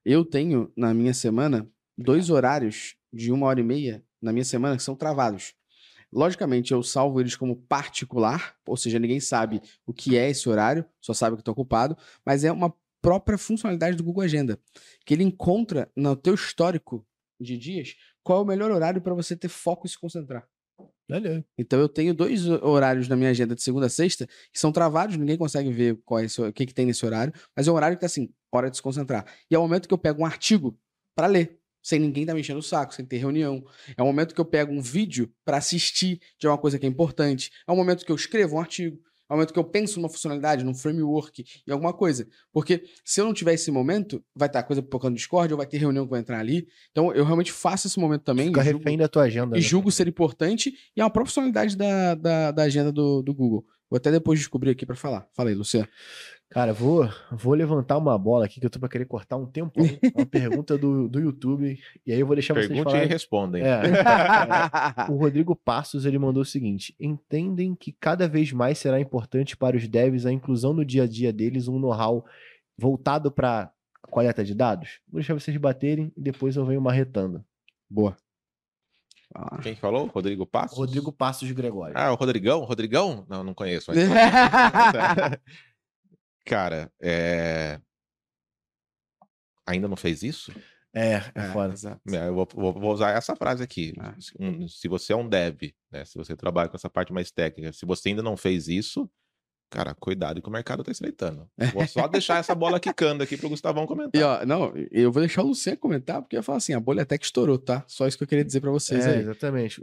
Eu 0.04 0.24
tenho 0.24 0.70
na 0.76 0.92
minha 0.92 1.14
semana 1.14 1.68
dois 1.96 2.30
horários 2.30 2.96
de 3.12 3.32
uma 3.32 3.46
hora 3.46 3.60
e 3.60 3.64
meia 3.64 4.02
na 4.20 4.32
minha 4.32 4.44
semana 4.44 4.76
que 4.76 4.82
são 4.82 4.96
travados. 4.96 5.54
Logicamente, 6.12 6.72
eu 6.72 6.82
salvo 6.82 7.20
eles 7.20 7.36
como 7.36 7.56
particular, 7.56 8.54
ou 8.66 8.76
seja, 8.76 8.98
ninguém 8.98 9.20
sabe 9.20 9.60
o 9.84 9.92
que 9.92 10.16
é 10.16 10.30
esse 10.30 10.48
horário, 10.48 10.84
só 11.00 11.12
sabe 11.12 11.36
que 11.36 11.40
estou 11.42 11.52
ocupado, 11.52 11.96
mas 12.24 12.44
é 12.44 12.52
uma 12.52 12.72
própria 13.02 13.36
funcionalidade 13.36 13.96
do 13.96 14.04
Google 14.04 14.22
Agenda, 14.22 14.58
que 15.04 15.12
ele 15.12 15.24
encontra 15.24 15.90
no 15.94 16.16
teu 16.16 16.34
histórico 16.34 17.06
de 17.38 17.58
dias 17.58 17.96
qual 18.22 18.38
é 18.38 18.42
o 18.42 18.46
melhor 18.46 18.70
horário 18.70 19.02
para 19.02 19.12
você 19.12 19.36
ter 19.36 19.48
foco 19.48 19.86
e 19.86 19.90
se 19.90 19.98
concentrar. 19.98 20.48
Olha. 21.10 21.44
Então 21.58 21.78
eu 21.78 21.88
tenho 21.88 22.14
dois 22.14 22.46
horários 22.46 23.08
na 23.08 23.16
minha 23.16 23.30
agenda 23.30 23.54
de 23.54 23.62
segunda 23.62 23.86
a 23.86 23.90
sexta 23.90 24.26
que 24.52 24.58
são 24.58 24.72
travados, 24.72 25.16
ninguém 25.16 25.36
consegue 25.36 25.70
ver 25.70 25.98
qual 26.04 26.20
é 26.20 26.24
esse, 26.24 26.40
o 26.40 26.52
que, 26.52 26.64
que 26.64 26.74
tem 26.74 26.86
nesse 26.86 27.04
horário, 27.04 27.32
mas 27.54 27.68
é 27.68 27.70
um 27.70 27.74
horário 27.74 27.96
que 27.96 28.00
tá 28.00 28.06
assim, 28.06 28.30
hora 28.50 28.70
de 28.70 28.76
se 28.76 28.82
concentrar. 28.82 29.26
E 29.50 29.54
é 29.54 29.58
o 29.58 29.62
momento 29.62 29.86
que 29.86 29.94
eu 29.94 29.98
pego 29.98 30.22
um 30.22 30.26
artigo 30.26 30.78
para 31.14 31.26
ler, 31.26 31.58
sem 31.82 31.98
ninguém 31.98 32.24
tá 32.24 32.32
me 32.32 32.40
enchendo 32.40 32.60
o 32.60 32.62
saco, 32.62 32.94
sem 32.94 33.04
ter 33.04 33.18
reunião. 33.18 33.62
É 33.96 34.02
o 34.02 34.06
momento 34.06 34.34
que 34.34 34.40
eu 34.40 34.44
pego 34.44 34.72
um 34.72 34.80
vídeo 34.80 35.30
para 35.44 35.58
assistir 35.58 36.20
de 36.38 36.48
uma 36.48 36.56
coisa 36.56 36.78
que 36.78 36.86
é 36.86 36.88
importante. 36.88 37.50
É 37.68 37.72
o 37.72 37.76
momento 37.76 38.04
que 38.04 38.10
eu 38.10 38.16
escrevo 38.16 38.56
um 38.56 38.60
artigo. 38.60 38.98
É 39.34 39.36
o 39.36 39.38
momento 39.38 39.52
que 39.52 39.58
eu 39.58 39.64
penso 39.64 40.00
numa 40.00 40.08
funcionalidade, 40.08 40.64
num 40.64 40.74
framework, 40.74 41.44
em 41.66 41.72
alguma 41.72 41.92
coisa. 41.92 42.26
Porque 42.52 42.84
se 43.04 43.20
eu 43.20 43.24
não 43.24 43.34
tiver 43.34 43.54
esse 43.54 43.70
momento, 43.70 44.22
vai 44.34 44.48
estar 44.48 44.62
coisa 44.62 44.80
pipocando 44.80 45.10
no 45.10 45.16
Discord, 45.16 45.52
ou 45.52 45.58
vai 45.58 45.66
ter 45.66 45.78
reunião 45.78 46.04
que 46.04 46.10
vai 46.10 46.20
entrar 46.20 46.38
ali. 46.38 46.68
Então 46.90 47.12
eu 47.12 47.24
realmente 47.24 47.50
faço 47.50 47.86
esse 47.86 47.98
momento 47.98 48.22
também. 48.22 48.46
Fica 48.46 48.62
julgo, 48.62 48.78
refém 48.78 48.96
da 48.96 49.08
tua 49.08 49.24
agenda. 49.24 49.56
e 49.56 49.60
né? 49.60 49.66
julgo 49.66 49.90
ser 49.90 50.06
importante 50.06 50.72
e 50.96 51.00
é 51.00 51.04
uma 51.04 51.10
própria 51.10 51.30
funcionalidade 51.30 51.76
da, 51.76 52.14
da, 52.14 52.50
da 52.52 52.62
agenda 52.62 52.92
do, 52.92 53.22
do 53.22 53.34
Google. 53.34 53.64
Vou 53.90 53.98
até 53.98 54.10
depois 54.10 54.38
descobrir 54.38 54.70
aqui 54.70 54.86
para 54.86 54.96
falar. 54.96 55.26
Fala 55.34 55.50
aí, 55.50 55.54
Luciano. 55.54 55.88
Cara, 56.54 56.72
vou, 56.72 57.10
vou 57.32 57.52
levantar 57.52 57.98
uma 57.98 58.16
bola 58.16 58.44
aqui 58.44 58.60
que 58.60 58.66
eu 58.66 58.70
tô 58.70 58.78
pra 58.78 58.88
querer 58.88 59.06
cortar 59.06 59.36
um 59.36 59.44
tempo. 59.44 59.72
Uma 60.14 60.24
pergunta 60.24 60.78
do, 60.78 61.08
do 61.08 61.18
YouTube. 61.18 61.76
E 62.06 62.12
aí 62.12 62.20
eu 62.20 62.26
vou 62.28 62.36
deixar 62.36 62.54
vocês 62.54 62.68
Pergunte 62.68 62.90
e 62.90 62.92
falarem. 62.92 63.08
respondem. 63.08 63.64
É. 63.74 65.10
O 65.10 65.16
Rodrigo 65.16 65.56
Passos 65.56 66.06
ele 66.06 66.16
mandou 66.16 66.42
o 66.42 66.46
seguinte: 66.46 66.94
entendem 67.00 67.74
que 67.74 67.90
cada 67.90 68.28
vez 68.28 68.52
mais 68.52 68.78
será 68.78 69.00
importante 69.00 69.56
para 69.56 69.76
os 69.76 69.88
devs 69.88 70.26
a 70.26 70.32
inclusão 70.32 70.72
no 70.72 70.84
dia 70.84 71.02
a 71.02 71.06
dia 71.08 71.32
deles 71.32 71.66
um 71.66 71.76
know-how 71.80 72.24
voltado 72.78 73.32
para 73.32 73.72
coleta 74.08 74.44
de 74.44 74.54
dados? 74.54 75.00
Vou 75.08 75.20
deixar 75.20 75.34
vocês 75.34 75.56
baterem 75.56 76.12
e 76.16 76.20
depois 76.20 76.54
eu 76.54 76.64
venho 76.64 76.80
marretando. 76.80 77.44
Boa. 77.90 78.16
Ah. 79.34 79.58
Quem 79.60 79.74
que 79.74 79.80
falou? 79.80 80.06
Rodrigo 80.06 80.46
Passos? 80.46 80.78
Rodrigo 80.78 81.10
Passos 81.10 81.50
Gregório. 81.50 81.94
Ah, 81.98 82.12
o 82.12 82.14
Rodrigão? 82.14 82.60
Rodrigão? 82.60 83.26
Não, 83.28 83.42
não 83.42 83.54
conheço. 83.54 83.90
Mas... 83.90 83.98
Cara, 86.44 86.92
é... 87.00 87.80
ainda 89.66 89.88
não 89.88 89.96
fez 89.96 90.22
isso? 90.22 90.52
É, 90.92 91.14
é, 91.14 91.32
É, 91.34 91.42
foda. 91.52 91.72
exato. 91.72 92.00
É, 92.14 92.28
Eu 92.28 92.34
vou, 92.34 92.48
vou- 92.54 92.72
vou 92.72 92.92
usar 92.92 93.10
essa 93.10 93.34
frase 93.34 93.62
aqui. 93.62 93.94
Ah. 93.98 94.14
Se- 94.68 94.88
você 94.88 95.12
é 95.12 95.16
um 95.16 95.28
dev, 95.28 95.72
né? 95.90 96.04
Se 96.04 96.16
você 96.16 96.36
trabalha 96.36 96.68
com 96.68 96.76
essa 96.76 96.88
parte 96.90 97.12
mais 97.12 97.30
técnica, 97.32 97.72
se 97.72 97.84
você 97.84 98.10
ainda 98.10 98.22
não 98.22 98.36
fez 98.36 98.68
isso, 98.68 99.10
cara, 99.70 99.92
cuidado 99.94 100.40
que 100.40 100.48
o 100.48 100.52
mercado 100.52 100.84
tá 100.84 100.92
estreitando. 100.92 101.50
Vou 101.74 101.84
só 101.88 102.06
deixar 102.06 102.38
essa 102.38 102.54
bola 102.54 102.78
quicando 102.78 103.24
aqui 103.24 103.36
pro 103.36 103.48
Gustavão 103.48 103.86
comentar. 103.86 104.20
E 104.20 104.22
ó, 104.24 104.46
não, 104.46 104.72
eu 104.92 105.10
vou 105.10 105.20
deixar 105.20 105.42
o 105.42 105.46
Luciano 105.48 105.78
comentar, 105.78 106.22
porque 106.22 106.36
eu 106.36 106.42
falo 106.44 106.58
assim, 106.58 106.74
a 106.74 106.78
bolha 106.80 107.02
até 107.02 107.18
que 107.18 107.24
estourou, 107.24 107.58
tá? 107.58 107.82
Só 107.88 108.06
isso 108.06 108.16
que 108.16 108.22
eu 108.22 108.28
queria 108.28 108.44
dizer 108.44 108.60
pra 108.60 108.70
vocês 108.70 109.04
É, 109.04 109.14
aí. 109.14 109.18
exatamente. 109.20 109.80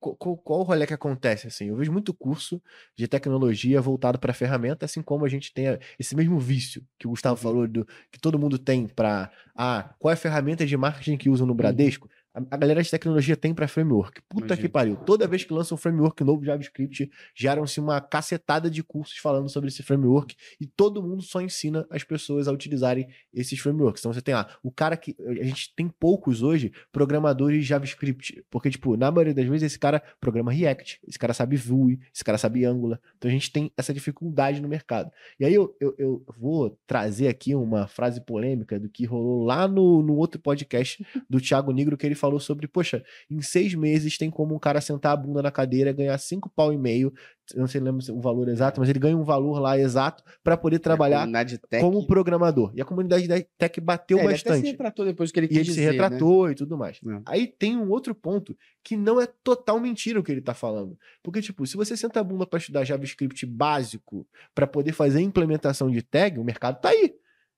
Qual, 0.00 0.16
qual- 0.38 0.60
o 0.60 0.62
rolê 0.62 0.86
que 0.86 0.94
acontece 0.94 1.48
assim? 1.48 1.66
Eu 1.66 1.76
vejo 1.76 1.90
muito 1.92 2.14
curso 2.14 2.62
de 2.96 3.08
tecnologia 3.08 3.80
voltado 3.80 4.18
para 4.18 4.32
ferramenta, 4.32 4.84
assim 4.86 5.02
como 5.02 5.24
a 5.24 5.28
gente 5.28 5.52
tem 5.52 5.66
esse 5.98 6.14
mesmo 6.14 6.38
vício 6.38 6.84
que 6.98 7.06
o 7.06 7.10
Gustavo 7.10 7.36
falou 7.36 7.66
do 7.66 7.84
que 8.10 8.20
todo 8.20 8.38
mundo 8.38 8.58
tem 8.58 8.86
para 8.86 9.30
ah, 9.56 9.94
qual 9.98 10.10
é 10.10 10.14
a 10.14 10.16
ferramenta 10.16 10.64
de 10.64 10.76
marketing 10.76 11.16
que 11.16 11.28
usam 11.28 11.46
no 11.46 11.54
Bradesco? 11.54 12.08
A, 12.50 12.56
galera 12.56 12.82
de 12.82 12.90
tecnologia 12.90 13.36
tem 13.36 13.52
para 13.52 13.66
framework. 13.66 14.22
Puta 14.28 14.46
que 14.46 14.52
Imagino. 14.52 14.70
pariu. 14.70 14.96
Toda 14.96 15.26
vez 15.26 15.44
que 15.44 15.52
lança 15.52 15.74
um 15.74 15.76
framework 15.76 16.22
novo 16.22 16.44
JavaScript, 16.44 17.10
geram-se 17.34 17.80
uma 17.80 18.00
cacetada 18.00 18.70
de 18.70 18.82
cursos 18.82 19.18
falando 19.18 19.48
sobre 19.48 19.68
esse 19.68 19.82
framework 19.82 20.36
e 20.60 20.66
todo 20.66 21.02
mundo 21.02 21.22
só 21.22 21.40
ensina 21.40 21.86
as 21.90 22.04
pessoas 22.04 22.46
a 22.46 22.52
utilizarem 22.52 23.08
esses 23.34 23.58
frameworks. 23.58 24.00
Então 24.00 24.12
você 24.12 24.22
tem 24.22 24.34
lá, 24.34 24.48
o 24.62 24.70
cara 24.70 24.96
que 24.96 25.16
a 25.18 25.44
gente 25.44 25.74
tem 25.74 25.88
poucos 25.88 26.42
hoje 26.42 26.72
programadores 26.92 27.62
de 27.62 27.68
JavaScript, 27.68 28.44
porque 28.50 28.70
tipo, 28.70 28.96
na 28.96 29.10
maioria 29.10 29.34
das 29.34 29.46
vezes 29.46 29.64
esse 29.64 29.78
cara 29.78 30.02
programa 30.20 30.52
React, 30.52 31.00
esse 31.06 31.18
cara 31.18 31.34
sabe 31.34 31.56
Vue, 31.56 31.98
esse 32.14 32.22
cara 32.22 32.38
sabe 32.38 32.64
Angular. 32.64 33.00
Então 33.16 33.28
a 33.28 33.32
gente 33.32 33.50
tem 33.50 33.72
essa 33.76 33.92
dificuldade 33.92 34.60
no 34.60 34.68
mercado. 34.68 35.10
E 35.40 35.44
aí 35.44 35.54
eu, 35.54 35.74
eu, 35.80 35.94
eu 35.98 36.24
vou 36.38 36.78
trazer 36.86 37.28
aqui 37.28 37.54
uma 37.54 37.88
frase 37.88 38.20
polêmica 38.20 38.78
do 38.78 38.88
que 38.88 39.04
rolou 39.04 39.44
lá 39.44 39.66
no, 39.66 40.02
no 40.02 40.14
outro 40.16 40.40
podcast 40.40 41.04
do 41.28 41.40
Thiago 41.40 41.72
Negro 41.72 41.96
que 41.96 42.06
ele 42.06 42.14
falou 42.14 42.27
sobre, 42.38 42.66
poxa, 42.66 43.02
em 43.30 43.40
seis 43.40 43.72
meses 43.74 44.18
tem 44.18 44.28
como 44.30 44.54
um 44.54 44.58
cara 44.58 44.80
sentar 44.80 45.12
a 45.12 45.16
bunda 45.16 45.40
na 45.40 45.50
cadeira, 45.50 45.92
ganhar 45.92 46.18
cinco 46.18 46.50
pau 46.50 46.72
e 46.72 46.76
meio, 46.76 47.12
não 47.54 47.66
sei 47.66 47.80
lembro 47.80 48.02
o 48.12 48.20
valor 48.20 48.48
exato, 48.48 48.78
mas 48.80 48.90
ele 48.90 48.98
ganha 48.98 49.16
um 49.16 49.24
valor 49.24 49.58
lá 49.60 49.78
exato 49.78 50.22
para 50.44 50.56
poder 50.56 50.80
trabalhar 50.80 51.26
como 51.80 52.06
programador. 52.06 52.72
E 52.74 52.80
a 52.82 52.84
comunidade 52.84 53.26
da 53.26 53.36
tech 53.56 53.80
bateu 53.80 54.18
É, 54.18 54.24
ele 54.24 54.28
até 54.30 54.38
se 54.38 54.44
bastante. 54.48 54.66
retratou 54.72 55.04
depois 55.06 55.30
que 55.32 55.38
ele 55.38 55.46
E 55.46 55.48
quis 55.48 55.56
ele 55.58 55.64
se 55.66 55.70
dizer, 55.70 55.86
né? 55.86 55.90
retratou 55.92 56.50
e 56.50 56.54
tudo 56.54 56.76
mais. 56.76 57.00
É. 57.06 57.20
Aí 57.26 57.46
tem 57.46 57.76
um 57.76 57.88
outro 57.90 58.14
ponto 58.14 58.56
que 58.84 58.96
não 58.96 59.20
é 59.20 59.26
total 59.42 59.80
mentira 59.80 60.20
o 60.20 60.22
que 60.22 60.32
ele 60.32 60.42
tá 60.42 60.52
falando. 60.52 60.98
Porque, 61.22 61.40
tipo, 61.40 61.66
se 61.66 61.76
você 61.76 61.96
senta 61.96 62.20
a 62.20 62.24
bunda 62.24 62.46
para 62.46 62.58
estudar 62.58 62.84
JavaScript 62.84 63.46
básico 63.46 64.26
para 64.54 64.66
poder 64.66 64.92
fazer 64.92 65.18
a 65.18 65.22
implementação 65.22 65.90
de 65.90 66.02
tag, 66.02 66.38
o 66.38 66.44
mercado 66.44 66.80
tá 66.80 66.90
aí. 66.90 67.14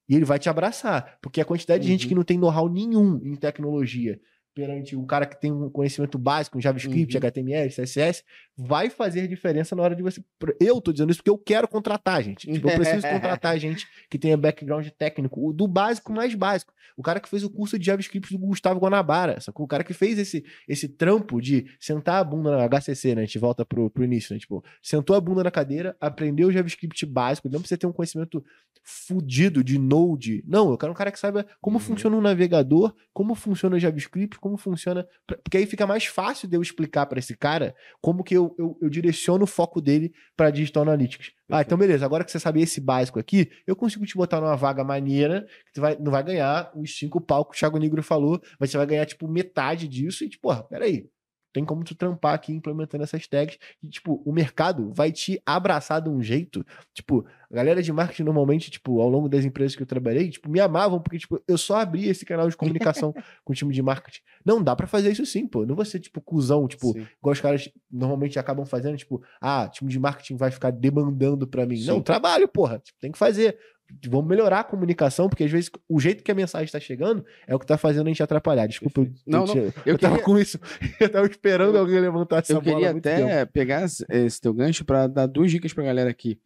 E 0.09 0.15
ele 0.17 0.25
vai 0.25 0.39
te 0.39 0.49
abraçar. 0.49 1.19
Porque 1.23 1.41
a 1.41 1.45
quantidade 1.45 1.83
de 1.85 1.89
gente 1.89 2.03
Uhum. 2.05 2.09
que 2.09 2.15
não 2.17 2.25
tem 2.25 2.37
know-how 2.39 2.69
nenhum 2.69 3.21
em 3.25 3.35
tecnologia 3.37 4.21
perante 4.55 4.97
um 4.97 5.07
cara 5.07 5.27
que 5.27 5.41
tem 5.41 5.53
um 5.53 5.71
conhecimento 5.71 6.19
básico 6.19 6.59
em 6.59 6.61
JavaScript, 6.61 7.15
Uhum. 7.17 7.19
HTML, 7.21 7.69
CSS, 7.71 8.25
vai 8.57 8.91
fazer 8.91 9.27
diferença 9.29 9.75
na 9.77 9.83
hora 9.83 9.95
de 9.97 10.03
você. 10.03 10.23
Eu 10.61 10.81
tô 10.81 10.93
dizendo 10.93 11.11
isso 11.11 11.19
porque 11.21 11.31
eu 11.31 11.39
quero 11.39 11.69
contratar, 11.69 12.23
gente. 12.23 12.51
Tipo, 12.53 12.69
eu 12.69 12.75
preciso 12.77 13.07
contratar 13.09 13.59
gente 13.59 13.87
que 14.11 14.19
tenha 14.19 14.37
background 14.37 14.87
técnico, 14.99 15.53
do 15.53 15.67
básico 15.69 16.13
mais 16.13 16.35
básico. 16.35 16.73
O 16.97 17.03
cara 17.03 17.21
que 17.21 17.29
fez 17.29 17.43
o 17.45 17.49
curso 17.51 17.79
de 17.79 17.87
JavaScript 17.87 18.37
do 18.37 18.39
Gustavo 18.47 18.81
Guanabara, 18.81 19.41
sacou? 19.41 19.65
O 19.65 19.69
cara 19.69 19.83
que 19.85 19.95
fez 19.95 20.19
esse, 20.19 20.45
esse 20.69 20.89
trampo 20.89 21.41
de 21.41 21.65
sentar 21.79 22.17
a 22.17 22.25
bunda 22.25 22.57
na 22.57 22.69
HCC, 22.69 23.15
né? 23.15 23.23
A 23.23 23.25
gente 23.25 23.39
volta 23.39 23.65
pro, 23.65 23.89
pro 23.89 24.05
início, 24.05 24.35
né? 24.35 24.41
Tipo, 24.41 24.63
sentou 24.83 25.17
a 25.17 25.21
bunda 25.21 25.43
na 25.45 25.51
cadeira, 25.51 25.97
aprendeu 26.01 26.49
o 26.49 26.53
JavaScript 26.53 27.07
básico, 27.07 27.49
não 27.49 27.61
precisa 27.61 27.79
ter 27.79 27.87
um 27.87 27.93
conhecimento 27.93 28.45
fudido 28.83 29.63
de 29.63 29.79
Node. 29.79 30.43
Não, 30.47 30.71
eu 30.71 30.77
quero 30.79 30.93
um 30.93 30.95
cara 30.95 31.13
que 31.13 31.19
saiba 31.19 31.47
como 31.61 31.77
Uhum. 31.79 31.81
funciona 31.85 32.17
um 32.17 32.21
navegador, 32.21 32.95
como 33.13 33.35
funciona 33.35 33.77
o 33.77 33.79
JavaScript, 33.79 34.39
como 34.41 34.57
funciona. 34.57 35.07
Porque 35.27 35.59
aí 35.59 35.67
fica 35.67 35.87
mais 35.87 36.07
fácil 36.07 36.49
de 36.49 36.57
eu 36.57 36.63
explicar 36.63 37.07
para 37.07 37.19
esse 37.19 37.37
cara 37.37 37.75
como 38.01 38.25
que 38.25 38.35
eu, 38.35 38.55
eu, 38.59 38.79
eu 38.81 38.89
direciono 38.89 39.45
o 39.45 39.47
foco 39.47 39.81
dele 39.81 40.13
para 40.37 40.51
Digital 40.51 40.83
Analytics. 40.83 41.33
Ah, 41.49 41.63
então 41.63 41.77
beleza, 41.77 42.05
agora 42.05 42.25
que 42.25 42.31
você 42.31 42.39
sabe 42.39 42.63
esse 42.63 42.81
básico 42.81 43.19
aqui, 43.19 43.51
eu 43.67 43.77
consigo 43.77 44.07
te 44.07 44.17
botar 44.17 44.41
numa 44.41 44.57
vaga 44.57 44.85
maneira, 44.85 45.47
que 45.67 45.73
tu 45.75 45.81
vai, 45.81 45.97
não 45.99 46.11
vai 46.11 46.23
ganhar 46.23 46.71
os 46.75 46.97
cinco 46.97 47.21
pau 47.21 47.45
que 47.45 47.57
o 47.57 47.59
Thiago 47.59 47.79
Negro 47.79 48.03
falou, 48.03 48.41
mas 48.59 48.71
você 48.71 48.77
vai 48.77 48.87
ganhar, 48.87 49.07
tipo, 49.07 49.29
metade 49.29 49.87
disso 49.89 50.25
e, 50.25 50.29
tipo, 50.29 50.43
porra, 50.43 50.63
peraí. 50.63 51.09
Tem 51.53 51.65
como 51.65 51.85
tu 51.85 51.95
trampar 51.95 52.35
aqui 52.35 52.53
implementando 52.53 53.03
essas 53.03 53.27
tags. 53.27 53.59
E, 53.83 53.89
tipo, 53.89 54.23
o 54.25 54.33
mercado 54.33 54.93
vai 54.93 55.11
te 55.11 55.41
abraçar 55.45 56.01
de 56.01 56.09
um 56.09 56.23
jeito. 56.23 56.65
Tipo, 56.95 57.27
a 57.51 57.55
galera 57.55 57.83
de 57.83 57.93
marketing 57.93 58.23
normalmente, 58.23 58.71
tipo, 58.71 59.01
ao 59.01 59.09
longo 59.09 59.29
das 59.29 59.45
empresas 59.45 59.75
que 59.75 59.83
eu 59.83 59.87
trabalhei, 59.87 60.31
tipo, 60.31 60.49
me 60.49 60.61
amavam, 60.61 61.01
porque, 61.01 61.19
tipo, 61.19 61.43
eu 61.49 61.59
só 61.59 61.81
abri 61.81 62.09
esse 62.09 62.25
canal 62.25 62.49
de 62.49 62.57
comunicação 62.57 63.13
com 63.45 63.53
o 63.53 63.57
time 63.57 63.75
de 63.75 63.83
marketing. 63.83 64.21
Não, 64.45 64.63
dá 64.63 64.77
pra 64.77 64.87
fazer 64.87 65.11
isso 65.11 65.27
sim, 65.27 65.47
pô. 65.47 65.67
Não 65.67 65.75
vou 65.75 65.85
ser, 65.85 66.01
tipo, 66.01 66.21
cuzão, 66.21 66.69
tipo, 66.69 66.93
Sim. 66.93 67.07
igual 67.19 67.33
os 67.33 67.41
caras 67.41 67.69
normalmente 67.91 68.39
acabam 68.39 68.65
fazendo, 68.65 68.97
tipo, 68.97 69.23
ah, 69.41 69.69
time 69.69 69.91
de 69.91 69.99
marketing 69.99 70.37
vai 70.37 70.51
ficar 70.51 70.71
demandando 70.71 71.47
pra 71.47 71.67
mim. 71.67 71.85
Não, 71.85 71.97
Sim. 71.97 72.03
trabalho, 72.03 72.47
porra. 72.49 72.79
Tipo, 72.79 72.99
tem 73.01 73.11
que 73.13 73.19
fazer. 73.19 73.59
Vamos 74.09 74.29
melhorar 74.29 74.61
a 74.61 74.65
comunicação, 74.65 75.29
porque 75.29 75.45
às 75.45 75.51
vezes 75.51 75.71
o 75.89 75.99
jeito 76.01 76.23
que 76.25 76.31
a 76.31 76.35
mensagem 76.35 76.65
está 76.67 76.79
chegando 76.81 77.25
é 77.47 77.55
o 77.55 77.59
que 77.59 77.67
tá 77.67 77.77
fazendo 77.77 78.07
a 78.07 78.11
gente 78.11 78.23
atrapalhar. 78.23 78.67
Desculpa, 78.67 79.01
eu, 79.01 79.13
Não, 79.27 79.41
eu, 79.41 79.47
não, 79.47 79.55
Eu, 79.57 79.73
eu 79.87 79.99
queria, 79.99 80.19
com 80.23 80.39
isso. 80.39 80.59
Eu 81.01 81.09
tava 81.11 81.27
esperando 81.27 81.77
alguém 81.79 82.01
levantar 82.01 82.39
essa 82.39 82.53
eu 82.53 82.63
queria 82.63 82.91
até 82.91 83.17
tempo. 83.39 83.53
pegar 83.53 83.85
esse- 83.85 84.41
teu 84.41 84.53
gancho 84.55 84.85
pra 84.85 85.07
dar 85.07 85.27
duas 85.27 85.51
dicas 85.51 85.73
pra 85.73 85.85
galera 85.85 86.11
aqui. 86.11 86.39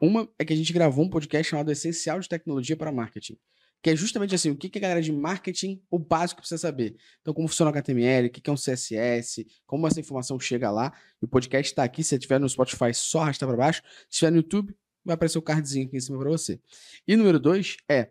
Uma 0.00 0.28
é 0.38 0.44
que 0.44 0.52
a 0.52 0.56
gente 0.56 0.72
gravou 0.72 1.04
um 1.04 1.08
podcast 1.10 1.50
chamado 1.50 1.70
Essencial 1.72 2.20
de 2.20 2.28
Tecnologia 2.28 2.76
para 2.76 2.92
Marketing. 2.92 3.36
Que 3.82 3.90
é 3.90 3.96
justamente 3.96 4.34
assim, 4.34 4.50
o 4.50 4.56
que, 4.56 4.70
que 4.70 4.78
a 4.78 4.80
galera 4.80 5.02
de 5.02 5.12
marketing, 5.12 5.78
o 5.90 5.98
básico 5.98 6.40
precisa 6.40 6.58
saber. 6.58 6.96
Então, 7.20 7.34
como 7.34 7.46
funciona 7.48 7.70
o 7.70 7.74
HTML, 7.74 8.28
o 8.28 8.30
que, 8.30 8.40
que 8.40 8.48
é 8.48 8.52
um 8.52 8.56
CSS, 8.56 9.46
como 9.66 9.86
essa 9.86 10.00
informação 10.00 10.40
chega 10.40 10.70
lá. 10.70 10.90
E 11.20 11.24
o 11.26 11.28
podcast 11.28 11.70
está 11.70 11.84
aqui, 11.84 12.02
se 12.02 12.08
você 12.10 12.14
estiver 12.16 12.40
no 12.40 12.48
Spotify, 12.48 12.94
só 12.94 13.20
arrastar 13.20 13.46
para 13.46 13.58
baixo. 13.58 13.82
Se 14.08 14.12
estiver 14.12 14.30
no 14.30 14.36
YouTube, 14.38 14.74
vai 15.04 15.14
aparecer 15.14 15.38
o 15.38 15.42
cardzinho 15.42 15.86
aqui 15.86 15.96
em 15.96 16.00
cima 16.00 16.18
para 16.18 16.30
você. 16.30 16.60
E 17.06 17.16
número 17.16 17.38
dois 17.38 17.76
é, 17.88 18.10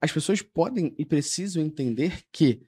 as 0.00 0.12
pessoas 0.12 0.42
podem 0.42 0.94
e 0.96 1.04
precisam 1.04 1.62
entender 1.62 2.22
que 2.32 2.62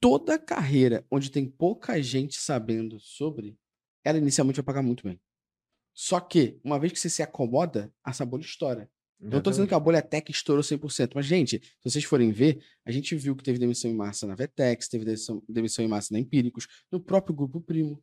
toda 0.00 0.38
carreira 0.38 1.04
onde 1.10 1.30
tem 1.30 1.46
pouca 1.46 2.00
gente 2.02 2.36
sabendo 2.36 3.00
sobre, 3.00 3.56
ela 4.04 4.18
inicialmente 4.18 4.56
vai 4.56 4.64
pagar 4.64 4.82
muito 4.82 5.04
bem. 5.04 5.20
Só 5.94 6.20
que, 6.20 6.60
uma 6.62 6.78
vez 6.78 6.92
que 6.92 7.00
você 7.00 7.10
se 7.10 7.22
acomoda, 7.22 7.92
essa 8.06 8.24
bolha 8.24 8.42
estoura. 8.42 8.88
Eu 9.20 9.30
não 9.30 9.40
tô 9.42 9.50
dizendo 9.50 9.66
que 9.66 9.74
a 9.74 9.80
bolha 9.80 10.00
tech 10.00 10.30
estourou 10.30 10.62
100%, 10.62 11.10
mas, 11.12 11.26
gente, 11.26 11.58
se 11.60 11.90
vocês 11.90 12.04
forem 12.04 12.30
ver, 12.30 12.62
a 12.84 12.92
gente 12.92 13.16
viu 13.16 13.34
que 13.34 13.42
teve 13.42 13.58
demissão 13.58 13.90
em 13.90 13.94
massa 13.94 14.24
na 14.24 14.36
Vetex, 14.36 14.86
teve 14.86 15.04
demissão, 15.04 15.42
demissão 15.48 15.84
em 15.84 15.88
massa 15.88 16.12
na 16.12 16.20
Empíricos, 16.20 16.68
no 16.90 17.00
próprio 17.00 17.34
Grupo 17.34 17.60
Primo. 17.60 18.00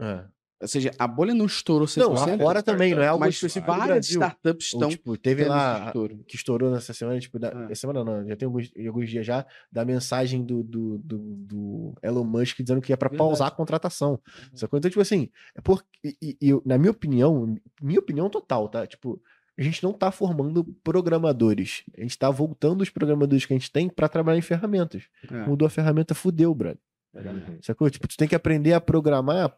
É. 0.00 0.26
Ou 0.62 0.68
seja, 0.68 0.92
a 0.98 1.06
bolha 1.08 1.34
não 1.34 1.44
estourou 1.46 1.86
100%. 1.88 1.98
Não, 1.98 2.12
lá 2.12 2.38
fora 2.38 2.62
também, 2.62 2.94
não 2.94 3.02
é 3.02 3.08
algo 3.08 3.20
mas 3.20 3.34
específico 3.34 3.66
várias 3.66 4.08
startups 4.08 4.72
Ou, 4.72 4.78
estão 4.78 4.88
tipo, 4.88 5.16
teve 5.18 5.42
tendo 5.42 5.50
lá 5.52 5.86
estouro. 5.86 6.18
que 6.26 6.36
estourou 6.36 6.70
nessa 6.70 6.94
semana, 6.94 7.18
tipo, 7.20 7.38
da, 7.38 7.48
Ah. 7.48 7.64
essa 7.70 7.80
semana 7.80 8.04
não, 8.04 8.26
já 8.28 8.36
tem 8.36 8.46
alguns, 8.46 8.70
alguns 8.86 9.10
dias 9.10 9.26
já, 9.26 9.44
da 9.70 9.84
mensagem 9.84 10.44
do, 10.44 10.62
do, 10.62 10.98
do, 10.98 11.18
do 11.18 11.94
Elon 12.02 12.24
Musk 12.24 12.58
dizendo 12.62 12.80
que 12.80 12.92
é 12.92 12.96
pra 12.96 13.08
Verdade. 13.08 13.28
pausar 13.28 13.48
a 13.48 13.50
contratação. 13.50 14.20
Sacou? 14.54 14.78
Então, 14.78 14.88
tipo 14.90 15.00
assim, 15.02 15.28
é 15.54 15.60
porque, 15.60 15.84
e, 16.22 16.36
e- 16.40 16.60
na 16.64 16.78
minha 16.78 16.92
opinião, 16.92 17.54
minha 17.82 17.98
opinião 17.98 18.30
total, 18.30 18.68
tá? 18.68 18.86
Tipo, 18.86 19.20
a 19.58 19.62
gente 19.62 19.82
não 19.82 19.92
tá 19.92 20.10
formando 20.10 20.64
programadores. 20.84 21.82
A 21.98 22.00
gente 22.02 22.16
tá 22.18 22.30
voltando 22.30 22.80
os 22.82 22.88
programadores 22.90 23.44
que 23.44 23.52
a 23.52 23.56
gente 23.58 23.70
tem 23.70 23.88
pra 23.88 24.08
trabalhar 24.08 24.38
em 24.38 24.42
ferramentas. 24.42 25.04
É. 25.30 25.46
Mudou 25.46 25.66
a 25.66 25.70
ferramenta, 25.70 26.14
fudeu, 26.14 26.54
brother. 26.54 26.78
Uhum. 27.14 27.58
Sacou? 27.60 27.90
Tipo, 27.90 28.08
tu 28.08 28.16
tem 28.16 28.26
que 28.26 28.34
aprender 28.34 28.72
a 28.72 28.80
programar 28.80 29.54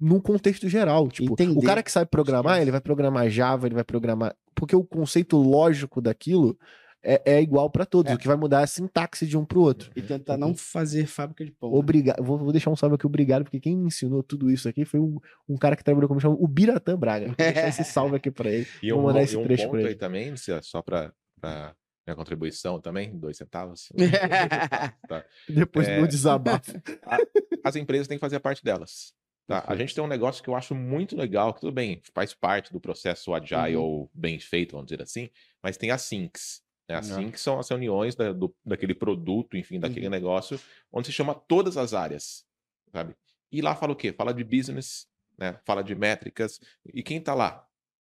num 0.00 0.20
contexto 0.20 0.68
geral. 0.68 1.08
Tipo, 1.08 1.32
Entender. 1.32 1.58
o 1.58 1.62
cara 1.62 1.82
que 1.82 1.90
sabe 1.92 2.10
programar, 2.10 2.60
ele 2.60 2.70
vai 2.70 2.80
programar 2.80 3.28
Java, 3.30 3.66
ele 3.66 3.74
vai 3.74 3.84
programar. 3.84 4.34
Porque 4.54 4.74
o 4.76 4.84
conceito 4.84 5.36
lógico 5.36 6.00
daquilo 6.00 6.58
é, 7.02 7.22
é 7.36 7.40
igual 7.42 7.70
pra 7.70 7.84
todos. 7.86 8.10
É. 8.10 8.14
O 8.14 8.18
que 8.18 8.26
vai 8.26 8.36
mudar 8.36 8.60
é 8.60 8.64
a 8.64 8.66
sintaxe 8.66 9.26
de 9.26 9.36
um 9.36 9.44
pro 9.44 9.60
outro. 9.60 9.90
E 9.94 10.02
tentar 10.02 10.36
não 10.36 10.54
fazer 10.54 11.06
fábrica 11.06 11.44
de 11.44 11.52
pão. 11.52 11.70
né? 11.70 11.76
Obrigado. 11.78 12.22
Vou, 12.24 12.36
vou 12.38 12.52
deixar 12.52 12.70
um 12.70 12.76
salve 12.76 12.96
aqui, 12.96 13.06
obrigado, 13.06 13.44
porque 13.44 13.60
quem 13.60 13.76
me 13.76 13.86
ensinou 13.86 14.22
tudo 14.22 14.50
isso 14.50 14.68
aqui 14.68 14.84
foi 14.84 14.98
um, 15.00 15.18
um 15.48 15.56
cara 15.56 15.76
que 15.76 15.84
trabalhou 15.84 16.08
como 16.08 16.20
chama 16.20 16.36
o 16.38 16.48
Biratã 16.48 16.96
Braga. 16.98 17.26
Vou 17.26 17.36
deixar 17.36 17.68
esse 17.68 17.84
salve 17.90 18.16
aqui 18.16 18.30
pra 18.30 18.50
ele. 18.50 18.66
E 18.82 18.90
Vou 18.90 19.00
um, 19.00 19.04
mandar 19.04 19.20
e 19.20 19.24
esse 19.24 19.36
um 19.36 19.44
trecho 19.44 19.62
ponto 19.64 19.70
pra 19.72 19.80
ele. 19.80 19.88
aí 19.90 19.94
também, 19.94 20.36
se 20.36 20.50
só 20.62 20.82
pra, 20.82 21.12
pra 21.40 21.74
minha 22.06 22.16
contribuição 22.16 22.80
também, 22.80 23.16
dois 23.16 23.36
centavos. 23.36 23.88
Tá. 25.08 25.24
Depois 25.48 25.86
É. 25.88 26.00
do 26.00 26.08
desabafo. 26.08 26.72
As 27.64 27.76
empresas 27.76 28.06
têm 28.08 28.16
que 28.16 28.20
fazer 28.20 28.36
a 28.36 28.40
parte 28.40 28.64
delas. 28.64 29.12
Tá? 29.46 29.64
A 29.66 29.76
gente 29.76 29.94
tem 29.94 30.02
um 30.02 30.08
negócio 30.08 30.42
que 30.42 30.50
eu 30.50 30.56
acho 30.56 30.74
muito 30.74 31.16
legal, 31.16 31.54
que 31.54 31.60
tudo 31.60 31.72
bem, 31.72 32.02
faz 32.12 32.34
parte 32.34 32.72
do 32.72 32.80
processo 32.80 33.32
agile 33.32 33.76
Uhum. 33.76 33.82
ou 33.82 34.10
bem 34.12 34.40
feito, 34.40 34.72
vamos 34.72 34.86
dizer 34.86 35.02
assim, 35.02 35.30
mas 35.62 35.76
tem 35.76 35.90
as 35.92 36.02
syncs. 36.02 36.62
Né? 36.88 36.96
As 36.96 37.10
É. 37.10 37.14
syncs 37.14 37.40
são 37.42 37.58
as 37.58 37.68
reuniões 37.68 38.14
da- 38.16 38.32
do- 38.32 38.54
daquele 38.64 38.94
produto, 38.94 39.56
enfim, 39.56 39.78
daquele 39.78 40.06
Uhum. 40.06 40.10
negócio, 40.10 40.58
onde 40.92 41.06
se 41.06 41.12
chama 41.12 41.32
todas 41.34 41.76
as 41.76 41.94
áreas, 41.94 42.44
sabe? 42.92 43.14
E 43.52 43.60
lá 43.62 43.76
fala 43.76 43.92
o 43.92 43.96
quê? 43.96 44.12
Fala 44.12 44.34
de 44.34 44.42
business, 44.42 45.06
né? 45.38 45.58
Fala 45.64 45.82
de 45.84 45.94
métricas. 45.94 46.58
E 46.92 47.00
quem 47.02 47.20
tá 47.20 47.32
lá? 47.32 47.64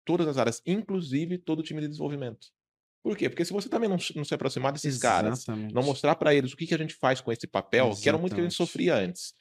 Todas 0.04 0.28
as 0.28 0.38
áreas, 0.38 0.62
inclusive 0.64 1.38
todo 1.38 1.58
o 1.60 1.62
time 1.62 1.80
de 1.80 1.88
desenvolvimento. 1.88 2.48
Por 3.02 3.16
quê? 3.16 3.28
Porque 3.28 3.44
se 3.44 3.52
você 3.52 3.68
também 3.68 3.88
não, 3.88 3.98
se- 3.98 4.16
não 4.16 4.24
se 4.24 4.34
aproximar 4.34 4.72
desses 4.72 4.98
caras, 4.98 5.40
Exatamente. 5.40 5.74
não 5.74 5.82
mostrar 5.82 6.14
pra 6.14 6.32
eles 6.34 6.52
o 6.52 6.56
que, 6.56 6.66
que 6.66 6.74
a 6.74 6.78
gente 6.78 6.94
faz 6.94 7.20
com 7.20 7.32
esse 7.32 7.46
papel, 7.46 7.90
que 8.00 8.08
era 8.08 8.16
muito 8.16 8.34
que 8.34 8.40
a 8.40 8.44
gente 8.44 8.52
Exatamente. 8.52 8.70
sofria 8.70 8.94
antes. 8.96 9.34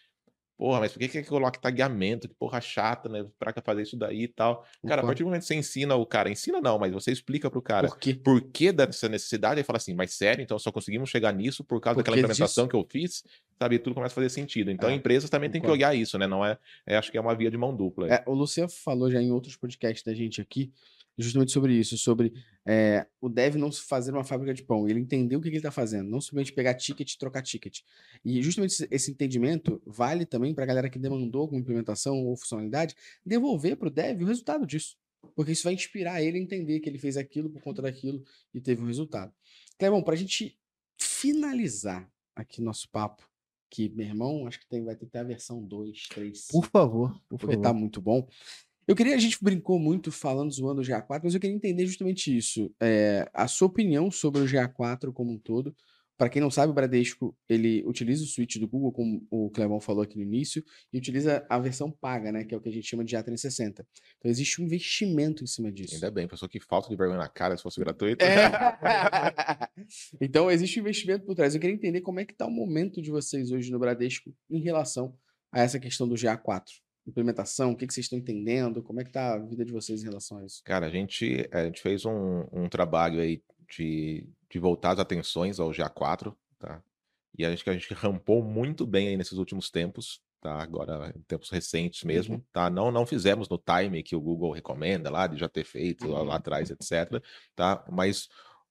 Porra, 0.58 0.82
mas 0.82 0.92
por 0.94 1.00
que, 1.00 1.08
que 1.08 1.24
coloca 1.24 1.60
tagueamento? 1.60 2.28
Que 2.28 2.36
porra 2.36 2.62
chata, 2.62 3.10
né? 3.10 3.26
Pra 3.40 3.52
que 3.52 3.62
fazer 3.62 3.82
isso 3.82 3.98
daí 3.98 4.24
e 4.24 4.28
tal. 4.28 4.66
Cara, 4.88 5.02
a 5.02 5.06
partir 5.06 5.24
do 5.24 5.26
momento 5.26 5.42
que 5.42 5.48
você 5.48 5.56
ensina 5.56 5.96
o 5.96 6.06
cara, 6.06 6.30
ensina 6.30 6.62
não, 6.62 6.78
mas 6.78 6.94
você 6.94 7.12
explica 7.12 7.50
pro 7.50 7.62
cara 7.62 7.88
Por 7.88 7.98
quê? 7.98 8.14
por 8.14 8.42
que 8.42 8.72
dessa 8.72 9.10
necessidade, 9.10 9.56
ele 9.60 9.64
fala 9.66 9.78
assim, 9.78 9.94
mas 9.94 10.14
sério, 10.14 10.42
então 10.44 10.58
só 10.60 10.72
conseguimos 10.72 11.10
chegar 11.10 11.34
nisso 11.34 11.64
por 11.64 11.82
causa 11.82 11.98
daquela 11.98 12.16
Porque 12.16 12.26
implementação 12.26 12.66
disso. 12.66 12.70
que 12.70 12.76
eu 12.76 12.88
fiz, 12.90 13.24
sabe? 13.60 13.80
Tudo 13.80 13.96
começa 13.96 14.14
a 14.14 14.16
fazer 14.16 14.30
sentido. 14.30 14.70
Então, 14.70 14.90
É, 14.90 14.94
empresas 14.94 15.30
também 15.30 15.50
têm 15.50 15.62
que 15.62 15.70
olhar 15.70 15.96
isso, 15.96 16.18
né? 16.18 16.28
Não 16.28 16.46
é, 16.46 16.58
é, 16.86 16.98
acho 16.98 17.12
que 17.12 17.18
é 17.18 17.22
uma 17.22 17.36
via 17.36 17.50
de 17.50 17.58
mão 17.58 17.76
dupla. 17.76 18.08
É, 18.14 18.24
o 18.28 18.34
Luciano 18.34 18.70
falou 18.70 19.10
já 19.10 19.22
em 19.22 19.32
outros 19.32 19.56
podcasts 19.56 20.04
da 20.04 20.14
gente 20.14 20.40
aqui, 20.40 20.72
justamente 21.18 21.52
sobre 21.52 21.74
isso, 21.74 21.98
sobre 21.98 22.34
é, 22.66 23.06
o 23.22 23.30
dev 23.30 23.56
não 23.56 23.72
fazer 23.72 24.12
uma 24.12 24.24
fábrica 24.24 24.54
de 24.54 24.64
pão. 24.64 24.88
Ele 24.88 25.00
entendeu 25.00 25.40
o 25.40 25.42
que, 25.42 25.50
que 25.50 25.56
ele 25.56 25.60
está 25.60 25.72
fazendo, 25.72 26.10
não 26.10 26.20
simplesmente 26.22 26.54
pegar 26.54 26.74
ticket 26.76 27.12
e 27.14 27.18
trocar 27.18 27.42
ticket. 27.42 27.80
E 28.24 28.42
justamente 28.42 28.88
esse- 28.90 29.12
entendimento 29.12 29.82
vale 29.86 30.26
também 30.26 30.54
para 30.54 30.64
a 30.64 30.68
galera 30.68 30.90
que 30.90 30.98
demandou 31.00 31.42
alguma 31.42 31.60
implementação 31.62 32.18
ou 32.26 32.36
funcionalidade, 32.38 32.96
devolver 33.26 33.76
para 33.78 33.88
o 33.88 33.92
dev 33.92 34.22
o 34.24 34.26
resultado 34.26 34.66
disso. 34.66 34.98
Porque 35.36 35.52
isso 35.54 35.64
vai 35.64 35.74
inspirar 35.74 36.22
ele 36.22 36.38
a 36.38 36.42
entender 36.42 36.80
que 36.80 36.90
ele 36.90 36.98
fez 37.00 37.16
aquilo 37.16 37.50
por 37.50 37.62
conta 37.62 37.82
daquilo 37.82 38.24
e 38.54 38.60
teve 38.60 38.82
um 38.82 38.88
resultado. 38.88 39.34
Clebão, 39.78 40.04
para 40.04 40.14
a 40.16 40.18
gente 40.18 40.58
finalizar 40.98 42.10
aqui 42.36 42.62
nosso 42.62 42.90
papo, 42.90 43.24
que, 43.70 43.90
meu 43.90 44.06
irmão, 44.06 44.46
acho 44.48 44.60
que 44.60 44.68
tem, 44.68 44.84
vai 44.84 44.96
ter 44.96 45.06
que 45.06 45.12
ter 45.12 45.20
a 45.20 45.24
versão 45.24 45.64
2, 45.64 46.08
3, 46.10 46.48
Por 46.52 46.66
favor, 46.66 47.12
por 47.30 47.40
porque 47.40 47.56
favor. 47.56 47.62
tá 47.62 47.74
muito 47.74 48.02
bom. 48.02 48.28
Eu 48.88 48.96
queria, 48.96 49.16
a 49.16 49.20
gente 49.20 49.38
brincou 49.42 49.80
muito 49.80 50.12
falando, 50.12 50.52
zoando 50.52 50.82
o 50.82 50.84
GA4, 50.84 51.22
mas 51.24 51.34
eu 51.34 51.40
queria 51.40 51.56
entender 51.56 51.86
justamente 51.86 52.36
isso. 52.36 52.74
É, 52.82 53.30
a 53.34 53.48
sua 53.48 53.68
opinião 53.68 54.12
sobre 54.12 54.42
o 54.42 54.46
GA4 54.46 55.12
como 55.14 55.32
um 55.32 55.40
todo. 55.40 55.76
Para 56.16 56.30
quem 56.30 56.42
não 56.42 56.52
sabe, 56.52 56.72
o 56.72 56.76
Bradesco, 56.76 57.36
ele 57.50 57.84
utiliza 57.86 58.24
o 58.24 58.28
suíte 58.28 58.60
do 58.60 58.68
Google, 58.68 58.92
como 58.92 59.26
o 59.32 59.50
Clevão 59.50 59.80
falou 59.80 60.04
aqui 60.04 60.16
no 60.16 60.22
início, 60.22 60.64
e 60.92 60.98
utiliza 60.98 61.44
a 61.50 61.58
versão 61.58 61.90
paga, 61.90 62.32
né, 62.32 62.44
que 62.44 62.54
é 62.54 62.58
o 62.58 62.62
que 62.62 62.70
a 62.70 62.72
gente 62.72 62.88
chama 62.88 63.04
de 63.04 63.16
A360. 63.18 63.84
Então 64.20 64.30
existe 64.30 64.62
um 64.62 64.66
investimento 64.66 65.44
em 65.44 65.48
cima 65.48 65.72
disso. 65.72 65.96
Ainda 65.96 66.12
bem, 66.12 66.28
pessoa 66.28 66.48
que 66.48 66.60
falta 66.60 66.88
de 66.88 66.96
vergonha 66.96 67.18
na 67.18 67.28
cara 67.28 67.58
se 67.58 67.64
fosse 67.64 67.80
gratuito. 67.80 68.24
É. 68.24 68.52
então 70.22 70.52
existe 70.52 70.80
um 70.80 70.84
investimento 70.84 71.26
por 71.26 71.36
trás. 71.36 71.56
Eu 71.56 71.62
queria 71.62 71.76
entender 71.76 72.02
como 72.02 72.20
é 72.20 72.26
que 72.26 72.36
tá 72.36 72.46
o 72.46 72.52
momento 72.52 73.02
de 73.02 73.10
vocês 73.10 73.52
hoje 73.52 73.72
no 73.72 73.80
Bradesco 73.80 74.32
em 74.50 74.62
relação 74.62 75.18
a 75.52 75.62
essa 75.62 75.80
questão 75.80 76.08
do 76.08 76.16
GA4. 76.16 76.64
Implementação, 77.06 77.72
o 77.72 77.76
que, 77.76 77.86
que 77.86 77.94
vocês 77.94 78.06
estão 78.06 78.18
entendendo, 78.18 78.82
como 78.82 79.02
é 79.02 79.04
que 79.04 79.12
tá 79.12 79.34
a 79.34 79.40
vida 79.40 79.66
de 79.66 79.72
vocês 79.74 80.02
em 80.02 80.06
relação 80.06 80.38
a 80.38 80.46
isso? 80.46 80.62
Cara, 80.64 80.86
a 80.86 80.90
gente, 80.90 81.48
a 81.52 81.66
gente 81.66 81.82
fez 81.82 82.06
um, 82.06 82.46
um 82.52 82.70
trabalho 82.70 83.20
aí 83.20 83.42
de, 83.70 84.26
de 84.50 84.60
voltar 84.60 84.92
as 84.92 85.00
atenções 85.00 85.60
ao 85.60 85.70
GA4, 85.72 86.34
tá? 86.58 86.82
E 87.38 87.46
acho 87.46 87.64
que 87.64 87.70
a 87.70 87.74
gente 87.74 87.94
rampou 87.94 88.44
muito 88.44 88.86
bem 88.86 89.10
aí 89.10 89.18
nesses 89.18 89.38
últimos 89.38 89.70
tempos, 89.70 90.22
tá? 90.40 90.62
Agora, 90.62 91.12
em 91.16 91.22
tempos 91.24 91.50
recentes 91.50 92.04
mesmo, 92.04 92.36
Uhum. 92.36 92.42
tá? 92.54 92.70
Não, 92.70 92.92
não 92.92 93.06
fizemos 93.06 93.50
no 93.50 93.58
time 93.58 94.02
que 94.04 94.16
o 94.16 94.22
Google 94.22 94.52
recomenda 94.52 95.10
lá, 95.10 95.28
de 95.28 95.38
já 95.38 95.50
ter 95.50 95.66
feito 95.66 96.08
lá, 96.08 96.22
Uhum. 96.22 96.28
lá 96.28 96.36
atrás, 96.36 96.70
etc, 96.70 97.22
tá? 97.56 97.84
Mas 97.92 98.30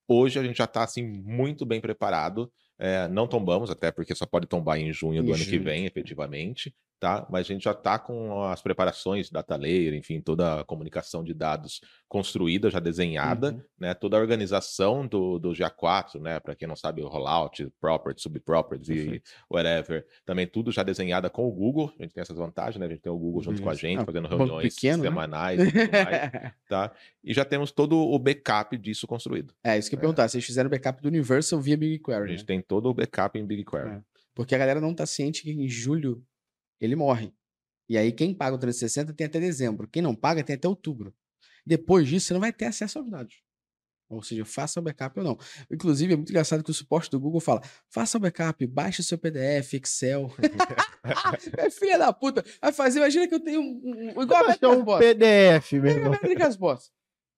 hoje 0.09 0.39
a 0.39 0.43
gente 0.43 0.57
já 0.57 0.67
tá, 0.67 0.85
assim, 0.85 1.03
muito 1.03 1.67
bem 1.67 1.81
preparado. 1.81 2.51
É, 2.79 3.07
não 3.09 3.29
tombamos, 3.29 3.71
até 3.71 3.93
porque 3.93 4.15
só 4.15 4.27
pode 4.27 4.47
tombar 4.47 4.79
em 4.79 4.93
junho 4.93 5.23
do 5.23 5.31
Em 5.31 5.35
ano 5.35 5.45
que 5.45 5.59
vem, 5.59 5.85
efetivamente, 5.87 6.75
tá? 7.03 7.27
Mas 7.29 7.41
a 7.47 7.53
gente 7.53 7.65
já 7.65 7.75
tá 7.75 7.99
com 7.99 8.45
as 8.45 8.63
preparações, 8.63 9.29
data 9.29 9.57
layer, 9.57 9.93
enfim, 9.93 10.21
toda 10.21 10.61
a 10.61 10.65
comunicação 10.65 11.25
de 11.25 11.35
dados 11.35 11.81
construída, 12.09 12.71
já 12.71 12.79
desenhada, 12.79 13.51
Uhum. 13.55 13.61
né? 13.77 13.93
Toda 13.93 14.17
a 14.17 14.21
organização 14.21 15.05
do, 15.05 15.37
do 15.37 15.51
GA4, 15.51 16.21
né? 16.21 16.39
Para 16.39 16.55
quem 16.55 16.69
não 16.69 16.77
sabe, 16.77 17.03
o 17.03 17.09
rollout, 17.09 17.69
properties, 17.81 18.23
subproperties 18.23 18.89
e 18.89 18.95
Perfeito. 18.95 19.31
whatever, 19.51 20.07
também 20.25 20.47
tudo 20.47 20.71
já 20.71 20.85
desenhada 20.85 21.29
com 21.29 21.45
o 21.45 21.51
Google. 21.51 21.93
A 21.99 22.03
gente 22.05 22.15
tem 22.15 22.21
essas 22.23 22.37
vantagens, 22.37 22.79
né? 22.79 22.87
A 22.87 22.89
gente 22.89 23.01
tem 23.03 23.11
o 23.11 23.19
Google 23.19 23.43
junto 23.43 23.61
com 23.61 23.69
a 23.71 23.75
gente, 23.75 24.01
Ah, 24.01 24.07
fazendo 24.07 24.29
reuniões 24.29 24.73
pequeno, 24.73 25.03
né? 25.03 25.09
semanais 25.09 25.61
e 25.61 25.67
tudo 25.73 25.91
mais, 25.93 26.53
tá? 26.69 26.93
E 27.25 27.35
já 27.35 27.45
temos 27.45 27.73
todo 27.73 27.97
o 27.99 28.17
backup 28.17 28.79
disso 28.79 29.09
construído. 29.09 29.53
é, 29.65 29.77
isso 29.77 29.91
que 29.91 29.97
eu 29.97 29.99
ia 29.99 30.01
É. 30.01 30.03
perguntar. 30.03 30.29
Vocês 30.29 30.45
fizeram 30.45 30.71
backup 30.71 31.03
do 31.03 31.09
Universal 31.09 31.61
via 31.61 31.75
A 31.75 31.79
BigQuery, 31.79 32.29
gente 32.31 32.41
né? 32.43 32.47
tem 32.47 32.61
todo 32.63 32.89
o 32.89 32.95
backup 32.95 33.37
em 33.37 33.45
BigQuery. 33.45 33.91
É. 33.91 34.01
Porque 34.35 34.55
a 34.55 34.59
galera 34.59 34.81
não 34.81 34.95
tá 34.95 35.05
ciente 35.05 35.43
que 35.43 35.51
em 35.51 35.69
julho 35.69 36.23
ele 36.85 36.97
morre. 36.97 37.33
E 37.89 37.97
aí 37.99 38.13
quem 38.13 38.35
paga 38.35 38.57
o 38.57 38.59
360 38.59 39.13
tem 39.15 39.27
até 39.27 39.39
dezembro. 39.41 39.89
Quem 39.89 40.03
não 40.03 40.15
paga 40.15 40.43
tem 40.43 40.57
até 40.57 40.67
outubro. 40.69 41.15
Depois 41.65 42.09
disso, 42.09 42.27
você 42.27 42.33
não 42.35 42.41
vai 42.41 42.53
ter 42.53 42.65
acesso 42.67 42.99
aos 42.99 43.09
dados. 43.11 43.43
Ou 44.09 44.23
seja, 44.23 44.45
faça 44.45 44.79
o 44.79 44.83
backup 44.83 45.19
ou 45.19 45.25
não. 45.25 45.39
Inclusive, 45.71 46.13
é 46.13 46.17
muito 46.17 46.29
engraçado 46.31 46.63
que 46.63 46.71
o 46.71 46.75
suporte 46.75 47.09
do 47.11 47.19
Google 47.19 47.41
fala: 47.41 47.63
faça 47.89 48.19
o 48.19 48.21
backup, 48.21 48.67
baixe 48.67 49.01
o 49.01 49.05
seu 49.05 49.17
PDF, 49.17 49.73
Excel. 49.75 50.31
é 51.57 51.71
filha 51.71 51.99
da 51.99 52.13
puta. 52.13 52.45
Vai 52.61 52.73
fazer, 52.73 52.99
imagina 52.99 53.27
que 53.27 53.35
eu 53.35 53.41
tenho 53.41 53.61
um. 53.61 53.81
um- 53.85 54.19
um- 54.19 54.23
igual 54.23 54.43
a 54.43 54.45
um 54.45 54.49
Métricas 54.49 54.85
Boss. 54.85 54.99
PDF, 55.01 55.73
meu 55.73 55.87
irmão. 55.87 56.11
Métricas 56.11 56.57
Boss. 56.57 56.93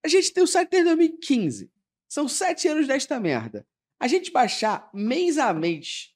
A 0.05 0.09
gente 0.09 0.33
tem 0.33 0.43
o 0.43 0.47
site 0.47 0.71
desde 0.71 0.89
2015. 0.89 1.71
São 2.09 2.27
sete 2.29 2.67
anos 2.69 2.87
desta 2.87 3.21
merda. 3.21 3.67
A 4.01 4.09
gente 4.09 4.31
baixar 4.33 4.91
mês 4.93 5.39
a 5.39 5.55
mês 5.55 6.13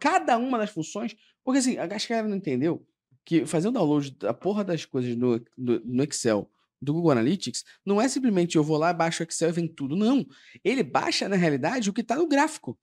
cada 0.00 0.38
uma 0.38 0.58
das 0.58 0.70
funções. 0.70 1.14
Porque 1.44 1.58
assim, 1.58 1.76
acho 1.78 2.06
que 2.06 2.12
a 2.12 2.16
galera 2.16 2.28
não 2.28 2.36
entendeu 2.38 2.86
que 3.24 3.44
fazer 3.46 3.68
o 3.68 3.70
download 3.72 4.10
da 4.12 4.32
porra 4.34 4.64
das 4.64 4.84
coisas 4.84 5.14
no, 5.16 5.38
no, 5.56 5.80
no 5.84 6.02
Excel 6.04 6.50
do 6.80 6.92
Google 6.92 7.12
Analytics 7.12 7.64
não 7.84 8.00
é 8.00 8.06
simplesmente 8.08 8.56
eu 8.56 8.62
vou 8.64 8.76
lá, 8.76 8.92
baixo 8.92 9.22
o 9.22 9.26
Excel 9.26 9.48
e 9.50 9.52
vem 9.52 9.66
tudo. 9.68 9.96
Não. 9.96 10.24
Ele 10.62 10.82
baixa, 10.82 11.28
na 11.28 11.36
realidade, 11.36 11.88
o 11.88 11.92
que 11.92 12.00
está 12.02 12.16
no 12.16 12.26
gráfico. 12.26 12.78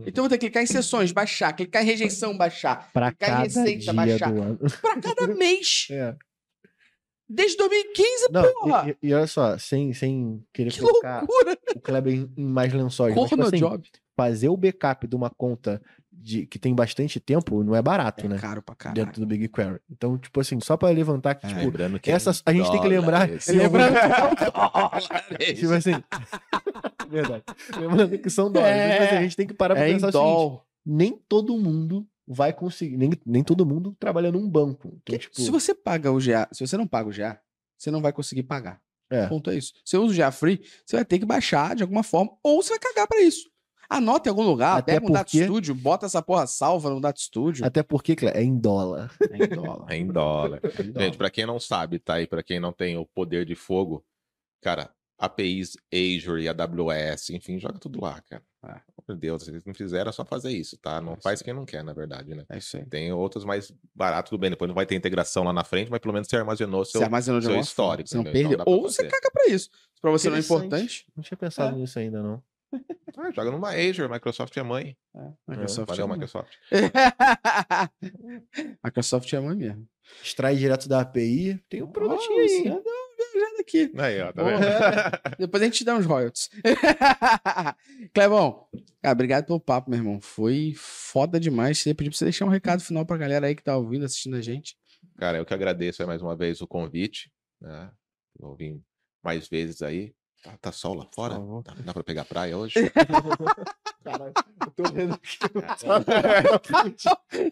Então 0.00 0.24
eu 0.24 0.28
vou 0.28 0.30
ter 0.30 0.38
que 0.38 0.46
clicar 0.46 0.62
em 0.62 0.66
sessões, 0.66 1.12
baixar, 1.12 1.52
clicar 1.52 1.82
em 1.82 1.86
rejeição, 1.86 2.36
baixar. 2.36 2.90
Pra 2.92 3.10
Clicar 3.12 3.28
em 3.28 3.32
cada 3.32 3.42
receita, 3.44 3.78
dia 3.82 3.92
baixar. 3.92 4.32
do 4.32 4.42
ano. 4.42 4.58
Pra 4.80 5.00
cada 5.00 5.26
mês. 5.34 5.86
É. 5.90 6.16
Desde 7.28 7.56
2015, 7.56 8.28
Não, 8.30 8.52
porra! 8.54 8.96
e, 9.02 9.08
e- 9.08 9.14
olha 9.14 9.26
só, 9.26 9.56
sem, 9.56 9.92
sem 9.94 10.44
querer 10.52 10.70
Que 10.72 10.80
colocar 10.80 11.20
loucura! 11.20 11.58
o 11.74 11.80
Kleber 11.80 12.12
em, 12.14 12.30
em 12.36 12.44
mais 12.44 12.72
lençóis, 12.72 13.14
mas, 13.14 13.28
tipo 13.30 13.42
assim, 13.42 13.56
job. 13.56 13.88
fazer 14.16 14.48
o 14.50 14.56
backup 14.56 15.06
de 15.06 15.16
uma 15.16 15.30
conta 15.30 15.80
de, 16.12 16.46
que 16.46 16.58
tem 16.58 16.74
bastante 16.74 17.18
tempo 17.18 17.64
não 17.64 17.74
é 17.74 17.82
barato, 17.82 18.26
É 18.26 18.28
né? 18.28 18.38
caro 18.38 18.62
pra 18.62 18.74
caralho. 18.74 19.04
Dentro 19.06 19.20
do 19.20 19.26
BigQuery. 19.26 19.80
Então, 19.90 20.16
tipo 20.18 20.40
assim, 20.40 20.60
só 20.60 20.76
pra 20.76 20.90
levantar 20.90 21.34
que, 21.34 21.46
É. 21.46 21.48
tipo, 21.48 21.60
Lembrando 21.62 21.98
que 21.98 22.10
essa, 22.10 22.30
a 22.44 22.52
gente 22.52 22.70
tem 22.70 22.80
que 22.80 22.88
lembrar. 22.88 23.28
Lembrando, 23.48 23.94
Dólares. 24.52 25.58
tipo 25.58 25.72
assim. 25.72 25.92
verdade. 27.10 27.44
Lembrando 27.78 28.18
que 28.18 28.30
são 28.30 28.50
dólares. 28.50 28.76
É. 28.76 28.98
Mas, 28.98 29.06
assim, 29.08 29.16
a 29.16 29.22
gente 29.22 29.36
tem 29.36 29.46
que 29.46 29.54
parar 29.54 29.74
pra 29.74 29.84
É 29.86 29.90
em 29.90 29.94
pensar 29.94 30.08
o 30.08 30.12
seguinte: 30.12 30.24
dólar. 30.24 30.60
nem 30.86 31.18
todo 31.28 31.56
mundo 31.58 32.06
vai 32.26 32.52
conseguir. 32.52 32.96
Nem, 32.96 33.10
nem 33.26 33.42
todo 33.42 33.66
mundo 33.66 33.96
trabalha 33.98 34.30
num 34.30 34.48
banco. 34.48 34.98
Então, 35.02 35.18
tipo. 35.18 35.40
Se 35.40 35.50
você 35.50 35.74
paga 35.74 36.10
o 36.12 36.18
GA, 36.18 36.48
se 36.52 36.66
você 36.66 36.76
não 36.76 36.86
paga 36.86 37.08
o 37.08 37.12
GA, 37.12 37.38
você 37.76 37.90
não 37.90 38.00
vai 38.00 38.12
conseguir 38.12 38.44
pagar. 38.44 38.80
É. 39.10 39.26
O 39.26 39.28
ponto 39.28 39.50
é 39.50 39.56
isso. 39.56 39.72
Você 39.84 39.98
usa 39.98 40.14
o 40.14 40.16
GA 40.16 40.30
Free, 40.30 40.62
você 40.86 40.96
vai 40.96 41.04
ter 41.04 41.18
que 41.18 41.26
baixar 41.26 41.76
de 41.76 41.82
alguma 41.82 42.02
forma, 42.02 42.32
ou 42.42 42.62
você 42.62 42.70
vai 42.70 42.78
cagar 42.78 43.06
pra 43.06 43.20
isso. 43.20 43.50
Anota 43.96 44.28
em 44.28 44.30
algum 44.30 44.42
lugar, 44.42 44.78
Até 44.78 44.94
pega 44.94 45.06
um 45.06 45.12
Data 45.12 45.30
Studio, 45.30 45.74
bota 45.74 46.06
essa 46.06 46.22
porra 46.22 46.46
salva 46.46 46.90
no 46.90 47.00
Data 47.00 47.20
Studio. 47.20 47.64
Até 47.64 47.82
porque, 47.82 48.16
Clé, 48.16 48.32
é 48.36 48.42
em 48.42 48.56
dólar. 48.58 49.14
É 49.30 49.44
em 49.44 49.48
dólar. 49.48 49.86
É 49.92 49.96
em 49.96 50.06
dólar. 50.06 50.60
É 50.62 50.82
em 50.82 50.90
dólar. 50.92 51.04
Gente, 51.06 51.16
pra 51.18 51.30
quem 51.30 51.46
não 51.46 51.58
sabe, 51.60 51.98
tá? 51.98 52.20
E 52.20 52.26
pra 52.26 52.42
quem 52.42 52.58
não 52.60 52.72
tem 52.72 52.96
o 52.96 53.04
poder 53.06 53.44
de 53.44 53.54
fogo, 53.54 54.04
cara, 54.60 54.90
APIs 55.18 55.76
Azure 55.92 56.42
e 56.42 56.48
AWS, 56.48 57.30
enfim, 57.30 57.58
joga 57.58 57.78
tudo 57.78 58.00
lá, 58.00 58.20
cara. 58.22 58.42
Ah. 58.64 58.80
Meu 59.08 59.16
Deus, 59.16 59.42
se 59.42 59.50
eles 59.50 59.64
não 59.64 59.74
fizeram, 59.74 60.08
é 60.08 60.12
só 60.12 60.24
fazer 60.24 60.50
isso, 60.50 60.76
tá? 60.78 61.00
Não 61.00 61.14
É 61.14 61.20
faz 61.20 61.42
quem 61.42 61.52
não 61.52 61.64
quer, 61.64 61.82
na 61.82 61.92
verdade, 61.92 62.34
né? 62.34 62.44
É 62.48 62.58
isso 62.58 62.76
aí. 62.76 62.84
Tem 62.86 63.12
outros 63.12 63.44
mais 63.44 63.72
baratos, 63.94 64.30
tudo 64.30 64.40
bem. 64.40 64.50
Depois 64.50 64.68
não 64.68 64.74
vai 64.74 64.86
ter 64.86 64.94
integração 64.94 65.42
lá 65.42 65.52
na 65.52 65.64
frente, 65.64 65.90
mas 65.90 65.98
pelo 66.00 66.14
menos 66.14 66.28
você 66.28 66.36
armazenou 66.36 66.84
seu. 66.84 67.00
Você 67.00 67.04
armazenou 67.04 67.42
seu 67.42 67.58
histórico, 67.60 68.08
Você 68.08 68.16
não 68.16 68.24
perdeu. 68.24 68.52
Então 68.52 68.64
ou 68.66 68.82
você 68.82 69.02
caga 69.02 69.30
pra 69.32 69.46
isso. 69.48 69.68
Pra 70.00 70.10
você 70.12 70.28
não 70.30 70.36
é 70.36 70.40
importante. 70.40 71.06
Não 71.16 71.22
tinha 71.24 71.36
pensado 71.36 71.76
É. 71.76 71.78
nisso 71.80 71.98
ainda, 71.98 72.22
não. 72.22 72.42
Ah, 73.16 73.30
joga 73.30 73.50
numa 73.50 73.70
Azure, 73.70 74.08
Microsoft 74.10 74.56
é 74.56 74.62
mãe. 74.62 74.96
Microsoft 75.46 75.88
Valeu, 75.88 76.04
é 76.04 76.08
mãe. 76.08 76.18
Microsoft. 76.18 76.52
Microsoft 78.84 79.32
é 79.32 79.40
mãe 79.40 79.56
mesmo. 79.56 79.88
Extrai 80.22 80.56
direto 80.56 80.88
da 80.88 81.00
API. 81.00 81.62
Tem 81.68 81.82
um 81.82 81.90
produtinho 81.90 82.38
Oh, 82.38 82.40
aí. 82.40 82.48
você 82.48 82.68
anda 82.68 82.82
viajando 83.32 83.60
aqui. 83.60 83.92
Aí, 83.98 84.20
ó, 84.20 84.32
tá 84.32 84.42
vendo? 84.42 84.60
Depois 85.38 85.62
a 85.62 85.66
gente 85.66 85.78
te 85.78 85.84
dá 85.84 85.94
uns 85.94 86.06
royalties. 86.06 86.50
Clebão, 88.12 88.66
cara, 89.00 89.12
obrigado 89.12 89.46
pelo 89.46 89.60
papo, 89.60 89.90
meu 89.90 89.98
irmão. 89.98 90.20
Foi 90.20 90.72
foda 90.76 91.38
demais. 91.38 91.78
Queria 91.78 91.94
pedir 91.94 92.10
pra 92.10 92.18
você 92.18 92.24
deixar 92.24 92.44
um 92.44 92.48
recado 92.50 92.82
final 92.82 93.06
pra 93.06 93.16
galera 93.16 93.46
aí 93.46 93.54
que 93.54 93.62
tá 93.62 93.76
ouvindo, 93.76 94.04
assistindo 94.04 94.36
a 94.36 94.40
gente. 94.40 94.76
Cara, 95.16 95.38
eu 95.38 95.44
que 95.44 95.54
agradeço 95.54 96.02
aí 96.02 96.08
mais 96.08 96.22
uma 96.22 96.36
vez 96.36 96.60
o 96.60 96.66
convite. 96.66 97.30
Né? 97.60 97.90
Vou 98.38 98.56
vir 98.56 98.80
mais 99.22 99.48
vezes 99.48 99.82
aí. 99.82 100.12
Tá, 100.42 100.56
tá 100.60 100.72
sol 100.72 100.94
lá 100.94 101.06
fora? 101.14 101.34
favor. 101.34 101.62
Dá, 101.62 101.74
dá 101.78 101.94
pra 101.94 102.02
pegar 102.02 102.24
praia 102.24 102.58
hoje? 102.58 102.74
Caralho, 104.02 104.32
eu 104.60 104.70
tô 104.72 104.92
vendo 104.92 105.14
aqui. 105.14 105.38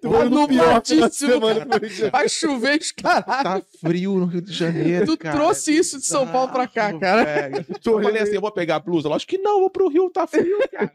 Tô 0.01 0.25
no 0.29 0.49
mortíssimo, 0.49 1.41
cara. 1.41 1.79
de 1.79 1.89
Janeiro. 1.89 2.11
Vai 2.11 2.29
chover 2.29 2.81
os 2.81 2.91
caralho. 2.91 3.45
tá 3.45 3.63
frio 3.81 4.17
no 4.19 4.27
Rio 4.27 4.43
de 4.43 4.53
Janeiro. 4.53 5.07
Tu 5.07 5.17
trouxe 5.17 5.77
isso 5.77 5.99
de 5.99 6.07
São 6.07 6.27
Paulo 6.27 6.51
pra 6.51 6.67
cá, 6.67 6.93
cara. 6.99 7.51
Eu 7.85 8.03
falei 8.03 8.23
assim, 8.23 8.35
eu 8.35 8.41
vou 8.41 8.51
pegar 8.51 8.77
a 8.77 8.81
blusa. 8.81 9.09
Lógico 9.09 9.31
que 9.31 9.39
não, 9.39 9.61
vou 9.61 9.71
pro 9.71 9.89
Rio, 9.89 10.11
tá 10.11 10.27
frio, 10.27 10.59
cara. 10.73 10.91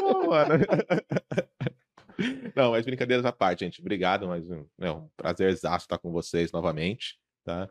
Não, 0.00 0.26
mano. 0.28 0.64
Não, 2.54 2.70
mas 2.72 2.84
brincadeiras 2.84 3.24
à 3.24 3.32
parte, 3.32 3.64
gente. 3.64 3.80
Obrigado, 3.80 4.28
mas 4.28 4.44
é 4.80 4.90
um 4.92 5.08
prazerzaço 5.16 5.86
estar 5.86 5.98
com 5.98 6.12
vocês 6.12 6.52
novamente, 6.52 7.18
tá? 7.42 7.68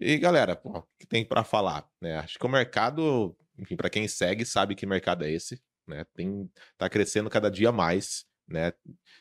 E 0.00 0.18
galera, 0.18 0.56
pô, 0.56 0.78
o 0.78 0.86
que 0.98 1.06
tem 1.06 1.24
pra 1.24 1.44
falar, 1.44 1.86
né? 2.00 2.18
Acho 2.18 2.38
que 2.38 2.46
o 2.46 2.48
mercado, 2.48 3.36
enfim, 3.58 3.76
para 3.76 3.90
quem 3.90 4.08
segue, 4.08 4.44
sabe 4.44 4.74
que 4.74 4.86
mercado 4.86 5.24
é 5.24 5.30
esse, 5.30 5.60
né? 5.86 6.04
Tem 6.14 6.50
tá 6.78 6.88
crescendo 6.88 7.28
cada 7.28 7.50
dia 7.50 7.70
mais, 7.70 8.24
né? 8.48 8.72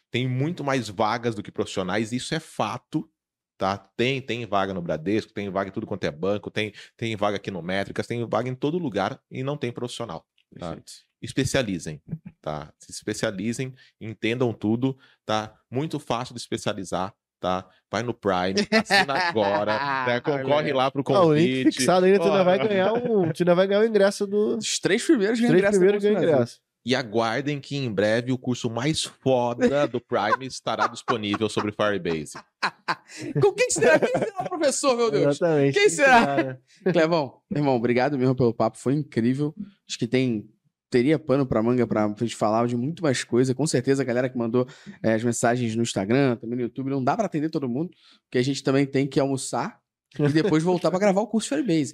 Tem 0.10 0.27
muito 0.27 0.64
mais 0.64 0.89
vagas 0.89 1.35
do 1.35 1.43
que 1.43 1.52
profissionais, 1.52 2.11
isso 2.11 2.34
é 2.34 2.39
fato, 2.39 3.10
tá? 3.57 3.77
Tem, 3.77 4.22
tem 4.22 4.45
vaga 4.45 4.73
no 4.73 4.81
Bradesco, 4.81 5.34
tem 5.34 5.49
vaga 5.49 5.69
em 5.69 5.73
tudo 5.73 5.88
quanto 5.88 6.03
é 6.06 6.11
banco, 6.11 6.49
tem, 6.49 6.73
tem 6.95 7.15
vaga 7.15 7.38
aqui 7.38 7.52
no 7.52 7.61
Métricas, 7.61 8.07
tem 8.07 8.27
vaga 8.27 8.49
em 8.49 8.56
todo 8.56 8.77
lugar 8.77 9.22
e 9.30 9.43
não 9.43 9.57
tem 9.57 9.72
profissional. 9.72 10.26
Tá? 10.57 10.77
Especializem, 11.22 12.02
tá? 12.41 12.73
Se 12.80 12.91
especializem, 12.91 13.73
entendam 13.99 14.52
tudo, 14.53 14.98
tá? 15.26 15.56
Muito 15.69 15.99
fácil 15.99 16.34
de 16.34 16.41
especializar, 16.41 17.14
tá? 17.41 17.68
Vai 17.91 18.03
no 18.03 18.13
Prime, 18.13 18.55
assina 18.72 19.15
agora, 19.15 20.05
né? 20.05 20.22
Concorre 20.23 20.72
lá 20.72 20.89
pro 20.89 21.03
Ah, 21.07 21.26
o 21.26 21.34
link 21.34 21.47
convite. 21.49 21.76
fixado 21.76 22.05
ainda, 22.05 22.19
tu 22.19 22.26
ainda 22.26 22.43
vai 22.43 22.68
ganhar 22.68 22.93
um. 22.93 23.30
Tu 23.34 23.41
ainda 23.43 23.55
vai 23.55 23.68
ganhar 23.68 23.81
o 23.81 23.85
ingresso 23.85 24.26
do. 24.26 24.55
Os 24.57 24.80
três 24.80 25.03
primeiros 25.03 25.39
Os 25.39 25.41
ganham 25.41 25.57
três 25.57 25.76
ingresso 25.76 25.80
primeiros 25.80 26.03
Bolsa 26.03 26.26
ingresso. 26.26 26.59
E 26.84 26.95
aguardem 26.95 27.59
que 27.59 27.76
em 27.76 27.91
breve 27.91 28.31
o 28.31 28.38
curso 28.39 28.68
mais 28.69 29.03
foda 29.03 29.88
do 29.88 30.01
Prime 30.01 30.47
estará 30.47 30.88
disponível 30.88 31.47
sobre 31.47 31.72
Firebase. 31.72 32.39
Com 33.41 33.53
quem 33.53 33.69
será? 33.69 33.99
Quem 33.99 34.09
será 34.18 34.41
o 34.41 34.49
professor, 34.49 34.97
meu 34.97 35.11
Deus? 35.11 35.35
Exatamente. 35.35 35.73
Quem 35.80 35.89
será? 35.89 36.19
será, 36.38 36.43
né? 36.43 36.57
Clevão, 36.91 37.39
irmão, 37.53 37.76
obrigado 37.76 38.18
mesmo 38.18 38.35
pelo 38.35 38.53
papo, 38.53 38.77
foi 38.80 38.93
incrível. 38.93 39.53
Acho 39.88 39.99
que 39.99 40.07
tem 40.07 40.49
teria 40.91 41.18
pano 41.18 41.45
pra 41.45 41.63
manga 41.63 41.88
pra 41.88 42.13
gente 42.19 42.35
falar 42.35 42.68
de 42.68 42.76
muito 42.76 43.01
mais 43.01 43.23
coisa. 43.23 43.55
Com 43.55 43.65
certeza 43.65 44.03
a 44.03 44.05
galera 44.05 44.30
que 44.30 44.38
mandou 44.38 44.68
eh, 45.01 45.13
as 45.13 45.23
mensagens 45.23 45.76
no 45.76 45.81
Instagram, 45.81 46.35
também 46.35 46.57
no 46.57 46.63
YouTube, 46.63 46.91
não 46.91 47.03
dá 47.03 47.15
pra 47.15 47.26
atender 47.26 47.49
todo 47.49 47.68
mundo, 47.68 47.89
porque 48.26 48.38
a 48.38 48.43
gente 48.43 48.61
também 48.61 48.85
tem 48.85 49.07
que 49.07 49.19
almoçar 49.19 49.80
e 50.19 50.29
depois 50.29 50.61
voltar 50.63 50.89
pra 50.89 50.99
gravar 50.99 51.21
o 51.21 51.27
curso 51.27 51.47
Firebase. 51.49 51.93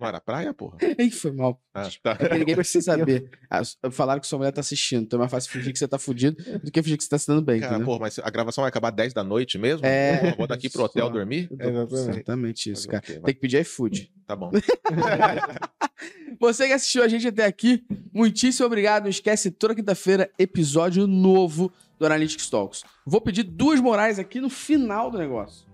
Não 0.00 0.08
era 0.08 0.20
praia, 0.20 0.54
porra? 0.54 0.78
Ih, 0.98 1.10
foi 1.10 1.32
mal. 1.32 1.60
Ah, 1.74 1.88
tá. 2.02 2.16
É 2.18 2.28
que 2.28 2.38
ninguém 2.38 2.54
precisa 2.54 2.92
saber. 2.96 3.28
Ah, 3.50 3.62
Falaram 3.90 4.20
que 4.20 4.26
sua 4.26 4.38
mulher 4.38 4.52
tá 4.52 4.60
assistindo, 4.60 5.02
então 5.02 5.18
é 5.18 5.20
mais 5.20 5.30
fácil 5.30 5.50
fingir 5.50 5.72
que 5.72 5.78
você 5.78 5.86
tá 5.86 5.98
fudido 5.98 6.36
do 6.62 6.70
que 6.70 6.82
fingir 6.82 6.96
que 6.96 7.04
você 7.04 7.10
tá 7.10 7.18
se 7.18 7.26
dando 7.26 7.42
bem, 7.42 7.60
Cara, 7.60 7.78
porra, 7.84 8.00
mas 8.00 8.18
a 8.18 8.30
gravação 8.30 8.62
vai 8.62 8.68
acabar 8.68 8.90
10 8.90 9.12
da 9.12 9.22
noite 9.22 9.58
mesmo? 9.58 9.84
É. 9.86 10.16
Porra, 10.18 10.34
vou 10.36 10.46
daqui 10.46 10.70
pro 10.70 10.84
hotel 10.84 11.10
dormir? 11.10 11.48
Exatamente. 11.52 11.94
Exatamente 12.14 12.70
isso, 12.70 12.88
cara. 12.88 13.02
Vai- 13.06 13.20
Tem 13.20 13.34
que 13.34 13.40
pedir 13.40 13.60
iFood. 13.60 14.10
Tá 14.26 14.34
bom. 14.34 14.50
Você 16.40 16.66
que 16.66 16.72
assistiu 16.72 17.02
a 17.02 17.08
gente 17.08 17.26
até 17.28 17.44
aqui, 17.44 17.84
muitíssimo 18.12 18.66
obrigado. 18.66 19.04
Não 19.04 19.10
esquece, 19.10 19.50
toda 19.50 19.74
quinta-feira, 19.74 20.30
episódio 20.38 21.06
novo 21.06 21.72
do 21.98 22.04
Analytics 22.06 22.50
Talks. 22.50 22.82
Vou 23.06 23.20
pedir 23.20 23.44
duas 23.44 23.80
morais 23.80 24.18
aqui 24.18 24.40
no 24.40 24.50
final 24.50 25.10
do 25.10 25.18
negócio. 25.18 25.66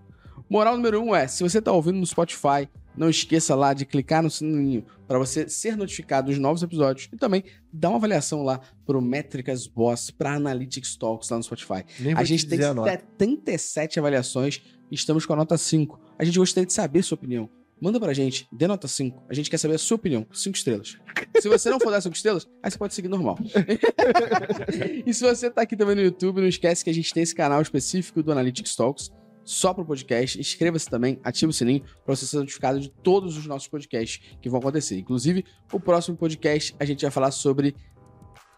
Moral 0.51 0.75
número 0.75 1.01
um 1.01 1.15
é, 1.15 1.29
se 1.29 1.43
você 1.43 1.61
tá 1.61 1.71
ouvindo 1.71 1.97
no 1.97 2.05
Spotify, 2.05 2.67
não 2.93 3.09
esqueça 3.09 3.55
lá 3.55 3.73
de 3.73 3.85
clicar 3.85 4.21
no 4.21 4.29
sininho 4.29 4.83
para 5.07 5.17
você 5.17 5.47
ser 5.47 5.77
notificado 5.77 6.29
dos 6.29 6.37
novos 6.37 6.61
episódios 6.61 7.07
e 7.09 7.15
também 7.15 7.45
dá 7.71 7.87
uma 7.87 7.95
avaliação 7.95 8.43
lá 8.43 8.59
pro 8.85 9.01
Métricas 9.01 9.65
Boss, 9.65 10.11
para 10.11 10.33
Analytics 10.33 10.97
Talks 10.97 11.29
lá 11.29 11.37
no 11.37 11.43
Spotify. 11.43 11.85
Nem 11.97 12.11
A 12.11 12.17
vou 12.17 12.25
te 12.25 12.27
gente 12.27 12.47
tem 12.47 12.57
dizer 12.57 12.71
a 12.71 12.73
nota. 12.73 12.91
77 12.91 13.97
avaliações 13.97 14.61
e 14.91 14.95
estamos 14.95 15.25
com 15.25 15.31
a 15.31 15.37
nota 15.37 15.57
5. 15.57 15.97
A 16.19 16.25
gente 16.25 16.37
gostaria 16.37 16.67
de 16.67 16.73
saber 16.73 17.01
sua 17.01 17.15
opinião. 17.15 17.49
Manda 17.79 17.97
pra 17.97 18.13
gente, 18.13 18.45
dê 18.51 18.67
nota 18.67 18.89
5. 18.89 19.23
A 19.29 19.33
gente 19.33 19.49
quer 19.49 19.57
saber 19.57 19.75
a 19.75 19.79
sua 19.79 19.95
opinião. 19.95 20.27
5 20.33 20.57
estrelas. 20.57 20.97
Se 21.39 21.47
você 21.47 21.69
não 21.69 21.79
for 21.79 21.91
dar 21.91 22.01
5 22.01 22.13
estrelas, 22.13 22.45
aí 22.61 22.69
você 22.69 22.77
pode 22.77 22.93
seguir 22.93 23.07
normal. 23.07 23.39
e 25.07 25.13
se 25.13 25.23
você 25.23 25.49
tá 25.49 25.61
aqui 25.61 25.77
também 25.77 25.95
no 25.95 26.01
YouTube, 26.01 26.41
não 26.41 26.47
esquece 26.49 26.83
que 26.83 26.89
a 26.89 26.93
gente 26.93 27.13
tem 27.13 27.23
esse 27.23 27.33
canal 27.33 27.61
específico 27.61 28.21
do 28.21 28.33
Analytics 28.33 28.75
Talks, 28.75 29.09
só 29.43 29.73
pro 29.73 29.85
podcast. 29.85 30.39
Inscreva-se 30.39 30.89
também, 30.89 31.19
ative 31.23 31.49
o 31.49 31.53
sininho 31.53 31.83
pra 32.05 32.15
você 32.15 32.25
ser 32.25 32.37
notificado 32.37 32.79
de 32.79 32.89
todos 32.89 33.37
os 33.37 33.45
nossos 33.45 33.67
podcasts 33.67 34.21
que 34.41 34.49
vão 34.49 34.59
acontecer. 34.59 34.97
Inclusive, 34.97 35.45
o 35.71 35.79
próximo 35.79 36.17
podcast 36.17 36.75
a 36.79 36.85
gente 36.85 37.01
vai 37.01 37.11
falar 37.11 37.31
sobre 37.31 37.75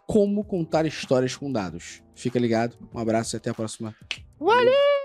como 0.07 0.43
contar 0.43 0.85
histórias 0.85 1.35
com 1.35 1.51
dados. 1.51 2.03
Fica 2.15 2.39
ligado, 2.39 2.77
um 2.93 2.99
abraço 2.99 3.35
e 3.35 3.37
até 3.37 3.49
a 3.49 3.53
próxima. 3.53 3.95
Valeu! 4.39 5.02